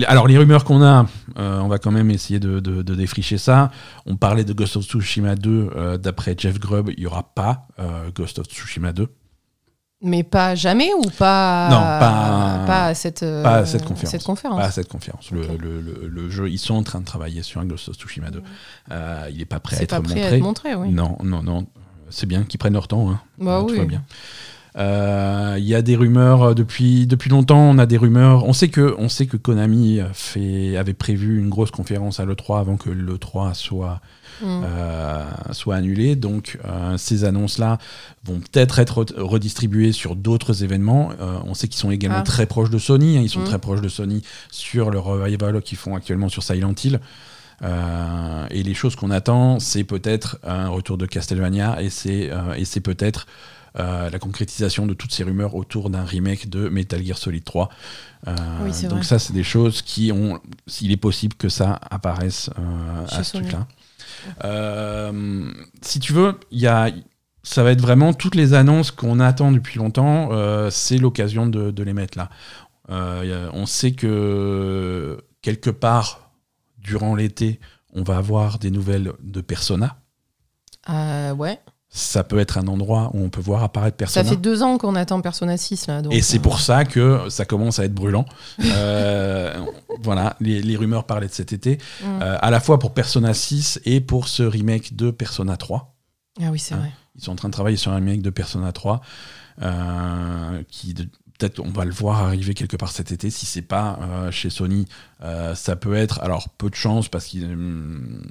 alors 0.06 0.26
les 0.28 0.38
rumeurs 0.38 0.64
qu'on 0.64 0.82
a, 0.82 1.06
euh, 1.38 1.58
on 1.60 1.68
va 1.68 1.78
quand 1.78 1.90
même 1.90 2.10
essayer 2.10 2.38
de, 2.38 2.60
de- 2.60 2.82
de 2.82 2.94
défricher 2.94 3.38
ça. 3.38 3.70
On 4.06 4.16
parlait 4.16 4.44
de 4.44 4.52
Ghost 4.52 4.76
of 4.76 4.84
Tsushima 4.84 5.34
2. 5.36 5.70
euh, 5.74 5.98
D'après 5.98 6.34
Jeff 6.38 6.58
Grubb, 6.60 6.90
il 6.96 7.00
n'y 7.00 7.06
aura 7.06 7.22
pas 7.34 7.66
euh, 7.78 8.10
Ghost 8.14 8.38
of 8.38 8.46
Tsushima 8.46 8.92
2. 8.92 9.08
Mais 10.00 10.22
pas 10.22 10.54
jamais 10.54 10.90
ou 10.94 11.10
pas 11.10 11.68
Non, 11.70 11.80
pas- 11.80 12.64
pas 12.68 12.84
à 12.86 12.94
cette 12.94 13.24
euh, 13.24 13.42
pas 13.42 13.56
à 13.56 13.66
cette 13.66 13.84
conférence. 13.84 14.10
cette 14.12 14.22
conférence. 14.22 14.60
Pas 14.60 14.66
à 14.66 14.70
cette 14.70 14.86
conférence. 14.88 15.32
Le, 15.32 15.40
le- 15.60 15.80
le- 15.80 16.06
le 16.06 16.30
jeu, 16.30 16.48
ils 16.48 16.58
sont 16.58 16.74
en 16.74 16.84
train 16.84 17.00
de 17.00 17.04
travailler 17.04 17.42
sur 17.42 17.60
un 17.60 17.64
Ghost 17.66 17.88
of 17.88 17.96
Tsushima 17.96 18.30
2. 18.30 18.40
Euh, 18.92 19.26
il 19.32 19.38
n'est 19.38 19.44
pas 19.44 19.58
prêt 19.58 19.76
à 19.78 19.82
être 19.82 19.90
pas 19.90 20.00
prêt 20.00 20.14
montré. 20.14 20.28
à 20.28 20.36
être 20.36 20.42
montré, 20.42 20.74
oui. 20.76 20.90
Non, 20.90 21.18
non, 21.24 21.42
non. 21.42 21.66
C'est 22.10 22.26
bien 22.26 22.44
qu'ils 22.44 22.58
prennent 22.58 22.72
leur 22.74 22.88
temps. 22.88 23.10
hein. 23.10 23.20
Bah 23.38 23.64
Tout 23.66 23.74
va 23.76 23.84
bien. 23.84 24.02
Euh, 24.76 25.56
Il 25.58 25.64
y 25.64 25.74
a 25.74 25.82
des 25.82 25.96
rumeurs 25.96 26.42
euh, 26.42 26.54
depuis, 26.54 27.06
depuis 27.06 27.30
longtemps. 27.30 27.58
On 27.70 27.78
a 27.78 27.86
des 27.86 27.96
rumeurs. 27.96 28.44
On 28.44 28.52
sait 28.52 28.68
que, 28.68 28.94
on 28.98 29.08
sait 29.08 29.26
que 29.26 29.36
Konami 29.36 30.00
fait, 30.12 30.76
avait 30.76 30.94
prévu 30.94 31.38
une 31.38 31.48
grosse 31.48 31.70
conférence 31.70 32.20
à 32.20 32.24
l'E3 32.26 32.60
avant 32.60 32.76
que 32.76 32.90
l'E3 32.90 33.54
soit, 33.54 34.00
Mm. 34.40 34.62
euh, 34.64 35.24
soit 35.50 35.74
annulé. 35.74 36.14
Donc 36.14 36.60
euh, 36.64 36.96
ces 36.96 37.24
annonces-là 37.24 37.78
vont 38.24 38.38
peut-être 38.38 38.78
être 38.78 39.02
re- 39.02 39.18
redistribuées 39.20 39.90
sur 39.90 40.14
d'autres 40.14 40.62
événements. 40.62 41.10
Euh, 41.20 41.38
on 41.44 41.54
sait 41.54 41.66
qu'ils 41.66 41.80
sont 41.80 41.90
également 41.90 42.18
Ah. 42.20 42.22
très 42.22 42.46
proches 42.46 42.70
de 42.70 42.78
Sony. 42.78 43.18
hein. 43.18 43.22
Ils 43.22 43.30
sont 43.30 43.40
Mm. 43.40 43.44
très 43.44 43.58
proches 43.58 43.80
de 43.80 43.88
Sony 43.88 44.22
sur 44.52 44.90
le 44.90 45.00
revival 45.00 45.60
qu'ils 45.62 45.78
font 45.78 45.96
actuellement 45.96 46.28
sur 46.28 46.44
Silent 46.44 46.74
Hill. 46.84 47.00
Euh, 47.62 48.46
et 48.50 48.62
les 48.62 48.74
choses 48.74 48.94
qu'on 48.96 49.10
attend, 49.10 49.58
c'est 49.58 49.84
peut-être 49.84 50.38
un 50.44 50.68
retour 50.68 50.96
de 50.96 51.06
Castlevania 51.06 51.82
et 51.82 51.90
c'est 51.90 52.30
euh, 52.30 52.54
et 52.54 52.64
c'est 52.64 52.80
peut-être 52.80 53.26
euh, 53.78 54.08
la 54.10 54.18
concrétisation 54.18 54.86
de 54.86 54.94
toutes 54.94 55.12
ces 55.12 55.24
rumeurs 55.24 55.54
autour 55.54 55.90
d'un 55.90 56.04
remake 56.04 56.48
de 56.48 56.68
Metal 56.68 57.04
Gear 57.04 57.18
Solid 57.18 57.44
3. 57.44 57.68
Euh, 58.28 58.34
Oui, 58.64 58.70
donc 58.82 58.92
vrai. 58.92 59.02
ça, 59.02 59.18
c'est 59.18 59.32
des 59.32 59.42
choses 59.42 59.82
qui 59.82 60.10
ont, 60.12 60.40
s'il 60.66 60.90
est 60.92 60.96
possible 60.96 61.34
que 61.34 61.48
ça 61.48 61.78
apparaisse 61.90 62.50
à 63.10 63.22
ce 63.22 63.36
truc-là. 63.38 63.66
Si 65.82 66.00
tu 66.00 66.12
veux, 66.12 66.34
il 66.50 66.60
y 66.60 66.66
a, 66.66 66.90
ça 67.42 67.62
va 67.62 67.72
être 67.72 67.80
vraiment 67.80 68.12
toutes 68.14 68.34
les 68.34 68.54
annonces 68.54 68.90
qu'on 68.90 69.20
attend 69.20 69.52
depuis 69.52 69.78
longtemps. 69.78 70.30
euh, 70.32 70.70
c'est 70.70 70.98
l'occasion 70.98 71.46
de, 71.46 71.70
de 71.70 71.82
les 71.82 71.92
mettre 71.94 72.18
là. 72.18 72.30
Euh, 72.90 73.22
il 73.52 73.58
on 73.58 73.66
sait 73.66 73.92
que 73.92 75.18
quelque 75.42 75.70
part 75.70 76.27
durant 76.88 77.14
l'été, 77.14 77.60
on 77.92 78.02
va 78.02 78.16
avoir 78.16 78.58
des 78.58 78.70
nouvelles 78.70 79.12
de 79.22 79.40
Persona. 79.40 80.00
Euh, 80.88 81.34
ouais. 81.34 81.60
Ça 81.90 82.22
peut 82.22 82.38
être 82.38 82.58
un 82.58 82.66
endroit 82.66 83.10
où 83.14 83.22
on 83.22 83.30
peut 83.30 83.40
voir 83.40 83.62
apparaître 83.62 83.96
Ça 83.96 84.20
Persona. 84.20 84.30
fait 84.30 84.36
deux 84.36 84.62
ans 84.62 84.76
qu'on 84.76 84.94
attend 84.94 85.20
Persona 85.22 85.56
6 85.56 85.86
là. 85.86 86.02
donc, 86.02 86.12
Et 86.12 86.20
c'est 86.20 86.38
euh, 86.38 86.42
pour 86.42 86.60
ça 86.60 86.84
que 86.84 87.28
ça 87.30 87.46
commence 87.46 87.78
à 87.78 87.84
être 87.84 87.94
brûlant. 87.94 88.24
Euh, 88.60 89.64
voilà, 90.02 90.36
les, 90.40 90.60
les 90.62 90.76
rumeurs 90.76 91.04
parlaient 91.04 91.26
de 91.28 91.32
cet 91.32 91.52
été, 91.52 91.78
mm. 92.02 92.20
à 92.20 92.50
la 92.50 92.60
fois 92.60 92.78
pour 92.78 92.92
Persona 92.92 93.34
6 93.34 93.80
et 93.84 94.00
pour 94.00 94.28
ce 94.28 94.42
remake 94.42 94.94
de 94.94 95.10
Persona 95.10 95.56
3. 95.56 95.94
Ah 96.40 96.50
oui, 96.50 96.58
c'est 96.58 96.74
hein. 96.74 96.78
vrai. 96.78 96.92
Ils 97.16 97.24
sont 97.24 97.32
en 97.32 97.36
train 97.36 97.48
de 97.48 97.52
travailler 97.52 97.76
sur 97.76 97.90
un 97.92 97.96
remake 97.96 98.22
de 98.22 98.30
Persona 98.30 98.72
3, 98.72 99.00
euh, 99.62 100.62
qui 100.68 100.94
peut-être 101.38 101.60
on 101.60 101.70
va 101.70 101.84
le 101.84 101.92
voir 101.92 102.18
arriver 102.24 102.52
quelque 102.54 102.76
part 102.76 102.90
cet 102.90 103.12
été. 103.12 103.30
Si 103.30 103.46
c'est 103.46 103.62
pas 103.62 103.98
euh, 104.02 104.30
chez 104.30 104.50
Sony, 104.50 104.86
euh, 105.22 105.54
ça 105.54 105.76
peut 105.76 105.94
être. 105.94 106.20
Alors 106.20 106.48
peu 106.50 106.68
de 106.68 106.74
chance 106.74 107.08
parce 107.08 107.26
qu'il 107.26 107.44
hum, 107.44 108.26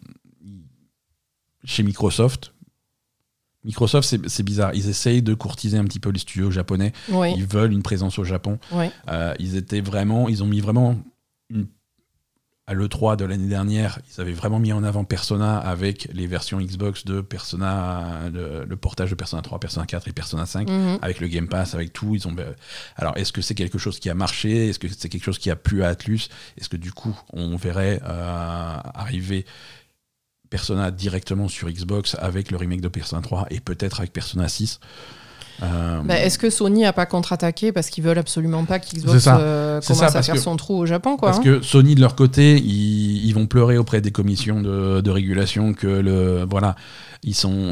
chez 1.64 1.84
Microsoft. 1.84 2.54
Microsoft, 3.64 4.28
c'est 4.28 4.44
bizarre. 4.44 4.74
Ils 4.76 4.88
essayent 4.88 5.22
de 5.22 5.34
courtiser 5.34 5.78
un 5.78 5.84
petit 5.84 6.00
peu 6.00 6.10
les 6.10 6.20
studios 6.20 6.52
japonais. 6.52 6.94
Oui, 7.10 7.34
Ils 7.36 7.46
veulent 7.46 7.74
une 7.74 7.84
présence 7.84 8.18
au 8.18 8.24
Japon. 8.24 8.60
oui. 8.72 8.86
Euh, 9.10 9.34
ils 9.40 9.58
étaient 9.58 9.82
vraiment, 9.82 10.30
ils 10.30 10.42
ont 10.44 10.48
mis 10.48 10.62
vraiment 10.62 10.98
une- 11.50 11.68
à 12.68 12.74
l'E3 12.74 13.16
de 13.16 13.24
l'année 13.24 13.48
dernière, 13.48 14.00
ils 14.12 14.22
avaient 14.22 14.34
vraiment 14.34 14.60
mis 14.60 14.74
en 14.74 14.84
avant 14.84 15.06
Persona 15.06 15.58
avec 15.58 16.10
les 16.14 16.28
versions 16.28 16.60
Xbox 16.60 17.06
de 17.06 17.22
Persona, 17.22 18.30
le, 18.32 18.66
le 18.66 18.76
portage 18.76 19.10
de 19.10 19.16
Persona 19.16 19.42
3, 19.42 19.60
Persona 19.62 19.86
4 19.86 20.10
et 20.10 20.12
Persona 20.12 20.46
5. 20.46 20.70
Mhm. 20.70 21.00
Avec 21.02 21.22
le 21.22 21.30
Game 21.30 21.48
Pass, 21.48 21.76
avec 21.76 21.94
tout, 21.94 22.14
ils 22.14 22.28
ont. 22.28 22.36
Alors, 22.98 23.16
est-ce 23.16 23.32
que 23.32 23.42
c'est 23.42 23.56
quelque 23.56 23.78
chose 23.78 24.00
qui 24.00 24.10
a 24.10 24.14
marché? 24.14 24.68
Est-ce 24.68 24.80
que 24.80 24.90
c'est 24.90 25.08
quelque 25.08 25.24
chose 25.24 25.40
qui 25.40 25.50
a 25.50 25.56
plu 25.56 25.82
à 25.84 25.88
Atlus? 25.88 26.28
Est-ce 26.58 26.68
que 26.68 26.76
du 26.76 26.92
coup, 26.92 27.18
on 27.32 27.56
verrait 27.56 28.02
euh, 28.04 28.78
arriver 28.94 29.46
Persona 30.50 30.92
directement 30.92 31.48
sur 31.48 31.70
Xbox 31.70 32.18
avec 32.20 32.52
le 32.52 32.58
remake 32.58 32.82
de 32.82 32.90
Persona 32.90 33.22
3 33.22 33.48
et 33.50 33.62
peut-être 33.62 34.02
avec 34.02 34.12
Persona 34.12 34.50
6 34.50 34.82
Euh, 35.64 36.02
Bah, 36.04 36.20
Est-ce 36.20 36.38
que 36.38 36.50
Sony 36.50 36.86
a 36.86 36.94
pas 36.94 37.06
contre-attaqué 37.06 37.72
parce 37.72 37.90
qu'ils 37.90 38.04
veulent 38.04 38.18
absolument 38.20 38.64
pas 38.66 38.80
qu'Xbox 38.80 39.28
euh, 39.28 39.82
commence 39.82 40.00
ça, 40.00 40.06
à 40.20 40.22
faire 40.22 40.36
que- 40.36 40.40
son 40.42 40.56
trou 40.56 40.78
au 40.78 40.86
Japon 40.86 41.18
quoi 41.18 41.30
Parce 41.30 41.40
hein. 41.40 41.44
que 41.44 41.62
Sony 41.62 41.96
de 41.96 42.02
leur 42.02 42.16
côté, 42.16 42.58
ils, 42.58 43.26
ils 43.26 43.34
vont 43.34 43.48
pleurer 43.48 43.78
auprès 43.78 44.02
des 44.02 44.12
commissions 44.12 44.62
de, 44.62 45.02
de 45.02 45.10
régulation 45.12 45.74
que 45.74 45.88
le 45.88 46.46
voilà, 46.50 46.76
ils 47.24 47.36
sont 47.36 47.72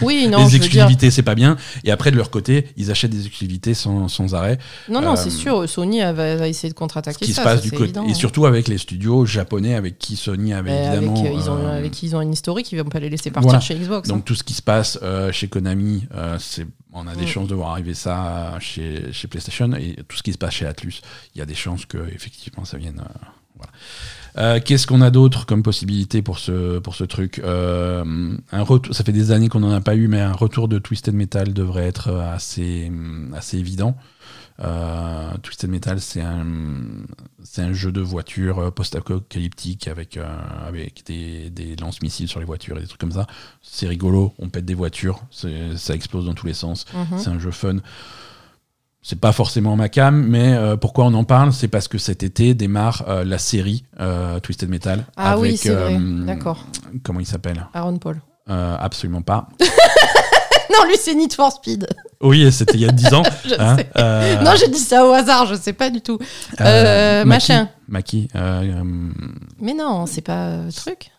Oui, 0.00 0.26
non, 0.30 0.38
les 0.38 0.46
dire. 0.46 0.56
exclusivités 0.56 1.10
c'est 1.10 1.22
pas 1.22 1.34
bien 1.34 1.56
et 1.84 1.90
après 1.90 2.10
de 2.10 2.16
leur 2.16 2.30
côté, 2.30 2.68
ils 2.76 2.90
achètent 2.90 3.10
des 3.10 3.26
exclusivités 3.26 3.74
sans, 3.74 4.08
sans 4.08 4.34
arrêt. 4.34 4.58
Non, 4.88 5.00
non, 5.00 5.12
Euh, 5.12 5.16
c'est 5.16 5.30
sûr, 5.30 5.68
Sony 5.68 6.00
va, 6.00 6.12
va 6.36 6.48
essayer 6.48 6.68
de 6.68 6.74
Ce 6.74 6.78
contre-attaquer 6.78 7.24
qui 7.26 7.32
ça. 7.32 7.42
se 7.42 7.46
passe 7.46 7.60
ça, 7.62 7.68
du 7.68 7.72
côté 7.72 7.92
et 7.98 8.10
hein. 8.10 8.14
surtout 8.14 8.46
avec 8.46 8.68
les 8.68 8.78
studios 8.78 9.26
japonais 9.26 9.74
avec 9.74 9.98
qui 9.98 10.16
Sony 10.16 10.52
avait 10.52 10.70
avec, 10.72 10.94
évidemment 10.94 11.24
euh, 11.24 11.30
ils 11.34 11.50
ont, 11.50 11.56
euh, 11.58 11.78
avec 11.78 11.92
qui 11.92 12.06
ils 12.06 12.16
ont 12.16 12.20
une 12.20 12.32
historique, 12.32 12.70
ils 12.72 12.78
vont 12.82 12.88
pas 12.88 13.00
les 13.00 13.10
laisser 13.10 13.30
partir 13.30 13.50
voilà. 13.50 13.60
chez 13.60 13.74
Xbox. 13.74 14.08
donc 14.08 14.18
hein. 14.18 14.22
tout 14.24 14.34
ce 14.34 14.42
qui 14.44 14.54
se 14.54 14.62
passe 14.62 14.98
euh, 15.02 15.32
chez 15.32 15.48
Konami, 15.48 16.06
euh, 16.14 16.36
c'est 16.38 16.66
on 16.94 17.06
a 17.06 17.14
des 17.14 17.24
Mm. 17.24 17.26
chances 17.28 17.48
de 17.48 17.54
voir 17.54 17.70
arriver 17.70 17.94
ça 17.94 18.58
chez, 18.60 19.12
chez 19.12 19.26
PlayStation 19.26 19.72
et 19.74 19.96
tout 20.06 20.16
ce 20.16 20.22
qui 20.22 20.32
se 20.32 20.38
passe 20.38 20.52
chez 20.54 20.66
Atlus, 20.66 21.00
il 21.34 21.38
y 21.38 21.42
a 21.42 21.46
des 21.46 21.54
chances 21.54 21.86
que 21.86 21.96
effectivement 22.14 22.64
ça 22.66 22.76
vienne. 22.76 23.00
euh, 23.00 23.26
voilà. 23.56 23.72
Euh, 24.38 24.60
Qu'est-ce 24.64 24.86
qu'on 24.86 25.00
a 25.02 25.10
d'autre 25.10 25.46
comme 25.46 25.62
possibilité 25.62 26.22
pour 26.22 26.38
ce, 26.38 26.78
pour 26.78 26.94
ce 26.94 27.04
truc 27.04 27.40
Euh, 27.44 28.36
un 28.50 28.62
retour, 28.62 28.94
Ça 28.94 29.04
fait 29.04 29.12
des 29.12 29.30
années 29.30 29.48
qu'on 29.48 29.60
n'en 29.60 29.72
a 29.72 29.80
pas 29.80 29.94
eu, 29.94 30.08
mais 30.08 30.20
un 30.20 30.32
retour 30.32 30.68
de 30.68 30.78
Twisted 30.78 31.14
Metal 31.14 31.52
devrait 31.52 31.86
être 31.86 32.10
assez, 32.10 32.86
hum, 32.88 33.34
assez 33.36 33.58
évident. 33.58 33.96
Euh, 34.60 35.32
Twisted 35.42 35.70
Metal, 35.70 36.00
c'est 36.00 36.20
un, 36.20 36.44
c'est 37.42 37.62
un 37.62 37.72
jeu 37.72 37.90
de 37.90 38.00
voiture 38.00 38.58
euh, 38.58 38.70
post-apocalyptique 38.70 39.88
avec, 39.88 40.16
euh, 40.16 40.38
avec 40.66 41.02
des, 41.06 41.50
des 41.50 41.74
lance-missiles 41.76 42.28
sur 42.28 42.38
les 42.38 42.46
voitures 42.46 42.76
et 42.78 42.80
des 42.82 42.86
trucs 42.86 43.00
comme 43.00 43.12
ça. 43.12 43.26
C'est 43.62 43.88
rigolo, 43.88 44.34
on 44.38 44.50
pète 44.50 44.64
des 44.64 44.74
voitures, 44.74 45.22
ça 45.30 45.94
explose 45.94 46.26
dans 46.26 46.34
tous 46.34 46.46
les 46.46 46.54
sens. 46.54 46.84
Mhm. 46.94 47.18
C'est 47.18 47.30
un 47.30 47.38
jeu 47.38 47.50
fun. 47.50 47.78
C'est 49.04 49.18
pas 49.18 49.32
forcément 49.32 49.74
ma 49.74 49.88
cam, 49.88 50.14
mais 50.14 50.54
euh, 50.54 50.76
pourquoi 50.76 51.04
on 51.06 51.14
en 51.14 51.24
parle? 51.24 51.52
C'est 51.52 51.66
parce 51.66 51.88
que 51.88 51.98
cet 51.98 52.22
été 52.22 52.54
démarre 52.54 53.04
euh, 53.08 53.24
la 53.24 53.38
série 53.38 53.84
euh, 53.98 54.38
Twisted 54.38 54.68
Metal. 54.68 55.04
Ah 55.16 55.38
oui, 55.38 55.48
avec, 55.48 55.60
c'est 55.60 55.74
vrai. 55.74 55.98
D'accord. 56.24 56.64
Comment 57.02 57.18
il 57.18 57.26
s'appelle? 57.26 57.66
Aaron 57.74 57.98
Paul. 57.98 58.20
Absolument 58.46 59.22
pas. 59.22 59.48
Non, 60.70 60.88
lui, 60.88 60.96
c'est 60.98 61.14
Need 61.14 61.34
for 61.34 61.52
Speed. 61.52 61.86
Oui, 62.22 62.50
c'était 62.50 62.76
il 62.76 62.80
y 62.80 62.88
a 62.88 62.92
10 62.92 63.12
ans. 63.12 63.22
Je 63.44 63.54
hein, 63.58 63.76
sais. 63.76 64.42
Non, 64.42 64.52
j'ai 64.58 64.68
dit 64.68 64.78
ça 64.78 65.06
au 65.06 65.12
hasard, 65.12 65.44
je 65.44 65.54
sais 65.54 65.74
pas 65.74 65.90
du 65.90 66.00
tout. 66.00 66.18
machin. 66.58 67.68
Maki. 67.88 68.28
Mais 69.60 69.74
non, 69.74 70.06
c'est 70.06 70.22
pas 70.22 70.60
truc. 70.74 71.10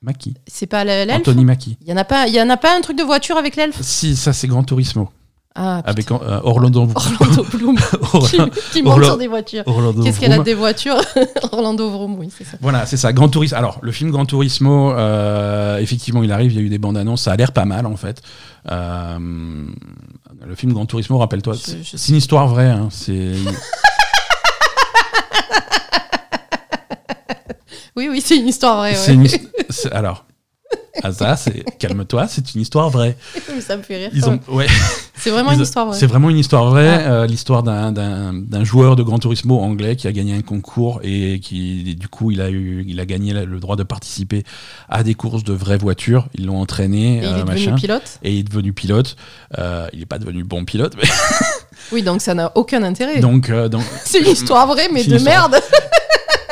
Maki. 0.00 0.34
C'est 0.46 0.66
pas 0.66 0.84
l'elfe. 0.84 1.14
Anthony 1.14 1.44
Maki. 1.44 1.76
Il 1.82 1.90
y 1.90 1.92
en 1.92 1.96
a 1.98 2.04
pas, 2.04 2.26
il 2.26 2.34
y 2.34 2.40
en 2.40 2.48
a 2.48 2.56
pas 2.56 2.74
un 2.74 2.80
truc 2.80 2.96
de 2.96 3.02
voiture 3.02 3.36
avec 3.36 3.54
l'elfe? 3.56 3.78
Si, 3.82 4.16
ça 4.16 4.32
c'est 4.32 4.46
Gran 4.48 4.64
Turismo. 4.64 5.10
Ah, 5.54 5.82
Avec 5.84 6.10
euh, 6.10 6.40
Orlando 6.44 6.88
Orlando 6.94 7.44
Bloom 7.52 7.76
qui, 8.72 8.82
monte 8.82 8.92
Orla- 8.94 9.06
sur 9.06 9.18
des 9.18 9.26
voitures. 9.28 9.64
Qu'est-ce 10.02 10.18
qu'elle 10.18 10.32
a 10.32 10.38
des 10.38 10.54
voitures 10.54 10.96
Orlando 11.52 11.90
Vroom, 11.90 12.18
oui, 12.18 12.30
c'est 12.36 12.44
ça. 12.44 12.56
Voilà, 12.62 12.86
c'est 12.86 12.96
ça. 12.96 13.12
Gran 13.12 13.28
Turismo. 13.28 13.58
Alors, 13.58 13.78
le 13.82 13.92
film 13.92 14.10
Gran 14.10 14.24
Turismo, 14.24 14.92
euh, 14.92 15.76
effectivement, 15.78 16.22
il 16.22 16.32
arrive. 16.32 16.52
Il 16.52 16.56
y 16.56 16.60
a 16.60 16.62
eu 16.62 16.70
des 16.70 16.78
bandes 16.78 16.96
annonces. 16.96 17.22
Ça 17.22 17.32
a 17.32 17.36
l'air 17.36 17.52
pas 17.52 17.66
mal, 17.66 17.84
en 17.84 17.96
fait. 17.96 18.22
Euh, 18.70 19.18
le 19.18 20.54
film 20.54 20.72
Gran 20.72 20.86
Turismo, 20.86 21.18
rappelle-toi, 21.18 21.54
c'est 21.56 22.08
une 22.08 22.16
histoire 22.16 22.46
vraie. 22.48 22.70
hein. 22.70 22.88
C'est 22.90 23.32
Oui, 27.94 28.08
oui, 28.10 28.22
c'est 28.24 28.38
une 28.38 28.48
histoire 28.48 28.78
vraie. 28.78 28.92
Ouais. 28.98 29.12
une 29.14 29.26
alors. 29.92 30.24
Asa, 31.02 31.36
c'est 31.36 31.64
calme-toi, 31.78 32.26
c'est 32.28 32.54
une 32.54 32.60
histoire 32.60 32.90
vraie. 32.90 33.16
Ça 33.60 33.76
me 33.76 33.82
fait 33.82 33.96
rire. 33.96 34.10
Ils 34.12 34.28
ont, 34.28 34.38
ouais, 34.48 34.66
C'est 35.16 35.30
vraiment 35.30 35.52
une 35.52 35.60
histoire 35.60 35.86
vraie. 35.86 35.98
C'est 35.98 36.06
vraiment 36.06 36.28
une 36.30 36.38
histoire 36.38 36.66
vraie, 36.66 37.06
euh, 37.06 37.26
l'histoire 37.26 37.62
d'un- 37.62 38.64
joueur 38.64 38.96
de 38.96 39.02
Gran 39.02 39.18
Turismo 39.18 39.58
anglais 39.60 39.96
qui 39.96 40.06
a 40.08 40.12
gagné 40.12 40.34
un 40.34 40.42
concours 40.42 41.00
et 41.02 41.40
qui, 41.40 41.94
du 41.94 42.08
coup, 42.08 42.30
il 42.30 42.40
a 42.40 42.50
eu, 42.50 42.84
il 42.86 43.00
a 43.00 43.06
gagné 43.06 43.32
le 43.32 43.58
droit 43.60 43.76
de 43.76 43.82
participer 43.84 44.42
à 44.88 45.02
des 45.02 45.14
courses 45.14 45.44
de 45.44 45.52
vraies 45.52 45.78
voitures. 45.78 46.26
Ils 46.34 46.46
l'ont 46.46 46.60
entraîné, 46.60 47.18
Et 47.18 47.20
il 47.20 47.24
euh, 47.26 47.38
est 47.40 47.44
devenu 47.44 47.74
pilote. 47.74 48.18
et 48.22 48.32
il 48.32 48.38
est 48.40 48.42
devenu 48.42 48.72
pilote. 48.72 49.16
Euh, 49.58 49.86
il 49.92 50.00
n'est 50.00 50.06
pas 50.06 50.18
devenu 50.18 50.44
bon 50.44 50.64
pilote, 50.64 50.94
mais 50.96 51.08
Oui, 51.92 52.02
donc 52.02 52.20
ça 52.20 52.34
n'a 52.34 52.52
aucun 52.54 52.82
intérêt. 52.82 53.20
donc, 53.20 53.48
euh, 53.50 53.68
donc 53.68 53.82
C'est 54.04 54.20
une 54.20 54.28
histoire 54.30 54.66
vraie, 54.66 54.88
mais 54.92 55.04
de 55.04 55.16
histoire- 55.16 55.48
merde. 55.50 55.62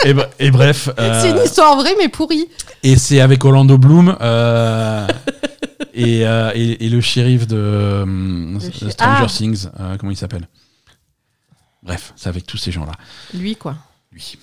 Et, 0.05 0.14
bre- 0.14 0.28
et 0.38 0.51
bref, 0.51 0.88
euh, 0.98 1.20
C'est 1.22 1.30
une 1.30 1.44
histoire 1.44 1.76
vraie, 1.76 1.94
mais 1.98 2.09
pourrie. 2.09 2.48
et 2.82 2.96
c'est 2.96 3.20
avec 3.20 3.44
Orlando 3.44 3.78
Bloom. 3.78 4.16
euh, 4.20 5.07
et, 5.94 6.26
euh, 6.26 6.53
et, 6.55 6.86
et 6.86 6.88
le 6.88 7.01
shérif 7.01 7.46
de 7.46 7.57
euh, 7.57 8.61
Stranger 8.61 8.94
Ah. 8.98 9.26
Things, 9.28 9.66
euh, 9.78 9.96
comment 9.98 10.12
il 10.12 10.16
s'appelle? 10.16 10.48
Bref, 11.82 12.12
c'est 12.16 12.28
avec 12.28 12.46
tous 12.46 12.57
ces 12.59 12.70
gens-là. 12.72 12.92
Lui, 13.34 13.57
quoi. 13.57 13.76
Lui. 14.12 14.36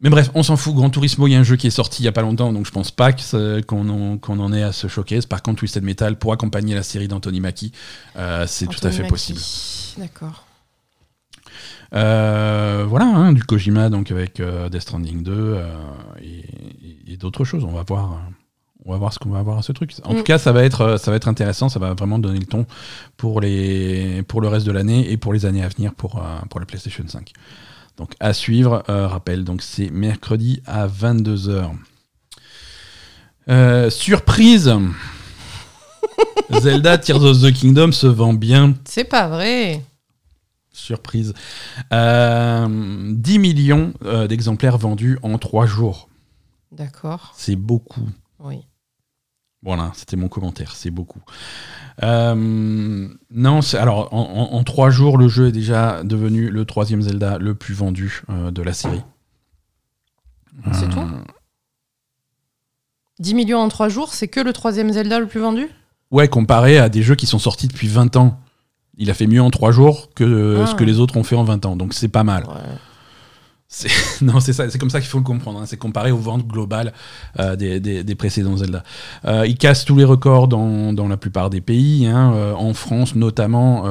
Mais 0.00 0.10
bref, 0.10 0.30
on 0.34 0.42
s'en 0.44 0.56
fout. 0.56 0.74
Grand 0.74 0.90
Turismo, 0.90 1.26
il 1.26 1.32
y 1.32 1.36
a 1.36 1.40
un 1.40 1.42
jeu 1.42 1.56
qui 1.56 1.66
est 1.66 1.70
sorti 1.70 2.02
il 2.02 2.04
y 2.04 2.08
a 2.08 2.12
pas 2.12 2.22
longtemps, 2.22 2.52
donc 2.52 2.64
je 2.66 2.70
pense 2.70 2.90
pas 2.92 3.10
qu'on 3.12 3.88
en, 3.88 4.16
qu'on 4.16 4.38
en 4.38 4.52
ait 4.52 4.62
à 4.62 4.72
se 4.72 4.86
choquer. 4.86 5.18
Par 5.28 5.42
contre, 5.42 5.58
Twisted 5.58 5.82
Metal, 5.82 6.16
pour 6.16 6.32
accompagner 6.32 6.74
la 6.74 6.82
série 6.84 7.08
d'Anthony 7.08 7.40
Mackie, 7.40 7.72
euh, 8.16 8.46
c'est 8.46 8.66
tout 8.68 8.78
à 8.86 8.90
fait 8.92 8.98
Mackie. 9.02 9.10
possible. 9.10 9.40
D'accord. 9.98 10.44
Euh, 11.94 12.84
voilà, 12.86 13.06
hein, 13.06 13.32
du 13.32 13.42
Kojima 13.44 13.88
donc 13.88 14.10
avec 14.10 14.40
euh, 14.40 14.68
Death 14.68 14.82
Stranding 14.82 15.22
2 15.22 15.32
euh, 15.32 15.66
et, 16.22 17.16
d'autres 17.16 17.44
choses. 17.44 17.64
On 17.64 17.72
va 17.72 17.82
voir, 17.82 18.20
on 18.84 18.92
va 18.92 18.98
voir 18.98 19.12
ce 19.12 19.18
qu'on 19.18 19.30
va 19.30 19.38
avoir 19.40 19.58
à 19.58 19.62
ce 19.62 19.72
truc. 19.72 19.92
En 20.04 20.12
Mm. 20.12 20.18
tout 20.18 20.22
cas, 20.22 20.38
ça 20.38 20.52
va 20.52 20.62
être, 20.64 20.96
ça 20.98 21.10
va 21.10 21.16
être 21.16 21.26
intéressant. 21.28 21.68
Ça 21.68 21.80
va 21.80 21.94
vraiment 21.94 22.18
donner 22.18 22.38
le 22.38 22.46
ton 22.46 22.64
pour 23.16 23.40
les, 23.40 24.22
pour 24.28 24.40
le 24.40 24.48
reste 24.48 24.66
de 24.66 24.72
l'année 24.72 25.10
et 25.10 25.16
pour 25.16 25.32
les 25.32 25.46
années 25.46 25.64
à 25.64 25.68
venir 25.68 25.94
pour 25.94 26.22
pour 26.50 26.60
la 26.60 26.66
PlayStation 26.66 27.02
5. 27.06 27.32
Donc 27.96 28.12
à 28.20 28.32
suivre. 28.32 28.84
Rappel, 28.86 29.42
donc 29.42 29.62
c'est 29.62 29.90
mercredi 29.90 30.62
à 30.66 30.86
22 30.86 31.36
h 33.48 33.90
surprise. 33.90 34.72
Zelda 36.60 36.98
Tears 36.98 37.24
of 37.24 37.42
the 37.42 37.52
Kingdom 37.52 37.92
se 37.92 38.06
vend 38.06 38.32
bien 38.32 38.74
C'est 38.84 39.04
pas 39.04 39.28
vrai. 39.28 39.82
Surprise. 40.88 41.34
Euh, 41.92 43.12
10 43.14 43.38
millions 43.38 43.92
euh, 44.06 44.26
d'exemplaires 44.26 44.78
vendus 44.78 45.18
en 45.22 45.36
3 45.36 45.66
jours. 45.66 46.08
D'accord. 46.72 47.34
C'est 47.36 47.56
beaucoup. 47.56 48.08
Oui. 48.40 48.64
Voilà, 49.62 49.92
c'était 49.94 50.16
mon 50.16 50.28
commentaire. 50.28 50.74
C'est 50.76 50.90
beaucoup. 50.90 51.20
Euh, 52.02 53.06
non, 53.30 53.60
alors 53.74 54.08
en, 54.14 54.20
en, 54.52 54.56
en 54.56 54.64
3 54.64 54.88
jours, 54.88 55.18
le 55.18 55.28
jeu 55.28 55.48
est 55.48 55.52
déjà 55.52 56.02
devenu 56.04 56.48
le 56.48 56.64
troisième 56.64 57.02
Zelda 57.02 57.36
le 57.36 57.54
plus 57.54 57.74
vendu 57.74 58.22
euh, 58.30 58.50
de 58.50 58.62
la 58.62 58.72
série. 58.72 59.02
C'est 60.72 60.84
Euh, 60.86 60.88
tout? 60.88 61.00
10 63.18 63.34
millions 63.34 63.58
en 63.60 63.68
3 63.68 63.90
jours, 63.90 64.14
c'est 64.14 64.28
que 64.28 64.40
le 64.40 64.54
troisième 64.54 64.90
Zelda 64.92 65.18
le 65.18 65.26
plus 65.26 65.40
vendu? 65.40 65.68
Ouais, 66.10 66.28
comparé 66.28 66.78
à 66.78 66.88
des 66.88 67.02
jeux 67.02 67.14
qui 67.16 67.26
sont 67.26 67.38
sortis 67.38 67.68
depuis 67.68 67.88
20 67.88 68.16
ans. 68.16 68.40
Il 68.98 69.10
a 69.10 69.14
fait 69.14 69.26
mieux 69.26 69.40
en 69.42 69.50
3 69.50 69.70
jours 69.72 70.10
que 70.14 70.24
euh, 70.24 70.62
Ah. 70.64 70.66
ce 70.66 70.74
que 70.74 70.84
les 70.84 70.98
autres 71.00 71.16
ont 71.16 71.22
fait 71.24 71.36
en 71.36 71.44
20 71.44 71.64
ans. 71.66 71.76
Donc 71.76 71.94
c'est 71.94 72.08
pas 72.08 72.24
mal. 72.24 72.44
Ouais. 72.44 72.54
Non, 74.22 74.40
c'est 74.40 74.54
ça, 74.54 74.68
c'est 74.70 74.78
comme 74.78 74.88
ça 74.90 74.98
qu'il 75.00 75.10
faut 75.10 75.18
le 75.18 75.24
comprendre. 75.24 75.60
hein. 75.60 75.66
C'est 75.66 75.76
comparé 75.76 76.10
aux 76.10 76.16
ventes 76.18 76.46
globales 76.46 76.92
euh, 77.38 77.54
des, 77.54 77.80
des- 77.80 78.02
des 78.02 78.14
précédents 78.14 78.56
Zelda. 78.56 78.82
Euh, 79.26 79.46
il 79.46 79.56
casse 79.58 79.84
tous 79.84 79.94
les 79.94 80.04
records 80.04 80.48
dans, 80.48 80.92
dans 80.94 81.06
la 81.06 81.16
plupart 81.18 81.50
des 81.50 81.60
pays. 81.60 82.06
hein. 82.06 82.32
Euh, 82.34 82.54
en 82.54 82.72
France, 82.72 83.14
notamment, 83.14 83.84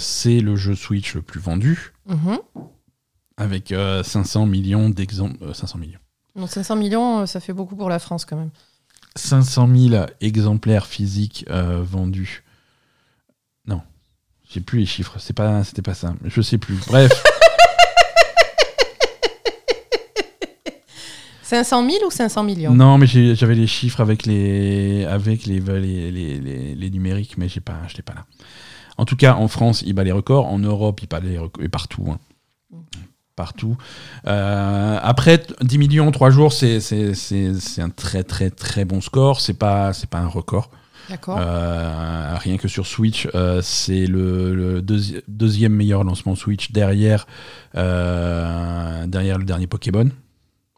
c'est 0.00 0.40
le 0.40 0.56
jeu 0.56 0.74
Switch 0.74 1.14
le 1.14 1.22
plus 1.22 1.40
vendu, 1.40 1.92
Mhm. 2.08 2.38
avec 3.36 3.70
euh, 3.70 4.02
500 4.02 4.46
millions 4.46 4.90
d'exemplaires. 4.90 5.54
500 5.54 5.78
millions. 5.78 5.98
Donc 6.34 6.48
500 6.48 6.74
millions, 6.76 7.24
ça 7.26 7.38
fait 7.40 7.52
beaucoup 7.52 7.76
pour 7.76 7.88
la 7.90 8.00
France 8.00 8.24
quand 8.24 8.36
même. 8.36 8.50
500 9.14 9.68
000 9.72 10.06
exemplaires 10.20 10.86
physiques 10.86 11.44
vendus. 11.48 12.42
J'ai 14.52 14.60
plus 14.60 14.80
les 14.80 14.86
chiffres. 14.86 15.14
C'est 15.18 15.32
pas, 15.34 15.64
c'était 15.64 15.82
pas 15.82 15.94
ça. 15.94 16.14
Je 16.24 16.42
sais 16.42 16.58
plus. 16.58 16.76
Bref. 16.86 17.10
500 21.42 21.90
000 21.90 22.04
ou 22.06 22.10
500 22.10 22.44
millions? 22.44 22.72
Non, 22.74 22.96
mais 22.98 23.06
j'avais 23.06 23.54
les 23.54 23.66
chiffres 23.66 24.00
avec 24.00 24.24
les, 24.24 25.04
avec 25.04 25.44
les, 25.44 25.60
les, 25.60 26.10
les, 26.10 26.38
les- 26.40 26.74
les 26.74 26.90
numériques, 26.90 27.36
mais 27.36 27.48
j'ai 27.48 27.60
pas, 27.60 27.76
je 27.88 27.96
l'ai 27.96 28.02
pas 28.02 28.14
là. 28.14 28.24
En 28.96 29.04
tout 29.04 29.16
cas, 29.16 29.34
en 29.34 29.48
France, 29.48 29.82
il 29.86 29.92
bat 29.94 30.04
les 30.04 30.12
records. 30.12 30.46
En 30.46 30.58
Europe, 30.58 31.00
il 31.02 31.08
bat 31.08 31.20
les 31.20 31.36
records. 31.38 31.62
Et 31.64 31.68
partout. 31.68 32.06
hein. 32.10 32.18
Partout. 33.36 33.76
Euh, 34.26 34.98
après, 35.02 35.38
t- 35.38 35.54
10 35.62 35.78
millions 35.78 36.06
en 36.08 36.10
3 36.10 36.30
jours, 36.30 36.52
c'est 36.52 36.78
un 37.78 37.90
très, 37.90 38.24
très, 38.24 38.50
très 38.50 38.84
bon 38.84 39.00
score. 39.00 39.40
C'est 39.40 39.54
pas, 39.54 39.92
c'est 39.92 40.08
pas 40.08 40.18
un 40.18 40.26
record. 40.28 40.70
Euh, 41.28 42.36
rien 42.38 42.56
que 42.56 42.68
sur 42.68 42.86
Switch, 42.86 43.28
euh, 43.34 43.60
c'est 43.62 44.06
le, 44.06 44.54
le 44.54 44.80
deuxi- 44.82 45.22
deuxième 45.28 45.74
meilleur 45.74 46.04
lancement 46.04 46.34
Switch 46.34 46.72
derrière, 46.72 47.26
euh, 47.76 49.06
derrière 49.06 49.38
le 49.38 49.44
dernier 49.44 49.66
Pokémon. 49.66 50.08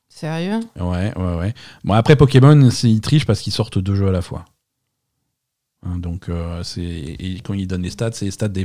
Sérieux? 0.09 0.61
Ouais, 0.79 1.13
ouais, 1.17 1.35
ouais. 1.37 1.55
Bon, 1.85 1.95
après 1.95 2.17
Pokémon, 2.17 2.71
c'est- 2.71 2.91
ils 2.91 3.01
trichent 3.01 3.27
parce 3.27 3.41
qu'ils 3.41 3.53
sortent 3.53 3.79
deux 3.79 3.95
jeux 3.95 4.09
à 4.09 4.13
la 4.13 4.23
fois. 4.23 4.45
Hein, 5.87 5.99
donc, 5.99 6.31
c'est 6.63 6.81
et 6.83 7.41
quand 7.45 7.53
ils 7.53 7.67
donnent 7.67 7.83
les 7.83 7.91
stats, 7.91 8.13
c'est 8.13 8.25
les 8.25 8.31
stats 8.31 8.49
des, 8.49 8.65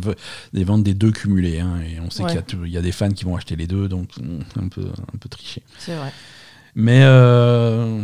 ventes 0.64 0.84
des 0.84 0.94
deux 0.94 1.12
cumulés. 1.12 1.60
hein, 1.60 1.80
et 1.82 2.00
on 2.00 2.10
sait 2.10 2.24
Ouais. 2.24 2.30
qu'il 2.44 2.68
y 2.70 2.78
a 2.78 2.80
y, 2.80 2.84
des 2.84 2.92
fans 2.94 3.10
qui 3.12 3.26
vont 3.26 3.36
acheter 3.36 3.56
les 3.58 3.68
deux, 3.68 3.90
donc 3.90 4.10
on- 4.22 4.62
un 4.62 4.68
peu, 4.70 4.84
un 4.86 5.18
peu 5.18 5.28
triché. 5.28 5.62
C'est 5.80 5.96
vrai. 5.96 6.14
Mais, 6.76 7.02
euh, 7.04 8.04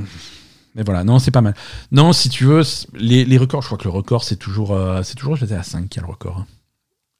mais 0.75 0.83
voilà, 0.83 1.03
non, 1.03 1.19
c'est 1.19 1.31
pas 1.31 1.41
mal. 1.41 1.55
Non, 1.91 2.13
si 2.13 2.29
tu 2.29 2.43
veux, 2.45 2.61
les, 2.93 3.25
les 3.25 3.37
records, 3.37 3.61
je 3.61 3.67
crois 3.67 3.77
que 3.77 3.83
le 3.85 3.89
record, 3.89 4.23
c'est 4.23 4.35
toujours, 4.35 4.73
euh, 4.73 5.01
c'est 5.03 5.15
toujours 5.15 5.35
GTA 5.35 5.63
5 5.63 5.89
qui 5.89 5.99
a 5.99 6.01
le 6.01 6.07
record. 6.09 6.39
hein. 6.39 6.47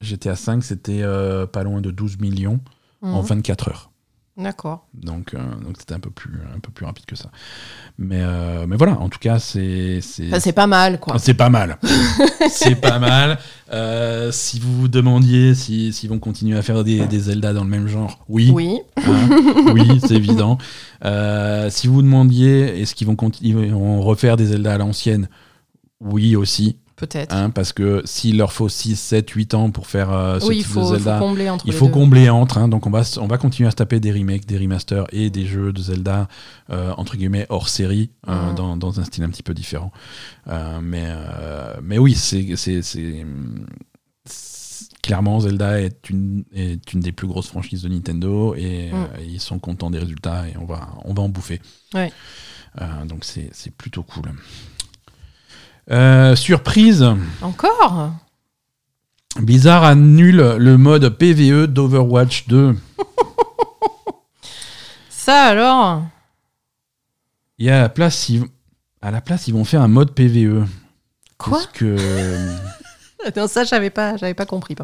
GTA 0.02 0.36
5, 0.36 0.62
c'était 0.62 1.00
euh, 1.02 1.46
pas 1.46 1.62
loin 1.62 1.80
de 1.80 1.90
12 1.90 2.18
millions 2.18 2.60
en 3.02 3.20
Mhm. 3.22 3.26
24 3.28 3.68
heures. 3.68 3.90
D'accord. 4.36 4.86
Donc, 4.92 5.32
euh, 5.32 5.38
donc 5.64 5.76
c'était 5.78 5.94
un 5.94 5.98
peu 5.98 6.10
plus, 6.10 6.38
un 6.54 6.58
peu 6.60 6.70
plus 6.70 6.84
rapide 6.84 7.06
que 7.06 7.16
ça. 7.16 7.30
Mais, 7.96 8.20
euh, 8.20 8.66
mais 8.68 8.76
voilà, 8.76 8.98
en 9.00 9.08
tout 9.08 9.18
cas, 9.18 9.38
c'est, 9.38 10.00
c'est, 10.02 10.30
Enfin, 10.34 10.52
pas 10.52 10.66
mal, 10.66 11.00
quoi. 11.00 11.14
Ah, 11.16 11.18
c'est 11.18 11.32
pas 11.32 11.48
mal. 11.48 11.78
c'est 12.50 12.74
pas 12.74 12.98
mal. 12.98 13.38
Euh, 13.72 14.30
si 14.32 14.60
vous 14.60 14.74
vous 14.80 14.88
demandiez 14.88 15.54
si- 15.54 15.90
s'ils 15.94 16.10
vont 16.10 16.18
continuer 16.18 16.56
à 16.58 16.60
faire 16.62 16.84
des, 16.84 17.06
des 17.06 17.18
Zelda 17.18 17.54
dans 17.54 17.64
le 17.64 17.70
même 17.70 17.88
genre, 17.88 18.24
oui, 18.28 18.50
Oui. 18.54 18.78
hein, 18.98 19.28
oui, 19.72 20.00
c'est 20.04 20.14
évident. 20.16 20.58
Si 21.70 21.86
vous 21.86 21.94
vous 21.94 22.02
demandiez 22.02 22.80
est-ce 22.82 22.94
qu'ils 22.94 23.06
vont, 23.06 23.16
ils 23.40 23.54
vont 23.54 24.02
refaire 24.02 24.36
des 24.36 24.46
Zelda 24.46 24.74
à 24.74 24.78
l'ancienne, 24.78 25.28
oui 26.00 26.36
aussi, 26.36 26.76
Peut-être. 26.96 27.34
hein, 27.34 27.50
parce 27.50 27.72
que 27.74 28.00
s'il 28.06 28.38
leur 28.38 28.52
faut 28.54 28.68
6, 28.70 28.96
7, 28.98 29.28
8 29.30 29.52
ans 29.54 29.70
pour 29.70 29.86
faire 29.86 30.10
euh, 30.12 30.40
ce 30.40 30.46
oui, 30.46 30.56
il 30.56 30.62
type 30.62 30.72
faut, 30.72 30.80
de 30.80 30.86
faut 30.86 30.94
Zelda, 30.94 31.18
combler 31.18 31.50
entre 31.50 31.66
il 31.66 31.72
faut 31.74 31.88
combler 31.90 32.30
entre, 32.30 32.56
hein, 32.58 32.68
donc 32.68 32.86
on 32.86 32.90
va, 32.90 33.02
on 33.20 33.26
va 33.26 33.36
continuer 33.36 33.66
à 33.66 33.70
se 33.70 33.76
taper 33.76 34.00
des 34.00 34.12
remakes, 34.12 34.46
des 34.46 34.56
remasters 34.56 35.04
et 35.12 35.28
des 35.28 35.44
jeux 35.44 35.72
de 35.72 35.80
Zelda, 35.82 36.26
euh, 36.70 36.92
entre 36.96 37.16
guillemets, 37.16 37.44
hors 37.50 37.68
série, 37.68 38.10
euh, 38.28 38.48
Mhm. 38.50 38.54
dans, 38.54 38.76
dans 38.78 38.98
un 39.00 39.04
style 39.04 39.24
un 39.24 39.28
petit 39.28 39.42
peu 39.42 39.52
différent. 39.54 39.92
Mais, 40.80 41.06
mais 41.82 41.98
oui, 41.98 42.14
c'est. 42.14 42.46
Clairement, 45.02 45.38
Zelda 45.40 45.80
est 45.80 46.10
une, 46.10 46.44
est 46.52 46.92
une 46.92 47.00
des 47.00 47.12
plus 47.12 47.28
grosses 47.28 47.46
franchises 47.46 47.82
de 47.82 47.88
Nintendo 47.88 48.54
et 48.56 48.90
Mm. 48.90 48.94
euh, 48.94 49.06
ils 49.24 49.40
sont 49.40 49.58
contents 49.60 49.88
des 49.90 50.00
résultats 50.00 50.48
et 50.48 50.56
on 50.56 50.64
va, 50.64 50.88
on 51.04 51.14
va 51.14 51.22
en 51.22 51.28
bouffer. 51.28 51.60
Ouais. 51.94 52.12
Euh, 52.80 53.04
donc 53.06 53.24
c'est 53.24 53.48
c'est 53.52 53.70
plutôt 53.74 54.02
cool. 54.02 54.24
Euh, 55.90 56.34
surprise, 56.34 57.06
Encore 57.42 58.10
Blizzard 59.38 59.84
annule 59.84 60.56
le 60.58 60.78
mode 60.78 61.08
PVE 61.10 61.66
d'Overwatch 61.66 62.48
2. 62.48 62.76
Ça 65.08 65.44
alors 65.44 66.02
Et 67.58 67.70
à 67.70 67.82
la 67.82 67.88
place, 67.88 68.28
ils, 68.28 68.44
à 69.02 69.10
la 69.10 69.20
place, 69.20 69.46
ils 69.46 69.54
vont 69.54 69.64
faire 69.64 69.82
un 69.82 69.88
mode 69.88 70.12
PVE. 70.12 70.66
Quoi 71.38 71.58
Parce 71.58 71.66
que. 71.68 71.96
Non, 73.36 73.48
ça, 73.48 73.64
j'avais 73.64 73.90
pas, 73.90 74.16
j'avais 74.16 74.34
pas 74.34 74.46
compris. 74.46 74.76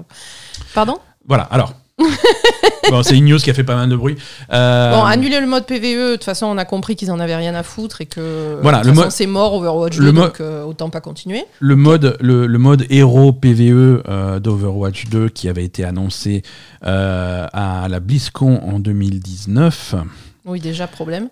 Pardon 0.74 0.98
voilà, 1.26 1.44
alors. 1.44 1.74
bon, 2.90 3.02
c'est 3.02 3.16
une 3.16 3.26
news 3.26 3.38
qui 3.38 3.50
a 3.50 3.54
fait 3.54 3.64
pas 3.64 3.76
mal 3.76 3.88
de 3.88 3.96
bruit. 3.96 4.16
Euh, 4.52 4.92
Bon, 4.92 5.02
annuler 5.04 5.40
le 5.40 5.46
mode 5.46 5.66
PVE, 5.66 5.82
de 5.82 6.12
toute 6.16 6.24
façon, 6.24 6.46
on 6.46 6.58
a 6.58 6.64
compris 6.64 6.96
qu'ils 6.96 7.10
en 7.10 7.20
avaient 7.20 7.36
rien 7.36 7.54
à 7.54 7.62
foutre 7.62 8.00
et 8.00 8.06
que 8.06 8.58
Voilà, 8.62 8.82
le 8.82 8.92
mode- 8.92 9.10
c'est 9.10 9.26
mort 9.26 9.54
Overwatch 9.54 9.98
le 9.98 10.06
2, 10.06 10.12
mo- 10.12 10.20
donc 10.24 10.40
euh, 10.40 10.64
autant 10.64 10.90
pas 10.90 11.00
continuer. 11.00 11.44
le, 11.60 11.76
mode, 11.76 12.16
le, 12.20 12.46
le 12.46 12.58
mode 12.58 12.84
héros 12.90 13.32
PVE 13.32 14.02
euh, 14.08 14.40
d'Overwatch 14.40 15.06
2 15.08 15.28
qui 15.28 15.48
avait 15.48 15.64
été 15.64 15.84
annoncé 15.84 16.42
à 16.82 17.86
la 17.88 18.00
BlizzCon 18.00 18.60
en 18.62 18.78
2019 18.78 19.94
Oui, 20.46 20.60
déjà, 20.60 20.86
problème. 20.86 21.28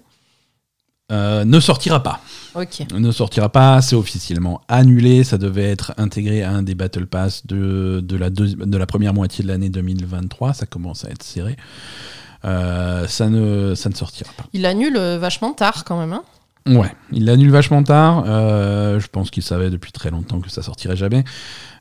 Euh, 1.11 1.44
ne 1.44 1.61
sortira 1.61 2.02
pas. 2.02 2.20
Ok. 2.54 2.84
ne 2.92 3.12
sortira 3.12 3.48
pas, 3.48 3.80
c'est 3.80 3.94
officiellement 3.96 4.61
annulé. 4.68 5.22
Ça 5.24 5.38
devait 5.38 5.70
être 5.70 5.92
intégré 5.98 6.42
à 6.42 6.50
un 6.50 6.62
des 6.62 6.74
Battle 6.74 7.06
Pass 7.06 7.46
de, 7.46 8.00
de, 8.02 8.16
la, 8.16 8.30
deuxi- 8.30 8.56
de 8.56 8.76
la 8.76 8.86
première 8.86 9.14
moitié 9.14 9.44
de 9.44 9.48
l'année 9.48 9.68
2023. 9.68 10.54
Ça 10.54 10.66
commence 10.66 11.04
à 11.04 11.11
être 11.11 11.22
serré. 11.22 11.56
Euh, 12.44 13.06
ça, 13.06 13.28
ne, 13.28 13.74
ça 13.74 13.88
ne 13.90 13.94
sortira 13.94 14.30
pas. 14.36 14.44
Il 14.52 14.64
annule 14.66 14.96
euh, 14.96 15.18
vachement 15.18 15.52
tard 15.52 15.84
quand 15.84 15.98
même. 15.98 16.12
Hein 16.12 16.22
Ouais, 16.70 16.92
il 17.12 17.24
l'annule 17.24 17.50
vachement 17.50 17.82
tard. 17.82 18.24
Euh, 18.26 19.00
je 19.00 19.08
pense 19.08 19.30
qu'il 19.30 19.42
savait 19.42 19.70
depuis 19.70 19.90
très 19.92 20.10
longtemps 20.10 20.40
que 20.40 20.48
ça 20.50 20.62
sortirait 20.62 20.96
jamais. 20.96 21.24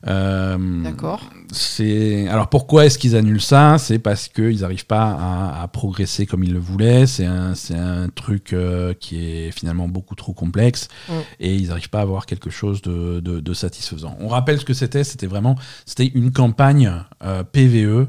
Euh, 0.08 0.82
D'accord. 0.82 1.20
c'est 1.52 2.26
alors 2.28 2.48
pourquoi 2.48 2.86
est-ce 2.86 2.98
qu'ils 2.98 3.14
annulent 3.16 3.40
ça? 3.42 3.76
C'est 3.78 3.98
parce 3.98 4.28
qu'ils 4.28 4.60
n'arrivent 4.60 4.86
pas 4.86 5.10
à, 5.12 5.62
à 5.62 5.68
progresser 5.68 6.24
comme 6.26 6.42
ils 6.42 6.52
le 6.52 6.58
voulaient. 6.58 7.06
C'est 7.06 7.26
un, 7.26 7.54
c'est 7.54 7.76
un 7.76 8.08
truc 8.08 8.52
euh, 8.52 8.94
qui 8.98 9.22
est 9.24 9.50
finalement 9.50 9.88
beaucoup 9.88 10.14
trop 10.14 10.32
complexe 10.32 10.88
Mm. 11.08 11.12
et 11.40 11.54
ils 11.54 11.68
n'arrivent 11.68 11.90
pas 11.90 11.98
à 12.00 12.02
avoir 12.02 12.26
quelque 12.26 12.50
chose 12.50 12.82
de, 12.82 13.20
de- 13.20 13.40
de 13.40 13.54
satisfaisant. 13.54 14.16
On 14.20 14.28
rappelle 14.28 14.58
ce 14.58 14.64
que 14.64 14.74
c'était. 14.74 15.04
C'était 15.04 15.26
vraiment 15.26 15.54
c'était 15.86 16.06
une 16.06 16.32
campagne 16.32 16.92
euh, 17.22 17.44
PVE 17.44 18.08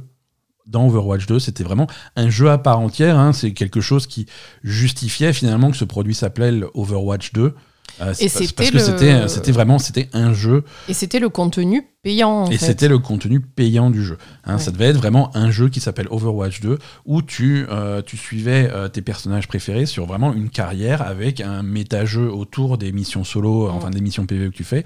dans 0.72 0.88
Overwatch 0.88 1.26
2. 1.28 1.39
C'était 1.39 1.63
vraiment 1.63 1.88
un 2.15 2.30
jeu 2.30 2.49
à 2.49 2.57
part 2.57 2.80
entière. 2.80 3.17
hein. 3.19 3.34
C'est 3.34 3.53
quelque 3.53 3.82
chose 3.82 4.07
qui 4.07 4.26
justifiait 4.63 5.34
finalement 5.34 5.69
que 5.72 5.78
ce 5.78 5.86
produit 5.86 6.15
s'appelait 6.15 6.61
Overwatch 6.74 7.34
2. 7.34 7.53
Euh, 7.99 8.13
c'est 8.13 8.25
Et 8.25 8.29
parce- 8.29 8.69
que 8.71 8.77
le- 8.77 9.27
c'était 9.27 9.51
vraiment 9.51 9.77
c'était 9.79 10.09
un 10.13 10.33
jeu 10.33 10.63
Et 10.87 10.93
c'était 10.93 11.19
le 11.19 11.29
contenu 11.29 11.83
payant. 12.01 12.45
en 12.45 12.49
et 12.49 12.57
c'était 12.57 12.87
le 12.87 12.97
contenu 12.97 13.39
payant 13.41 13.89
du 13.91 14.03
jeu. 14.03 14.17
Hein, 14.43 14.55
Ouais. 14.55 14.59
Ça 14.61 14.71
devait 14.71 14.85
être 14.85 14.97
vraiment 14.97 15.35
un 15.35 15.51
jeu 15.51 15.69
qui 15.69 15.79
s'appelle 15.79 16.07
Overwatch 16.09 16.61
2, 16.61 16.79
où 17.05 17.21
tu, 17.21 17.65
euh, 17.69 18.01
tu 18.01 18.17
suivais 18.17 18.69
euh, 18.73 18.87
tes 18.87 19.01
personnages 19.01 19.47
préférés 19.47 19.85
sur 19.85 20.05
vraiment 20.07 20.33
une 20.33 20.49
carrière 20.49 21.01
avec 21.03 21.41
un 21.41 21.61
méta-jeu 21.63 22.31
autour 22.31 22.77
des 22.79 22.91
missions 22.91 23.23
solo, 23.23 23.65
euh, 23.65 23.67
Ouais. 23.67 23.73
enfin 23.75 23.89
des 23.91 24.01
missions 24.01 24.25
PvE 24.25 24.49
que 24.49 24.55
tu 24.55 24.63
fais, 24.63 24.83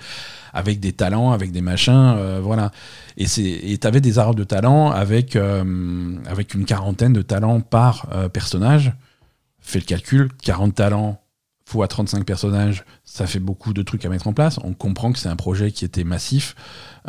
avec 0.53 0.79
des 0.81 0.91
talents, 0.91 1.31
avec 1.31 1.51
des 1.51 1.61
machins, 1.61 1.93
euh, 2.17 2.39
voilà. 2.43 2.71
Et 3.17 3.27
tu 3.27 3.87
avais 3.87 4.01
des 4.01 4.19
arbres 4.19 4.35
de 4.35 4.43
talents 4.43 4.91
avec, 4.91 5.35
euh, 5.37 6.15
avec 6.27 6.53
une 6.53 6.65
quarantaine 6.65 7.13
de 7.13 7.21
talents 7.21 7.61
par 7.61 8.07
euh, 8.13 8.27
personnage. 8.29 8.91
Fais 9.61 9.79
le 9.79 9.85
calcul, 9.85 10.29
40 10.43 10.75
talents 10.75 11.21
fois 11.68 11.88
35 11.88 12.26
personnages, 12.26 12.86
ça 13.05 13.26
fait 13.26 13.39
beaucoup 13.39 13.74
de 13.74 13.82
trucs 13.82 14.05
à 14.05 14.09
mettre 14.09 14.28
en 14.28 14.34
place. 14.34 14.59
On 14.63 14.74
comprend 14.74 15.11
que 15.11 15.18
c'est 15.18 15.30
un 15.30 15.36
projet 15.36 15.72
qui 15.72 15.84
était 15.84 16.03
massif. 16.03 16.55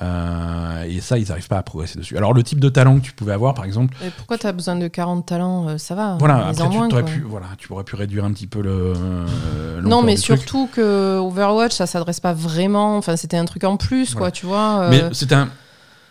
euh, 0.01 0.83
et 0.85 1.01
ça, 1.01 1.19
ils 1.19 1.29
n'arrivent 1.29 1.49
pas 1.49 1.59
à 1.59 1.63
progresser 1.63 1.99
dessus. 1.99 2.17
Alors, 2.17 2.33
le 2.33 2.43
type 2.43 2.59
de 2.61 2.69
talent 2.71 2.97
que 2.99 3.05
tu 3.05 3.13
pouvais 3.13 3.33
avoir, 3.33 3.53
par 3.55 3.65
exemple, 3.67 3.95
Et 4.05 4.11
pourquoi 4.17 4.39
tu 4.39 4.47
as 4.47 4.53
besoin 4.53 4.77
de 4.77 4.89
40 4.89 5.27
talents 5.27 5.69
euh, 5.69 5.79
Ça 5.79 5.95
va. 5.95 6.17
voilà, 6.19 6.37
mais 6.53 6.61
après, 6.61 6.71
tu, 6.71 6.77
moins, 6.77 6.89
quoi. 6.89 7.03
pu, 7.03 7.21
voilà, 7.21 7.47
tu 7.59 7.71
aurais 7.73 7.85
pu 7.85 7.97
réduire 7.97 8.25
un 8.25 8.33
petit 8.33 8.47
peu 8.47 8.63
le. 8.63 8.93
euh, 8.97 9.81
Non, 9.83 10.03
mais 10.03 10.15
truc. 10.15 10.25
surtout 10.25 10.69
que 10.73 11.19
Overwatch, 11.19 11.75
ça 11.75 11.87
s'adresse 11.87 12.21
pas 12.21 12.33
vraiment. 12.33 12.97
Enfin, 12.97 13.17
c'était 13.17 13.37
un 13.37 13.45
truc 13.45 13.65
en 13.65 13.77
plus, 13.77 14.13
Voilà. 14.13 14.19
quoi, 14.19 14.31
tu 14.31 14.47
vois. 14.47 14.81
euh, 14.85 14.91
Mais 14.91 15.15
c'était 15.15 15.35
un. 15.35 15.49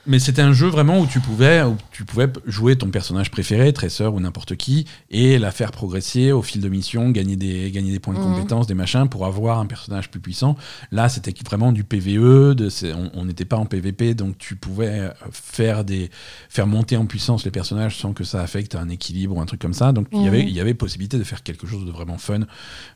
Mais 0.07 0.19
c'était 0.19 0.41
un 0.41 0.53
jeu 0.53 0.67
vraiment 0.67 0.99
où 0.99 1.07
tu 1.07 1.19
pouvais, 1.19 1.63
où 1.63 1.75
tu 1.91 2.05
pouvais 2.05 2.27
jouer 2.45 2.75
ton 2.75 2.89
personnage 2.89 3.31
préféré, 3.31 3.73
Tracer 3.73 4.05
ou 4.05 4.19
n'importe 4.19 4.55
qui, 4.55 4.85
et 5.09 5.39
la 5.39 5.51
faire 5.51 5.71
progresser 5.71 6.31
au 6.31 6.41
fil 6.43 6.61
de 6.61 6.69
mission, 6.69 7.09
gagner 7.09 7.35
des, 7.35 7.71
gagner 7.71 7.91
des 7.91 7.99
points 7.99 8.13
de 8.13 8.19
Mhm. 8.19 8.25
compétences, 8.35 8.67
des 8.67 8.73
machins, 8.75 9.07
pour 9.09 9.25
avoir 9.25 9.59
un 9.59 9.65
personnage 9.65 10.11
plus 10.11 10.19
puissant. 10.19 10.55
Là, 10.91 11.09
c'était 11.09 11.33
vraiment 11.45 11.71
du 11.71 11.83
PVE, 11.83 12.53
de, 12.55 12.69
on- 13.15 13.25
n'était 13.25 13.45
pas 13.45 13.57
en 13.57 13.65
PVP, 13.65 14.13
donc 14.13 14.37
tu 14.37 14.55
pouvais 14.55 15.09
faire, 15.31 15.83
des, 15.83 16.11
faire 16.49 16.67
monter 16.67 16.97
en 16.97 17.05
puissance 17.07 17.43
les 17.45 17.51
personnages 17.51 17.97
sans 17.97 18.13
que 18.13 18.23
ça 18.23 18.41
affecte 18.41 18.75
un 18.75 18.89
équilibre 18.89 19.35
ou 19.37 19.41
un 19.41 19.45
truc 19.45 19.59
comme 19.61 19.73
ça. 19.73 19.91
Donc 19.91 20.07
il 20.11 20.21
y 20.21 20.27
avait, 20.27 20.43
y 20.43 20.59
avait 20.59 20.73
possibilité 20.75 21.17
de 21.17 21.23
faire 21.23 21.41
quelque 21.41 21.65
chose 21.65 21.85
de 21.85 21.91
vraiment 21.91 22.17
fun. 22.19 22.41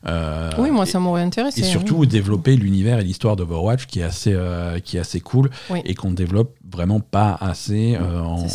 Euh, 0.06 0.50
oui, 0.58 0.70
moi, 0.70 0.84
et- 0.84 0.88
ça 0.88 1.00
m'aurait 1.00 1.22
intéressé. 1.22 1.60
et 1.60 1.64
hein. 1.64 1.68
surtout 1.68 2.06
développer 2.06 2.56
l'univers 2.56 2.98
et 3.00 3.04
l'histoire 3.04 3.36
d'Overwatch 3.36 3.86
qui 3.86 4.00
est 4.00 4.04
assez 4.04 4.32
euh, 4.32 4.78
qui 4.78 4.96
est 4.96 5.00
assez 5.00 5.20
cool 5.20 5.50
Oui. 5.70 5.80
et 5.84 5.94
qu'on 5.94 6.12
développe 6.12 6.54
vraiment 6.70 6.99
pas 7.00 7.36
assez 7.40 7.96
euh, 7.96 8.20
en- 8.20 8.46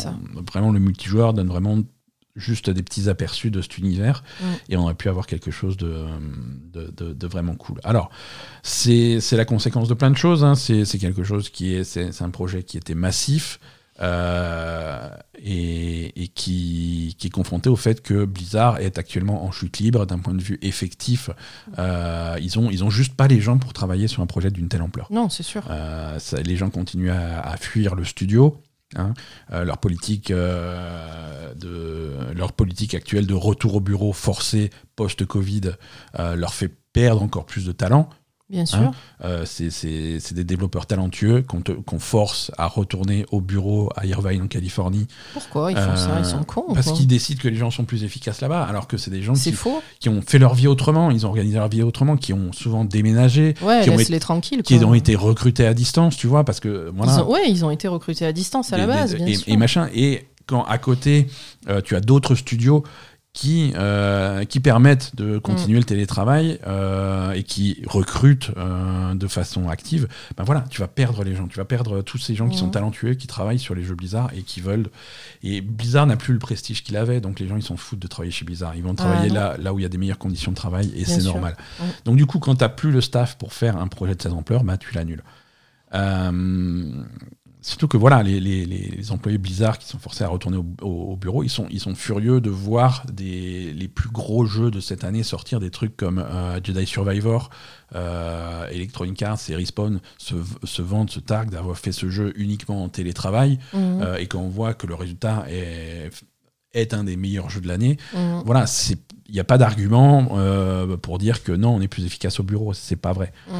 vraiment 0.50 0.70
le 0.72 0.80
multijoueur 0.80 1.34
donne 1.34 1.48
vraiment 1.48 1.78
juste 2.34 2.68
des 2.68 2.82
petits 2.82 3.08
aperçus 3.08 3.50
de 3.50 3.62
cet 3.62 3.78
univers 3.78 4.22
et 4.68 4.76
on 4.76 4.82
aurait 4.82 4.94
pu 4.94 5.08
avoir 5.08 5.26
quelque 5.26 5.50
chose 5.50 5.76
de, 5.78 6.04
de, 6.72 6.92
de- 6.94 7.12
de 7.14 7.26
vraiment 7.26 7.54
cool. 7.54 7.80
Alors, 7.82 8.10
c'est 8.62 9.20
la 9.32 9.44
conséquence 9.44 9.88
de 9.88 9.94
plein 9.94 10.10
de 10.10 10.16
choses. 10.16 10.44
hein. 10.44 10.54
C'est 10.54 10.98
quelque 10.98 11.24
chose 11.24 11.48
qui 11.48 11.74
est. 11.74 11.84
C'est 11.84 12.22
un 12.22 12.30
projet 12.30 12.62
qui 12.62 12.76
était 12.76 12.94
massif. 12.94 13.58
Euh, 14.00 15.08
et, 15.38 16.22
et 16.22 16.28
qui, 16.28 17.14
qui 17.18 17.26
est 17.28 17.30
confronté 17.30 17.68
au 17.68 17.76
fait 17.76 18.02
que 18.02 18.24
Blizzard 18.24 18.78
est 18.78 18.98
actuellement 18.98 19.44
en 19.44 19.50
chute 19.52 19.78
libre 19.78 20.06
d'un 20.06 20.18
point 20.18 20.34
de 20.34 20.42
vue 20.42 20.58
effectif. 20.62 21.30
Euh, 21.78 22.36
ils 22.40 22.58
ont 22.58 22.70
ils 22.70 22.84
ont 22.84 22.90
juste 22.90 23.14
pas 23.14 23.26
les 23.28 23.40
gens 23.40 23.58
pour 23.58 23.72
travailler 23.72 24.08
sur 24.08 24.22
un 24.22 24.26
projet 24.26 24.50
d'une 24.50 24.68
telle 24.68 24.82
ampleur. 24.82 25.06
Non, 25.10 25.28
c'est 25.28 25.42
sûr. 25.42 25.62
Euh, 25.70 26.18
ça- 26.18 26.40
les 26.40 26.56
gens 26.56 26.70
continuent 26.70 27.10
à, 27.10 27.40
à 27.40 27.56
fuir 27.56 27.94
le 27.94 28.04
studio. 28.04 28.62
hein. 28.96 29.14
Euh, 29.52 29.64
leur 29.64 29.78
politique 29.78 30.30
euh, 30.30 31.54
de 31.54 32.12
leur 32.34 32.52
politique 32.52 32.94
actuelle 32.94 33.26
de 33.26 33.34
retour 33.34 33.74
au 33.76 33.80
bureau 33.80 34.12
forcé 34.12 34.70
post-Covid 34.96 35.72
euh, 36.18 36.36
leur 36.36 36.54
fait 36.54 36.70
perdre 36.92 37.22
encore 37.22 37.46
plus 37.46 37.64
de 37.66 37.72
talent. 37.72 38.08
Bien 38.48 38.64
sûr. 38.64 38.78
Hein 38.78 38.92
Euh, 39.24 39.44
c'est 39.44 40.32
des 40.34 40.44
développeurs 40.44 40.86
talentueux 40.86 41.42
qu'on 41.42 41.98
force 41.98 42.52
à 42.56 42.68
retourner 42.68 43.26
au 43.32 43.40
bureau 43.40 43.90
à 43.96 44.06
Irvine 44.06 44.42
en 44.42 44.46
Californie 44.46 45.08
Pourquoi 45.32 45.72
ils 45.72 45.76
font 45.76 45.96
ça? 45.96 46.10
Euh, 46.12 46.18
Ils 46.20 46.24
sont 46.24 46.44
cons. 46.44 46.72
parce 46.72 46.92
qu'ils 46.92 47.08
décident 47.08 47.40
que 47.42 47.48
les 47.48 47.56
gens 47.56 47.72
sont 47.72 47.84
plus 47.84 48.04
efficaces 48.04 48.40
là-bas, 48.40 48.62
alors 48.62 48.86
que 48.86 48.98
c'est 48.98 49.10
des 49.10 49.22
gens 49.22 49.32
qui, 49.32 49.50
faux. 49.50 49.82
qui 49.98 50.08
ont 50.08 50.22
fait 50.22 50.38
leur 50.38 50.54
vie 50.54 50.68
autrement, 50.68 51.10
ils 51.10 51.26
ont 51.26 51.30
organisé 51.30 51.56
leur 51.58 51.68
vie 51.68 51.82
autrement, 51.82 52.16
qui 52.16 52.32
ont 52.32 52.52
souvent 52.52 52.84
déménagé, 52.84 53.54
Ouais, 53.62 53.80
qui 53.82 53.90
ont 53.90 53.96
laisse-les 53.96 54.20
tranquilles. 54.20 54.62
qui 54.62 54.78
quoi. 54.78 54.88
ont 54.88 54.94
été 54.94 55.16
recrutés 55.16 55.66
à 55.66 55.74
distance, 55.74 56.16
tu 56.16 56.28
vois, 56.28 56.44
parce 56.44 56.60
que 56.60 56.92
voilà. 56.94 57.14
Ils 57.16 57.20
ont, 57.22 57.30
ouais, 57.32 57.50
ils 57.50 57.64
ont 57.64 57.70
été 57.70 57.88
recrutés 57.88 58.26
à 58.26 58.32
distance 58.32 58.72
à 58.72 58.76
la 58.78 58.86
base, 58.86 59.10
des- 59.12 59.16
bien 59.16 59.26
et, 59.26 59.34
sûr. 59.34 59.52
et 59.52 59.56
machin. 59.56 59.88
Et 59.92 60.28
quand 60.46 60.62
à 60.62 60.78
côté, 60.78 61.26
euh, 61.68 61.80
tu 61.80 61.96
as 61.96 62.00
d'autres 62.00 62.36
studios 62.36 62.84
qui, 63.36 63.74
euh, 63.76 64.44
qui 64.46 64.60
permettent 64.60 65.14
de 65.14 65.36
continuer 65.36 65.76
le 65.78 65.84
télétravail 65.84 66.58
euh, 66.66 67.32
et 67.32 67.42
qui 67.42 67.82
recrutent 67.86 68.50
euh, 68.56 69.14
de 69.14 69.26
façon 69.26 69.68
active, 69.68 70.08
ben 70.38 70.44
voilà, 70.44 70.64
tu 70.70 70.80
vas 70.80 70.88
perdre 70.88 71.22
les 71.22 71.34
gens. 71.34 71.46
Tu 71.46 71.58
vas 71.58 71.66
perdre 71.66 72.00
tous 72.00 72.16
ces 72.16 72.34
gens 72.34 72.48
qui 72.48 72.56
sont 72.56 72.68
Mhm. 72.68 72.72
talentueux, 72.72 73.12
qui 73.12 73.26
travaillent 73.26 73.58
sur 73.58 73.74
les 73.74 73.84
jeux 73.84 73.94
Blizzard 73.94 74.30
et 74.34 74.40
qui 74.40 74.62
veulent. 74.62 74.88
Et 75.42 75.60
Blizzard 75.60 76.06
n'a 76.06 76.16
plus 76.16 76.32
le 76.32 76.38
prestige 76.38 76.82
qu'il 76.82 76.96
avait, 76.96 77.20
donc 77.20 77.38
les 77.38 77.46
gens 77.46 77.58
ils 77.58 77.62
s'en 77.62 77.76
foutent 77.76 77.98
de 77.98 78.06
travailler 78.06 78.32
chez 78.32 78.46
Blizzard. 78.46 78.74
Ils 78.74 78.82
vont 78.82 78.94
travailler 78.94 79.28
non. 79.28 79.34
là, 79.34 79.56
là 79.58 79.74
où 79.74 79.78
il 79.78 79.82
y 79.82 79.84
a 79.86 79.90
des 79.90 79.98
meilleures 79.98 80.16
conditions 80.16 80.52
de 80.52 80.56
travail 80.56 80.90
et 80.96 81.04
c'est 81.04 81.22
normal. 81.24 81.58
Mhm. 81.78 81.86
Donc 82.06 82.16
du 82.16 82.24
coup, 82.24 82.38
quand 82.38 82.54
tu 82.54 82.64
n'as 82.64 82.70
plus 82.70 82.90
le 82.90 83.02
staff 83.02 83.36
pour 83.36 83.52
faire 83.52 83.76
un 83.76 83.88
projet 83.88 84.14
de 84.14 84.22
cette 84.22 84.32
ampleur, 84.32 84.64
bah, 84.64 84.78
tu 84.78 84.94
l'annules. 84.94 85.22
Surtout 87.68 87.88
que 87.88 87.96
voilà, 87.96 88.22
les, 88.22 88.38
les- 88.38 89.10
employés 89.10 89.38
Blizzard 89.38 89.78
qui 89.80 89.88
sont 89.88 89.98
forcés 89.98 90.22
à 90.22 90.28
retourner 90.28 90.56
au, 90.56 90.64
au- 90.82 91.12
au 91.12 91.16
bureau, 91.16 91.42
ils 91.42 91.48
sont, 91.50 91.66
ils 91.70 91.80
sont 91.80 91.96
furieux 91.96 92.40
de 92.40 92.48
voir 92.48 93.04
des, 93.12 93.72
les 93.72 93.88
plus 93.88 94.08
gros 94.08 94.46
jeux 94.46 94.70
de 94.70 94.78
cette 94.78 95.02
année 95.02 95.24
sortir 95.24 95.58
des 95.58 95.70
trucs 95.70 95.96
comme 95.96 96.18
euh, 96.18 96.60
Jedi 96.62 96.86
Survivor, 96.86 97.50
euh, 97.96 98.68
Electronic 98.68 99.20
Arts 99.22 99.40
et 99.48 99.56
Respawn 99.56 100.00
se, 100.16 100.36
se 100.62 100.80
vantent, 100.82 101.10
se 101.10 101.18
targuent 101.18 101.50
d'avoir 101.50 101.76
fait 101.76 101.90
ce 101.90 102.08
jeu 102.08 102.32
uniquement 102.36 102.84
en 102.84 102.88
télétravail. 102.88 103.58
Mhm. 103.74 104.00
euh, 104.02 104.16
et 104.18 104.26
quand 104.28 104.38
on 104.40 104.48
voit 104.48 104.74
que 104.74 104.86
le 104.86 104.94
résultat 104.94 105.44
est, 105.48 106.10
est 106.72 106.94
un 106.94 107.02
des 107.02 107.16
meilleurs 107.16 107.50
jeux 107.50 107.60
de 107.60 107.68
l'année, 107.68 107.96
Mhm. 108.14 108.42
voilà, 108.46 108.66
c'est 108.68 108.98
il 109.28 109.32
n'y 109.34 109.40
a 109.40 109.44
pas 109.44 109.58
d'argument 109.58 110.28
euh, 110.38 110.96
pour 110.96 111.18
dire 111.18 111.42
que 111.42 111.50
non, 111.50 111.74
on 111.74 111.80
est 111.80 111.88
plus 111.88 112.06
efficace 112.06 112.38
au 112.38 112.44
bureau, 112.44 112.72
c'est 112.74 112.94
pas 112.94 113.12
vrai. 113.12 113.32
Mm. 113.48 113.52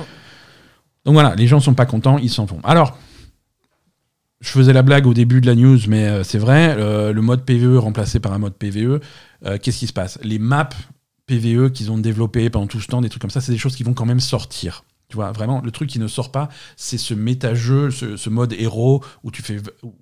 Donc 1.07 1.15
voilà, 1.15 1.35
les 1.35 1.49
gens 1.49 1.59
sont 1.59 1.75
pas 1.75 1.87
contents, 1.87 2.19
ils 2.19 2.31
s'en 2.31 2.45
vont. 2.45 2.61
Alors, 2.63 2.97
je 4.41 4.51
faisais 4.51 4.73
la 4.73 4.83
blague 4.83 5.07
au 5.07 5.15
début 5.15 5.41
de 5.41 5.47
la 5.47 5.55
news, 5.55 5.79
mais 5.89 6.07
euh, 6.07 6.23
c'est 6.25 6.39
vrai, 6.39 6.75
euh, 6.79 7.13
le 7.13 7.23
mode 7.23 7.45
PVE 7.45 7.79
remplacé 7.79 8.21
par 8.21 8.33
un 8.33 8.39
mode 8.39 8.55
PVE, 8.55 9.01
euh, 9.45 9.59
qu'est-ce 9.61 9.79
qui 9.79 9.87
se 9.87 9.93
passe? 9.93 10.19
Les 10.23 10.39
maps 10.39 10.69
PVE 11.27 11.71
qu'ils 11.71 11.91
ont 11.91 11.99
développées 11.99 12.51
pendant 12.51 12.67
tout 12.67 12.81
ce 12.81 12.87
temps, 12.87 13.01
des 13.01 13.09
trucs 13.09 13.23
comme 13.23 13.31
ça, 13.31 13.41
c'est 13.41 13.53
des 13.53 13.59
choses 13.59 13.75
qui 13.77 13.83
vont 13.83 13.95
quand 13.95 14.05
même 14.07 14.21
sortir. 14.21 14.85
Tu 15.09 15.17
vois, 15.17 15.33
vraiment, 15.33 15.61
le 15.65 15.71
truc 15.71 15.89
qui 15.89 15.99
ne 15.99 16.07
sort 16.09 16.33
pas, 16.33 16.49
c'est 16.77 16.99
ce 16.99 17.15
méta-jeu, 17.15 17.91
ce, 17.91 18.17
ce 18.17 18.29
mode 18.31 18.53
héros 18.53 19.03
où 19.23 19.31
tu 19.31 19.41
fais 19.43 19.59
où- 19.83 19.95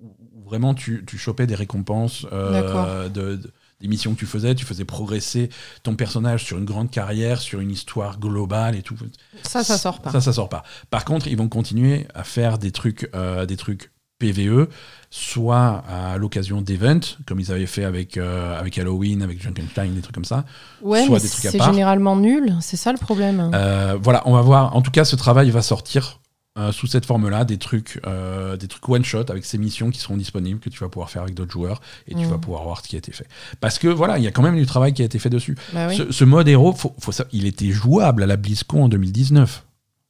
vraiment 0.45 0.73
tu, 0.73 1.03
tu 1.07 1.17
chopais 1.17 1.47
des 1.47 1.55
récompenses 1.55 2.25
euh, 2.31 2.51
D'accord. 2.51 3.09
de, 3.11 3.35
de- 3.37 3.51
des 3.81 3.87
missions 3.87 4.13
que 4.13 4.19
tu 4.19 4.25
faisais, 4.25 4.55
tu 4.55 4.65
faisais 4.65 4.85
progresser 4.85 5.49
ton 5.83 5.95
personnage 5.95 6.45
sur 6.45 6.57
une 6.57 6.65
grande 6.65 6.89
carrière, 6.89 7.41
sur 7.41 7.59
une 7.59 7.71
histoire 7.71 8.19
globale 8.19 8.75
et 8.75 8.81
tout. 8.81 8.95
Ça, 9.43 9.63
ça 9.63 9.77
sort 9.77 10.01
pas. 10.01 10.11
Ça, 10.11 10.21
ça 10.21 10.31
sort 10.33 10.47
pas. 10.49 10.63
Par 10.89 11.03
contre, 11.05 11.27
ils 11.27 11.35
vont 11.37 11.49
continuer 11.49 12.07
à 12.13 12.23
faire 12.23 12.57
des 12.57 12.71
trucs, 12.71 13.09
euh, 13.15 13.45
des 13.45 13.57
trucs 13.57 13.91
PVE, 14.19 14.67
soit 15.09 15.83
à 15.89 16.17
l'occasion 16.17 16.61
d'events, 16.61 17.17
comme 17.25 17.39
ils 17.39 17.51
avaient 17.51 17.65
fait 17.65 17.83
avec, 17.83 18.17
euh, 18.17 18.57
avec 18.59 18.77
Halloween, 18.77 19.21
avec 19.21 19.41
Junkenstein, 19.41 19.93
des 19.93 20.01
trucs 20.01 20.15
comme 20.15 20.25
ça. 20.25 20.45
ouais, 20.81 21.05
soit 21.05 21.17
mais 21.17 21.21
des 21.21 21.29
trucs 21.29 21.45
à 21.45 21.51
c'est 21.51 21.63
généralement 21.63 22.15
nul. 22.15 22.55
C'est 22.61 22.77
ça 22.77 22.91
le 22.91 22.97
problème. 22.97 23.51
Euh, 23.53 23.97
voilà, 24.01 24.23
on 24.25 24.33
va 24.33 24.41
voir. 24.41 24.75
En 24.75 24.81
tout 24.81 24.91
cas, 24.91 25.05
ce 25.05 25.15
travail 25.15 25.49
va 25.49 25.61
sortir 25.61 26.19
euh, 26.57 26.71
sous 26.71 26.87
cette 26.87 27.05
forme-là, 27.05 27.43
des 27.43 27.57
trucs, 27.57 27.99
euh, 28.07 28.55
des 28.55 28.69
trucs 28.69 28.87
one 28.87 29.03
shot 29.03 29.25
avec 29.29 29.43
ces 29.43 29.57
missions 29.57 29.89
qui 29.89 29.99
seront 29.99 30.15
disponibles 30.15 30.61
que 30.61 30.69
tu 30.69 30.79
vas 30.79 30.87
pouvoir 30.87 31.09
faire 31.09 31.23
avec 31.23 31.35
d'autres 31.35 31.51
joueurs 31.51 31.81
et 32.07 32.15
tu 32.15 32.23
vas 32.23 32.37
pouvoir 32.37 32.63
voir 32.63 32.81
ce 32.81 32.87
qui 32.87 32.95
a 32.95 32.99
été 32.99 33.11
fait. 33.11 33.27
Parce 33.59 33.77
que 33.77 33.89
voilà, 33.89 34.17
il 34.19 34.23
y 34.23 34.27
a 34.27 34.31
quand 34.31 34.41
même 34.41 34.55
du 34.55 34.65
travail 34.65 34.93
qui 34.93 35.01
a 35.01 35.05
été 35.05 35.19
fait 35.19 35.29
dessus. 35.29 35.57
Bah 35.73 35.87
oui. 35.89 35.97
ce, 35.97 36.13
ce 36.13 36.23
mode 36.23 36.47
héros, 36.47 36.71
faut, 36.71 36.95
faut 36.97 37.11
ça, 37.11 37.25
il 37.33 37.45
était 37.45 37.71
jouable 37.71 38.23
à 38.23 38.25
la 38.25 38.37
BlizzCon 38.37 38.85
en 38.85 38.87
2019. 38.87 39.65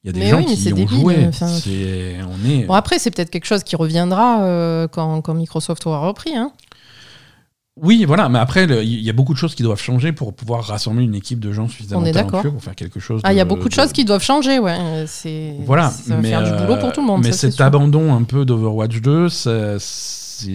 Il 0.05 0.09
y 0.09 0.09
a 0.09 0.13
des 0.13 0.19
Mais 0.19 0.29
gens 0.29 0.37
oui, 0.37 0.45
qui 0.55 0.71
ont 0.71 0.75
débile, 0.75 0.99
joué. 0.99 1.25
enfin. 1.27 1.47
C'est, 1.47 2.17
on 2.29 2.47
est. 2.47 2.65
Bon, 2.65 2.75
après, 2.75 2.99
c'est 2.99 3.09
peut-être 3.09 3.31
quelque 3.31 3.47
chose 3.47 3.63
qui 3.63 3.75
reviendra 3.75 4.43
euh, 4.43 4.87
quand, 4.87 5.19
quand 5.21 5.33
Microsoft 5.33 5.87
aura 5.87 5.97
repris. 6.07 6.35
Hein. 6.35 6.51
Oui, 7.81 8.05
voilà, 8.05 8.29
mais 8.29 8.37
après, 8.37 8.65
il 8.65 9.01
y 9.01 9.09
a 9.09 9.13
beaucoup 9.13 9.33
de 9.33 9.39
choses 9.39 9.55
qui 9.55 9.63
doivent 9.63 9.81
changer 9.81 10.11
pour 10.13 10.33
pouvoir 10.33 10.63
rassembler 10.63 11.03
une 11.05 11.15
équipe 11.15 11.39
de 11.39 11.51
gens 11.51 11.67
suffisamment 11.67 12.05
est 12.05 12.11
talentueux 12.11 12.51
pour 12.51 12.63
faire 12.63 12.75
quelque 12.75 12.99
chose. 12.99 13.19
Ah, 13.23 13.33
il 13.33 13.35
y 13.37 13.41
a 13.41 13.45
beaucoup 13.45 13.67
de 13.67 13.73
choses 13.73 13.91
qui 13.93 14.05
doivent 14.05 14.23
changer, 14.23 14.59
ouais. 14.59 14.77
Euh, 14.79 15.05
C'est, 15.07 15.55
Voilà, 15.65 15.89
ça 15.89 16.13
va 16.15 16.21
mais, 16.21 16.29
faire 16.29 16.43
du 16.43 16.51
boulot 16.51 16.79
pour 16.79 16.93
tout 16.93 17.01
le 17.01 17.07
monde. 17.07 17.21
Mais 17.23 17.31
ça, 17.31 17.49
cet 17.49 17.59
abandon 17.59 18.13
un 18.13 18.23
peu 18.23 18.45
d'Overwatch 18.45 19.01
2, 19.01 19.27
ça, 19.29 19.79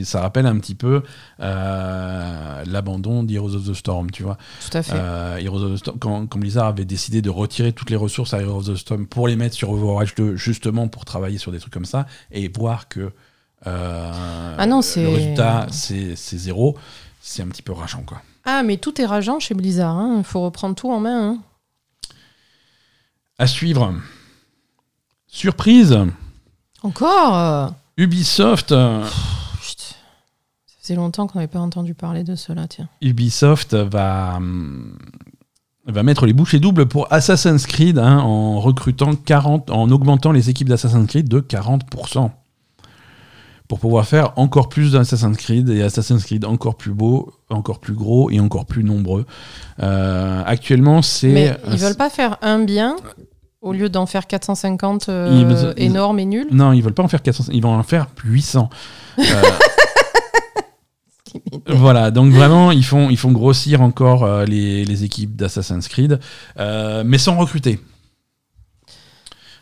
ça 0.04 0.20
rappelle 0.20 0.46
un 0.46 0.58
petit 0.58 0.74
peu 0.74 1.02
euh, 1.40 2.64
l'abandon 2.66 3.22
d'Heroes 3.22 3.54
of 3.54 3.66
the 3.68 3.74
Storm, 3.74 4.10
tu 4.10 4.22
vois. 4.22 4.36
Tout 4.70 4.76
à 4.76 4.82
fait. 4.82 4.92
Euh, 4.94 5.36
Heroes 5.38 5.62
of 5.64 5.72
the 5.74 5.76
Storm, 5.76 5.98
quand, 5.98 6.26
quand 6.26 6.38
Blizzard 6.38 6.66
avait 6.66 6.84
décidé 6.84 7.22
de 7.22 7.30
retirer 7.30 7.72
toutes 7.72 7.90
les 7.90 7.96
ressources 7.96 8.34
à 8.34 8.40
Heroes 8.40 8.68
of 8.68 8.74
the 8.74 8.76
Storm 8.76 9.06
pour 9.06 9.28
les 9.28 9.36
mettre 9.36 9.54
sur 9.54 9.70
Overwatch 9.70 10.14
2, 10.14 10.36
justement 10.36 10.88
pour 10.88 11.04
travailler 11.04 11.38
sur 11.38 11.52
des 11.52 11.58
trucs 11.58 11.72
comme 11.72 11.84
ça, 11.84 12.06
et 12.30 12.48
voir 12.48 12.88
que 12.88 13.10
euh, 13.66 14.54
Ah 14.58 14.66
non, 14.66 14.80
le 14.96 15.08
résultat, 15.08 15.66
c'est 15.70 16.14
zéro, 16.16 16.76
c'est 17.20 17.42
un 17.42 17.48
petit 17.48 17.62
peu 17.62 17.72
rageant, 17.72 18.02
quoi. 18.02 18.22
Ah, 18.44 18.62
mais 18.62 18.78
tout 18.78 19.00
est 19.00 19.06
rageant 19.06 19.38
chez 19.38 19.54
Blizzard. 19.54 20.00
Il 20.18 20.24
faut 20.24 20.40
reprendre 20.40 20.74
tout 20.74 20.90
en 20.90 20.98
main. 21.00 21.32
hein. 21.32 21.38
À 23.38 23.46
suivre. 23.46 23.94
Surprise 25.26 25.96
Encore? 26.82 27.74
Ubisoft, 27.98 28.74
faisait 30.90 31.00
longtemps 31.00 31.26
qu'on 31.26 31.38
n'avait 31.38 31.48
pas 31.48 31.60
entendu 31.60 31.94
parler 31.94 32.24
de 32.24 32.34
cela, 32.34 32.66
tiens. 32.66 32.88
Ubisoft 33.00 33.74
va, 33.74 34.34
hum, 34.36 34.96
va 35.86 36.02
mettre 36.02 36.26
les 36.26 36.32
bouchées 36.32 36.58
doubles 36.58 36.86
pour 36.86 37.12
Assassin's 37.12 37.66
Creed 37.66 37.98
hein, 37.98 38.18
en 38.18 38.60
recrutant 38.60 39.14
40, 39.14 39.70
en 39.70 39.88
augmentant 39.90 40.32
les 40.32 40.50
équipes 40.50 40.68
d'Assassin's 40.68 41.06
Creed 41.06 41.28
de 41.28 41.40
40%. 41.40 42.30
Pour 43.68 43.78
pouvoir 43.78 44.04
faire 44.04 44.32
encore 44.34 44.68
plus 44.68 44.92
d'Assassin's 44.92 45.36
Creed 45.36 45.68
et 45.68 45.82
Assassin's 45.82 46.24
Creed 46.24 46.44
encore 46.44 46.74
plus 46.74 46.92
beau, 46.92 47.32
encore 47.50 47.78
plus 47.78 47.94
gros 47.94 48.28
et 48.28 48.40
encore 48.40 48.66
plus 48.66 48.82
nombreux. 48.82 49.26
Euh, 49.80 50.42
actuellement, 50.44 51.02
c'est. 51.02 51.28
Mais 51.28 51.56
ils 51.70 51.78
veulent 51.78 51.94
pas 51.94 52.10
faire 52.10 52.36
un 52.42 52.58
bien 52.64 52.96
au 53.60 53.72
lieu 53.72 53.88
d'en 53.88 54.06
faire 54.06 54.26
450 54.26 55.08
euh, 55.08 55.28
Ils- 55.30 55.74
ils- 55.78 55.84
énormes 55.84 56.18
et 56.18 56.24
nuls. 56.24 56.48
Non, 56.50 56.72
ils 56.72 56.82
veulent 56.82 56.94
pas 56.94 57.04
en 57.04 57.08
faire 57.08 57.22
400, 57.22 57.44
ils 57.52 57.62
vont 57.62 57.72
en 57.76 57.82
faire 57.84 58.08
800. 58.24 58.70
Euh, 59.20 59.22
Voilà, 61.66 62.10
donc 62.10 62.32
vraiment, 62.32 62.70
ils 62.72 62.84
font, 62.84 63.10
ils 63.10 63.16
font 63.16 63.32
grossir 63.32 63.80
encore 63.82 64.24
euh, 64.24 64.44
les, 64.44 64.84
les 64.84 65.04
équipes 65.04 65.36
d'Assassin's 65.36 65.88
Creed, 65.88 66.18
euh, 66.58 67.02
mais 67.06 67.18
sans 67.18 67.36
recruter. 67.36 67.78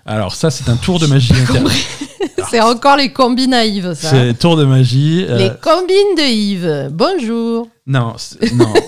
Alors 0.06 0.34
ça, 0.34 0.50
c'est 0.50 0.68
un 0.70 0.76
tour 0.76 0.98
de 0.98 1.06
magie. 1.06 1.32
inter- 1.50 1.64
C'est 2.50 2.60
encore 2.60 2.96
les 2.96 3.12
combines 3.12 3.52
à 3.52 3.66
Yves, 3.66 3.92
ça. 3.94 4.08
C'est 4.10 4.32
tour 4.38 4.56
de 4.56 4.64
magie. 4.64 5.26
euh, 5.28 5.36
Les 5.36 5.50
combines 5.60 6.14
de 6.16 6.22
Yves. 6.30 6.88
Bonjour. 6.92 7.68
Non, 7.86 8.14
non. 8.54 8.72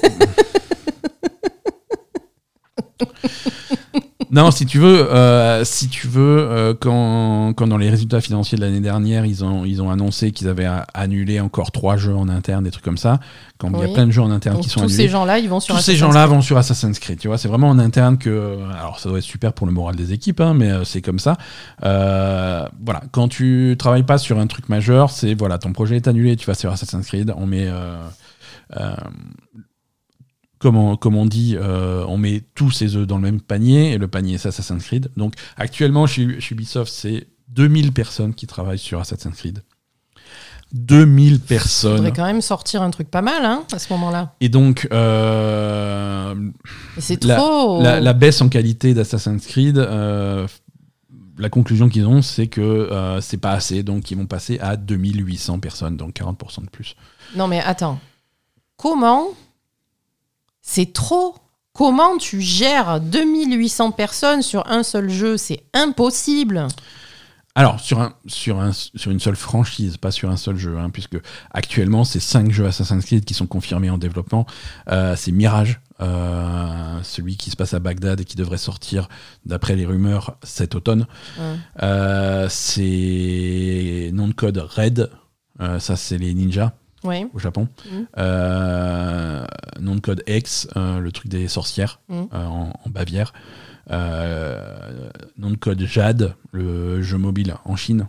non, 4.33 4.51
si 4.51 4.65
tu 4.67 4.79
veux, 4.79 5.13
euh, 5.13 5.65
si 5.65 5.89
tu 5.89 6.07
veux, 6.07 6.39
euh, 6.41 6.75
quand, 6.79 7.53
quand 7.55 7.67
dans 7.67 7.77
les 7.79 7.91
résultats 7.91 8.21
financiers 8.21 8.57
de 8.57 8.65
l'année 8.65 8.81
dernière, 8.81 9.27
ils 9.27 9.45
ont, 9.45 9.65
ils 9.65 9.83
ont 9.83 9.91
annoncé 9.91 10.31
qu'ils 10.31 10.49
avaient 10.49 10.69
annulé 10.95 11.41
encore 11.41 11.73
trois 11.73 11.97
jeux 11.97 12.15
en 12.15 12.29
interne, 12.29 12.65
des 12.65 12.71
trucs 12.71 12.85
comme 12.85 12.97
ça. 12.99 13.19
Quand 13.59 13.71
il 13.75 13.81
y 13.81 13.91
a 13.91 13.93
plein 13.93 14.07
de 14.07 14.11
jeux 14.11 14.23
en 14.23 14.31
interne 14.31 14.57
Donc, 14.57 14.65
qui 14.65 14.71
sont 14.71 14.81
tous 14.81 14.85
annulés. 14.87 14.97
ces 14.97 15.09
gens-là, 15.09 15.39
ils 15.39 15.49
vont 15.49 15.61
sur 15.61 15.75
Tous 15.75 15.81
ces 15.83 15.91
Assassin's 15.93 16.01
gens-là 16.13 16.23
Creed. 16.25 16.35
vont 16.35 16.43
sur 16.43 16.57
Assassin's 16.59 16.99
Creed, 16.99 17.19
tu 17.19 17.29
vois. 17.29 17.39
C'est 17.39 17.49
vraiment 17.49 17.69
en 17.69 17.79
interne 17.79 18.17
que. 18.19 18.59
Alors, 18.79 18.99
ça 19.01 19.09
doit 19.09 19.19
être 19.19 19.25
super 19.25 19.53
pour 19.53 19.67
le 19.67 19.73
moral 19.73 19.97
des 19.97 20.13
équipes, 20.13 20.41
hein, 20.41 20.55
mais 20.55 20.71
euh, 20.71 20.85
c'est 20.85 21.03
comme 21.03 21.19
ça. 21.19 21.37
Euh, 21.85 22.67
voilà, 22.85 23.03
quand 23.13 23.29
tu 23.29 23.75
travailles 23.79 24.05
pas 24.05 24.19
sur 24.19 24.39
un 24.39 24.47
truc 24.47 24.69
majeur, 24.69 25.11
c'est 25.11 25.35
voilà, 25.35 25.59
ton 25.59 25.73
projet 25.73 25.97
est 25.97 26.09
annulé, 26.09 26.37
tu 26.37 26.47
vas 26.47 26.55
sur 26.55 26.71
Assassin's 26.73 27.07
Creed, 27.07 27.33
on 27.37 27.47
met. 27.47 27.67
euh, 27.67 27.97
euh, 28.79 28.95
comme, 30.61 30.77
on, 30.77 30.97
comme 30.97 31.17
on 31.17 31.27
dit, 31.27 31.57
euh, 31.59 32.05
on 32.07 32.17
met 32.19 32.43
tous 32.55 32.71
ses 32.71 32.95
œufs 32.95 33.07
dans 33.07 33.17
le 33.17 33.23
même 33.23 33.41
panier, 33.41 33.93
et 33.95 33.99
le 33.99 34.07
panier 34.07 34.39
c'est 34.39 34.49
Assassin's 34.49 34.85
Creed. 34.85 35.11
Donc, 35.17 35.35
actuellement, 35.57 36.07
chez, 36.07 36.39
chez 36.41 36.55
Ubisoft, 36.55 36.93
c'est 36.93 37.27
2000 37.49 37.93
personnes 37.93 38.35
qui 38.35 38.47
travaillent 38.47 38.79
sur 38.79 39.01
Assassin's 39.01 39.37
Creed. 39.37 39.63
2000 40.73 41.33
Il 41.33 41.41
personnes. 41.41 41.97
faudrait 41.97 42.13
quand 42.13 42.27
même 42.27 42.41
sortir 42.43 42.81
un 42.83 42.91
truc 42.91 43.11
pas 43.11 43.23
mal 43.23 43.45
hein, 43.45 43.65
à 43.73 43.79
ce 43.81 43.93
moment-là. 43.93 44.35
Et 44.41 44.49
donc, 44.49 44.87
euh, 44.93 46.35
c'est 46.99 47.25
La- 47.25 47.37
trop. 47.37 47.83
la, 47.83 47.99
la 48.01 48.13
baisse 48.13 48.41
en 48.41 48.49
qualité 48.49 48.95
d'Assassin's 48.95 49.45
Creed, 49.47 49.79
euh, 49.79 50.47
la 51.39 51.49
conclusion 51.49 51.89
qu'ils 51.89 52.07
ont, 52.07 52.23
c'est 52.23 52.47
que 52.47 52.61
euh, 52.61 53.21
c'est 53.21 53.39
pas 53.39 53.53
assez, 53.53 53.83
donc 53.83 54.11
ils 54.11 54.17
vont 54.17 54.27
passer 54.27 54.59
à 54.61 54.77
2800 54.77 55.59
personnes, 55.59 55.97
donc 55.97 56.15
40% 56.15 56.65
de 56.65 56.71
plus. 56.71 56.95
Non, 57.35 57.49
mais 57.49 57.61
attends. 57.61 57.99
Comment 58.77 59.29
C'est 60.73 60.93
trop. 60.93 61.35
Comment 61.73 62.17
tu 62.17 62.41
gères 62.41 63.01
2800 63.01 63.91
personnes 63.91 64.41
sur 64.41 64.71
un 64.71 64.85
seul 64.85 65.11
jeu? 65.11 65.37
C'est 65.37 65.65
impossible. 65.75 66.69
Alors, 67.57 67.81
sur, 67.81 67.99
un, 67.99 68.13
sur, 68.29 68.61
un, 68.61 68.71
sur 68.71 69.11
une 69.11 69.19
seule 69.19 69.35
franchise, 69.35 69.97
pas 69.97 70.13
sur 70.13 70.31
un 70.31 70.37
seul 70.37 70.55
jeu, 70.55 70.79
hein, 70.79 70.91
puisque 70.91 71.19
actuellement, 71.51 72.05
c'est 72.05 72.21
5 72.21 72.53
jeux 72.53 72.67
Assassin's 72.67 73.05
Creed 73.05 73.25
qui 73.25 73.35
sont 73.35 73.49
confirmés 73.49 73.91
en 73.91 73.99
développement. 73.99 74.47
Euh, 74.89 75.17
c'est 75.17 75.33
Mirage, 75.33 75.81
euh, 76.01 77.01
celui 77.03 77.37
qui 77.37 77.51
se 77.51 77.57
passe 77.57 77.75
à 77.75 77.81
Bagdad 77.81 78.21
et 78.21 78.25
qui 78.25 78.37
devrait 78.37 78.57
sortir, 78.57 79.09
d'après 79.45 79.75
les 79.75 79.87
rumeurs, 79.87 80.37
cet 80.45 80.77
automne. 80.77 81.09
Euh, 81.83 82.47
c'est 82.49 84.11
nom 84.13 84.29
de 84.29 84.35
code 84.35 84.59
Red, 84.59 85.11
ça 85.81 85.97
c'est 85.97 86.17
les 86.17 86.33
ninjas. 86.33 86.75
Au 87.33 87.39
Japon. 87.39 87.69
Mhm. 87.91 88.07
Euh, 88.19 89.45
nom 89.81 89.95
de 89.95 90.01
code 90.01 90.23
X, 90.27 90.69
euh, 90.77 90.99
le 91.01 91.11
truc 91.13 91.29
des 91.29 91.49
sorcières 91.49 92.01
Mhm. 92.09 92.29
euh, 92.35 92.45
en, 92.47 92.73
en 92.85 92.91
Bavière. 92.91 93.33
Euh, 93.91 95.11
nom 95.37 95.51
de 95.51 95.57
code 95.57 95.81
Jade, 95.85 96.35
le 96.53 97.03
jeu 97.03 97.19
mobile 97.19 97.55
en 97.65 97.75
Chine. 97.77 98.07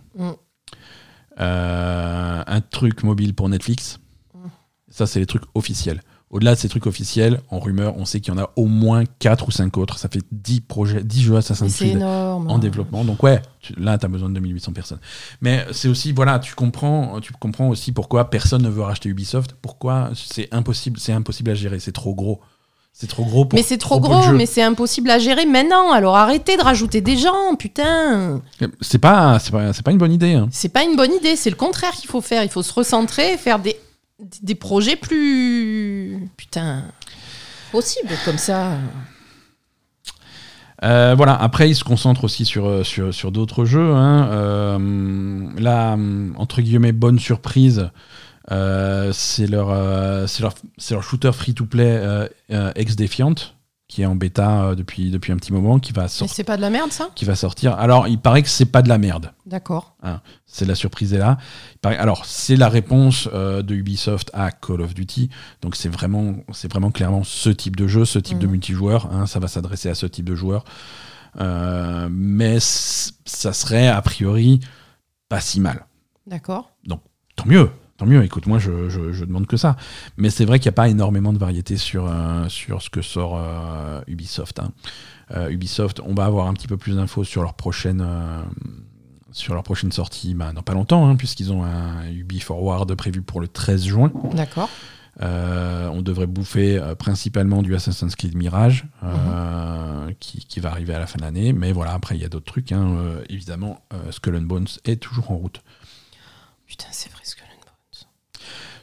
Euh, 1.40 2.42
un 2.46 2.60
truc 2.60 3.02
mobile 3.02 3.34
pour 3.34 3.48
Netflix. 3.48 3.98
Mhm. 4.34 4.50
Ça, 4.88 5.06
c'est 5.06 5.18
les 5.20 5.26
trucs 5.26 5.44
officiels. 5.54 6.02
Au-delà 6.32 6.54
de 6.54 6.58
ces 6.58 6.68
trucs 6.70 6.86
officiels, 6.86 7.40
en 7.50 7.58
rumeur, 7.60 7.94
on 7.98 8.06
sait 8.06 8.18
qu'il 8.20 8.32
y 8.32 8.36
en 8.36 8.40
a 8.42 8.48
au 8.56 8.64
moins 8.66 9.04
4 9.18 9.48
ou 9.48 9.50
5 9.50 9.76
autres. 9.76 9.98
Ça 9.98 10.08
fait 10.08 10.22
10, 10.32 10.62
projets, 10.62 11.04
10 11.04 11.22
jeux 11.22 11.36
Assassin's 11.36 11.76
Creed 11.76 11.96
énorme. 11.96 12.50
en 12.50 12.58
développement. 12.58 13.04
Donc 13.04 13.22
ouais, 13.22 13.42
tu- 13.60 13.74
là, 13.78 13.98
tu 13.98 14.06
as 14.06 14.08
besoin 14.08 14.30
de 14.30 14.34
2800 14.34 14.72
personnes. 14.72 14.98
Mais 15.42 15.66
c'est 15.72 15.88
aussi, 15.88 16.12
voilà, 16.12 16.38
tu 16.38 16.54
comprends, 16.54 17.20
tu 17.20 17.32
comprends 17.34 17.68
aussi 17.68 17.92
pourquoi 17.92 18.30
personne 18.30 18.62
ne 18.62 18.70
veut 18.70 18.80
racheter 18.82 19.10
Ubisoft, 19.10 19.54
pourquoi 19.60 20.10
c'est 20.14 20.48
impossible, 20.52 20.98
c'est 20.98 21.12
impossible 21.12 21.50
à 21.50 21.54
gérer, 21.54 21.78
c'est 21.80 21.92
trop 21.92 22.14
gros. 22.14 22.40
C'est 22.94 23.06
trop 23.06 23.24
gros 23.24 23.46
pour 23.46 23.56
Mais 23.58 23.62
c'est 23.62 23.78
trop 23.78 24.00
gros, 24.00 24.32
mais 24.32 24.44
c'est 24.44 24.62
impossible 24.62 25.08
à 25.10 25.18
gérer 25.18 25.46
maintenant. 25.46 25.92
Alors 25.92 26.14
arrêtez 26.16 26.56
de 26.58 26.62
rajouter 26.62 27.00
des 27.00 27.16
gens, 27.16 27.54
putain. 27.58 28.42
C'est 28.82 28.98
pas, 28.98 29.38
c'est 29.38 29.50
pas, 29.50 29.72
pas 29.72 29.90
une 29.92 29.98
bonne 29.98 30.12
idée. 30.12 30.34
hein. 30.34 30.48
C'est 30.50 30.68
pas 30.68 30.82
une 30.84 30.94
bonne 30.96 31.12
idée, 31.12 31.36
c'est 31.36 31.48
le 31.50 31.56
contraire 31.56 31.92
qu'il 31.92 32.08
faut 32.10 32.20
faire. 32.20 32.42
Il 32.42 32.50
faut 32.50 32.62
se 32.62 32.72
recentrer, 32.72 33.38
faire 33.38 33.58
des, 33.58 33.76
des 34.42 34.54
projets 34.54 34.96
plus. 34.96 36.28
Putain. 36.36 36.84
Possible 37.70 38.10
comme 38.24 38.38
ça. 38.38 38.76
Euh, 40.84 41.14
voilà, 41.16 41.34
après, 41.40 41.70
ils 41.70 41.76
se 41.76 41.84
concentrent 41.84 42.24
aussi 42.24 42.44
sur, 42.44 42.66
euh, 42.66 42.82
sur, 42.82 43.30
d'autres 43.32 43.64
jeux. 43.64 43.92
hein. 43.94 44.28
Euh, 44.32 45.48
la, 45.58 45.96
entre 46.36 46.60
guillemets, 46.60 46.92
bonne 46.92 47.18
surprise, 47.18 47.90
euh, 48.50 49.12
c'est 49.12 49.46
leur, 49.46 49.70
shooter 51.02 51.32
free-to-play 51.32 52.28
Ex-Defiant, 52.74 53.34
qui 53.92 54.00
est 54.00 54.06
en 54.06 54.14
bêta 54.14 54.62
euh, 54.62 54.74
depuis, 54.74 55.10
depuis 55.10 55.32
un 55.32 55.36
petit 55.36 55.52
moment, 55.52 55.78
qui 55.78 55.92
va, 55.92 56.08
sortir 56.08 56.34
c'est 56.34 56.44
pas 56.44 56.56
de 56.56 56.62
la 56.62 56.70
merde 56.70 56.90
ça? 56.92 57.10
qui 57.14 57.26
va 57.26 57.34
sortir. 57.34 57.74
Alors, 57.78 58.08
il 58.08 58.18
paraît 58.18 58.42
que 58.42 58.48
c'est 58.48 58.64
pas 58.64 58.80
de 58.80 58.88
la 58.88 58.96
merde. 58.96 59.32
D'accord. 59.44 59.96
C'est 60.46 60.64
la 60.64 60.74
surprise 60.74 61.12
est 61.12 61.18
là. 61.18 61.36
Paraît- 61.82 61.98
Alors, 61.98 62.24
c'est 62.24 62.56
la 62.56 62.70
réponse 62.70 63.28
euh, 63.34 63.60
de 63.60 63.74
Ubisoft 63.74 64.30
à 64.32 64.50
Call 64.50 64.80
of 64.80 64.94
Duty. 64.94 65.28
Donc, 65.60 65.76
c'est 65.76 65.90
vraiment, 65.90 66.36
c'est 66.52 66.72
vraiment 66.72 66.90
clairement 66.90 67.22
ce 67.22 67.50
type 67.50 67.76
de 67.76 67.86
jeu, 67.86 68.06
ce 68.06 68.18
type 68.18 68.38
de 68.38 68.46
Mhm. 68.46 68.52
multijoueur. 68.52 69.12
hein. 69.12 69.26
ça 69.26 69.38
va 69.40 69.46
s'adresser 69.48 69.90
à 69.90 69.94
ce 69.94 70.06
type 70.06 70.24
de 70.24 70.34
joueur. 70.34 70.64
Euh, 71.40 72.08
mais 72.10 72.58
ça 72.60 73.52
serait 73.52 73.88
a 73.88 74.00
priori 74.00 74.60
pas 75.28 75.40
si 75.40 75.60
mal. 75.60 75.84
D'accord. 76.26 76.70
Tant 77.36 77.46
mieux. 77.46 77.70
Tant 78.02 78.08
mieux, 78.08 78.24
écoute, 78.24 78.48
moi 78.48 78.58
je, 78.58 78.88
je, 78.88 79.12
je 79.12 79.24
demande 79.24 79.46
que 79.46 79.56
ça. 79.56 79.76
Mais 80.16 80.28
c'est 80.28 80.44
vrai 80.44 80.58
qu'il 80.58 80.66
n'y 80.66 80.74
a 80.74 80.74
pas 80.74 80.88
énormément 80.88 81.32
de 81.32 81.38
variété 81.38 81.76
sur, 81.76 82.06
euh, 82.08 82.48
sur 82.48 82.82
ce 82.82 82.90
que 82.90 83.00
sort 83.00 83.36
euh, 83.36 84.00
Ubisoft. 84.08 84.58
hein. 84.58 84.72
Euh, 85.30 85.50
Ubisoft, 85.50 86.00
on 86.04 86.12
va 86.12 86.24
avoir 86.24 86.48
un 86.48 86.54
petit 86.54 86.66
peu 86.66 86.76
plus 86.76 86.96
d'infos 86.96 87.22
sur 87.22 87.42
leur 87.42 87.54
prochaine, 87.54 88.04
sur 89.30 89.54
leur 89.54 89.62
prochaine 89.62 89.92
sortie 89.92 90.34
bah, 90.34 90.52
dans 90.52 90.62
pas 90.62 90.74
longtemps, 90.74 91.08
hein, 91.08 91.14
puisqu'ils 91.14 91.52
ont 91.52 91.62
un 91.62 92.10
Ubi 92.10 92.40
Forward 92.40 92.92
prévu 92.96 93.22
pour 93.22 93.40
le 93.40 93.46
13 93.46 93.84
juin. 93.84 94.10
D'accord. 94.34 94.68
Euh, 95.20 95.86
on 95.92 96.02
devrait 96.02 96.26
bouffer 96.26 96.78
euh, 96.78 96.96
principalement 96.96 97.62
du 97.62 97.72
Assassin's 97.76 98.16
Creed 98.16 98.34
Mirage, 98.34 98.84
euh, 99.04 100.10
qui, 100.18 100.44
qui 100.44 100.58
va 100.58 100.70
arriver 100.72 100.92
à 100.92 100.98
la 100.98 101.06
fin 101.06 101.18
de 101.18 101.22
l'année. 101.22 101.52
Mais 101.52 101.70
voilà, 101.70 101.92
après, 101.92 102.16
il 102.16 102.20
y 102.20 102.24
a 102.24 102.28
d'autres 102.28 102.46
trucs. 102.50 102.72
hein. 102.72 102.96
Évidemment, 103.28 103.78
Skull 104.10 104.34
and 104.34 104.42
Bones 104.42 104.66
est 104.86 105.00
toujours 105.00 105.30
en 105.30 105.36
route. 105.36 105.62
Putain, 106.66 106.86
c'est 106.90 107.12
vrai 107.12 107.20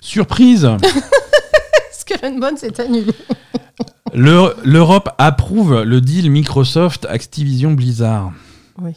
Surprise 0.10 0.68
Skull 1.92 2.40
Bones 2.40 2.58
est 2.64 2.80
annulé? 2.80 3.14
Le- 4.12 4.56
L'Europe 4.64 5.10
approuve 5.20 5.84
le 5.84 6.02
deal 6.02 6.32
Microsoft 6.32 7.06
Activision 7.08 7.74
Blizzard. 7.74 8.32
Oui. 8.82 8.94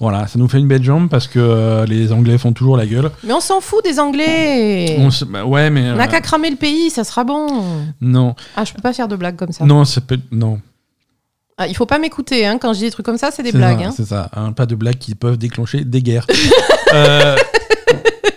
Voilà, 0.00 0.26
ça 0.28 0.38
nous 0.38 0.48
fait 0.48 0.58
une 0.58 0.66
belle 0.68 0.82
jambe 0.82 1.10
parce 1.10 1.26
que 1.26 1.38
euh, 1.40 1.84
les 1.84 2.10
Anglais 2.10 2.38
font 2.38 2.54
toujours 2.54 2.78
la 2.78 2.86
gueule. 2.86 3.10
Mais 3.22 3.34
on 3.34 3.40
s'en 3.40 3.60
fout 3.60 3.84
des 3.84 4.00
Anglais. 4.00 4.96
On 4.98 5.10
bah 5.26 5.44
ouais, 5.44 5.68
mais 5.68 5.82
On 5.90 5.92
euh, 5.92 5.96
n'a 5.96 6.06
qu'à 6.06 6.22
cramer 6.22 6.48
le 6.48 6.56
pays, 6.56 6.88
ça 6.88 7.04
sera 7.04 7.24
bon. 7.24 7.64
non, 8.00 8.34
Ah, 8.56 8.64
je 8.64 8.72
peux 8.72 8.80
pas 8.80 8.94
faire 8.94 9.08
de 9.08 9.16
blagues 9.16 9.36
comme 9.36 9.52
ça. 9.52 9.66
non, 9.66 9.84
ça 9.84 10.00
peut 10.00 10.18
non. 10.30 10.58
Ah, 11.58 11.66
il 11.66 11.76
faut 11.76 11.84
pas 11.86 11.98
m'écouter, 11.98 12.46
hein. 12.46 12.56
quand 12.58 12.72
je 12.72 12.78
dis 12.78 12.84
des 12.86 12.90
trucs 12.92 13.04
comme 13.04 13.18
ça, 13.18 13.30
c'est 13.32 13.42
des 13.42 13.50
C'est 13.50 13.58
blagues. 13.58 13.80
ça, 13.82 13.86
hein. 13.88 13.92
C'est 13.94 14.06
ça, 14.06 14.30
hein, 14.34 14.52
pas 14.52 14.64
de 14.64 14.74
blagues 14.76 14.96
qui 14.98 15.14
peuvent 15.16 15.36
déclencher 15.36 15.84
des 15.84 16.00
guerres. 16.00 16.26
Euh, 16.94 17.36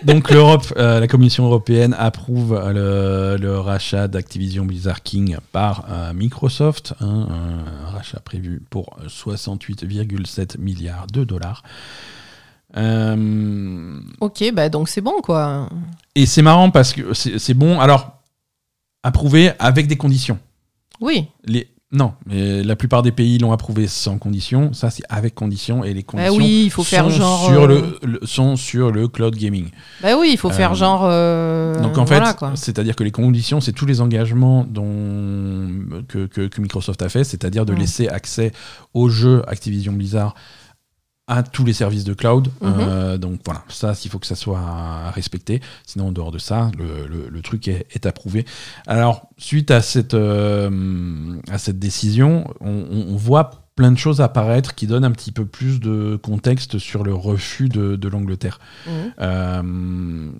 donc 0.04 0.30
l'Europe, 0.30 0.72
euh, 0.76 1.00
la 1.00 1.06
Commission 1.08 1.44
européenne 1.44 1.94
approuve 1.98 2.60
le, 2.72 3.36
le 3.40 3.58
rachat 3.58 4.08
d'Activision 4.08 4.64
Blizzard 4.64 5.02
King 5.02 5.36
par 5.52 5.84
euh, 5.90 6.12
Microsoft, 6.12 6.94
hein, 7.00 7.28
un 7.30 7.90
rachat 7.90 8.20
prévu 8.20 8.62
pour 8.70 8.98
68,7 9.06 10.58
milliards 10.58 11.06
de 11.06 11.24
dollars. 11.24 11.62
Euh, 12.76 14.00
Ok, 14.20 14.44
bah 14.54 14.68
donc 14.70 14.88
c'est 14.88 15.02
bon 15.02 15.20
quoi. 15.22 15.68
et 16.14 16.24
c'est 16.26 16.40
marrant 16.42 16.70
parce 16.70 16.94
que 16.94 17.12
c'est 17.14 17.54
bon. 17.54 17.80
Alors, 17.80 18.22
approuvé 19.02 19.52
avec 19.58 19.86
des 19.88 19.96
conditions. 19.96 20.38
Oui, 21.00 21.26
Les, 21.44 21.68
non, 21.92 22.12
mais 22.26 22.62
la 22.62 22.74
plupart 22.74 23.02
des 23.02 23.12
pays 23.12 23.36
l'ont 23.38 23.52
approuvé 23.52 23.86
sans 23.86 24.16
condition. 24.16 24.72
Ça, 24.72 24.88
c'est 24.88 25.02
avec 25.10 25.34
condition. 25.34 25.84
Et 25.84 25.92
les 25.92 26.00
bah 26.00 26.06
conditions 26.06 26.36
oui, 26.36 26.62
il 26.64 26.70
faut 26.70 26.84
faire 26.84 27.04
sont, 27.04 27.10
genre. 27.10 27.44
sur 27.46 27.66
le, 27.66 27.98
le- 28.02 28.20
sont 28.22 28.56
sur 28.56 28.90
le 28.90 29.08
cloud 29.08 29.36
gaming. 29.36 29.66
Bah 30.02 30.16
oui, 30.18 30.30
il 30.32 30.38
faut 30.38 30.48
faire 30.50 30.72
Euh, 30.72 30.74
genre. 30.74 31.02
euh, 31.04 31.82
Donc 31.82 31.98
en 31.98 32.06
fait, 32.06 32.16
voilà, 32.20 32.34
c'est-à-dire 32.54 32.96
que 32.96 33.04
les 33.04 33.10
conditions, 33.10 33.60
c'est 33.60 33.72
tous 33.72 33.84
les 33.86 34.00
engagements 34.00 34.64
dont, 34.64 35.68
que, 36.08 36.26
que- 36.26 36.46
que 36.48 36.60
Microsoft 36.60 37.02
a 37.02 37.08
fait, 37.08 37.24
c'est-à-dire 37.24 37.66
de 37.66 37.72
laisser 37.74 38.08
accès 38.08 38.52
aux 38.94 39.08
jeux 39.08 39.42
Activision 39.46 39.92
Blizzard 39.92 40.34
à 41.34 41.42
tous 41.42 41.64
les 41.64 41.72
services 41.72 42.04
de 42.04 42.14
cloud. 42.14 42.48
Mhm. 42.60 42.74
Euh, 42.78 43.18
donc 43.18 43.40
voilà, 43.44 43.62
ça, 43.68 43.94
il 44.04 44.10
faut 44.10 44.18
que 44.18 44.26
ça 44.26 44.34
soit 44.34 45.10
respecté. 45.14 45.60
Sinon, 45.86 46.08
en 46.08 46.12
dehors 46.12 46.30
de 46.30 46.38
ça, 46.38 46.70
le, 46.78 47.06
le- 47.06 47.28
le 47.30 47.42
truc 47.42 47.68
est, 47.68 47.86
est 47.92 48.04
approuvé. 48.06 48.44
Alors, 48.86 49.28
suite 49.38 49.70
à 49.70 49.80
cette, 49.80 50.14
euh, 50.14 51.36
à 51.50 51.58
cette 51.58 51.78
décision, 51.78 52.44
on, 52.60 53.16
voit 53.16 53.50
plein 53.76 53.92
de 53.92 53.98
choses 53.98 54.20
apparaître 54.20 54.74
qui 54.74 54.86
donnent 54.86 55.04
un 55.04 55.10
petit 55.12 55.32
peu 55.32 55.46
plus 55.46 55.80
de 55.80 56.16
contexte 56.22 56.78
sur 56.78 57.04
le 57.04 57.14
refus 57.14 57.68
de, 57.70 57.96
de 57.96 58.08
l'Angleterre. 58.08 58.58
Mhm. 58.86 58.92
Euh, 59.20 60.30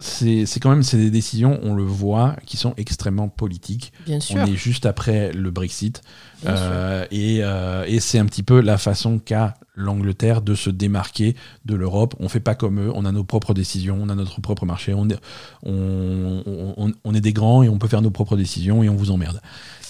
c'est 0.00 0.46
quand 0.60 0.70
même 0.70 0.82
c'est 0.82 0.96
des 0.96 1.10
décisions, 1.10 1.60
on 1.62 1.74
le 1.74 1.82
voit, 1.84 2.34
qui 2.46 2.56
sont 2.56 2.74
extrêmement 2.76 3.28
politiques. 3.28 3.92
Bien 4.06 4.18
sûr. 4.20 4.36
On 4.40 4.46
est 4.46 4.56
juste 4.56 4.86
après 4.86 5.30
le 5.32 5.50
Brexit. 5.50 6.00
bien 6.42 6.56
sûr. 6.56 6.66
Euh, 6.70 7.04
et 7.10 7.38
euh, 7.42 7.84
et 7.86 8.00
c'est 8.00 8.18
un 8.18 8.26
petit 8.26 8.42
peu 8.42 8.60
la 8.60 8.78
façon 8.78 9.18
qu'a 9.18 9.54
l'Angleterre 9.74 10.42
de 10.42 10.54
se 10.54 10.68
démarquer 10.70 11.36
de 11.64 11.74
l'Europe. 11.74 12.14
On 12.18 12.28
fait 12.28 12.40
pas 12.40 12.54
comme 12.54 12.80
eux, 12.80 12.92
on 12.94 13.04
a 13.04 13.12
nos 13.12 13.24
propres 13.24 13.54
décisions, 13.54 13.98
on 14.02 14.08
a 14.10 14.14
notre 14.14 14.40
propre 14.40 14.66
marché, 14.66 14.92
on 14.94 15.08
est, 15.08 15.18
on, 15.64 16.92
on- 17.04 17.14
est 17.14 17.20
des 17.20 17.32
grands 17.32 17.62
et 17.62 17.68
on 17.68 17.78
peut 17.78 17.88
faire 17.88 18.02
nos 18.02 18.10
propres 18.10 18.36
décisions 18.36 18.82
et 18.82 18.88
on 18.88 18.96
vous 18.96 19.10
emmerde. 19.10 19.40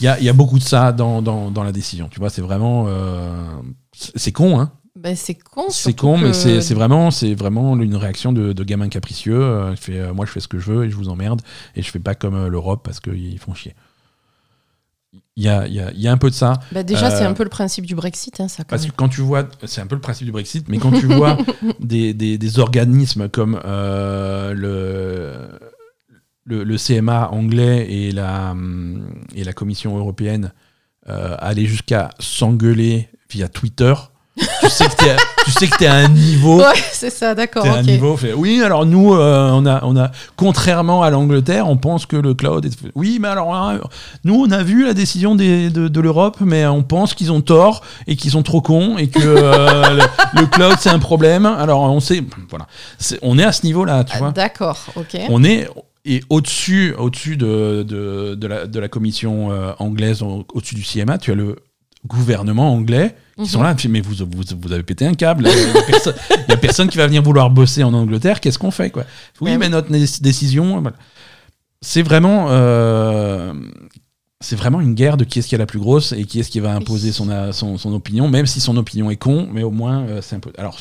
Il 0.00 0.04
y 0.04 0.08
a, 0.08 0.18
il 0.18 0.24
y 0.24 0.28
a 0.28 0.32
beaucoup 0.32 0.58
de 0.58 0.64
ça 0.64 0.92
dans, 0.92 1.22
dans, 1.22 1.50
dans 1.50 1.62
la 1.64 1.72
décision. 1.72 2.08
Tu 2.08 2.18
vois, 2.20 2.30
c'est 2.30 2.42
vraiment... 2.42 2.84
euh, 2.88 3.44
c'est 3.92 4.32
con, 4.32 4.58
hein 4.60 4.72
Bah, 5.02 5.16
c'est 5.16 5.34
con. 5.34 5.64
c'est 5.70 5.94
con, 5.96 6.18
mais 6.18 6.28
que- 6.30 6.32
c'est 6.34 6.60
c'est 6.60 6.74
vraiment, 6.74 7.10
c'est 7.10 7.34
vraiment 7.34 7.74
une 7.76 7.96
réaction 7.96 8.32
de, 8.32 8.52
de 8.52 8.64
gamin 8.64 8.88
capricieux. 8.88 9.40
euh, 9.42 9.74
fait, 9.76 9.98
euh, 9.98 10.12
moi, 10.12 10.26
je 10.26 10.30
fais 10.32 10.40
ce 10.40 10.48
que 10.48 10.58
je 10.58 10.70
veux 10.70 10.84
et 10.84 10.90
je 10.90 10.96
vous 10.96 11.08
emmerde. 11.08 11.40
Et 11.74 11.82
je 11.82 11.90
fais 11.90 11.98
pas 12.00 12.14
comme 12.14 12.34
euh, 12.34 12.48
l'Europe 12.48 12.82
parce 12.84 13.00
qu'ils 13.00 13.38
font 13.38 13.54
chier. 13.54 13.74
Il 15.36 15.42
y 15.44 15.48
a, 15.48 15.66
y, 15.66 15.80
a, 15.80 15.90
y 15.92 16.06
a 16.06 16.12
un 16.12 16.18
peu 16.18 16.28
de 16.28 16.34
ça. 16.34 16.52
Bah, 16.70 16.82
déjà, 16.82 17.10
c'est 17.10 17.24
un 17.24 17.32
peu 17.32 17.44
le 17.44 17.48
principe 17.48 17.86
du 17.86 17.94
Brexit, 17.94 18.38
hein, 18.40 18.48
ça. 18.48 18.62
Quand 18.62 18.68
Parce 18.68 18.86
que 18.86 18.92
quand 18.92 19.08
tu 19.08 19.22
vois, 19.22 19.48
c'est 19.64 19.80
un 19.80 19.86
peu 19.86 19.94
le 19.94 20.00
principe 20.00 20.26
du 20.26 20.32
Brexit, 20.32 20.68
mais 20.68 20.78
quand 20.78 20.92
tu 20.92 21.06
vois 21.06 21.36
des, 21.80 22.12
des- 22.14 22.36
des 22.38 22.58
organismes 22.58 23.28
comme 23.28 23.58
le, 23.64 25.48
le, 26.44 26.62
le 26.64 26.76
CMA 26.76 27.28
anglais 27.30 27.86
et 27.90 28.12
la, 28.12 28.50
hum, 28.52 29.08
et 29.34 29.44
la 29.44 29.52
Commission 29.52 29.96
européenne 29.96 30.52
aller 31.06 31.66
jusqu'à 31.66 32.10
s'engueuler 32.20 33.08
via 33.30 33.48
Twitter, 33.48 33.94
tu 34.60 34.70
sais 34.70 34.86
que 34.86 34.96
t'es 34.96 35.16
tu 35.44 35.50
sais 35.52 35.66
que 35.68 35.76
t'es 35.78 35.86
à 35.86 35.94
un 35.94 36.08
niveau. 36.08 36.58
Ouais, 36.58 36.74
c'est 36.92 37.10
ça, 37.10 37.34
d'accord. 37.34 37.64
À 37.66 37.78
un 37.78 37.82
niveau 37.82 38.16
fait, 38.16 38.32
oui, 38.32 38.62
alors 38.62 38.86
nous, 38.86 39.14
euh, 39.14 39.50
on, 39.52 39.66
a, 39.66 39.80
on 39.84 39.96
a, 39.96 40.10
contrairement 40.36 41.02
à 41.02 41.10
l'Angleterre, 41.10 41.68
on 41.68 41.76
pense 41.76 42.06
que 42.06 42.16
le 42.16 42.34
cloud 42.34 42.64
est. 42.64 42.76
Oui, 42.94 43.18
mais 43.20 43.28
alors, 43.28 43.54
hein, 43.54 43.80
nous, 44.24 44.34
on 44.46 44.50
a 44.50 44.62
vu 44.62 44.84
la 44.84 44.94
décision 44.94 45.34
des- 45.34 45.70
de, 45.70 45.88
de 45.88 46.00
l'Europe, 46.00 46.38
mais 46.40 46.66
on 46.66 46.82
pense 46.82 47.14
qu'ils 47.14 47.32
ont 47.32 47.40
tort 47.40 47.82
et 48.06 48.16
qu'ils 48.16 48.30
sont 48.32 48.42
trop 48.42 48.60
cons 48.60 48.96
et 48.98 49.08
que 49.08 49.20
euh, 49.22 49.96
le, 50.34 50.40
le 50.40 50.46
cloud, 50.46 50.76
c'est 50.78 50.90
un 50.90 50.98
problème. 50.98 51.46
Alors, 51.46 51.82
on 51.82 52.00
sait. 52.00 52.22
Voilà. 52.48 52.66
On 53.22 53.38
est 53.38 53.44
à 53.44 53.52
ce 53.52 53.64
niveau-là, 53.66 54.04
tu 54.04 54.12
Ah, 54.14 54.18
vois. 54.18 54.30
D'accord, 54.32 54.78
ok. 54.96 55.16
On 55.30 55.42
est. 55.44 55.68
Et 56.06 56.22
au-dessus, 56.30 56.94
au-dessus 56.98 57.36
de, 57.36 57.84
de, 57.86 58.34
de 58.34 58.46
la, 58.46 58.66
de 58.66 58.80
la 58.80 58.88
commission 58.88 59.50
euh, 59.52 59.72
anglaise, 59.78 60.22
au- 60.22 60.46
au-dessus 60.54 60.74
du 60.74 60.82
CMA, 60.82 61.18
tu 61.18 61.30
as 61.30 61.34
le 61.34 61.56
gouvernement 62.06 62.72
anglais 62.72 63.14
qui 63.36 63.42
Mhm. 63.42 63.46
sont 63.46 63.62
là. 63.62 63.74
Mais 63.88 64.00
vous, 64.00 64.14
vous, 64.24 64.42
vous 64.60 64.72
avez 64.72 64.82
pété 64.82 65.06
un 65.06 65.14
câble. 65.14 65.46
Il 65.48 65.72
n'y 66.48 66.54
a, 66.54 66.56
personne- 66.56 66.88
qui 66.88 66.96
va 66.98 67.06
venir 67.06 67.22
vouloir 67.22 67.50
bosser 67.50 67.82
en 67.84 67.92
Angleterre. 67.94 68.40
Qu'est-ce 68.40 68.58
qu'on 68.58 68.70
fait 68.70 68.90
quoi? 68.90 69.04
Oui, 69.40 69.56
mais 69.58 69.66
oui. 69.66 69.70
notre 69.72 69.90
décision. 69.90 70.80
voilà. 70.80 70.96
C'est 71.82 72.02
vraiment. 72.02 72.46
euh, 72.50 73.52
c'est 74.42 74.56
vraiment 74.56 74.80
une 74.80 74.94
guerre 74.94 75.16
de 75.18 75.24
qui 75.24 75.38
est-ce 75.38 75.48
qui 75.48 75.54
est 75.54 75.58
la 75.58 75.66
plus 75.66 75.78
grosse 75.78 76.12
et 76.12 76.24
qui 76.24 76.40
est-ce 76.40 76.50
qui 76.50 76.60
va 76.60 76.72
imposer 76.74 77.12
son, 77.12 77.52
son, 77.52 77.76
son 77.76 77.92
opinion, 77.92 78.26
même 78.28 78.46
si 78.46 78.58
son 78.60 78.76
opinion 78.78 79.10
est 79.10 79.16
con, 79.16 79.46
mais 79.52 79.62
au 79.62 79.70
moins 79.70 80.00
euh, 80.04 80.20
c'est 80.22 80.36
un 80.36 80.40
peu. 80.40 80.50
Alors, 80.56 80.78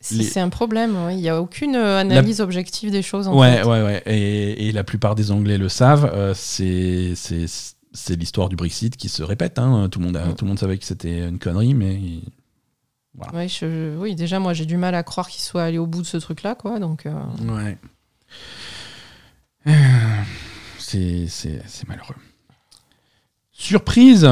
C'est 0.00 0.16
les- 0.16 0.24
c'est 0.24 0.40
un 0.40 0.48
problème, 0.48 0.96
ouais. 1.06 1.14
il 1.14 1.20
n'y 1.20 1.28
a 1.28 1.40
aucune 1.40 1.76
euh, 1.76 2.00
analyse 2.00 2.40
objective 2.40 2.90
des 2.90 3.02
choses. 3.02 3.28
En 3.28 3.38
ouais, 3.38 3.58
fait. 3.58 3.64
ouais, 3.64 3.82
ouais. 3.82 4.02
Et, 4.06 4.68
et 4.68 4.72
la 4.72 4.82
plupart 4.82 5.14
des 5.14 5.30
Anglais 5.30 5.58
le 5.58 5.68
savent. 5.68 6.10
euh, 6.12 6.32
c'est 6.36 7.12
c'est 7.92 8.16
l'histoire 8.16 8.48
du 8.48 8.56
Brexit 8.56 8.96
qui 8.96 9.08
se 9.08 9.22
répète. 9.22 9.58
hein. 9.58 9.88
Tout 9.90 9.98
le 10.00 10.06
monde 10.06 10.16
a- 10.16 10.26
Mm. 10.26 10.34
tout 10.34 10.44
le 10.44 10.48
monde 10.48 10.58
savait 10.58 10.78
que 10.78 10.84
c'était 10.84 11.28
une 11.28 11.38
connerie, 11.38 11.74
mais 11.74 12.00
Ouais, 13.32 13.48
je- 13.48 13.96
oui, 13.96 14.14
déjà, 14.14 14.38
moi, 14.38 14.52
j'ai 14.54 14.64
du 14.66 14.76
mal 14.76 14.94
à 14.94 15.02
croire 15.02 15.28
qu'il 15.28 15.40
soit 15.42 15.64
allé 15.64 15.76
au 15.78 15.86
bout 15.88 16.02
de 16.02 16.06
ce 16.06 16.18
truc-là, 16.18 16.54
quoi. 16.54 16.78
Donc, 16.78 17.04
euh, 17.06 17.12
ouais. 17.42 17.76
Euh, 19.66 19.72
C'est 20.78 21.26
c'est 21.28 21.60
c'est 21.66 21.88
malheureux. 21.88 22.14
Surprise. 23.52 24.24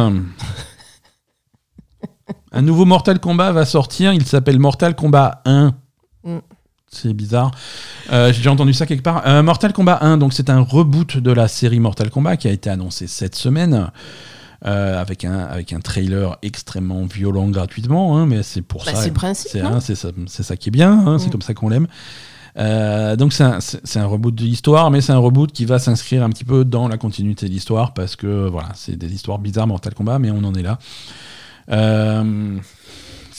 Un 2.52 2.62
nouveau 2.62 2.84
Mortal 2.84 3.20
Kombat 3.20 3.52
va 3.52 3.64
sortir. 3.64 4.12
Il 4.12 4.24
s'appelle 4.24 4.58
Mortal 4.58 4.94
Kombat 4.94 5.42
1. 5.44 5.76
Mm. 6.24 6.38
C'est 6.90 7.12
bizarre. 7.12 7.50
Euh, 8.12 8.32
J'ai 8.32 8.38
déjà 8.38 8.52
entendu 8.52 8.72
ça 8.72 8.86
quelque 8.86 9.02
part. 9.02 9.22
Euh, 9.26 9.42
Mortal 9.42 9.72
Kombat 9.72 9.98
1, 10.02 10.18
donc 10.18 10.32
c'est 10.32 10.48
un 10.50 10.60
reboot 10.60 11.18
de 11.18 11.30
la 11.32 11.48
série 11.48 11.80
Mortal 11.80 12.10
Kombat 12.10 12.36
qui 12.36 12.48
a 12.48 12.52
été 12.52 12.70
annoncé 12.70 13.06
cette 13.06 13.34
semaine. 13.34 13.90
euh, 14.64 14.98
avec, 15.00 15.24
un, 15.26 15.38
avec 15.40 15.72
un 15.74 15.80
trailer 15.80 16.38
extrêmement 16.42 17.04
violent 17.04 17.46
gratuitement, 17.48 18.16
hein, 18.16 18.24
mais 18.26 18.42
c'est 18.42 18.62
pour 18.62 18.84
bah, 18.84 18.92
ça. 18.94 19.02
c'est 19.02 19.08
le 19.08 19.14
principe. 19.14 19.50
C'est 19.52 19.60
hein, 19.60 19.80
ça, 20.26 20.56
qui 20.56 20.70
est 20.70 20.72
bien, 20.72 20.90
hein, 21.06 21.18
c'est 21.18 21.28
Mm. 21.28 21.30
comme 21.30 21.42
ça 21.42 21.52
qu'on 21.54 21.68
l'aime. 21.68 21.86
Euh, 22.58 23.16
donc 23.16 23.34
c'est 23.34 23.44
un, 23.44 23.58
un 23.96 24.06
reboot 24.06 24.34
de 24.34 24.42
l'histoire, 24.42 24.90
mais 24.90 25.02
c'est 25.02 25.12
un 25.12 25.18
reboot 25.18 25.52
qui 25.52 25.66
va 25.66 25.78
s'inscrire 25.78 26.24
un 26.24 26.30
petit 26.30 26.44
peu 26.44 26.64
dans 26.64 26.88
la 26.88 26.96
continuité 26.96 27.46
de 27.46 27.52
l'histoire 27.52 27.92
parce 27.92 28.16
que 28.16 28.48
voilà, 28.48 28.70
c'est 28.74 28.96
des 28.96 29.12
histoires 29.12 29.38
bizarres 29.38 29.66
Mortal 29.66 29.92
Kombat, 29.92 30.18
mais 30.18 30.30
on 30.30 30.42
en 30.42 30.54
est 30.54 30.62
là. 30.62 30.78
Euh, 31.70 32.56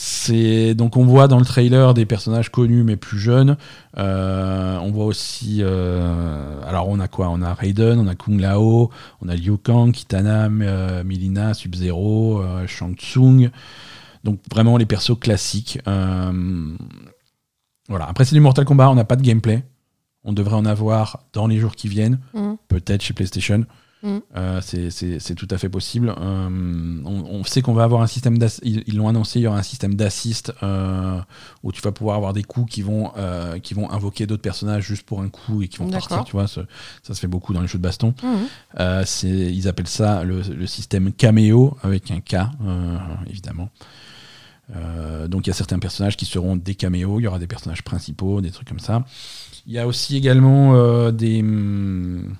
c'est 0.08 0.74
donc 0.74 0.96
on 0.96 1.04
voit 1.04 1.28
dans 1.28 1.38
le 1.38 1.44
trailer 1.44 1.92
des 1.92 2.06
personnages 2.06 2.50
connus 2.50 2.82
mais 2.82 2.96
plus 2.96 3.18
jeunes. 3.18 3.56
Euh, 3.98 4.78
on 4.78 4.90
voit 4.90 5.04
aussi, 5.04 5.58
euh, 5.60 6.60
alors 6.66 6.88
on 6.88 6.98
a 6.98 7.08
quoi? 7.08 7.28
On 7.28 7.42
a 7.42 7.52
Raiden, 7.52 7.98
on 7.98 8.06
a 8.08 8.14
Kung 8.14 8.40
Lao, 8.40 8.90
on 9.20 9.28
a 9.28 9.34
Liu 9.34 9.58
Kang, 9.58 9.92
Kitana, 9.92 10.46
euh, 10.48 11.04
Milina, 11.04 11.52
Sub-Zero, 11.54 12.40
euh, 12.40 12.66
Shang 12.66 12.94
Tsung. 12.96 13.50
Donc 14.24 14.40
vraiment 14.50 14.76
les 14.78 14.86
persos 14.86 15.18
classiques. 15.20 15.78
Voilà. 17.88 18.06
Après 18.08 18.24
c'est 18.24 18.34
du 18.34 18.40
Mortal 18.40 18.64
Kombat, 18.64 18.90
on 18.90 18.94
n'a 18.94 19.04
pas 19.04 19.16
de 19.16 19.22
gameplay. 19.22 19.62
On 20.24 20.32
devrait 20.32 20.56
en 20.56 20.64
avoir 20.66 21.20
dans 21.32 21.46
les 21.46 21.58
jours 21.58 21.74
qui 21.76 21.88
viennent, 21.88 22.18
Mm. 22.34 22.54
peut-être 22.68 23.02
chez 23.02 23.14
PlayStation. 23.14 23.64
Mm. 24.02 24.18
Euh, 24.36 24.60
c'est- 24.60 25.34
tout 25.34 25.48
à 25.50 25.58
fait 25.58 25.68
possible. 25.68 26.10
Euh, 26.16 27.00
on, 27.04 27.24
on 27.30 27.42
sait 27.44 27.62
qu'on 27.62 27.72
va 27.74 27.82
avoir 27.82 28.00
un 28.00 28.06
système 28.06 28.38
ils 28.62 28.96
l'ont 28.96 29.08
annoncé, 29.08 29.40
il 29.40 29.42
y 29.42 29.46
aura 29.48 29.58
un 29.58 29.62
système 29.64 29.94
d'assist 29.94 30.52
euh, 30.62 31.18
où 31.64 31.72
tu 31.72 31.82
vas 31.82 31.90
pouvoir 31.90 32.16
avoir 32.16 32.32
des 32.32 32.44
coups 32.44 32.72
qui 32.72 32.82
vont, 32.82 33.10
euh, 33.16 33.58
qui 33.58 33.74
vont 33.74 33.90
invoquer 33.90 34.26
d'autres 34.26 34.42
personnages 34.42 34.84
juste 34.86 35.02
pour 35.02 35.20
un 35.20 35.28
coup 35.28 35.62
et 35.62 35.68
qui 35.68 35.78
vont 35.78 35.86
partir. 35.98 36.16
Tu 36.24 36.32
vois, 36.32 36.46
ce- 36.46 36.60
ça 37.02 37.14
se 37.14 37.18
fait 37.20 37.26
beaucoup 37.26 37.52
dans 37.52 37.60
les 37.60 37.66
jeux 37.66 37.78
de 37.78 37.82
baston. 37.82 38.14
Euh, 38.78 39.02
c'est- 39.04 39.28
ils 39.28 39.66
appellent 39.66 39.88
ça 39.88 40.22
le, 40.22 40.42
le 40.42 40.66
système 40.68 41.12
caméo 41.12 41.76
avec 41.82 42.10
un 42.12 42.20
K, 42.20 42.36
évidemment. 43.28 43.68
Donc 45.28 45.46
il 45.46 45.50
y 45.50 45.50
a 45.50 45.54
certains 45.54 45.78
personnages 45.78 46.16
qui 46.16 46.26
seront 46.26 46.54
des 46.56 46.74
caméos, 46.74 47.20
il 47.20 47.24
y 47.24 47.26
aura 47.26 47.38
des 47.38 47.46
personnages 47.46 47.82
principaux, 47.82 48.40
des 48.40 48.50
trucs 48.50 48.68
comme 48.68 48.78
ça. 48.80 49.04
Il 49.66 49.72
y 49.72 49.78
a 49.78 49.86
aussi 49.86 50.16
également 50.16 51.10
des... 51.10 51.40
hum, 51.40 52.34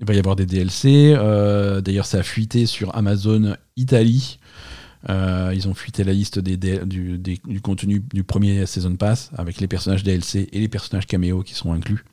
il 0.00 0.06
va 0.06 0.14
y 0.14 0.18
avoir 0.18 0.36
des 0.36 0.46
DLC. 0.46 1.14
euh, 1.16 1.80
D'ailleurs, 1.80 2.06
ça 2.06 2.18
a 2.18 2.22
fuité 2.22 2.66
sur 2.66 2.94
Amazon 2.96 3.56
Italie. 3.76 4.38
Euh, 5.08 5.52
ils 5.54 5.68
ont 5.68 5.74
fuité 5.74 6.02
la 6.04 6.12
liste 6.12 6.38
du, 6.40 7.18
du 7.18 7.60
contenu 7.60 8.00
du 8.12 8.24
premier 8.24 8.66
Season 8.66 8.96
Pass 8.96 9.30
avec 9.36 9.60
les 9.60 9.68
personnages 9.68 10.02
DLC 10.02 10.48
et 10.52 10.60
les 10.60 10.68
personnages 10.68 11.06
caméos 11.06 11.42
qui 11.42 11.54
sont 11.54 11.72
inclus. 11.72 12.04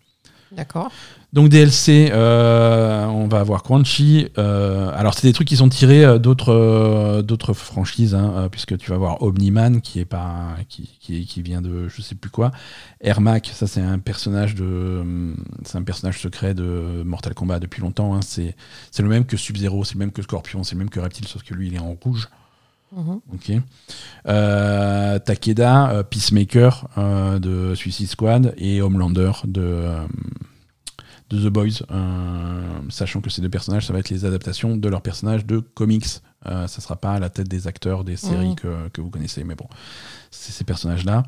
D'accord. 0.52 0.92
Donc 1.34 1.50
DLC, 1.50 2.12
euh, 2.14 3.06
on 3.08 3.28
va 3.28 3.40
avoir 3.40 3.62
Crunchy. 3.62 4.30
euh, 4.38 4.90
alors 4.96 5.14
c'est 5.14 5.28
des 5.28 5.34
trucs 5.34 5.50
qui 5.50 5.58
sont 5.58 5.68
tirés 5.68 6.06
euh, 6.06 6.18
d'autres 6.18 7.54
franchises, 7.54 8.16
hein, 8.16 8.48
puisque 8.50 8.78
tu 8.78 8.92
vas 8.92 8.98
voir 8.98 9.22
Omniman 9.22 9.82
qui 9.82 10.00
est 10.00 10.06
pas 10.06 10.56
qui, 10.70 11.42
vient 11.42 11.62
de 11.62 11.90
je 11.90 12.02
sais 12.02 12.16
plus 12.16 12.30
quoi. 12.30 12.52
Ermac, 13.02 13.52
ça 13.54 13.68
c'est 13.68 13.82
un 13.82 14.00
personnage 14.00 14.56
de 14.56 14.64
hum, 14.64 15.36
c'est 15.66 15.78
un 15.78 15.84
personnage 15.84 16.22
secret 16.22 16.54
de 16.54 17.04
Mortal 17.04 17.34
Kombat 17.34 17.60
depuis 17.60 17.82
longtemps. 17.82 18.16
hein, 18.16 18.22
c'est 18.22 18.56
c'est 18.92 19.04
le 19.04 19.10
même 19.10 19.26
que 19.26 19.36
Sub 19.36 19.58
Zero, 19.58 19.84
c'est 19.84 19.96
le 19.96 20.00
même 20.00 20.12
que 20.12 20.22
Scorpion, 20.22 20.64
c'est 20.64 20.76
le 20.76 20.80
même 20.80 20.90
que 20.90 21.02
Reptile, 21.02 21.28
sauf 21.28 21.44
que 21.44 21.54
lui 21.54 21.68
il 21.68 21.76
est 21.76 21.80
en 21.80 21.98
rouge. 22.02 22.30
Mhm. 22.92 23.20
Ok. 23.34 23.52
Euh, 24.28 25.20
Takeda, 25.20 25.90
euh, 25.92 26.04
Peacemaker 26.04 26.88
euh, 26.98 27.40
de 27.40 27.76
Suicide 27.76 28.08
Squad 28.08 28.54
et 28.58 28.82
Homelander 28.82 29.32
de, 29.46 29.62
euh, 29.62 30.06
de 31.30 31.38
The 31.50 31.52
Boys. 31.52 31.86
sachant 32.90 33.22
que 33.22 33.30
ces 33.30 33.42
deux 33.42 33.50
personnages, 33.50 33.86
ça 33.88 33.94
va 33.94 34.00
être 34.00 34.10
les 34.10 34.26
adaptations 34.26 34.78
de 34.78 34.90
leurs 34.90 35.02
personnages 35.02 35.46
de 35.46 35.60
comics. 35.60 36.06
Ça 36.46 36.68
sera 36.68 36.96
pas 36.96 37.14
à 37.14 37.20
la 37.20 37.30
tête 37.30 37.48
des 37.48 37.66
acteurs 37.68 38.04
des 38.04 38.16
séries 38.18 38.50
Mhm. 38.50 38.56
que, 38.56 38.88
que 38.90 39.02
vous 39.02 39.10
connaissez, 39.10 39.44
mais 39.44 39.56
bon, 39.56 39.66
c'est 40.30 40.52
ces 40.52 40.64
personnages-là. 40.64 41.24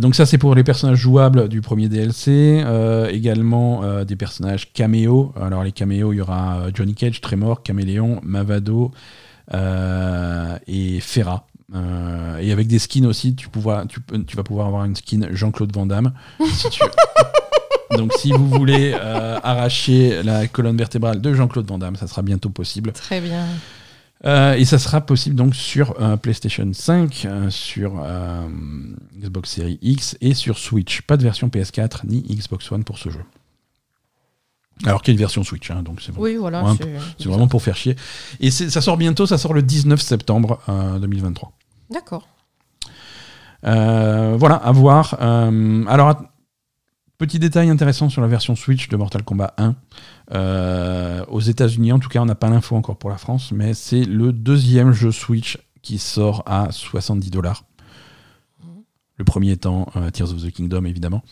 Donc 0.00 0.14
ça 0.14 0.26
c'est 0.26 0.38
pour 0.38 0.54
les 0.54 0.62
personnages 0.64 0.98
jouables 0.98 1.48
du 1.48 1.60
premier 1.60 1.88
DLC, 1.88 2.64
également 3.10 4.04
des 4.04 4.16
personnages 4.16 4.72
caméos. 4.72 5.32
Alors 5.40 5.64
les 5.64 5.72
caméos, 5.72 6.12
il 6.12 6.16
y 6.16 6.20
aura 6.20 6.66
Johnny 6.72 6.94
Cage, 6.94 7.20
Tremor, 7.20 7.62
Caméléon, 7.64 8.20
Mavado 8.22 8.92
et 9.52 11.00
Ferra. 11.00 11.46
Euh, 11.74 12.38
et 12.38 12.50
avec 12.50 12.66
des 12.66 12.78
skins 12.78 13.04
aussi, 13.06 13.34
tu, 13.34 13.48
pouvoir, 13.48 13.86
tu, 13.86 14.00
vas 14.36 14.42
pouvoir 14.42 14.68
avoir 14.68 14.84
une 14.84 14.96
skin 14.96 15.28
Jean-Claude 15.32 15.74
Van 15.74 15.84
Damme. 15.86 16.12
si 16.54 16.70
tu- 16.70 16.82
Donc 17.96 18.12
si 18.14 18.32
vous 18.32 18.48
voulez 18.48 18.92
euh, 18.94 19.38
arracher 19.42 20.22
la 20.22 20.46
colonne 20.46 20.76
vertébrale 20.76 21.20
de 21.20 21.34
Jean-Claude 21.34 21.66
Van 21.66 21.78
Damme, 21.78 21.96
ça 21.96 22.06
sera 22.06 22.22
bientôt 22.22 22.48
possible. 22.50 22.92
Très 22.92 23.20
bien. 23.20 23.44
Euh, 24.24 24.54
et 24.54 24.64
ça 24.64 24.78
sera 24.78 25.00
possible 25.00 25.36
donc 25.36 25.54
sur 25.54 25.94
euh, 26.00 26.16
PlayStation 26.16 26.68
5, 26.72 27.24
euh, 27.26 27.50
sur 27.50 28.02
euh, 28.02 28.46
Xbox 29.18 29.50
Series 29.50 29.78
X 29.80 30.16
et 30.20 30.34
sur 30.34 30.58
Switch. 30.58 31.02
Pas 31.02 31.16
de 31.16 31.22
version 31.22 31.48
PS4 31.48 32.00
ni 32.04 32.22
Xbox 32.22 32.70
One 32.72 32.82
pour 32.84 32.98
ce 32.98 33.10
jeu. 33.10 33.20
Alors 34.84 35.02
qu'il 35.02 35.12
y 35.12 35.14
a 35.14 35.16
une 35.16 35.20
version 35.20 35.42
Switch, 35.44 35.70
hein, 35.70 35.82
donc 35.82 36.00
c'est 36.00 36.12
bon. 36.12 36.22
Oui, 36.22 36.36
voilà. 36.36 36.62
Ouais, 36.64 36.72
c'est- 36.80 36.98
C'est 37.18 37.28
vraiment 37.28 37.48
pour 37.48 37.62
faire 37.62 37.76
chier. 37.76 37.96
Et 38.40 38.50
ça 38.50 38.80
sort 38.80 38.96
bientôt, 38.96 39.26
ça 39.26 39.38
sort 39.38 39.54
le 39.54 39.62
19 39.62 40.00
septembre 40.00 40.60
euh, 40.68 40.98
2023. 40.98 41.52
D'accord. 41.90 42.26
Euh, 43.66 44.36
voilà, 44.38 44.54
à 44.56 44.72
voir. 44.72 45.16
Euh, 45.20 45.84
alors, 45.88 46.22
petit 47.18 47.38
détail 47.38 47.68
intéressant 47.70 48.08
sur 48.08 48.22
la 48.22 48.28
version 48.28 48.54
Switch 48.54 48.88
de 48.88 48.96
Mortal 48.96 49.22
Kombat 49.24 49.54
1. 49.58 49.74
Euh, 50.34 51.24
aux 51.28 51.40
États-Unis, 51.40 51.90
en 51.92 51.98
tout 51.98 52.08
cas, 52.08 52.20
on 52.20 52.26
n'a 52.26 52.34
pas 52.34 52.48
l'info 52.48 52.76
encore 52.76 52.96
pour 52.96 53.10
la 53.10 53.16
France, 53.18 53.50
mais 53.52 53.74
c'est 53.74 54.04
le 54.04 54.32
deuxième 54.32 54.92
jeu 54.92 55.10
Switch 55.10 55.58
qui 55.82 55.98
sort 55.98 56.42
à 56.46 56.68
70 56.70 57.30
dollars. 57.30 57.64
Le 59.16 59.24
premier 59.24 59.50
étant 59.50 59.88
euh, 59.96 60.10
Tears 60.10 60.30
of 60.32 60.40
the 60.44 60.52
Kingdom, 60.52 60.84
évidemment. 60.84 61.22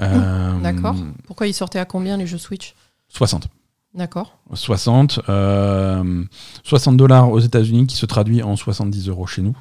Euh, 0.00 0.60
D'accord. 0.60 0.96
Pourquoi 1.26 1.46
ils 1.46 1.54
sortaient 1.54 1.78
à 1.78 1.84
combien 1.84 2.16
les 2.16 2.26
jeux 2.26 2.38
Switch 2.38 2.74
60. 3.08 3.48
D'accord. 3.94 4.38
60. 4.52 5.20
euh, 5.28 6.24
60 6.64 6.96
dollars 6.96 7.30
aux 7.30 7.38
États-Unis 7.38 7.86
qui 7.86 7.96
se 7.96 8.06
traduit 8.06 8.42
en 8.42 8.56
70 8.56 9.08
euros 9.08 9.26
chez 9.26 9.42
nous. 9.42 9.56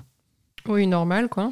Oui, 0.68 0.88
normal, 0.88 1.30
quoi. 1.30 1.52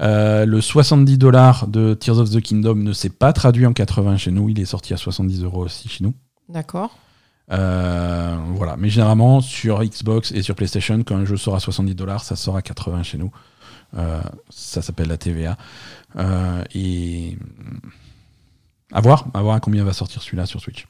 Euh, 0.00 0.44
le 0.44 0.60
70 0.60 1.18
dollars 1.18 1.66
de 1.66 1.94
Tears 1.94 2.18
of 2.18 2.30
the 2.30 2.40
Kingdom 2.40 2.76
ne 2.76 2.92
s'est 2.92 3.10
pas 3.10 3.32
traduit 3.32 3.66
en 3.66 3.72
80 3.72 4.16
chez 4.18 4.30
nous. 4.30 4.48
Il 4.48 4.60
est 4.60 4.64
sorti 4.66 4.92
à 4.92 4.96
70 4.96 5.42
euros 5.44 5.64
aussi 5.64 5.88
chez 5.88 6.04
nous. 6.04 6.14
D'accord. 6.48 6.96
Euh, 7.52 8.36
voilà. 8.54 8.76
Mais 8.76 8.90
généralement, 8.90 9.40
sur 9.40 9.82
Xbox 9.82 10.32
et 10.32 10.42
sur 10.42 10.54
PlayStation, 10.54 11.02
quand 11.02 11.16
un 11.16 11.24
jeu 11.24 11.36
sort 11.36 11.54
à 11.54 11.60
70 11.60 11.94
dollars, 11.94 12.22
ça 12.22 12.36
sort 12.36 12.56
à 12.56 12.62
80 12.62 13.02
chez 13.02 13.18
nous. 13.18 13.30
Euh, 13.96 14.20
ça 14.50 14.82
s'appelle 14.82 15.08
la 15.08 15.16
TVA. 15.16 15.56
Euh, 16.16 16.62
et 16.74 17.36
à 18.92 19.00
voir, 19.00 19.26
à 19.34 19.42
voir 19.42 19.56
à 19.56 19.60
combien 19.60 19.84
va 19.84 19.92
sortir 19.92 20.22
celui-là 20.22 20.46
sur 20.46 20.60
Switch. 20.60 20.86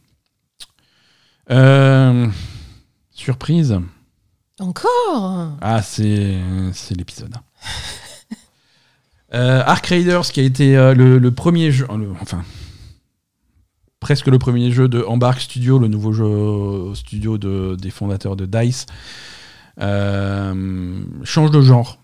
Euh, 1.51 2.29
surprise. 3.11 3.79
Encore? 4.59 5.49
Ah, 5.61 5.83
c'est 5.83 6.39
c'est 6.73 6.97
l'épisode. 6.97 7.35
Euh, 9.33 9.63
Ark 9.65 9.87
Raiders, 9.87 10.23
qui 10.33 10.41
a 10.41 10.43
été 10.43 10.77
euh, 10.77 10.93
le, 10.93 11.19
le 11.19 11.31
premier 11.31 11.71
jeu, 11.71 11.87
le- 11.97 12.11
enfin 12.21 12.43
presque 14.01 14.27
le 14.27 14.41
premier 14.41 14.73
jeu 14.73 14.89
de 14.89 15.05
Embark 15.07 15.41
Studio, 15.41 15.79
le 15.79 15.87
nouveau 15.87 16.11
jeu 16.13 16.93
studio 16.97 17.39
de, 17.39 17.77
des 17.81 17.91
fondateurs 17.91 18.35
de 18.35 18.45
Dice, 18.45 18.87
euh, 19.81 21.01
change 21.23 21.53
de 21.53 21.61
genre. 21.61 22.00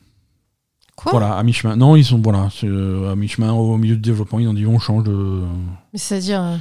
Quoi 0.97 1.13
Voilà, 1.13 1.35
à 1.37 1.43
mi-chemin. 1.43 1.77
Non, 1.77 1.95
ils 1.95 2.05
sont 2.05 2.19
voilà, 2.21 2.49
euh, 2.65 3.13
à 3.13 3.17
mi-chemin, 3.17 3.53
au 3.53 3.77
milieu 3.77 3.95
du 3.97 4.01
développement, 4.03 4.39
ils 4.39 4.49
ont 4.49 4.55
dit 4.55 4.67
on 4.67 4.79
change 4.79 5.05
de. 5.05 5.43
Mais 5.93 5.99
c'est-à-dire. 5.99 6.43
euh, 6.43 6.57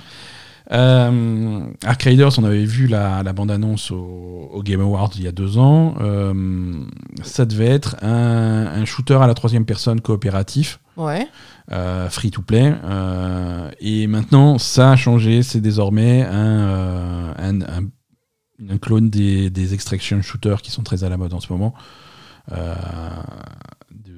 Euh, 0.71 1.59
Ark 1.85 2.01
Raiders, 2.03 2.31
on 2.39 2.43
avait 2.43 2.65
vu 2.65 2.87
la, 2.87 3.21
la 3.21 3.33
bande-annonce 3.33 3.91
au, 3.91 4.49
au 4.51 4.63
Game 4.63 4.81
Awards 4.81 5.11
il 5.15 5.23
y 5.23 5.27
a 5.27 5.31
deux 5.31 5.57
ans. 5.59 5.93
Euh, 6.01 6.83
ça 7.21 7.45
devait 7.45 7.67
être 7.67 7.95
un, 8.03 8.65
un 8.81 8.83
shooter 8.85 9.13
à 9.21 9.27
la 9.27 9.35
troisième 9.35 9.63
personne 9.65 10.01
coopératif, 10.01 10.79
Ouais. 10.97 11.27
euh, 11.71 12.09
free-to-play. 12.09 12.73
euh, 12.83 13.69
et 13.79 14.07
maintenant, 14.07 14.57
ça 14.57 14.91
a 14.91 14.95
changé. 14.95 15.43
C'est 15.43 15.61
désormais 15.61 16.23
un, 16.23 17.33
un, 17.37 17.61
un- 17.61 17.89
un 18.69 18.77
clone 18.79 19.09
des, 19.11 19.49
des 19.51 19.73
extraction 19.75 20.21
shooters 20.23 20.61
qui 20.63 20.71
sont 20.71 20.81
très 20.81 21.03
à 21.03 21.09
la 21.09 21.17
mode 21.17 21.33
en 21.35 21.39
ce 21.41 21.51
moment. 21.53 21.75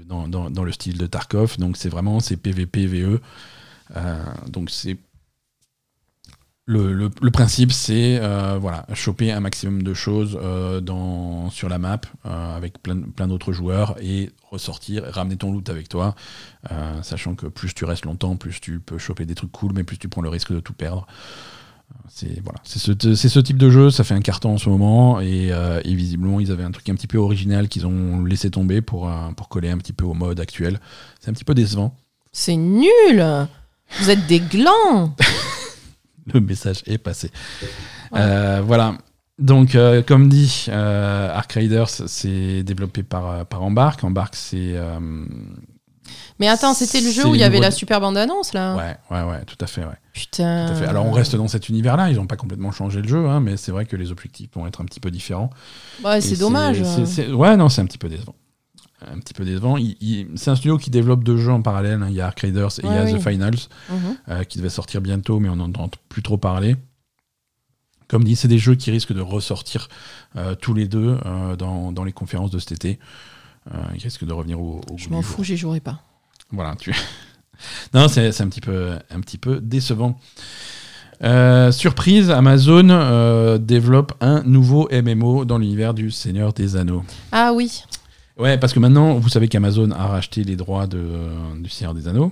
Dans, 0.07 0.63
le 0.63 0.71
style 0.71 0.97
de 0.97 1.07
Tarkov. 1.07 1.57
Donc 1.57 1.77
c'est 1.77 1.89
vraiment 1.89 2.19
c'est 2.19 2.37
PVP 2.37 2.85
VE. 2.85 3.19
Euh, 3.95 4.23
donc 4.47 4.69
c'est 4.69 4.97
le, 6.69 7.09
principe, 7.31 7.71
c'est 7.71 8.19
euh, 8.21 8.57
voilà, 8.59 8.85
choper 8.93 9.31
un 9.31 9.39
maximum 9.39 9.83
de 9.83 9.93
choses 9.93 10.37
euh, 10.41 10.81
sur 11.49 11.69
la 11.69 11.77
map 11.77 12.01
avec 12.25 12.81
plein, 12.83 12.99
plein 12.99 13.27
d'autres 13.27 13.53
joueurs 13.53 13.95
et 14.01 14.31
ressortir, 14.51 15.03
ramener 15.05 15.37
ton 15.37 15.53
loot 15.53 15.69
avec 15.69 15.87
toi, 15.87 16.13
sachant 17.03 17.35
que 17.35 17.45
plus 17.45 17.73
tu 17.73 17.85
restes 17.85 18.05
longtemps, 18.05 18.35
plus 18.35 18.59
tu 18.59 18.81
peux 18.81 18.97
choper 18.97 19.25
des 19.25 19.35
trucs 19.35 19.51
cool, 19.51 19.71
mais 19.73 19.83
plus 19.83 19.97
tu 19.97 20.09
prends 20.09 20.21
le 20.21 20.29
risque 20.29 20.51
de 20.51 20.59
tout 20.59 20.73
perdre. 20.73 21.07
C'est 22.09 22.41
voilà, 22.43 22.59
c'est 22.63 22.79
ce, 22.79 23.39
type 23.39 23.57
de 23.57 23.69
jeu, 23.69 23.91
ça 23.91 24.03
fait 24.03 24.13
un 24.13 24.21
carton 24.21 24.53
en 24.53 24.57
ce 24.57 24.69
moment 24.69 25.19
et, 25.19 25.51
euh, 25.51 25.81
et 25.83 25.93
visiblement 25.93 26.39
ils 26.39 26.51
avaient 26.51 26.63
un 26.63 26.71
truc 26.71 26.87
un 26.89 26.95
petit 26.95 27.07
peu 27.07 27.17
original 27.17 27.67
qu'ils 27.67 27.85
ont 27.85 28.23
laissé 28.23 28.49
tomber 28.49 28.81
pour, 28.81 29.09
euh, 29.09 29.29
pour 29.35 29.49
coller 29.49 29.69
un 29.69 29.77
petit 29.77 29.93
peu 29.93 30.05
au 30.05 30.13
mode 30.13 30.39
actuel. 30.39 30.79
C'est 31.19 31.29
un 31.29 31.33
petit 31.33 31.43
peu 31.43 31.53
décevant. 31.53 31.95
C'est 32.31 32.55
nul 32.55 33.47
Vous 33.99 34.09
êtes 34.09 34.25
des 34.27 34.39
glands 34.39 35.15
le 36.33 36.39
message 36.39 36.81
est 36.85 36.97
passé. 36.97 37.31
Euh, 38.13 38.61
voilà. 38.65 38.97
Donc, 39.39 39.77
comme 40.07 40.29
dit, 40.29 40.65
Ark 40.69 41.53
Raiders, 41.53 41.89
c'est 41.89 42.63
développé 42.63 43.03
par, 43.03 43.45
par 43.45 43.63
Embark. 43.63 44.03
Embark, 44.03 44.35
c'est. 44.35 44.75
Mais 46.39 46.47
attends, 46.47 46.73
c'était 46.73 47.01
le 47.01 47.09
jeu 47.11 47.25
où 47.27 47.35
il 47.35 47.41
y 47.41 47.43
avait 47.43 47.59
la 47.59 47.71
super 47.71 47.99
bande-annonce, 48.01 48.53
là 48.53 48.75
ouais, 48.75 48.97
ouais, 49.11 49.23
ouais, 49.23 49.43
tout 49.45 49.57
à 49.61 49.67
fait. 49.67 49.81
Ouais, 49.83 49.95
Putain. 50.13 50.67
tout 50.67 50.73
à 50.73 50.75
fait. 50.75 50.85
Alors, 50.85 51.05
on 51.05 51.11
reste 51.11 51.35
dans 51.35 51.47
cet 51.47 51.69
univers-là. 51.69 52.09
Ils 52.09 52.15
n'ont 52.17 52.27
pas 52.27 52.35
complètement 52.37 52.71
changé 52.71 53.01
le 53.01 53.07
jeu, 53.07 53.27
hein, 53.27 53.39
mais 53.39 53.57
c'est 53.57 53.71
vrai 53.71 53.85
que 53.85 53.95
les 53.95 54.11
objectifs 54.11 54.49
vont 54.55 54.67
être 54.67 54.81
un 54.81 54.85
petit 54.85 54.99
peu 54.99 55.11
différents. 55.11 55.49
Ouais, 56.03 56.21
c'est 56.21 56.37
dommage. 56.37 56.81
ouais, 56.81 57.57
non, 57.57 57.69
c'est 57.69 57.81
un 57.81 57.85
petit 57.85 57.97
peu 57.97 58.09
décevant. 58.09 58.35
Un 59.13 59.19
petit 59.19 59.35
peu 59.35 59.45
décevant. 59.45 59.77
Il- 59.77 59.95
il- 60.01 60.27
c'est 60.37 60.49
un 60.49 60.55
studio 60.55 60.77
qui 60.79 60.89
développe 60.89 61.23
deux 61.23 61.37
jeux 61.37 61.51
en 61.51 61.61
parallèle. 61.61 62.01
hein. 62.01 62.07
Il 62.09 62.15
y 62.15 62.21
a 62.21 62.25
Ark 62.27 62.39
Raiders 62.39 62.71
et 62.79 62.85
il 62.85 62.91
y 62.91 62.97
a 62.97 63.05
The. 63.05 63.19
Finals. 63.21 63.55
Mhm. 63.91 64.17
euh, 64.29 64.43
qui 64.43 64.57
devait 64.57 64.69
sortir 64.71 65.01
bientôt, 65.01 65.39
mais 65.39 65.49
on 65.49 65.55
n'entend 65.57 65.89
plus 66.09 66.23
trop 66.23 66.37
parler. 66.37 66.75
Comme 68.07 68.23
dit, 68.23 68.35
c'est 68.35 68.47
des 68.47 68.57
jeux 68.57 68.75
qui 68.75 68.89
risquent 68.89 69.13
de 69.13 69.21
ressortir 69.21 69.89
euh, 70.37 70.55
tous 70.55 70.73
les 70.73 70.87
deux 70.87 71.17
euh, 71.25 71.55
dans, 71.57 71.91
dans 71.91 72.03
les 72.05 72.13
conférences 72.13 72.51
de 72.51 72.57
cet 72.59 72.71
été. 72.71 72.99
Euh, 73.73 73.77
ils 73.95 74.01
risquent 74.01 74.25
de 74.25 74.33
revenir 74.33 74.59
au, 74.59 74.81
au 74.91 74.97
Je 74.97 75.09
m'en 75.09 75.19
du 75.19 75.25
fous, 75.25 75.43
j'y 75.43 75.57
jouerai 75.57 75.79
pas. 75.79 76.01
Voilà, 76.51 76.75
tu. 76.75 76.93
non, 77.93 78.07
c'est 78.07 78.41
un 78.41 78.47
petit 78.47 78.61
peu, 78.61 78.91
un 79.09 79.19
petit 79.19 79.37
peu 79.37 79.59
décevant. 79.59 80.19
Euh, 81.23 81.71
surprise, 81.71 82.29
Amazon 82.29 82.89
euh, 82.89 83.57
développe 83.57 84.13
un 84.21 84.43
nouveau 84.43 84.87
MMO 84.91 85.45
dans 85.45 85.57
l'univers 85.57 85.93
du 85.93 86.11
Seigneur 86.11 86.53
des 86.53 86.75
Anneaux. 86.75 87.03
Ah 87.31 87.51
oui. 87.53 87.83
Ouais, 88.37 88.57
parce 88.57 88.71
que 88.71 88.79
maintenant, 88.79 89.15
vous 89.15 89.29
savez 89.29 89.47
qu'Amazon 89.47 89.89
a 89.91 90.05
racheté 90.05 90.43
les 90.43 90.55
droits 90.55 90.85
de, 90.85 91.03
du 91.59 91.69
Seigneur 91.69 91.95
des 91.95 92.07
Anneaux. 92.07 92.31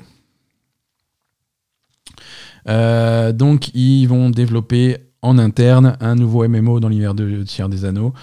Donc, 3.34 3.70
ils 3.74 4.06
vont 4.06 4.30
développer 4.30 4.98
en 5.24 5.40
interne 5.40 5.98
un 6.00 6.14
nouveau 6.14 6.48
MMO 6.48 6.80
dans 6.80 6.90
l'univers 6.90 7.16
de 7.16 7.44
Seigneur 7.46 7.70
des 7.70 7.86
Anneaux. 7.86 8.14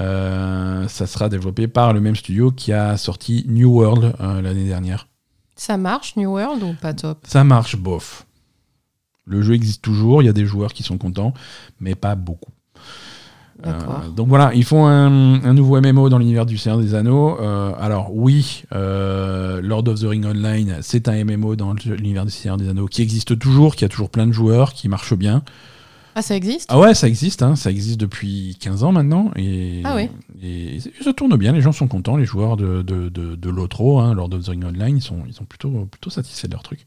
Euh, 0.00 0.88
ça 0.88 1.06
sera 1.06 1.28
développé 1.28 1.68
par 1.68 1.92
le 1.92 2.00
même 2.00 2.16
studio 2.16 2.50
qui 2.50 2.72
a 2.72 2.96
sorti 2.96 3.44
New 3.48 3.70
World 3.70 4.14
euh, 4.20 4.42
l'année 4.42 4.66
dernière. 4.66 5.08
Ça 5.54 5.76
marche, 5.76 6.16
New 6.16 6.30
World, 6.30 6.62
ou 6.62 6.74
pas 6.74 6.94
top? 6.94 7.18
Ça 7.26 7.44
marche 7.44 7.76
bof. 7.76 8.26
Le 9.24 9.42
jeu 9.42 9.54
existe 9.54 9.82
toujours, 9.82 10.22
il 10.22 10.26
y 10.26 10.28
a 10.28 10.32
des 10.32 10.46
joueurs 10.46 10.72
qui 10.72 10.82
sont 10.82 10.98
contents, 10.98 11.34
mais 11.80 11.94
pas 11.94 12.14
beaucoup. 12.14 12.52
Euh, 13.64 14.10
donc 14.14 14.28
voilà, 14.28 14.52
ils 14.54 14.64
font 14.64 14.86
un, 14.86 15.52
nouveau 15.54 15.80
MMO 15.80 16.08
dans 16.08 16.18
l'univers 16.18 16.46
du 16.46 16.58
Seigneur 16.58 16.78
des 16.78 16.94
Anneaux. 16.94 17.38
Euh, 17.40 17.72
alors 17.78 18.14
oui, 18.14 18.64
euh, 18.74 19.60
Lord 19.62 19.88
of 19.88 20.00
the 20.00 20.04
Ring 20.04 20.26
Online, 20.26 20.78
c'est 20.82 21.08
un 21.08 21.24
MMO 21.24 21.56
dans 21.56 21.72
l'univers 21.72 22.24
du 22.24 22.30
Seigneur 22.30 22.56
des 22.56 22.68
Anneaux 22.68 22.86
qui 22.86 23.02
existe 23.02 23.38
toujours, 23.38 23.74
qui 23.76 23.84
a 23.84 23.88
toujours 23.88 24.10
plein 24.10 24.26
de 24.26 24.32
joueurs, 24.32 24.72
qui 24.72 24.88
marche 24.88 25.14
bien. 25.14 25.42
Ah, 26.18 26.22
ça 26.22 26.34
existe 26.34 26.64
Ah 26.70 26.80
ouais, 26.80 26.94
ça 26.94 27.08
existe, 27.08 27.42
hein, 27.42 27.56
ça 27.56 27.70
existe 27.70 28.00
depuis 28.00 28.56
15 28.58 28.84
ans 28.84 28.92
maintenant. 28.92 29.32
Et, 29.36 29.82
ah 29.84 29.94
oui 29.94 30.08
Et 30.42 30.78
ça 31.02 31.12
tourne 31.12 31.36
bien, 31.36 31.52
les 31.52 31.60
gens 31.60 31.72
sont 31.72 31.88
contents, 31.88 32.16
les 32.16 32.24
joueurs 32.24 32.56
de, 32.56 32.80
de, 32.80 33.10
de, 33.10 33.50
l'Otro, 33.50 34.00
hein, 34.00 34.14
Lord 34.14 34.32
of 34.32 34.44
the 34.46 34.48
Ring 34.48 34.64
Online, 34.64 34.96
ils 34.96 35.02
sont, 35.02 35.24
ils 35.26 35.34
sont 35.34 35.44
plutôt, 35.44 35.68
plutôt 35.90 36.08
satisfaits 36.08 36.46
de 36.46 36.52
leur 36.52 36.62
truc. 36.62 36.86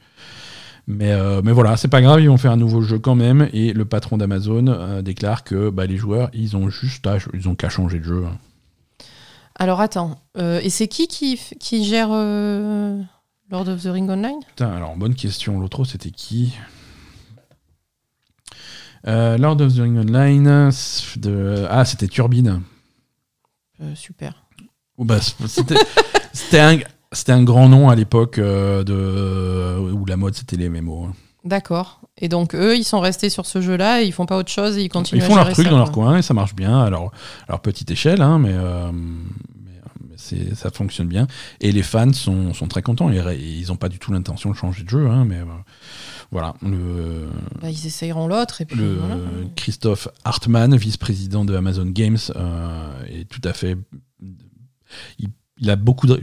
Mais, 0.88 1.11
euh, 1.11 1.43
mais 1.43 1.51
voilà, 1.51 1.77
c'est 1.77 1.89
pas 1.89 2.01
grave, 2.01 2.21
ils 2.21 2.27
vont 2.27 2.38
faire 2.38 2.51
un 2.51 2.57
nouveau 2.57 2.82
jeu 2.82 2.97
quand 2.97 3.13
même. 3.13 3.47
Et 3.53 3.71
le 3.71 3.86
patron 3.86 4.17
d'Amazon 4.17 4.65
euh, 4.67 5.03
déclare 5.03 5.43
que 5.43 5.69
bah, 5.69 5.86
les 5.86 5.97
joueurs, 5.97 6.32
ils 6.34 6.57
ont 6.57 6.67
juste 6.69 7.07
ils 7.36 7.47
ont 7.47 7.53
qu'à 7.53 7.69
changer 7.69 7.99
de 7.99 8.05
jeu. 8.05 8.25
Hein. 8.25 8.36
Alors 9.59 9.80
attends, 9.80 10.17
euh, 10.39 10.59
et 10.63 10.71
c'est 10.71 10.88
qui, 10.88 11.07
qui 11.07 11.39
qui 11.59 11.86
gère 11.86 12.09
Lord 12.09 13.69
of 13.69 13.84
the 13.84 13.89
Ring 13.91 14.09
Online? 14.09 14.39
Putain, 14.47 14.71
alors 14.71 14.95
bonne 14.95 15.13
question. 15.13 15.59
L'autre, 15.59 15.86
c'était 15.86 16.09
qui? 16.09 16.55
Lord 19.05 19.61
of 19.61 19.75
the 19.75 19.79
Ring 19.79 19.97
Online, 19.97 20.71
de... 21.17 21.65
ah, 21.69 21.85
c'était 21.85 22.07
Turbine. 22.07 22.61
super. 23.95 24.45
bah, 25.05 25.19
c'était 26.33 27.31
un 27.31 27.43
grand 27.43 27.69
nom 27.69 27.89
à 27.89 27.95
l'époque 27.95 28.37
euh, 28.37 28.83
de 28.83 29.91
où 29.91 30.05
la 30.05 30.17
mode 30.17 30.35
c'était 30.35 30.57
les 30.57 30.69
MMO. 30.69 31.05
Hein. 31.05 31.13
D'accord. 31.45 32.01
Et 32.17 32.27
donc 32.27 32.53
eux, 32.53 32.75
ils 32.75 32.83
sont 32.83 32.99
restés 32.99 33.29
sur 33.29 33.45
ce 33.45 33.61
jeu-là 33.61 34.01
et 34.01 34.05
ils 34.05 34.11
font 34.11 34.25
pas 34.25 34.37
autre 34.37 34.51
chose 34.51 34.77
et 34.77 34.83
ils 34.83 34.89
continuent. 34.89 35.21
Ils 35.21 35.25
font 35.25 35.35
leur 35.35 35.49
truc 35.51 35.67
dans 35.67 35.77
leur 35.77 35.91
coin 35.91 36.17
et 36.17 36.21
ça 36.21 36.33
marche 36.33 36.53
bien. 36.53 36.81
Alors, 36.81 37.11
leur 37.47 37.61
petite 37.61 37.89
échelle, 37.91 38.21
hein, 38.21 38.39
mais, 38.39 38.51
euh, 38.53 38.91
ça 40.55 40.69
fonctionne 40.71 41.07
bien. 41.07 41.27
Et 41.61 41.71
les 41.71 41.84
fans 41.84 42.13
sont, 42.13 42.53
sont 42.53 42.67
très 42.67 42.82
contents. 42.82 43.09
ils 43.11 43.67
n'ont 43.67 43.75
pas 43.75 43.89
du 43.89 43.99
tout 43.99 44.11
l'intention 44.11 44.51
de 44.51 44.55
changer 44.55 44.84
de 44.84 44.89
jeu, 44.89 45.07
hein, 45.07 45.25
mais 45.25 45.39
euh, 45.39 45.45
voilà. 46.32 46.55
Le, 46.61 47.30
bah, 47.61 47.69
ils 47.69 47.88
essayeront 47.88 48.27
l'autre 48.27 48.61
et 48.61 48.65
puis. 48.65 48.80
Christophe 49.55 50.07
Hartmann, 50.23 50.75
vice-président 50.75 51.45
de 51.45 51.55
Amazon 51.55 51.86
Games, 51.86 52.17
est 53.09 53.27
tout 53.30 53.41
à 53.43 53.53
fait. 53.53 53.77
Il, 55.17 55.69
a 55.69 55.75
beaucoup 55.75 56.07
de. 56.07 56.19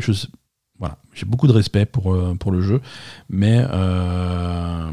Voilà, 0.78 0.98
j'ai 1.14 1.24
beaucoup 1.24 1.46
de 1.46 1.52
respect 1.52 1.86
pour, 1.86 2.12
euh, 2.12 2.34
pour 2.34 2.52
le 2.52 2.61
jeu, 2.61 2.82
mais 3.30 3.64
euh, 3.70 4.90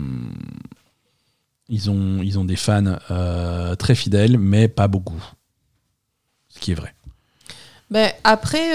ils, 1.67 1.89
ont, 1.89 2.21
ils 2.21 2.39
ont 2.39 2.45
des 2.45 2.55
fans 2.55 2.97
euh, 3.11 3.75
très 3.75 3.95
fidèles, 3.95 4.37
mais 4.37 4.69
pas 4.69 4.87
beaucoup. 4.87 5.21
Ce 6.47 6.59
qui 6.59 6.71
est 6.71 6.75
vrai. 6.75 6.93
Ben, 7.93 8.11
après, 8.23 8.71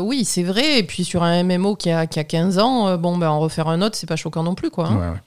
oui, 0.00 0.24
c'est 0.24 0.42
vrai. 0.42 0.80
Et 0.80 0.82
puis 0.82 1.04
sur 1.04 1.22
un 1.22 1.44
MMO 1.44 1.76
qui 1.76 1.90
a, 1.90 2.06
qui 2.06 2.18
a 2.18 2.24
15 2.24 2.58
ans, 2.58 2.98
bon, 2.98 3.16
ben, 3.16 3.28
en 3.28 3.38
refaire 3.38 3.68
un 3.68 3.80
autre, 3.80 3.96
c'est 3.96 4.08
pas 4.08 4.16
choquant 4.16 4.42
non 4.42 4.54
plus. 4.56 4.68
Quoi, 4.70 4.88
hein. 4.88 5.20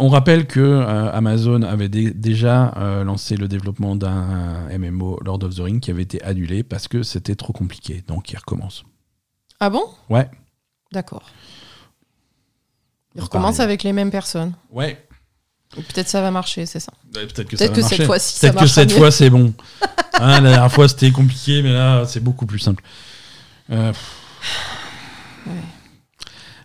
on 0.00 0.08
rappelle 0.08 0.46
que 0.46 0.82
Amazon 1.12 1.62
avait 1.62 1.88
déjà 1.88 2.74
lancé 3.04 3.36
le 3.36 3.46
développement 3.46 3.94
d'un 3.94 4.66
MMO 4.76 5.20
Lord 5.24 5.44
of 5.44 5.54
the 5.54 5.60
Ring 5.60 5.80
qui 5.80 5.92
avait 5.92 6.02
été 6.02 6.20
annulé 6.24 6.64
parce 6.64 6.88
que 6.88 7.04
c'était 7.04 7.36
trop 7.36 7.52
compliqué. 7.52 8.02
Donc 8.08 8.32
il 8.32 8.36
recommence. 8.36 8.84
Ah 9.60 9.70
bon? 9.70 9.84
Ouais. 10.08 10.28
D'accord. 10.92 11.30
Il 13.14 13.22
recommence 13.22 13.60
avec 13.60 13.84
les 13.84 13.92
mêmes 13.92 14.10
personnes. 14.10 14.52
Ouais. 14.70 15.06
Peut-être 15.74 16.08
ça 16.08 16.20
va 16.20 16.30
marcher, 16.30 16.66
c'est 16.66 16.80
ça. 16.80 16.92
peut-être 17.12 17.44
que, 17.44 17.56
cette 17.56 18.04
fois-ci, 18.04 18.40
Peut-être 18.40 18.60
que 18.60 18.66
cette 18.66 18.92
fois, 18.92 19.10
c'est 19.10 19.30
bon. 19.30 19.52
Hein, 20.22 20.42
la 20.42 20.50
dernière 20.50 20.72
fois, 20.72 20.86
c'était 20.86 21.10
compliqué, 21.12 21.62
mais 21.62 21.72
là, 21.72 22.04
c'est 22.04 22.20
beaucoup 22.20 22.44
plus 22.44 22.58
simple. 22.58 22.82
Euh, 23.70 23.90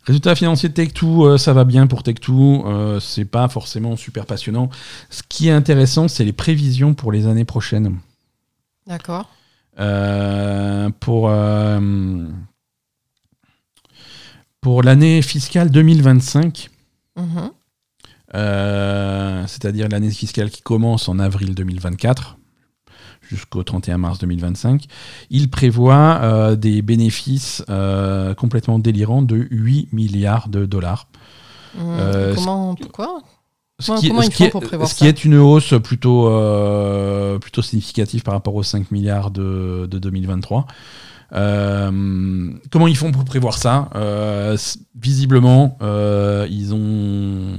Résultat 0.04 0.36
financier 0.36 0.68
de 0.68 0.74
Tech2, 0.74 1.06
euh, 1.06 1.38
ça 1.38 1.54
va 1.54 1.64
bien 1.64 1.88
pour 1.88 2.02
Tech2. 2.02 2.64
Euh, 2.66 3.00
c'est 3.00 3.24
pas 3.24 3.48
forcément 3.48 3.96
super 3.96 4.26
passionnant. 4.26 4.70
Ce 5.10 5.22
qui 5.30 5.48
est 5.48 5.52
intéressant, 5.52 6.10
c'est 6.10 6.26
les 6.26 6.34
prévisions 6.34 6.94
pour 6.94 7.14
les 7.14 7.28
années 7.28 7.46
prochaines. 7.46 7.98
D'accord. 8.88 9.30
pour 11.00 11.32
pour 14.60 14.82
l'année 14.84 15.22
fiscale 15.22 15.70
2025, 15.70 16.70
mhm. 17.16 17.52
Euh, 18.36 19.44
c'est-à-dire 19.48 19.88
l'année 19.90 20.12
fiscale 20.12 20.50
qui 20.50 20.62
commence 20.62 21.08
en 21.10 21.20
avril 21.20 21.56
2024 21.56 22.38
jusqu'au 23.22 23.64
31 23.64 23.98
mars 23.98 24.20
2025, 24.20 24.84
il 25.32 25.50
prévoit 25.50 26.20
euh, 26.22 26.56
des 26.56 26.84
bénéfices 26.84 27.64
euh, 27.70 28.36
complètement 28.36 28.78
délirants 28.78 29.24
de 29.24 29.48
8 29.50 29.94
milliards 29.94 30.48
de 30.48 30.66
dollars. 30.66 31.08
Mhm. 31.76 32.36
comment 32.36 32.76
Pourquoi? 32.76 33.22
ce 33.80 34.00
qui, 34.00 35.06
est, 35.06 35.26
une 35.26 35.36
hausse 35.36 35.74
plutôt, 35.84 36.30
plutôt 37.42 37.62
significative 37.62 38.24
par 38.24 38.34
rapport 38.34 38.56
aux 38.56 38.64
5 38.64 38.90
milliards 38.92 39.32
de, 39.32 39.86
de 39.90 40.00
2023. 40.00 40.66
Euh, 41.34 42.52
comment 42.72 42.88
ils 42.88 42.96
font 42.96 43.12
pour 43.12 43.26
prévoir 43.26 43.58
ça? 43.58 43.90
Euh, 43.96 44.58
Visiblement, 44.96 45.78
ils 46.50 46.74
ont 46.74 47.58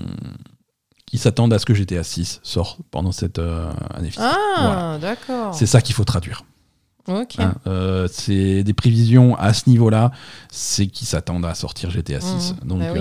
ils 1.17 1.19
s'attendent 1.19 1.55
à 1.55 1.59
ce 1.59 1.65
que 1.65 1.73
GTA 1.73 2.05
6 2.05 2.41
sorte 2.43 2.79
pendant 2.91 3.11
cette 3.11 3.39
année 3.39 4.11
fiscale. 4.11 4.37
Ah, 4.57 4.99
d'accord. 5.01 5.55
C'est 5.55 5.65
ça 5.65 5.81
qu'il 5.81 5.95
faut 5.95 6.05
traduire. 6.05 6.45
Ok. 7.09 7.39
Hein, 7.39 7.55
c'est 8.11 8.63
des 8.63 8.75
prévisions 8.75 9.35
à 9.37 9.55
ce 9.55 9.71
niveau-là, 9.71 10.11
c'est 10.51 10.89
qu'ils 10.89 11.07
s'attendent 11.07 11.47
à 11.47 11.55
sortir 11.55 11.91
GTA 11.91 12.21
6. 12.21 12.27
Mmh. 12.63 12.69
Donc, 12.69 12.81
bah 12.81 12.93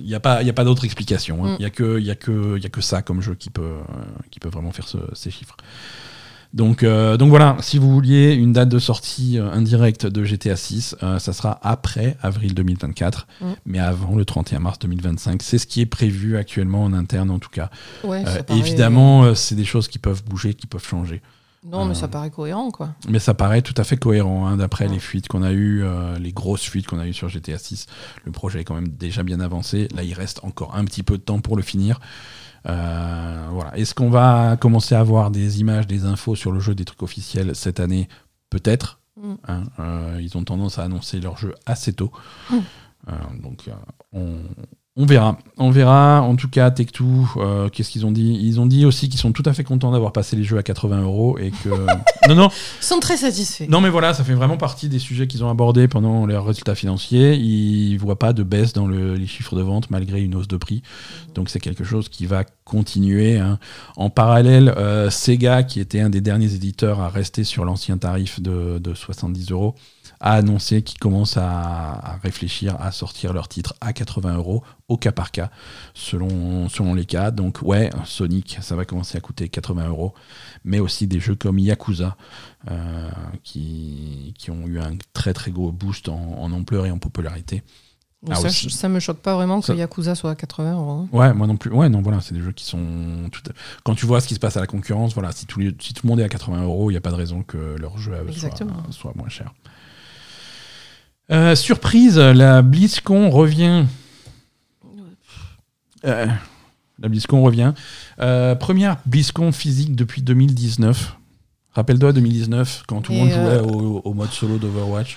il 0.00 0.06
n'y 0.06 0.14
a 0.14 0.20
pas, 0.20 0.42
y 0.42 0.50
a 0.50 0.52
pas 0.52 0.64
d'autre 0.64 0.84
explication. 0.84 1.44
Hein. 1.44 1.52
Mmh. 1.52 1.56
Il 1.58 1.60
n'y 1.60 1.66
a, 1.66 1.70
que, 1.70 2.00
y 2.00 2.10
a, 2.10 2.16
que, 2.16 2.58
y 2.58 2.66
a 2.66 2.68
que 2.68 2.80
ça 2.80 3.02
comme 3.02 3.20
jeu 3.20 3.36
qui 3.36 3.50
peut, 3.50 3.76
qui 4.32 4.40
peut 4.40 4.48
vraiment 4.48 4.72
faire 4.72 4.86
ces 5.12 5.30
chiffres. 5.30 5.56
Donc, 6.54 6.82
euh, 6.82 7.16
donc 7.16 7.30
voilà, 7.30 7.56
si 7.60 7.78
vous 7.78 7.90
vouliez 7.90 8.34
une 8.34 8.52
date 8.52 8.68
de 8.68 8.78
sortie 8.78 9.38
euh, 9.38 9.50
indirecte 9.50 10.06
de 10.06 10.22
GTA 10.22 10.56
6, 10.56 10.96
euh, 11.02 11.18
ça 11.18 11.32
sera 11.32 11.58
après 11.62 12.16
avril 12.20 12.54
2024, 12.54 13.26
mm. 13.40 13.46
mais 13.64 13.78
avant 13.78 14.14
le 14.16 14.24
31 14.24 14.58
mars 14.58 14.78
2025. 14.80 15.42
C'est 15.42 15.56
ce 15.56 15.66
qui 15.66 15.80
est 15.80 15.86
prévu 15.86 16.36
actuellement 16.36 16.84
en 16.84 16.92
interne 16.92 17.30
en 17.30 17.38
tout 17.38 17.50
cas. 17.50 17.70
évidemment, 18.50 19.34
c'est 19.34 19.54
des 19.54 19.64
choses 19.64 19.88
qui 19.88 19.98
peuvent 19.98 20.22
bouger, 20.24 20.52
qui 20.54 20.66
peuvent 20.66 20.86
changer. 20.86 21.22
Non, 21.64 21.84
mais 21.84 21.94
ça 21.94 22.08
paraît 22.08 22.30
cohérent, 22.30 22.72
quoi. 22.72 22.88
Mais 23.08 23.20
ça 23.20 23.34
paraît 23.34 23.62
tout 23.62 23.74
à 23.76 23.84
fait 23.84 23.96
cohérent, 23.96 24.48
hein, 24.48 24.56
d'après 24.56 24.88
les 24.88 24.98
fuites 24.98 25.28
qu'on 25.28 25.44
a 25.44 25.52
eues, 25.52 25.84
les 26.18 26.32
grosses 26.32 26.64
fuites 26.64 26.88
qu'on 26.88 26.98
a 26.98 27.06
eues 27.06 27.12
sur 27.12 27.28
GTA 27.28 27.56
6. 27.56 27.86
Le 28.24 28.32
projet 28.32 28.60
est 28.60 28.64
quand 28.64 28.74
même 28.74 28.88
déjà 28.88 29.22
bien 29.22 29.38
avancé. 29.38 29.86
Là, 29.94 30.02
il 30.02 30.12
reste 30.12 30.40
encore 30.42 30.74
un 30.74 30.84
petit 30.84 31.04
peu 31.04 31.16
de 31.16 31.22
temps 31.22 31.40
pour 31.40 31.56
le 31.56 31.62
finir. 31.62 32.00
Euh, 32.68 33.48
voilà. 33.50 33.76
Est-ce 33.76 33.94
qu'on 33.94 34.10
va 34.10 34.56
commencer 34.56 34.94
à 34.94 35.00
avoir 35.00 35.30
des 35.30 35.60
images, 35.60 35.86
des 35.86 36.04
infos 36.04 36.34
sur 36.34 36.52
le 36.52 36.60
jeu, 36.60 36.74
des 36.74 36.84
trucs 36.84 37.02
officiels 37.02 37.54
cette 37.54 37.80
année 37.80 38.08
Peut-être. 38.50 39.00
Mm. 39.16 39.34
Hein, 39.48 39.62
euh, 39.78 40.18
ils 40.20 40.36
ont 40.36 40.44
tendance 40.44 40.78
à 40.78 40.84
annoncer 40.84 41.20
leur 41.20 41.36
jeu 41.36 41.54
assez 41.66 41.92
tôt. 41.92 42.12
Mm. 42.50 42.56
Euh, 43.08 43.12
donc 43.42 43.68
on, 44.12 44.38
on 44.94 45.06
verra. 45.06 45.38
On 45.56 45.70
verra. 45.70 46.20
En 46.20 46.36
tout 46.36 46.50
cas, 46.50 46.68
Tech2, 46.68 47.24
euh, 47.36 47.68
qu'est-ce 47.70 47.90
qu'ils 47.90 48.04
ont 48.04 48.12
dit? 48.12 48.38
Ils 48.42 48.60
ont 48.60 48.66
dit 48.66 48.84
aussi 48.84 49.08
qu'ils 49.08 49.18
sont 49.18 49.32
tout 49.32 49.42
à 49.46 49.54
fait 49.54 49.64
contents 49.64 49.90
d'avoir 49.90 50.12
passé 50.12 50.36
les 50.36 50.44
jeux 50.44 50.58
à 50.58 50.62
80 50.62 51.00
euros 51.02 51.38
et 51.38 51.50
que. 51.50 51.70
non, 52.28 52.34
non. 52.34 52.48
Ils 52.80 52.84
sont 52.84 53.00
très 53.00 53.16
satisfaits. 53.16 53.64
Non, 53.70 53.80
mais 53.80 53.88
voilà, 53.88 54.12
ça 54.12 54.22
fait 54.22 54.34
vraiment 54.34 54.58
partie 54.58 54.90
des 54.90 54.98
sujets 54.98 55.26
qu'ils 55.26 55.44
ont 55.44 55.48
abordés 55.48 55.88
pendant 55.88 56.26
leurs 56.26 56.44
résultats 56.44 56.74
financiers. 56.74 57.36
Ils 57.36 57.96
voient 57.96 58.18
pas 58.18 58.34
de 58.34 58.42
baisse 58.42 58.74
dans 58.74 58.86
les 58.86 59.26
chiffres 59.26 59.56
de 59.56 59.62
vente 59.62 59.90
malgré 59.90 60.22
une 60.22 60.34
hausse 60.34 60.48
de 60.48 60.58
prix. 60.58 60.82
Donc, 61.34 61.48
c'est 61.48 61.60
quelque 61.60 61.84
chose 61.84 62.10
qui 62.10 62.26
va 62.26 62.44
continuer. 62.64 63.38
Hein. 63.38 63.58
En 63.96 64.10
parallèle, 64.10 64.74
euh, 64.76 65.08
Sega, 65.08 65.62
qui 65.62 65.80
était 65.80 66.00
un 66.00 66.10
des 66.10 66.20
derniers 66.20 66.52
éditeurs 66.52 67.00
à 67.00 67.08
rester 67.08 67.44
sur 67.44 67.64
l'ancien 67.64 67.96
tarif 67.96 68.42
de, 68.42 68.78
de 68.78 68.92
70 68.92 69.52
euros, 69.52 69.74
a 70.24 70.34
annoncé 70.34 70.82
qu'ils 70.82 70.98
commencent 71.00 71.36
à, 71.36 72.18
réfléchir 72.22 72.80
à 72.80 72.92
sortir 72.92 73.32
leurs 73.32 73.48
titres 73.48 73.74
à 73.80 73.92
80 73.92 74.36
euros 74.36 74.62
au 74.88 74.96
cas 74.96 75.10
par 75.12 75.32
cas, 75.32 75.50
selon, 75.94 76.68
selon 76.68 76.94
les 76.94 77.04
cas. 77.04 77.30
Donc 77.32 77.58
ouais, 77.62 77.90
Sonic, 78.04 78.58
ça 78.62 78.76
va 78.76 78.84
commencer 78.84 79.18
à 79.18 79.20
coûter 79.20 79.48
80 79.48 79.88
euros, 79.88 80.14
mais 80.64 80.78
aussi 80.78 81.06
des 81.06 81.18
jeux 81.20 81.34
comme 81.34 81.58
Yakuza, 81.58 82.16
euh, 82.70 83.10
qui, 83.42 84.32
qui 84.38 84.50
ont 84.50 84.66
eu 84.66 84.78
un 84.78 84.92
très 85.12 85.34
très 85.34 85.50
gros 85.50 85.72
boost 85.72 86.08
en, 86.08 86.14
en 86.38 86.52
ampleur 86.52 86.86
et 86.86 86.90
en 86.90 86.98
popularité. 86.98 87.62
Ah, 88.30 88.36
ça, 88.36 88.50
ça 88.50 88.88
me 88.88 89.00
choque 89.00 89.18
pas 89.18 89.34
vraiment 89.34 89.58
que 89.58 89.66
Ça- 89.66 89.74
Yakuza 89.74 90.14
soit 90.14 90.30
à 90.30 90.36
80 90.36 90.74
euros. 90.74 90.90
hein. 90.92 91.08
Ouais, 91.10 91.34
moi 91.34 91.48
non 91.48 91.56
plus. 91.56 91.72
Ouais, 91.72 91.88
non, 91.88 92.02
voilà, 92.02 92.20
c'est 92.20 92.34
des 92.34 92.40
jeux 92.40 92.52
qui 92.52 92.64
sont. 92.64 93.28
tout 93.32 93.42
Quand 93.82 93.96
tu 93.96 94.06
vois 94.06 94.20
ce 94.20 94.28
qui 94.28 94.34
se 94.34 94.38
passe 94.38 94.56
à 94.56 94.60
la 94.60 94.68
concurrence, 94.68 95.12
voilà, 95.14 95.32
si 95.32 95.44
tout, 95.46 95.58
les- 95.58 95.74
si 95.80 95.92
tout 95.92 96.02
le 96.06 96.10
monde 96.10 96.20
est 96.20 96.24
à 96.24 96.28
80 96.28 96.62
euros, 96.62 96.88
il 96.90 96.94
n'y 96.94 96.98
a 96.98 97.00
pas 97.00 97.10
de 97.10 97.16
raison 97.16 97.42
que 97.42 97.56
leur 97.80 97.98
jeu 97.98 98.12
euh, 98.12 98.30
soit, 98.30 98.50
soit 98.90 99.12
moins 99.16 99.28
cher. 99.28 99.52
Euh, 101.32 101.54
surprise, 101.54 102.18
la 102.18 102.60
BlizzCon 102.62 103.30
revient. 103.30 103.86
Euh, 106.04 106.26
la 106.98 107.08
BlizzCon 107.08 107.42
revient. 107.42 107.72
Euh, 108.20 108.54
première 108.54 108.98
BlizzCon 109.06 109.50
physique 109.50 109.96
depuis 109.96 110.20
2019. 110.20 111.16
Rappelle-toi 111.72 112.12
2019, 112.12 112.84
quand 112.86 113.00
tout 113.00 113.12
le 113.12 113.18
monde 113.18 113.30
jouait 113.30 113.60
au, 113.60 114.02
au 114.04 114.12
mode 114.12 114.30
solo 114.30 114.58
d'Overwatch. 114.58 115.16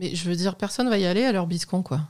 Mais 0.00 0.14
je 0.14 0.28
veux 0.28 0.34
dire, 0.34 0.56
personne 0.56 0.88
va 0.88 0.98
y 0.98 1.06
aller 1.06 1.24
à 1.24 1.30
leur 1.30 1.46
biscon, 1.46 1.82
quoi. 1.82 2.00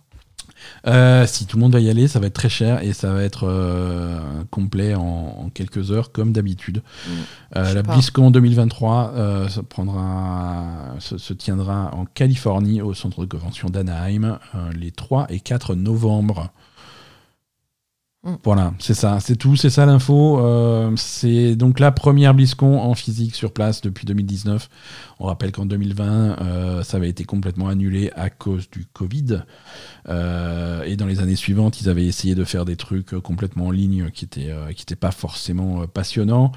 Euh, 0.86 1.26
si 1.26 1.46
tout 1.46 1.57
le 1.57 1.62
monde 1.62 1.72
va 1.72 1.80
y 1.80 1.90
aller, 1.90 2.09
ça 2.09 2.20
va 2.20 2.26
être 2.26 2.34
très 2.34 2.49
cher 2.49 2.82
et 2.82 2.92
ça 2.92 3.12
va 3.12 3.22
être 3.22 3.44
euh, 3.49 4.20
complet 4.51 4.94
en, 4.94 5.03
en 5.03 5.51
quelques 5.51 5.90
heures, 5.90 6.12
comme 6.12 6.32
d'habitude. 6.32 6.82
Mm. 7.07 7.11
Euh, 7.57 7.74
la. 7.74 7.82
BlizzCon 7.82 8.30
2023 8.30 9.12
euh, 9.14 9.49
se, 9.49 9.61
prendra, 9.61 10.94
se, 10.99 11.18
se 11.18 11.32
tiendra 11.32 11.90
en 11.94 12.05
Californie, 12.05 12.82
au 12.82 12.94
centre 12.94 13.20
de 13.20 13.26
convention 13.26 13.68
d'Anaheim, 13.68 14.38
euh, 14.55 14.72
les 14.72 14.90
3 14.90 15.26
et 15.30 15.40
4 15.40 15.74
novembre. 15.74 16.51
Mm. 18.25 18.35
Voilà, 18.43 18.75
c'est 18.81 18.95
ça, 18.95 19.21
c'est 19.21 19.37
tout, 19.37 19.55
c'est 19.55 19.71
ça 19.71 19.87
l'info. 19.87 20.41
Euh, 20.41 20.93
c'est 20.97 21.55
donc 21.55 21.79
la 21.79 21.93
première 21.93 22.35
BlizzCon 22.35 22.81
en 22.81 22.95
physique 22.95 23.35
sur 23.35 23.53
place 23.53 23.81
depuis 23.81 24.07
2019. 24.07 24.69
On 25.21 25.27
rappelle 25.27 25.53
qu'en 25.53 25.66
2020, 25.66 26.41
euh, 26.41 26.83
ça 26.83 26.97
avait 26.97 27.09
été 27.09 27.25
complètement 27.25 27.69
annulé 27.69 28.11
à 28.16 28.29
cause 28.29 28.69
du 28.71 28.87
Covid. 28.87 29.43
Euh, 30.09 30.83
et 30.83 30.97
dans 30.97 31.07
les 31.07 31.21
années 31.21 31.37
suivantes, 31.37 31.81
ils 31.81 31.89
avaient 31.89 32.07
essayé 32.07 32.35
de 32.35 32.45
faire 32.45 32.64
des 32.64 32.77
trucs 32.77 33.11
complètement 33.21 33.69
en 33.69 33.71
ligne 33.71 34.11
qui 34.11 34.27
n'étaient 34.27 34.97
pas 34.97 35.12
forcément 35.12 35.87
passionnants. 35.87 36.51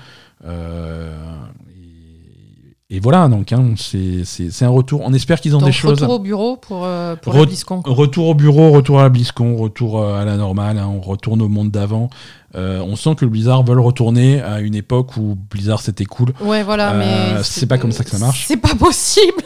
Et, 2.93 2.99
voilà, 2.99 3.29
donc 3.29 3.53
hein, 3.53 3.73
c'est 3.77 4.25
c'est- 4.25 4.51
c'est 4.51 4.65
un 4.65 4.69
retour. 4.69 4.99
On 5.03 5.13
espère 5.13 5.39
qu'ils 5.39 5.55
ont 5.55 5.59
Donc, 5.59 5.67
des 5.69 5.71
choses. 5.71 6.01
retour 6.01 6.09
au 6.15 6.19
bureau 6.19 6.57
pour, 6.57 6.83
euh, 6.83 7.15
pour 7.15 7.33
Re- 7.33 7.39
la 7.39 7.45
BlizzCon. 7.45 7.81
Retour 7.85 8.27
au 8.27 8.33
bureau, 8.35 8.69
retour 8.71 8.99
à 8.99 9.03
la 9.03 9.09
BlizzCon, 9.09 9.55
retour 9.55 10.01
euh, 10.01 10.21
à 10.21 10.25
la 10.25 10.35
normale, 10.35 10.77
hein, 10.77 10.89
on 10.93 10.99
retourne 10.99 11.41
au 11.41 11.47
monde 11.47 11.71
d'avant. 11.71 12.09
Euh, 12.55 12.81
on 12.81 12.97
sent 12.97 13.15
que 13.15 13.23
le 13.23 13.31
Blizzard 13.31 13.63
veulent 13.63 13.79
retourner 13.79 14.41
à 14.41 14.59
une 14.59 14.75
époque 14.75 15.15
où 15.15 15.37
Blizzard 15.49 15.79
c'était 15.81 16.03
cool. 16.03 16.33
Ouais, 16.41 16.63
voilà, 16.63 16.91
Euh, 16.91 17.35
mais. 17.37 17.43
c'est 17.43 17.65
pas 17.65 17.77
comme 17.77 17.93
ça 17.93 18.03
que 18.03 18.09
ça 18.09 18.19
marche. 18.19 18.43
C'est 18.45 18.57
pas 18.57 18.75
possible. 18.75 19.41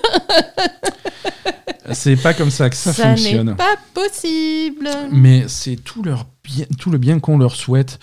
C'est 1.92 2.16
pas 2.16 2.34
comme 2.34 2.50
ça 2.50 2.68
que 2.72 2.76
ça, 2.76 2.94
fonctionne. 2.94 3.56
pas 3.56 3.76
possible. 3.94 4.90
Mais 5.12 5.44
c'est 5.48 5.76
tout, 5.76 6.02
leur 6.02 6.26
bien, 6.44 6.66
tout 6.80 6.90
le 6.90 6.98
bien 6.98 7.20
qu'on 7.20 7.38
leur 7.38 7.56
souhaite. 7.56 8.00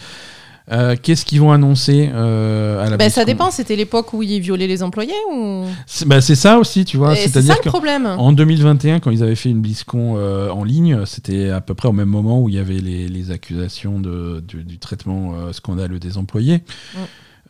Euh, 0.70 0.94
Qu'est-ce 1.00 1.24
qu'ils 1.24 1.40
vont 1.40 1.50
annoncer 1.50 2.10
euh, 2.12 2.84
à 2.84 2.90
la 2.90 2.96
Ben, 2.96 3.10
ça 3.10 3.24
dépend, 3.24 3.50
c'était 3.50 3.74
l'époque 3.74 4.12
où 4.12 4.22
ils 4.22 4.40
violaient 4.40 4.68
les 4.68 4.82
employés 4.82 5.12
ou? 5.32 5.64
C'est 5.86 6.06
bah, 6.06 6.20
ça 6.20 6.58
aussi, 6.58 6.84
tu 6.84 6.96
vois. 6.96 7.16
C'est 7.16 7.42
ça 7.42 7.54
le 7.54 7.68
problème. 7.68 8.06
En 8.06 8.32
2021, 8.32 9.00
quand 9.00 9.10
ils 9.10 9.22
avaient 9.22 9.34
fait 9.34 9.50
une 9.50 9.60
BlizzCon 9.60 10.14
euh, 10.16 10.50
en 10.50 10.64
ligne, 10.64 11.04
c'était 11.06 11.50
à 11.50 11.60
peu 11.60 11.74
près 11.74 11.88
au 11.88 11.92
même 11.92 12.08
moment 12.08 12.40
où 12.40 12.48
il 12.48 12.54
y 12.54 12.58
avait 12.58 12.78
les, 12.78 13.08
les 13.08 13.30
accusations 13.30 13.98
de, 13.98 14.42
du, 14.46 14.62
du 14.64 14.78
traitement 14.78 15.52
scandaleux 15.52 15.98
des 15.98 16.16
employés. 16.16 16.62
Mm. 16.94 16.98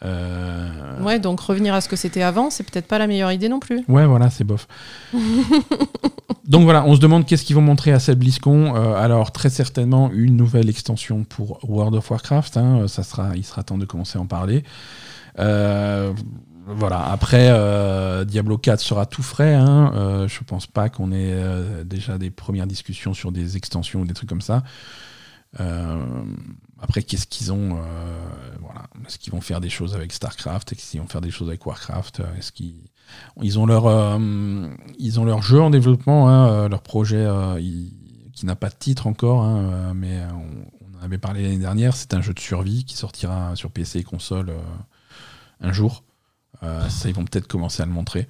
Euh, 0.05 0.69
Ouais, 1.01 1.19
donc 1.19 1.41
revenir 1.41 1.75
à 1.75 1.81
ce 1.81 1.89
que 1.89 1.97
c'était 1.97 2.23
avant, 2.23 2.51
c'est 2.51 2.63
peut-être 2.65 2.87
pas 2.87 2.99
la 2.99 3.07
meilleure 3.07 3.33
idée 3.33 3.49
non 3.49 3.61
plus. 3.61 3.83
Ouais, 3.89 4.07
voilà, 4.07 4.31
c'est 4.31 4.45
bof. 4.45 4.67
Donc 6.45 6.65
voilà, 6.65 6.85
on 6.85 6.95
se 6.95 7.01
demande 7.01 7.25
qu'est-ce 7.25 7.45
qu'ils 7.45 7.57
vont 7.57 7.63
montrer 7.63 7.93
à 7.93 8.01
cette 8.01 8.19
BlizzCon. 8.19 8.75
Euh, 8.75 8.95
alors 8.95 9.31
très 9.33 9.49
certainement 9.49 10.11
une 10.13 10.37
nouvelle 10.37 10.69
extension 10.69 11.25
pour 11.25 11.59
World 11.69 11.95
of 11.95 12.11
Warcraft. 12.11 12.57
hein, 12.57 12.89
ça 12.89 13.03
sera, 13.05 13.37
il 13.37 13.45
sera 13.45 13.63
temps 13.63 13.79
de 13.79 13.85
commencer 13.85 14.19
à 14.19 14.21
en 14.21 14.27
parler. 14.27 14.65
Euh, 15.39 16.13
voilà. 16.67 17.11
Après, 17.11 17.49
euh, 17.51 18.25
Diablo 18.25 18.59
4 18.59 18.81
sera 18.81 19.07
tout 19.07 19.23
frais. 19.23 19.55
Hein. 19.55 19.93
Euh, 19.95 20.29
je 20.29 20.43
pense 20.45 20.67
pas 20.67 20.89
qu'on 20.89 21.13
ait 21.13 21.33
euh, 21.33 21.85
déjà 21.85 22.19
des 22.19 22.31
premières 22.31 22.67
discussions 22.67 23.15
sur 23.15 23.33
des 23.33 23.57
extensions 23.57 24.01
ou 24.01 24.05
des 24.05 24.15
trucs 24.15 24.29
comme 24.29 24.41
ça. 24.41 24.63
Euh, 26.83 26.85
après, 26.85 27.03
qu'est-ce 27.03 27.27
qu'ils 27.27 27.53
ont 27.53 27.77
euh, 27.77 28.57
Voilà, 28.61 28.89
est-ce 29.07 29.19
qu'ils 29.19 29.33
vont 29.33 29.41
faire 29.41 29.61
des 29.61 29.71
choses 29.71 29.95
avec 29.95 30.13
Starcraft? 30.13 30.73
Est-ce 30.73 30.91
qu'ils 30.91 31.01
vont 31.01 31.07
faire 31.07 31.21
des 31.21 31.31
choses 31.31 31.49
avec 31.49 31.65
Warcraft? 31.65 32.23
Est-ce 32.39 32.53
qu'ils 32.53 32.75
ils 33.41 33.59
ont 33.59 33.67
leur 33.67 33.87
euh, 33.87 34.19
ont 34.19 35.25
leur 35.25 35.43
jeu 35.43 35.61
en 35.61 35.71
développement, 35.71 36.29
hein, 36.29 36.49
euh, 36.49 36.69
leur 36.69 36.83
projet 36.83 37.25
euh, 37.25 37.61
qui 38.33 38.47
n'a 38.47 38.57
pas 38.57 38.69
de 38.69 38.75
titre 38.75 39.07
encore, 39.07 39.43
hein, 39.43 39.59
euh, 39.59 39.93
mais 39.95 40.19
euh, 40.19 40.29
on, 40.33 40.99
en 40.99 41.05
avait 41.05 41.19
parlé 41.19 41.43
l'année 41.43 41.59
dernière. 41.59 41.97
C'est 41.97 42.15
un 42.15 42.21
jeu 42.21 42.33
de 42.33 42.41
survie 42.41 42.85
qui 42.85 42.97
sortira 42.97 43.57
sur 43.57 43.71
PC 43.71 44.01
et 44.01 44.05
console 44.05 44.51
euh, 44.51 44.61
un 45.61 45.73
jour. 45.73 46.05
Euh, 46.63 46.89
ça, 46.89 47.09
ils 47.09 47.15
vont 47.15 47.25
peut-être 47.25 47.49
commencer 47.49 47.83
à 47.83 47.87
le 47.87 47.93
montrer. 47.93 48.29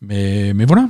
Mais, 0.00 0.52
mais 0.54 0.64
voilà. 0.64 0.88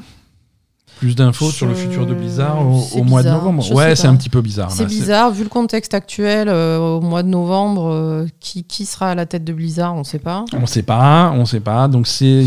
Plus 1.03 1.17
d'infos 1.17 1.51
sur 1.51 1.67
le 1.67 1.75
futur 1.75 2.07
de 2.07 2.15
Blizzard 2.15 2.61
au, 2.61 3.03
mois 3.03 3.25
de 3.25 3.29
novembre. 3.29 3.61
je 3.61 3.75
Ouais, 3.75 3.97
c'est 3.97 4.07
un 4.07 4.15
petit 4.15 4.29
peu 4.29 4.41
bizarre. 4.41 4.71
C'est 4.71 4.87
bizarre, 4.87 5.33
vu 5.33 5.43
le 5.43 5.49
contexte 5.49 5.95
actuel, 5.95 6.49
euh, 6.49 6.79
au 6.79 7.01
mois 7.01 7.25
de 7.25 7.29
novembre, 7.29 7.91
euh, 7.91 8.27
qui, 8.39 8.63
qui 8.63 8.87
sera 8.87 9.11
à 9.11 9.17
la 9.17 9.27
tête 9.27 9.43
de 9.43 9.53
Blizzard, 9.53 9.97
on 9.97 9.99
ne 9.99 10.05
sait 10.05 10.21
pas. 10.21 10.45
On 10.53 10.65
sait 10.65 10.85
pas, 10.85 11.33
on 11.35 11.45
sait 11.45 11.59
pas. 11.59 11.89
Donc 11.89 12.07
c'est 12.07 12.45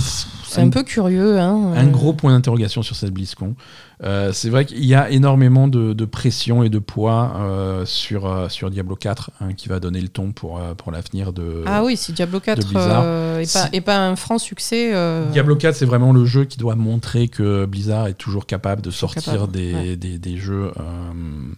C'est 0.56 0.62
un 0.62 0.70
peu 0.70 0.84
curieux. 0.84 1.40
Hein, 1.40 1.74
un 1.76 1.86
euh. 1.88 1.90
gros 1.90 2.14
point 2.14 2.32
d'interrogation 2.32 2.82
sur 2.84 2.96
cette 2.96 3.12
BlizzCon. 3.12 3.56
Euh, 4.04 4.34
c'est 4.34 4.50
vrai 4.50 4.66
qu'il 4.66 4.84
y 4.84 4.94
a 4.94 5.10
énormément 5.10 5.70
de, 5.70 5.94
de 5.94 6.04
pression 6.06 6.64
et 6.64 6.70
de 6.70 6.80
poids 6.80 7.32
euh, 7.38 7.86
sur, 7.86 8.26
euh, 8.26 8.50
sur 8.50 8.70
Diablo 8.70 8.98
4 8.98 9.32
hein, 9.40 9.54
qui 9.54 9.70
va 9.70 9.80
donner 9.80 10.02
le 10.02 10.10
ton 10.10 10.34
pour, 10.34 10.60
pour 10.78 10.92
l'avenir 10.92 11.32
de. 11.32 11.64
Ah 11.66 11.82
oui, 11.84 11.96
si 11.96 12.12
Diablo 12.12 12.42
4 12.42 12.62
Blizzard. 12.68 13.04
euh, 13.06 13.40
est, 13.40 13.54
pas, 13.54 13.68
Si- 13.68 13.70
est 13.72 13.82
pas 13.82 13.98
un 14.06 14.18
franc 14.18 14.38
succès. 14.38 14.94
Diablo 15.32 15.56
4, 15.56 15.76
c'est 15.76 15.86
vraiment 15.86 16.12
le 16.12 16.26
jeu 16.26 16.44
qui 16.44 16.58
doit 16.58 16.76
montrer 16.76 17.30
que 17.30 17.66
Blizzard 17.66 18.08
est 18.08 18.16
toujours 18.16 18.46
capable 18.46 18.82
de 18.82 18.92
sortir 18.92 19.24
capable, 19.24 19.52
des, 19.54 19.74
ouais. 19.74 19.96
des, 19.96 20.18
des 20.20 20.38
jeux. 20.38 20.72
euh, 20.78 21.14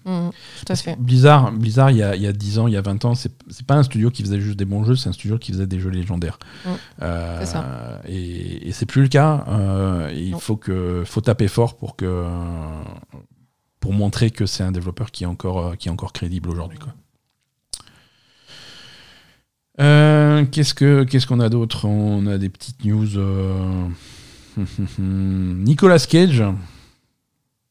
mm, 0.06 0.30
tout 0.64 0.72
à 0.72 0.76
fait. 0.76 0.96
Blizzard, 1.00 1.52
Blizzard, 1.54 1.90
il 1.92 1.98
y 1.98 2.04
a, 2.04 2.16
il 2.16 2.22
y 2.22 2.28
a 2.28 2.34
10 2.34 2.60
ans, 2.60 2.68
il 2.68 2.74
y 2.74 2.78
a 2.78 2.82
20 2.82 3.04
ans, 3.06 3.16
c'est 3.16 3.32
pas 3.66 3.76
un 3.76 3.84
studio 3.84 4.12
qui 4.12 4.22
faisait 4.22 4.40
juste 4.40 4.58
des 4.58 4.66
bons 4.66 4.84
jeux, 4.84 4.96
c'est 4.96 5.10
un 5.10 5.14
studio 5.14 5.38
qui 5.40 5.52
faisait 5.54 5.66
des 5.68 5.80
jeux 5.80 5.90
légendaires. 5.90 6.38
Mm, 6.66 6.70
Euh, 7.02 7.38
c'est 7.40 7.46
ça. 7.48 7.66
Et, 8.08 8.68
et 8.68 8.72
c'est 8.72 8.86
plus 8.88 9.04
le 9.04 9.08
cas. 9.10 9.46
euh, 9.48 10.12
il 10.16 10.32
Non. 10.32 10.40
faut, 10.40 10.56
que, 10.56 11.04
faut 11.06 11.22
taper 11.22 11.48
fort 11.48 11.78
pour, 11.78 11.96
que, 11.96 12.26
pour 13.80 13.94
montrer 13.94 14.32
que 14.32 14.46
c'est 14.48 14.64
un 14.64 14.72
développeur 14.72 15.12
qui 15.12 15.24
est 15.24 15.28
encore, 15.28 15.60
euh, 15.60 15.76
qui 15.76 15.88
est 15.88 15.92
encore 15.92 16.14
crédible 16.14 16.50
aujourd'hui. 16.50 16.80
quoi. 16.80 16.94
Euh, 19.80 20.46
Qu'est-ce 20.52 20.74
que- 20.74 21.04
qu'est-ce 21.04 21.28
qu'on 21.28 21.40
a 21.40 21.50
d'autre? 21.50 21.86
On 21.86 22.26
a 22.28 22.38
des 22.38 22.50
petites 22.50 22.84
news. 22.84 23.18
euh, 23.18 23.88
Nicolas 24.98 26.00
Cage. 26.00 26.44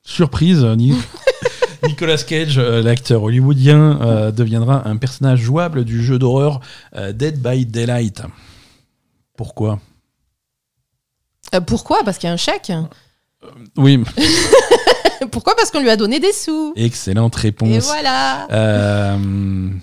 Surprise, 0.03 0.63
Ni- 0.77 0.95
Nicolas 1.83 2.17
Cage, 2.19 2.59
l'acteur 2.61 3.23
hollywoodien, 3.25 4.01
euh, 4.03 4.31
deviendra 4.31 4.87
un 4.89 4.97
personnage 4.97 5.41
jouable 5.41 5.85
du 5.85 6.03
jeu 6.03 6.19
d'horreur 6.19 6.61
Dead 7.15 7.41
by 7.43 7.67
Daylight. 7.67 8.23
Pourquoi? 9.37 9.81
Euh, 11.55 11.61
pourquoi? 11.61 11.99
Parce 12.05 12.19
qu'il 12.19 12.27
y 12.29 12.31
a 12.31 12.35
un 12.35 12.37
chèque. 12.37 12.73
Oui, 13.77 14.03
pourquoi? 15.31 15.55
Parce 15.57 15.71
qu'on 15.71 15.81
lui 15.81 15.91
a 15.91 15.97
donné 15.97 16.19
des 16.21 16.33
sous. 16.33 16.73
excellente 16.77 17.37
Et 17.39 17.41
réponse. 17.43 17.85
voilà. 17.85 18.49
Euh, 18.51 19.17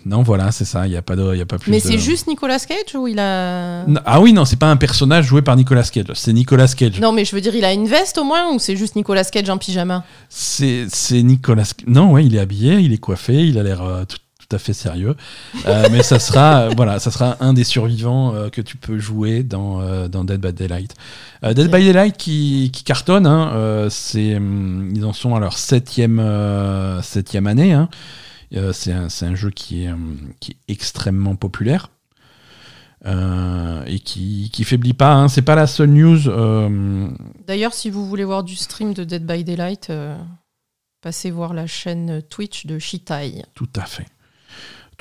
non, 0.06 0.22
voilà, 0.24 0.52
c'est 0.52 0.66
ça. 0.66 0.86
Il 0.86 0.92
n'y 0.92 0.98
a 0.98 1.02
pas 1.02 1.16
de, 1.16 1.34
il 1.34 1.38
y 1.38 1.42
a 1.42 1.46
pas 1.46 1.58
plus. 1.58 1.72
Mais 1.72 1.80
de- 1.80 1.84
c'est 1.84 1.98
juste 1.98 2.28
Nicolas 2.28 2.60
Cage 2.60 2.96
ou 2.96 3.08
il 3.08 3.20
a. 3.20 3.86
Non, 3.86 4.02
Ah 4.06 4.20
oui, 4.22 4.34
non, 4.34 4.46
c'est 4.46 4.58
pas 4.60 4.68
un 4.70 4.76
personnage 4.78 5.26
joué 5.26 5.42
par 5.42 5.56
Nicolas 5.56 5.84
Cage. 5.84 6.06
C'est 6.16 6.34
Nicolas 6.34 6.68
Cage. 6.68 7.00
Non, 7.00 7.12
mais 7.12 7.26
je 7.26 7.34
veux 7.36 7.42
dire, 7.42 7.56
il 7.56 7.66
a 7.66 7.72
une 7.74 7.88
veste 7.88 8.18
au 8.18 8.24
moins 8.24 8.52
ou 8.54 8.60
c'est 8.60 8.76
juste 8.76 8.96
Nicolas 8.96 9.24
Cage 9.24 9.50
en 9.50 9.58
pyjama? 9.58 10.04
C'est 10.30 10.86
c'est 10.90 11.22
Nicolas. 11.24 11.72
Non, 11.88 12.12
ouais, 12.12 12.26
il 12.26 12.36
est 12.36 12.40
habillé, 12.40 12.76
il 12.80 12.92
est 12.94 12.98
coiffé, 12.98 13.46
il 13.48 13.58
a 13.58 13.64
l'air 13.64 13.82
euh, 13.82 14.04
tout, 14.06 14.18
tout 14.54 14.56
à 14.56 14.60
fait 14.60 14.74
sérieux. 14.74 15.16
Euh, 15.66 15.88
mais 15.92 16.04
ça 16.04 16.20
sera, 16.20 16.62
euh, 16.62 16.70
voilà, 16.76 17.00
ça 17.00 17.10
sera 17.12 17.38
un 17.40 17.54
des 17.54 17.64
survivants 17.64 18.36
euh, 18.36 18.50
que 18.50 18.62
tu 18.62 18.78
peux 18.78 19.00
jouer 19.00 19.44
dans, 19.44 19.82
euh, 19.82 20.08
dans 20.08 20.24
Dead 20.24 20.40
by 20.40 20.54
Daylight. 20.54 20.94
Dead 21.42 21.72
by 21.72 21.84
Daylight 21.84 22.18
qui, 22.18 22.70
qui 22.72 22.84
cartonne. 22.84 23.26
hein, 23.28 23.88
c'est, 23.90 24.36
hum, 24.38 24.92
ils 24.96 25.06
en 25.06 25.14
sont 25.14 25.36
à 25.36 25.40
leur 25.40 25.58
septième, 25.58 26.22
septième 27.02 27.48
année. 27.48 27.74
hein. 27.74 27.90
C'est 28.72 28.94
un, 28.94 29.08
un 29.22 29.36
jeu 29.36 29.50
qui 29.50 29.84
est, 29.86 29.92
hum, 29.92 30.18
qui 30.40 30.52
est 30.52 30.72
extrêmement 30.72 31.36
populaire. 31.36 31.90
euh, 33.06 33.84
et 33.86 34.00
qui, 34.00 34.50
qui 34.54 34.64
faiblit 34.64 34.94
pas. 34.94 35.14
Hein. 35.14 35.28
C'est 35.28 35.42
pas 35.42 35.56
la 35.56 35.68
seule 35.68 35.90
news. 35.90 36.28
euh, 36.30 37.08
D'ailleurs, 37.48 37.74
si 37.74 37.90
vous 37.90 38.06
voulez 38.08 38.24
voir 38.24 38.44
du 38.44 38.56
stream 38.56 38.94
de 38.94 39.04
Dead 39.04 39.26
by 39.26 39.44
Daylight, 39.44 39.90
euh, 39.90 40.16
passez 41.02 41.30
voir 41.32 41.54
la 41.54 41.68
chaîne 41.68 42.22
Twitch 42.30 42.66
de 42.66 42.80
Shitai. 42.80 43.44
Tout 43.54 43.68
à 43.76 43.86
fait. 43.86 44.06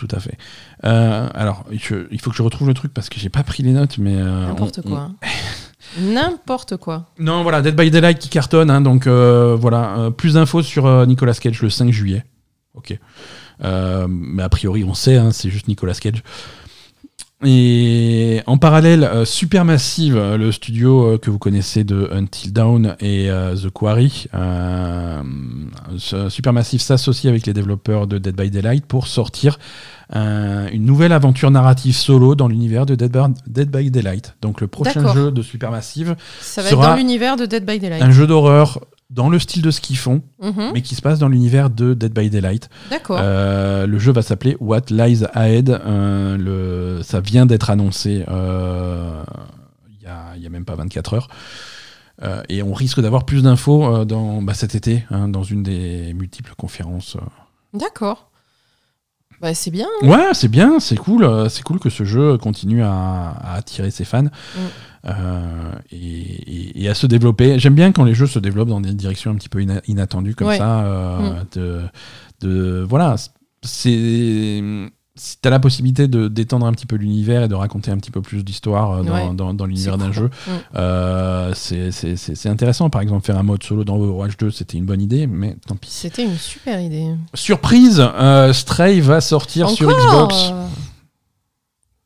Tout 0.09 0.17
à 0.17 0.19
fait. 0.19 0.37
Euh, 0.85 1.29
alors, 1.33 1.65
je- 1.71 2.09
il 2.11 2.21
faut 2.21 2.31
que 2.31 2.37
je 2.37 2.43
retrouve 2.43 2.67
le 2.67 2.75
truc 2.75 2.93
parce 2.93 3.09
que 3.09 3.21
j'ai 3.21 3.29
pas 3.29 3.45
pris 3.45 3.63
les 3.63 3.71
notes, 3.71 3.99
mais. 3.99 4.17
euh, 4.17 4.49
N'importe 4.49 4.81
on- 4.85 4.89
quoi. 4.89 4.99
hein. 4.99 5.15
N'importe 6.01 6.77
quoi. 6.77 7.07
on- 7.21 7.23
Non, 7.23 7.43
voilà, 7.45 7.63
Dead 7.63 7.77
by 7.77 7.89
Daylight 7.89 8.19
qui 8.19 8.29
cartonne, 8.29 8.69
hein, 8.69 8.81
donc 8.81 9.07
euh, 9.07 9.55
voilà. 9.57 9.97
euh, 9.99 10.11
plus 10.11 10.35
d'infos 10.35 10.63
sur 10.63 10.87
euh, 10.87 11.07
Nicolas 11.07 11.35
Cage 11.35 11.63
le 11.63 11.71
5 11.71 11.91
juillet. 11.93 12.25
Ok. 12.75 12.99
Mais 13.61 14.43
a 14.43 14.49
priori, 14.49 14.83
on 14.83 14.95
sait, 14.95 15.17
hein, 15.19 15.31
c'est 15.31 15.51
juste 15.51 15.69
Nicolas 15.69 15.95
Cage. 15.95 16.25
Et 17.45 18.41
en 18.47 18.57
parallèle, 18.57 19.05
euh, 19.05 19.25
Supermassive, 19.25 20.17
euh, 20.17 20.37
le 20.37 20.53
studio 20.53 21.03
euh, 21.15 21.19
que 21.19 21.29
vous 21.31 21.39
connaissez 21.39 21.83
de 21.85 22.09
Until 22.13 22.53
Dawn 22.53 22.97
et 23.01 23.29
The 23.61 23.71
Quarry, 23.71 24.27
Supermassive 26.29 26.81
s'associe 26.81 27.29
avec 27.31 27.47
les 27.47 27.53
développeurs 27.53 28.07
de 28.07 28.19
Dead 28.19 28.35
by 28.37 28.51
Daylight 28.51 28.87
pour 28.87 29.07
sortir 29.07 29.59
un- 30.15 30.69
une 30.69 30.85
nouvelle 30.85 31.13
aventure 31.13 31.51
narrative 31.51 31.95
solo 31.95 32.35
dans 32.35 32.49
l'univers 32.49 32.87
de 32.87 32.95
Dead 32.95 33.11
by, 33.11 33.21
Dead 33.47 33.71
by 33.71 33.91
Daylight. 33.91 34.35
Donc 34.43 34.61
le 34.61 34.67
prochain 34.67 35.13
jeu 35.15 35.31
de 35.31 35.43
Supermassive, 35.43 36.17
Ça 36.41 36.63
va 36.63 36.69
Sera 36.71 36.83
être 36.85 36.91
dans 36.91 36.97
l'univers 36.97 37.37
de 37.37 37.47
Dead 37.47 37.65
by 37.65 37.79
Daylight. 37.79 38.03
un 38.03 38.11
jeu 38.11 38.27
d'horreur 38.27 38.81
dans 39.13 39.29
le 39.29 39.39
style 39.39 39.63
de 39.63 39.71
ce 39.71 39.81
qu'ils 39.81 39.99
font, 39.99 40.23
Mhm. 40.41 40.71
mais 40.73 40.81
qui 40.83 40.95
se 40.95 41.03
passe 41.03 41.19
dans 41.19 41.29
l'univers 41.29 41.69
de 41.71 41.95
Dead 41.95 42.13
by 42.13 42.31
Daylight. 42.31 42.69
D'accord. 42.91 43.19
Euh, 43.21 43.87
le 43.87 43.99
jeu 43.99 44.11
va 44.13 44.23
s'appeler 44.23 44.57
What 44.59 44.87
Lies 44.91 45.25
Ahead. 45.35 45.69
Euh, 45.69 46.37
le, 46.39 47.03
ça 47.03 47.21
vient 47.21 47.45
d'être 47.47 47.69
annoncé 47.71 48.25
euh, 48.29 49.23
il 50.01 50.43
y, 50.43 50.47
a, 50.47 50.51
même 50.51 50.65
pas 50.65 50.75
24 50.75 51.15
heures. 51.15 51.29
Et 52.49 52.63
on 52.63 52.73
risque 52.73 53.01
d'avoir 53.01 53.25
plus 53.25 53.43
d'infos 53.43 54.05
dans 54.05 54.43
bah, 54.43 54.55
cet 54.55 54.75
été, 54.75 55.05
hein, 55.11 55.29
dans 55.29 55.43
une 55.43 55.63
des 55.63 56.15
multiples 56.15 56.55
conférences. 56.57 57.17
D'accord. 57.75 58.31
Bah, 59.43 59.53
c'est 59.55 59.73
bien. 59.73 59.89
Ouais, 60.03 60.29
c'est 60.35 60.49
bien, 60.49 60.79
c'est 60.79 60.97
cool. 60.97 61.25
euh, 61.25 61.49
C'est 61.49 61.63
cool 61.65 61.81
que 61.81 61.91
ce 61.91 62.05
jeu 62.05 62.39
continue 62.39 62.83
à, 62.83 62.93
à 63.43 63.55
attirer 63.57 63.91
ses 63.91 64.05
fans 64.05 64.27
euh, 65.05 65.73
et, 65.91 65.97
et- 65.97 66.85
et 66.85 66.89
à 66.89 66.95
se 66.95 67.09
développer. 67.09 67.59
J'aime 67.59 67.75
bien 67.75 67.91
quand 67.91 68.05
les 68.05 68.15
jeux 68.15 68.29
se 68.29 68.39
développent 68.39 68.69
dans 68.69 68.81
des 68.81 68.93
directions 68.95 69.33
un 69.33 69.35
petit 69.35 69.49
peu 69.49 69.61
ina- 69.61 69.83
inattendues 69.89 70.37
comme 70.37 70.47
Ouais. 70.47 70.59
ça. 70.59 70.85
euh, 70.85 71.43
de, 71.57 71.81
de- 72.41 72.87
voilà, 72.89 73.17
c'est 73.63 74.63
si 75.15 75.37
tu 75.41 75.47
as 75.47 75.51
la 75.51 75.61
possibilité 75.61 76.09
de 76.09 76.27
d'étendre 76.29 76.65
un 76.67 76.73
petit 76.73 76.87
peu 76.87 76.97
l'univers 76.97 77.43
et 77.43 77.49
de 77.49 77.55
raconter 77.55 77.91
un 77.91 77.99
petit 77.99 78.11
peu 78.11 78.23
plus 78.23 78.45
d'histoire 78.45 78.93
euh, 78.93 79.03
dans, 79.03 79.13
Ouais. 79.13 79.35
dans- 79.35 79.53
dans 79.53 79.67
l'univers 79.67 79.99
d'un 79.99 80.11
jeu, 80.13 80.27
Mm. 80.47 80.51
euh, 80.77 81.53
c'est- 81.55 82.47
intéressant. 82.49 82.89
Par 82.91 83.03
exemple, 83.03 83.25
faire 83.27 83.37
un 83.39 83.43
mode 83.43 83.63
solo 83.63 83.85
dans 83.85 83.97
Overwatch 83.97 84.37
2, 84.39 84.51
c'était 84.51 84.79
une 84.79 84.87
bonne 84.87 85.03
idée, 85.03 85.27
mais 85.27 85.57
tant 85.67 85.77
pis. 85.77 85.91
C'était 85.91 86.25
une 86.25 86.37
super 86.39 86.81
idée. 86.81 87.15
Surprise, 87.35 88.01
euh, 88.01 88.53
Stray 88.55 89.01
va 89.01 89.21
sortir 89.21 89.69
sur 89.69 89.91
Xbox. 89.91 90.53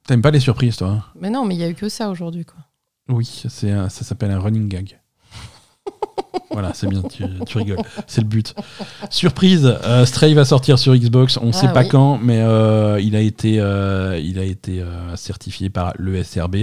T'aimes 0.06 0.22
pas 0.22 0.30
les 0.30 0.40
surprises, 0.40 0.76
toi 0.76 0.88
hein? 0.88 1.02
Mais 1.20 1.30
non, 1.30 1.44
mais 1.44 1.54
il 1.54 1.60
y 1.60 1.64
a 1.64 1.68
eu 1.68 1.74
que 1.74 1.88
ça 1.88 2.10
aujourd'hui, 2.10 2.44
quoi. 2.44 2.58
Oui, 3.08 3.24
ça 3.48 3.88
s'appelle 3.88 4.30
un 4.32 4.40
running 4.40 4.68
gag. 4.68 4.98
voilà, 6.50 6.72
c'est 6.74 6.86
bien, 6.88 7.02
tu, 7.02 7.24
tu 7.46 7.58
rigoles. 7.58 7.78
C'est 8.06 8.20
le 8.20 8.26
but. 8.26 8.54
Surprise, 9.10 9.76
euh, 9.84 10.04
Stray 10.06 10.34
va 10.34 10.44
sortir 10.44 10.78
sur 10.78 10.94
Xbox. 10.94 11.38
On 11.42 11.46
ne 11.46 11.52
sait 11.52 11.66
Ah 11.68 11.72
pas 11.72 11.82
oui. 11.82 11.88
quand, 11.88 12.18
mais 12.18 12.40
euh, 12.40 13.00
il 13.00 13.16
a 13.16 13.20
été, 13.20 13.58
euh, 13.60 14.18
il 14.22 14.38
a 14.38 14.44
été 14.44 14.82
certifié 15.16 15.70
par 15.70 15.92
l'ESRB. 15.98 16.56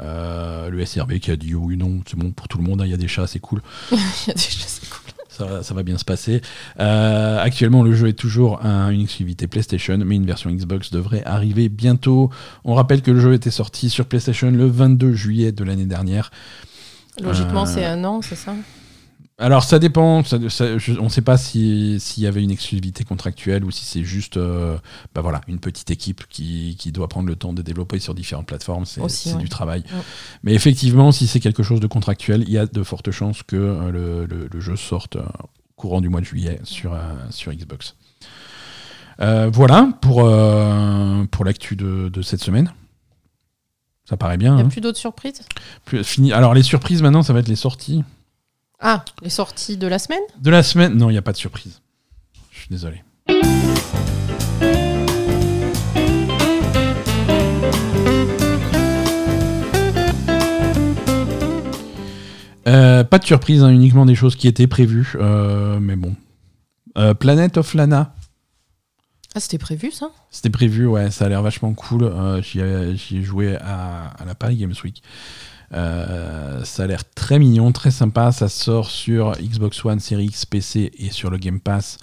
Euh, 0.00 0.70
L'ESRB 0.70 1.18
qui 1.18 1.30
a 1.30 1.36
dit 1.36 1.54
oui, 1.54 1.76
non, 1.76 2.00
c'est 2.06 2.18
bon 2.18 2.30
pour 2.32 2.48
tout 2.48 2.58
le 2.58 2.64
monde, 2.64 2.80
hein, 2.82 2.84
il 2.86 2.90
y 2.90 2.94
a 2.94 2.98
des 2.98 3.08
chats, 3.08 3.26
c'est 3.26 3.38
cool. 3.38 3.62
Il 3.92 3.96
y 4.28 4.30
a 4.30 4.34
des 4.34 4.40
choses 4.40 4.64
c'est 4.66 4.88
cool. 4.90 5.00
Ça, 5.28 5.44
va- 5.46 5.62
ça 5.64 5.74
va 5.74 5.82
bien 5.82 5.98
se 5.98 6.04
passer. 6.04 6.42
Euh, 6.78 7.40
actuellement, 7.42 7.82
le 7.82 7.92
jeu 7.92 8.06
est 8.08 8.12
toujours 8.12 8.64
un- 8.64 8.90
une 8.90 9.00
exclusivité 9.02 9.48
PlayStation, 9.48 9.98
mais 9.98 10.14
une 10.14 10.26
version 10.26 10.48
Xbox 10.50 10.90
devrait 10.92 11.24
arriver 11.24 11.68
bientôt. 11.68 12.30
On 12.64 12.74
rappelle 12.74 13.02
que 13.02 13.10
le 13.10 13.18
jeu 13.20 13.34
était 13.34 13.50
sorti 13.50 13.90
sur 13.90 14.06
PlayStation 14.06 14.48
le 14.50 14.66
22 14.66 15.12
juillet 15.12 15.50
de 15.50 15.64
l'année 15.64 15.86
dernière. 15.86 16.30
Logiquement, 17.22 17.62
Euh, 17.62 17.66
c'est 17.66 17.84
un 17.84 18.02
an, 18.04 18.22
c'est 18.22 18.34
ça 18.36 18.54
Alors 19.38 19.64
ça 19.64 19.80
dépend, 19.80 20.22
ça- 20.22 20.38
ça- 20.48 20.78
je- 20.78 20.92
on 20.98 21.04
ne 21.04 21.08
sait 21.08 21.20
pas 21.22 21.36
si- 21.36 21.98
s'il 21.98 22.22
y 22.22 22.26
avait 22.28 22.42
une 22.42 22.52
exclusivité 22.52 23.02
contractuelle 23.02 23.64
ou 23.64 23.72
si 23.72 23.84
c'est 23.84 24.04
juste 24.04 24.36
euh, 24.36 24.78
bah 25.12 25.22
voilà, 25.22 25.40
une 25.48 25.58
petite 25.58 25.90
équipe 25.90 26.22
qui, 26.28 26.76
qui 26.78 26.92
doit 26.92 27.08
prendre 27.08 27.26
le 27.28 27.34
temps 27.34 27.52
de 27.52 27.60
développer 27.60 27.98
sur 27.98 28.14
différentes 28.14 28.46
plateformes, 28.46 28.84
c'est 28.84 29.00
ouais. 29.00 29.38
du 29.40 29.48
travail. 29.48 29.80
Ouais. 29.92 30.00
Mais 30.44 30.54
effectivement, 30.54 31.10
si 31.10 31.26
c'est 31.26 31.40
quelque 31.40 31.64
chose 31.64 31.80
de 31.80 31.88
contractuel, 31.88 32.42
il 32.46 32.50
y 32.50 32.58
a 32.58 32.66
de 32.66 32.82
fortes 32.84 33.10
chances 33.10 33.42
que 33.42 33.56
euh, 33.56 33.90
le, 33.90 34.26
le- 34.26 34.48
le 34.52 34.60
jeu 34.60 34.76
sorte 34.76 35.16
euh, 35.16 35.22
courant 35.74 36.00
du 36.00 36.08
mois 36.08 36.20
de 36.20 36.26
juillet 36.26 36.60
sur, 36.62 36.94
euh, 36.94 36.98
sur 37.30 37.52
Xbox. 37.52 37.96
Euh, 39.20 39.50
voilà 39.52 39.88
pour, 40.00 40.22
euh, 40.24 41.24
pour 41.30 41.44
l'actu 41.44 41.74
de, 41.76 42.08
de 42.08 42.22
cette 42.22 42.40
semaine. 42.42 42.72
Ça 44.08 44.16
paraît 44.16 44.36
bien. 44.36 44.52
Il 44.52 44.56
n'y 44.56 44.62
a 44.62 44.64
hein. 44.66 44.68
plus 44.68 44.80
d'autres 44.80 44.98
surprises 44.98 45.40
Plus- 45.84 46.04
fini. 46.04 46.32
Alors 46.32 46.54
les 46.54 46.62
surprises 46.62 47.02
maintenant, 47.02 47.22
ça 47.22 47.32
va 47.32 47.40
être 47.40 47.48
les 47.48 47.56
sorties. 47.56 48.04
Ah, 48.80 49.04
les 49.22 49.30
sorties 49.30 49.76
de 49.78 49.86
la 49.86 49.98
semaine? 49.98 50.20
De 50.40 50.50
la 50.50 50.62
semaine? 50.62 50.94
Non, 50.94 51.08
il 51.08 51.12
n'y 51.12 51.18
a 51.18 51.22
pas 51.22 51.32
de 51.32 51.38
surprise. 51.38 51.80
Je 52.50 52.58
suis 52.60 52.68
désolé. 52.70 53.02
Euh, 62.66 63.04
pas 63.04 63.18
de 63.18 63.24
surprise, 63.24 63.62
hein, 63.62 63.68
uniquement 63.70 64.06
des 64.06 64.14
choses 64.14 64.36
qui 64.36 64.48
étaient 64.48 64.66
prévues. 64.66 65.12
euh, 65.16 65.78
mais 65.80 65.96
bon. 65.96 66.14
Euh, 66.96 67.12
Planet 67.14 67.56
of 67.58 67.74
Lana, 67.74 68.14
Ah, 69.34 69.40
c'était 69.40 69.58
prévu, 69.58 69.90
ça? 69.90 70.10
C'était 70.30 70.50
prévu, 70.50 70.86
ouais, 70.86 71.10
ça 71.10 71.24
a 71.24 71.28
l'air 71.28 71.42
vachement 71.42 71.74
cool. 71.74 72.04
Euh, 72.04 72.40
J'y 72.40 72.60
ai, 72.60 73.22
joué 73.22 73.56
à, 73.56 74.12
à 74.16 74.24
la 74.24 74.34
Paris 74.34 74.56
Games 74.56 74.74
Week. 74.84 75.02
Euh, 75.72 76.62
ça 76.64 76.84
a 76.84 76.86
l'air 76.86 77.02
très 77.14 77.38
mignon, 77.38 77.72
très 77.72 77.90
sympa. 77.90 78.30
Ça 78.30 78.48
sort 78.48 78.90
sur 78.90 79.32
Xbox 79.32 79.84
One, 79.84 79.98
Series 79.98 80.26
X, 80.26 80.46
PC 80.46 80.92
et 80.98 81.10
sur 81.10 81.30
le 81.30 81.38
Game 81.38 81.58
Pass 81.60 81.98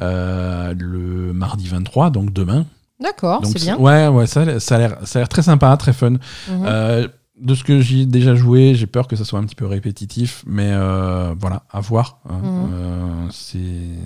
euh, 0.00 0.74
le 0.76 1.32
mardi 1.32 1.68
23, 1.68 2.10
donc 2.10 2.32
demain. 2.32 2.66
D'accord, 3.00 3.44
c'est 3.44 3.60
bien. 3.60 3.76
Ouais, 3.76 4.08
ouais, 4.08 4.26
ça, 4.26 4.58
ça 4.60 4.76
a 4.76 4.78
l'air 4.78 4.98
ça 5.04 5.18
a 5.18 5.20
l'air 5.20 5.28
très 5.28 5.42
sympa, 5.42 5.76
très 5.76 5.92
fun. 5.92 6.14
Mhm. 6.48 7.08
De 7.40 7.56
ce 7.56 7.64
que 7.64 7.80
j'ai 7.80 8.06
déjà 8.06 8.36
joué, 8.36 8.76
j'ai 8.76 8.86
peur 8.86 9.08
que 9.08 9.16
ça 9.16 9.24
soit 9.24 9.40
un 9.40 9.44
petit 9.44 9.56
peu 9.56 9.66
répétitif, 9.66 10.44
mais 10.46 10.68
euh, 10.70 11.34
voilà, 11.36 11.64
à 11.68 11.80
voir. 11.80 12.20
hein. 12.28 12.38
Mhm. 12.42 12.70
Euh, 12.72 13.26
c'est- 13.32 13.58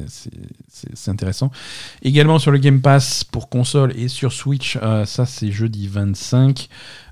c'est 0.08 0.30
c'est- 0.68 0.90
c'est 0.94 1.10
intéressant. 1.10 1.50
Également 2.02 2.38
sur 2.38 2.50
le 2.52 2.58
Game 2.58 2.80
Pass 2.80 3.24
pour 3.24 3.50
console 3.50 3.92
et 3.98 4.08
sur 4.08 4.32
Switch, 4.32 4.78
euh, 4.82 5.04
ça 5.04 5.26
c'est 5.26 5.50
jeudi 5.52 5.88
25. 5.88 6.68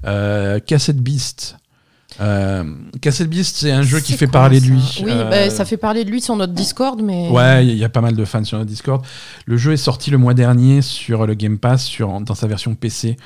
Euh, 0.07 0.59
Cassette 0.59 1.03
Beast. 1.03 1.59
Euh, 2.21 2.65
Cassette 3.01 3.29
Beast, 3.29 3.57
c'est 3.57 3.71
un 3.73 3.83
jeu 3.83 4.01
qui 4.01 4.15
fait 4.15 4.27
parler 4.27 4.61
de 4.61 4.67
lui. 4.67 5.03
Oui, 5.05 5.11
Euh, 5.11 5.29
bah, 5.31 5.51
ça 5.51 5.65
fait 5.65 5.77
parler 5.77 6.05
de 6.05 6.11
lui 6.11 6.21
sur 6.21 6.35
notre 6.37 6.53
Discord, 6.55 7.01
mais. 7.03 7.29
Ouais, 7.29 7.67
il 7.67 7.77
y 7.77 7.85
a 7.85 7.89
pas 7.89 8.01
mal 8.01 8.15
de 8.17 8.25
fans 8.25 8.45
sur 8.45 8.59
le 8.59 8.65
Discord. 8.65 9.05
Le 9.45 9.57
jeu 9.57 9.73
est 9.73 9.77
sorti 9.77 10.11
le 10.11 10.19
mois 10.19 10.35
dernier 10.35 10.83
sur 10.83 11.27
le 11.27 11.35
Game 11.35 11.59
Pass 11.59 11.85
sur, 11.85 12.21
dans 12.21 12.35
sa 12.35 12.47
version 12.47 12.75
PC. 12.75 13.17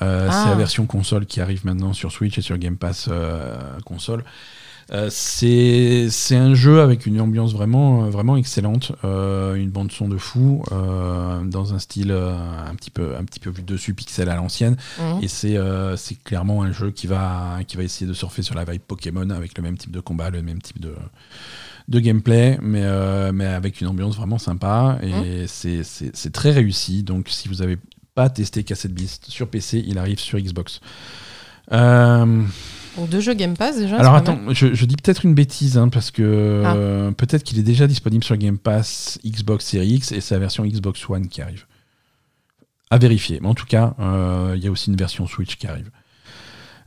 Euh, 0.00 0.28
Ah. 0.30 0.42
C'est 0.44 0.50
la 0.50 0.54
version 0.56 0.86
console 0.86 1.26
qui 1.26 1.40
arrive 1.40 1.66
maintenant 1.66 1.92
sur 1.92 2.12
Switch 2.12 2.38
et 2.38 2.42
sur 2.42 2.56
Game 2.56 2.76
Pass 2.76 3.08
euh, 3.10 3.56
console. 3.84 4.24
Euh, 4.90 5.08
c'est 5.10 6.08
un 6.36 6.54
jeu 6.54 6.80
avec 6.80 7.04
une 7.04 7.20
ambiance 7.20 7.52
vraiment, 7.52 8.04
euh, 8.04 8.10
vraiment 8.10 8.36
excellente, 8.38 8.92
euh, 9.04 9.54
une 9.54 9.68
bande 9.70 9.92
son 9.92 10.08
de 10.08 10.16
fou, 10.16 10.62
euh, 10.72 11.44
dans 11.44 11.74
un 11.74 11.78
style 11.78 12.10
un 12.10 12.74
petit 12.74 12.90
peu, 12.90 13.14
un 13.16 13.24
petit 13.24 13.38
peu 13.40 13.50
vu 13.50 13.62
dessus 13.62 13.92
pixel 13.92 14.28
à 14.30 14.36
l'ancienne. 14.36 14.76
Mhm. 14.98 15.22
Et 15.22 15.28
c'est 15.28 15.56
c'est 15.96 16.22
clairement 16.22 16.62
un 16.62 16.72
jeu 16.72 16.90
qui 16.90 17.06
va, 17.06 17.58
qui 17.66 17.76
va 17.76 17.82
essayer 17.82 18.06
de 18.06 18.14
surfer 18.14 18.42
sur 18.42 18.54
la 18.54 18.64
vibe 18.64 18.80
Pokémon 18.86 19.28
avec 19.30 19.56
le 19.58 19.62
même 19.62 19.76
type 19.76 19.90
de 19.90 20.00
combat, 20.00 20.30
le 20.30 20.40
même 20.42 20.62
type 20.62 20.80
de, 20.80 20.94
de 21.88 22.00
gameplay, 22.00 22.58
mais, 22.62 22.82
euh, 22.84 23.30
mais 23.32 23.46
avec 23.46 23.80
une 23.80 23.88
ambiance 23.88 24.16
vraiment 24.16 24.38
sympa. 24.38 24.98
Et 25.02 25.46
c'est- 25.46 25.82
c'est 25.82 26.16
c'est 26.16 26.32
très 26.32 26.50
réussi. 26.52 27.02
Donc 27.02 27.28
si 27.28 27.48
vous 27.48 27.56
n'avez 27.56 27.76
pas 28.14 28.30
testé 28.30 28.64
Cassette 28.64 28.94
Beast 28.94 29.26
sur 29.28 29.48
PC, 29.48 29.84
il 29.86 29.98
arrive 29.98 30.18
sur 30.18 30.38
Xbox. 30.40 30.80
Euh, 31.72 32.42
Deux 32.96 33.20
jeux 33.20 33.34
Game 33.34 33.56
Pass 33.56 33.76
déjà. 33.78 33.96
alors 33.98 34.14
attends, 34.14 34.38
je, 34.50 34.74
je 34.74 34.84
dis 34.84 34.96
peut-être 34.96 35.24
une 35.24 35.34
bêtise, 35.34 35.78
hein, 35.78 35.88
parce 35.88 36.10
que 36.10 36.62
Ah. 36.64 36.74
euh, 36.74 37.10
peut-être 37.12 37.44
qu'il 37.44 37.58
est 37.58 37.62
déjà 37.62 37.86
disponible 37.86 38.24
sur 38.24 38.36
Game 38.36 38.58
Pass 38.58 39.18
Xbox 39.24 39.64
Series 39.66 39.88
X 39.94 40.12
et 40.12 40.20
c'est 40.20 40.34
la 40.34 40.40
version 40.40 40.64
Xbox 40.64 41.08
One 41.08 41.28
qui 41.28 41.40
arrive. 41.42 41.64
À 42.90 42.98
vérifier. 42.98 43.38
Mais 43.42 43.48
en 43.48 43.54
tout 43.54 43.66
cas, 43.66 43.94
euh, 44.00 44.54
il 44.56 44.64
y 44.64 44.66
a 44.66 44.70
aussi 44.70 44.90
une 44.90 44.96
version 44.96 45.26
Switch 45.26 45.56
qui 45.56 45.66
arrive. 45.66 45.90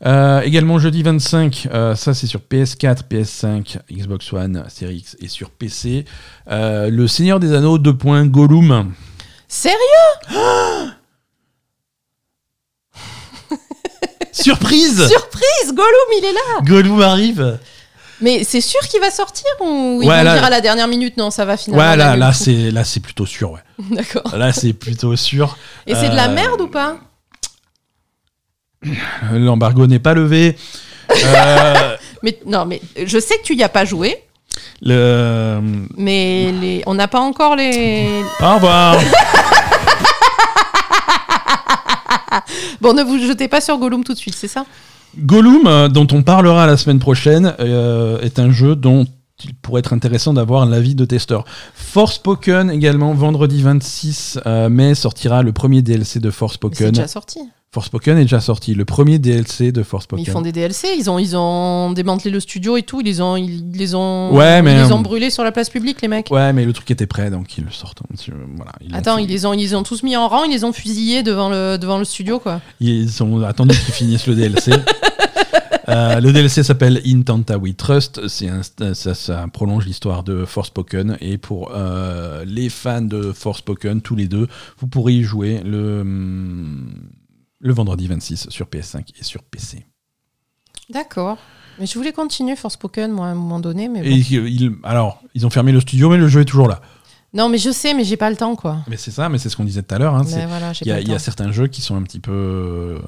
Euh, 0.03 0.41
également 0.41 0.79
jeudi 0.79 1.03
25, 1.03 1.67
euh, 1.71 1.93
ça 1.95 2.15
c'est 2.15 2.25
sur 2.25 2.39
PS4, 2.41 3.03
PS5, 3.07 3.77
Xbox 3.91 4.33
One, 4.33 4.63
Series 4.67 4.97
X 4.97 5.15
et 5.21 5.27
sur 5.27 5.51
PC. 5.51 6.05
euh, 6.49 6.89
le 6.89 7.07
Seigneur 7.07 7.39
des 7.39 7.53
Anneaux 7.53 7.77
2. 7.77 7.93
Gollum. 8.25 8.93
Sérieux? 9.47 9.77
Surprise 14.31 15.07
Surprise 15.07 15.67
Gollum, 15.73 16.11
il 16.19 16.25
est 16.25 16.33
là 16.33 16.61
Gollum 16.65 17.01
arrive 17.01 17.59
Mais 18.21 18.43
c'est 18.43 18.61
sûr 18.61 18.79
qu'il 18.81 18.99
va 19.01 19.11
sortir 19.11 19.45
ou 19.59 19.99
ils 20.01 20.07
Ouais, 20.07 20.17
vont 20.19 20.23
là- 20.23 20.33
dire 20.35 20.43
à 20.45 20.49
la 20.49 20.61
dernière 20.61 20.87
minute 20.87 21.17
non, 21.17 21.31
ça 21.31 21.45
va 21.45 21.57
finalement. 21.57 21.89
Ouais, 21.91 21.97
là, 21.97 22.15
là 22.15 22.33
c'est 22.33 22.71
là 22.71 22.83
c'est 22.83 22.99
plutôt 22.99 23.25
sûr. 23.25 23.51
Ouais. 23.51 23.59
D'accord. 23.91 24.35
Là, 24.37 24.51
c'est 24.53 24.73
plutôt 24.73 25.15
sûr. 25.15 25.57
Et 25.87 25.95
c'est 25.95 26.09
de 26.09 26.15
la 26.15 26.29
Euh, 26.29 26.33
merde 26.35 26.61
ou 26.61 26.67
pas? 26.67 26.97
L'embargo 29.31 29.85
n'est 29.87 29.99
pas 29.99 30.13
levé. 30.13 30.55
Euh, 31.11 31.97
Mais 32.23 32.39
non, 32.45 32.65
mais 32.65 32.81
je 33.03 33.19
sais 33.19 33.37
que 33.37 33.43
tu 33.43 33.55
y 33.55 33.63
as 33.63 33.69
pas 33.69 33.83
joué, 33.83 34.23
le... 34.83 35.59
mais 35.97 36.51
les... 36.51 36.83
on 36.85 36.93
n'a 36.93 37.07
pas 37.07 37.19
encore 37.19 37.55
les. 37.55 38.07
Au 38.39 38.53
revoir. 38.55 38.95
Bon, 42.81 42.93
ne 42.93 43.03
vous 43.03 43.17
jetez 43.19 43.47
pas 43.47 43.61
sur 43.61 43.77
Gollum 43.77 44.03
tout 44.03 44.13
de 44.13 44.17
suite, 44.17 44.35
c'est 44.35 44.47
ça? 44.47 44.65
Gollum, 45.17 45.67
euh, 45.67 45.87
dont 45.89 46.07
on 46.11 46.23
parlera 46.23 46.65
la 46.67 46.77
semaine 46.77 46.99
prochaine, 46.99 47.53
euh, 47.59 48.19
est 48.21 48.39
un 48.39 48.51
jeu 48.51 48.75
dont 48.75 49.05
il 49.43 49.53
pourrait 49.55 49.79
être 49.79 49.93
intéressant 49.93 50.33
d'avoir 50.33 50.65
l'avis 50.65 50.95
de 50.95 51.03
testeurs. 51.03 51.45
Forspoken 51.73 52.69
également, 52.69 53.13
vendredi 53.13 53.61
26 53.61 54.39
euh, 54.45 54.69
mai, 54.69 54.95
sortira 54.95 55.43
le 55.43 55.51
premier 55.51 55.81
DLC 55.81 56.19
de 56.19 56.27
Mais 56.27 56.31
C'est 56.31 56.37
Forspoken. 56.37 56.91
déjà 56.91 57.07
sorti. 57.07 57.39
Forspoken 57.75 58.17
est 58.17 58.23
déjà 58.23 58.41
sorti, 58.41 58.73
le 58.73 58.83
premier 58.83 59.17
DLC 59.17 59.71
de 59.71 59.79
Mais 59.79 59.83
Forspoken. 59.85 60.25
ils 60.25 60.29
font 60.29 60.41
des 60.41 60.51
DLC, 60.51 60.89
ils 60.97 61.09
ont, 61.09 61.17
ils 61.17 61.37
ont 61.37 61.93
démantelé 61.93 62.29
le 62.29 62.41
studio 62.41 62.75
et 62.75 62.81
tout, 62.83 62.99
ils 62.99 63.05
les 63.05 63.21
ont, 63.21 63.37
ils 63.37 63.63
les 63.73 63.95
ont, 63.95 64.35
Ouais, 64.35 64.61
mais, 64.61 64.73
ils 64.73 64.83
les 64.83 64.91
euh, 64.91 64.95
ont 64.95 64.99
brûlés 64.99 65.29
sur 65.29 65.45
la 65.45 65.53
place 65.53 65.69
publique, 65.69 66.01
les 66.01 66.09
mecs. 66.09 66.27
Ouais, 66.31 66.51
mais 66.51 66.65
le 66.65 66.73
truc 66.73 66.91
était 66.91 67.05
prêt, 67.07 67.29
donc 67.31 67.57
ils 67.57 67.63
le 67.63 67.71
sortent. 67.71 68.01
Euh, 68.27 68.33
Voilà, 68.57 68.73
ils 68.81 68.93
Attends, 68.93 69.17
ils 69.19 69.29
les 69.29 69.45
ont, 69.45 69.53
ils 69.53 69.61
les 69.61 69.73
ont 69.73 69.83
tous 69.83 70.03
mis 70.03 70.17
en 70.17 70.27
rang, 70.27 70.43
ils 70.43 70.51
les 70.51 70.65
ont 70.65 70.73
fusillés 70.73 71.23
devant 71.23 71.47
le, 71.49 71.77
devant 71.77 71.97
le 71.97 72.03
studio, 72.03 72.39
quoi. 72.39 72.59
Ils 72.81 73.23
ont 73.23 73.41
attendu 73.43 73.73
qu'ils 73.77 73.93
finissent 73.93 74.27
le 74.27 74.35
DLC. 74.35 74.71
Euh, 75.89 76.21
le 76.21 76.31
DLC 76.31 76.63
s'appelle 76.63 77.01
In 77.05 77.23
Tanta 77.23 77.57
We 77.57 77.75
Trust. 77.75 78.21
Un- 78.43 78.93
ça, 78.93 79.13
ça 79.15 79.45
prolonge 79.51 79.85
l'histoire 79.85 80.23
de 80.23 80.45
Forspoken. 80.45 81.17
Et 81.19 81.37
pour 81.37 81.71
euh, 81.75 82.45
les 82.45 82.69
fans 82.69 83.01
de 83.01 83.33
Forspoken, 83.33 83.99
tous 84.01 84.15
les 84.15 84.27
deux, 84.27 84.47
vous 84.77 84.87
pourrez 84.87 85.13
y 85.15 85.23
jouer 85.23 85.59
le, 85.65 86.01
hum, 86.01 86.87
le 87.61 87.73
vendredi 87.73 88.07
26 88.07 88.49
sur 88.49 88.65
PS5 88.67 89.03
et 89.19 89.23
sur 89.23 89.43
PC. 89.43 89.85
D'accord. 90.89 91.37
Mais 91.79 91.85
je 91.85 91.93
voulais 91.97 92.11
continuer 92.11 92.55
Forspoken, 92.55 93.11
moi, 93.11 93.27
à 93.27 93.29
un 93.29 93.35
moment 93.35 93.59
donné, 93.59 93.87
mais 93.87 94.01
bon. 94.01 94.07
Et 94.07 94.11
ils, 94.15 94.75
alors, 94.83 95.21
ils 95.33 95.45
ont 95.45 95.49
fermé 95.49 95.71
le 95.71 95.79
studio, 95.79 96.09
mais 96.09 96.17
le 96.17 96.27
jeu 96.27 96.41
est 96.41 96.45
toujours 96.45 96.67
là. 96.67 96.81
Non, 97.33 97.47
mais 97.47 97.57
je 97.57 97.71
sais, 97.71 97.93
mais 97.93 98.03
j'ai 98.03 98.17
pas 98.17 98.29
le 98.29 98.35
temps, 98.35 98.55
quoi. 98.57 98.79
Mais 98.89 98.97
c'est 98.97 99.11
ça, 99.11 99.29
mais 99.29 99.37
c'est 99.37 99.47
ce 99.47 99.55
qu'on 99.55 99.63
disait 99.63 99.83
tout 99.83 99.95
à 99.95 99.99
l'heure. 99.99 100.15
hein, 100.15 100.23
voilà, 100.47 100.73
Il 100.81 100.87
y, 100.87 100.91
a- 100.91 100.99
y 100.99 101.19
certains 101.19 101.51
jeux 101.53 101.67
qui 101.67 101.81
sont 101.81 101.95
un 101.95 102.03
petit 102.03 102.19
peu. 102.19 102.31
euh, 102.33 102.99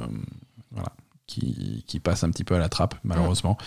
voilà. 0.72 0.90
Qui, 1.34 1.84
qui 1.88 2.00
passent 2.00 2.24
un 2.24 2.30
petit 2.30 2.44
peu 2.44 2.54
à 2.54 2.60
la 2.60 2.70
trappe, 2.70 2.94
malheureusement. 3.04 3.58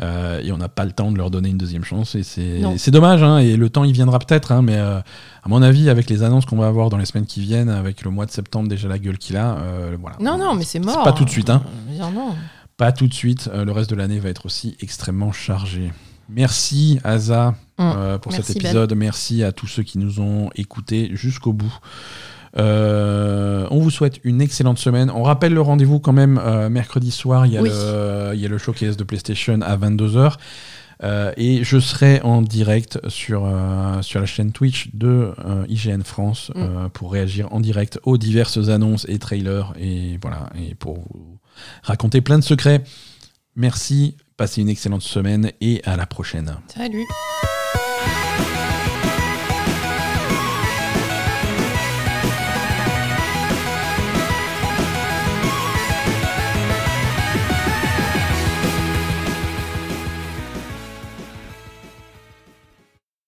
Euh, 0.00 0.40
et 0.40 0.52
on 0.52 0.56
n'a 0.56 0.70
pas 0.70 0.86
le 0.86 0.92
temps 0.92 1.12
de 1.12 1.18
leur 1.18 1.30
donner 1.30 1.50
une 1.50 1.58
deuxième 1.58 1.84
chance. 1.84 2.14
Et 2.14 2.22
c'est 2.22 2.90
dommage. 2.90 3.22
hein, 3.22 3.36
et 3.38 3.56
le 3.56 3.68
temps, 3.68 3.84
il 3.84 3.92
viendra 3.92 4.18
peut-être. 4.18 4.52
hein, 4.52 4.62
mais 4.62 4.76
euh, 4.78 5.00
à 5.00 5.48
mon 5.48 5.60
avis, 5.60 5.90
avec 5.90 6.08
les 6.08 6.22
annonces 6.22 6.46
qu'on 6.46 6.56
va 6.56 6.66
avoir 6.66 6.88
dans 6.88 6.96
les 6.96 7.04
semaines 7.04 7.26
qui 7.26 7.40
viennent, 7.42 7.68
avec 7.68 8.02
le 8.02 8.10
mois 8.10 8.24
de 8.24 8.30
septembre 8.30 8.68
déjà 8.70 8.88
la 8.88 8.98
gueule 8.98 9.18
qu'il 9.18 9.36
a, 9.36 9.56
euh, 9.58 9.96
voilà. 10.00 10.16
Non, 10.20 10.38
non, 10.38 10.54
mais 10.54 10.64
c'est 10.64 10.78
mort. 10.78 11.02
pas 11.04 11.12
tout 11.12 11.24
de 11.26 11.30
suite, 11.30 11.50
hein. 11.50 11.62
Non. 11.98 12.34
Pas 12.78 12.92
tout 12.92 13.06
de 13.06 13.12
suite. 13.12 13.50
le 13.54 13.70
reste 13.72 13.90
de 13.90 13.96
l'année 13.96 14.18
va 14.18 14.30
être 14.30 14.46
aussi 14.46 14.76
extrêmement 14.80 15.32
chargé. 15.32 15.92
Merci, 16.30 16.98
Asa, 17.04 17.54
Mm. 17.78 18.18
pour 18.22 18.32
Merci, 18.32 18.46
cet 18.46 18.56
Ben. 18.62 18.66
épisode. 18.68 18.94
Merci 18.94 19.42
à 19.42 19.52
tous 19.52 19.66
ceux 19.66 19.82
qui 19.82 19.98
nous 19.98 20.20
ont 20.20 20.50
écoutés 20.54 21.10
jusqu'au 21.14 21.52
bout. 21.54 21.74
Euh, 22.58 23.66
on 23.70 23.78
vous 23.80 23.90
souhaite 23.90 24.20
une 24.24 24.40
excellente 24.40 24.78
semaine. 24.78 25.10
On 25.10 25.22
rappelle 25.22 25.54
le 25.54 25.60
rendez-vous 25.60 26.00
quand 26.00 26.12
même 26.12 26.38
euh, 26.42 26.68
mercredi 26.68 27.10
soir. 27.10 27.46
Il 27.46 27.52
y, 27.52 27.56
a 27.58 27.62
Oui. 27.62 27.68
le, 27.70 28.32
il 28.34 28.40
y 28.40 28.46
a 28.46 28.48
le 28.48 28.58
showcase 28.58 28.96
de 28.96 29.04
PlayStation 29.04 29.60
à 29.62 29.76
22h. 29.76 30.34
Euh, 31.02 31.32
et 31.38 31.64
je 31.64 31.78
serai 31.78 32.20
en 32.22 32.42
direct 32.42 32.98
sur, 33.08 33.44
euh, 33.46 34.02
sur 34.02 34.20
la 34.20 34.26
chaîne 34.26 34.52
Twitch 34.52 34.90
de 34.92 35.32
euh, 35.46 35.64
IGN 35.68 36.02
France 36.02 36.50
Mm. 36.54 36.88
pour 36.92 37.12
réagir 37.12 37.48
en 37.52 37.60
direct 37.60 37.98
aux 38.02 38.18
diverses 38.18 38.68
annonces 38.68 39.06
et 39.08 39.18
trailers 39.18 39.72
et 39.80 40.18
voilà 40.20 40.50
et 40.60 40.74
pour 40.74 40.96
vous 40.98 41.38
raconter 41.82 42.20
plein 42.20 42.38
de 42.38 42.44
secrets. 42.44 42.82
Merci, 43.56 44.16
passez 44.36 44.60
une 44.60 44.68
excellente 44.68 45.00
semaine 45.02 45.52
et 45.62 45.80
à 45.86 45.96
la 45.96 46.04
prochaine. 46.06 46.56
Salut. 46.74 47.06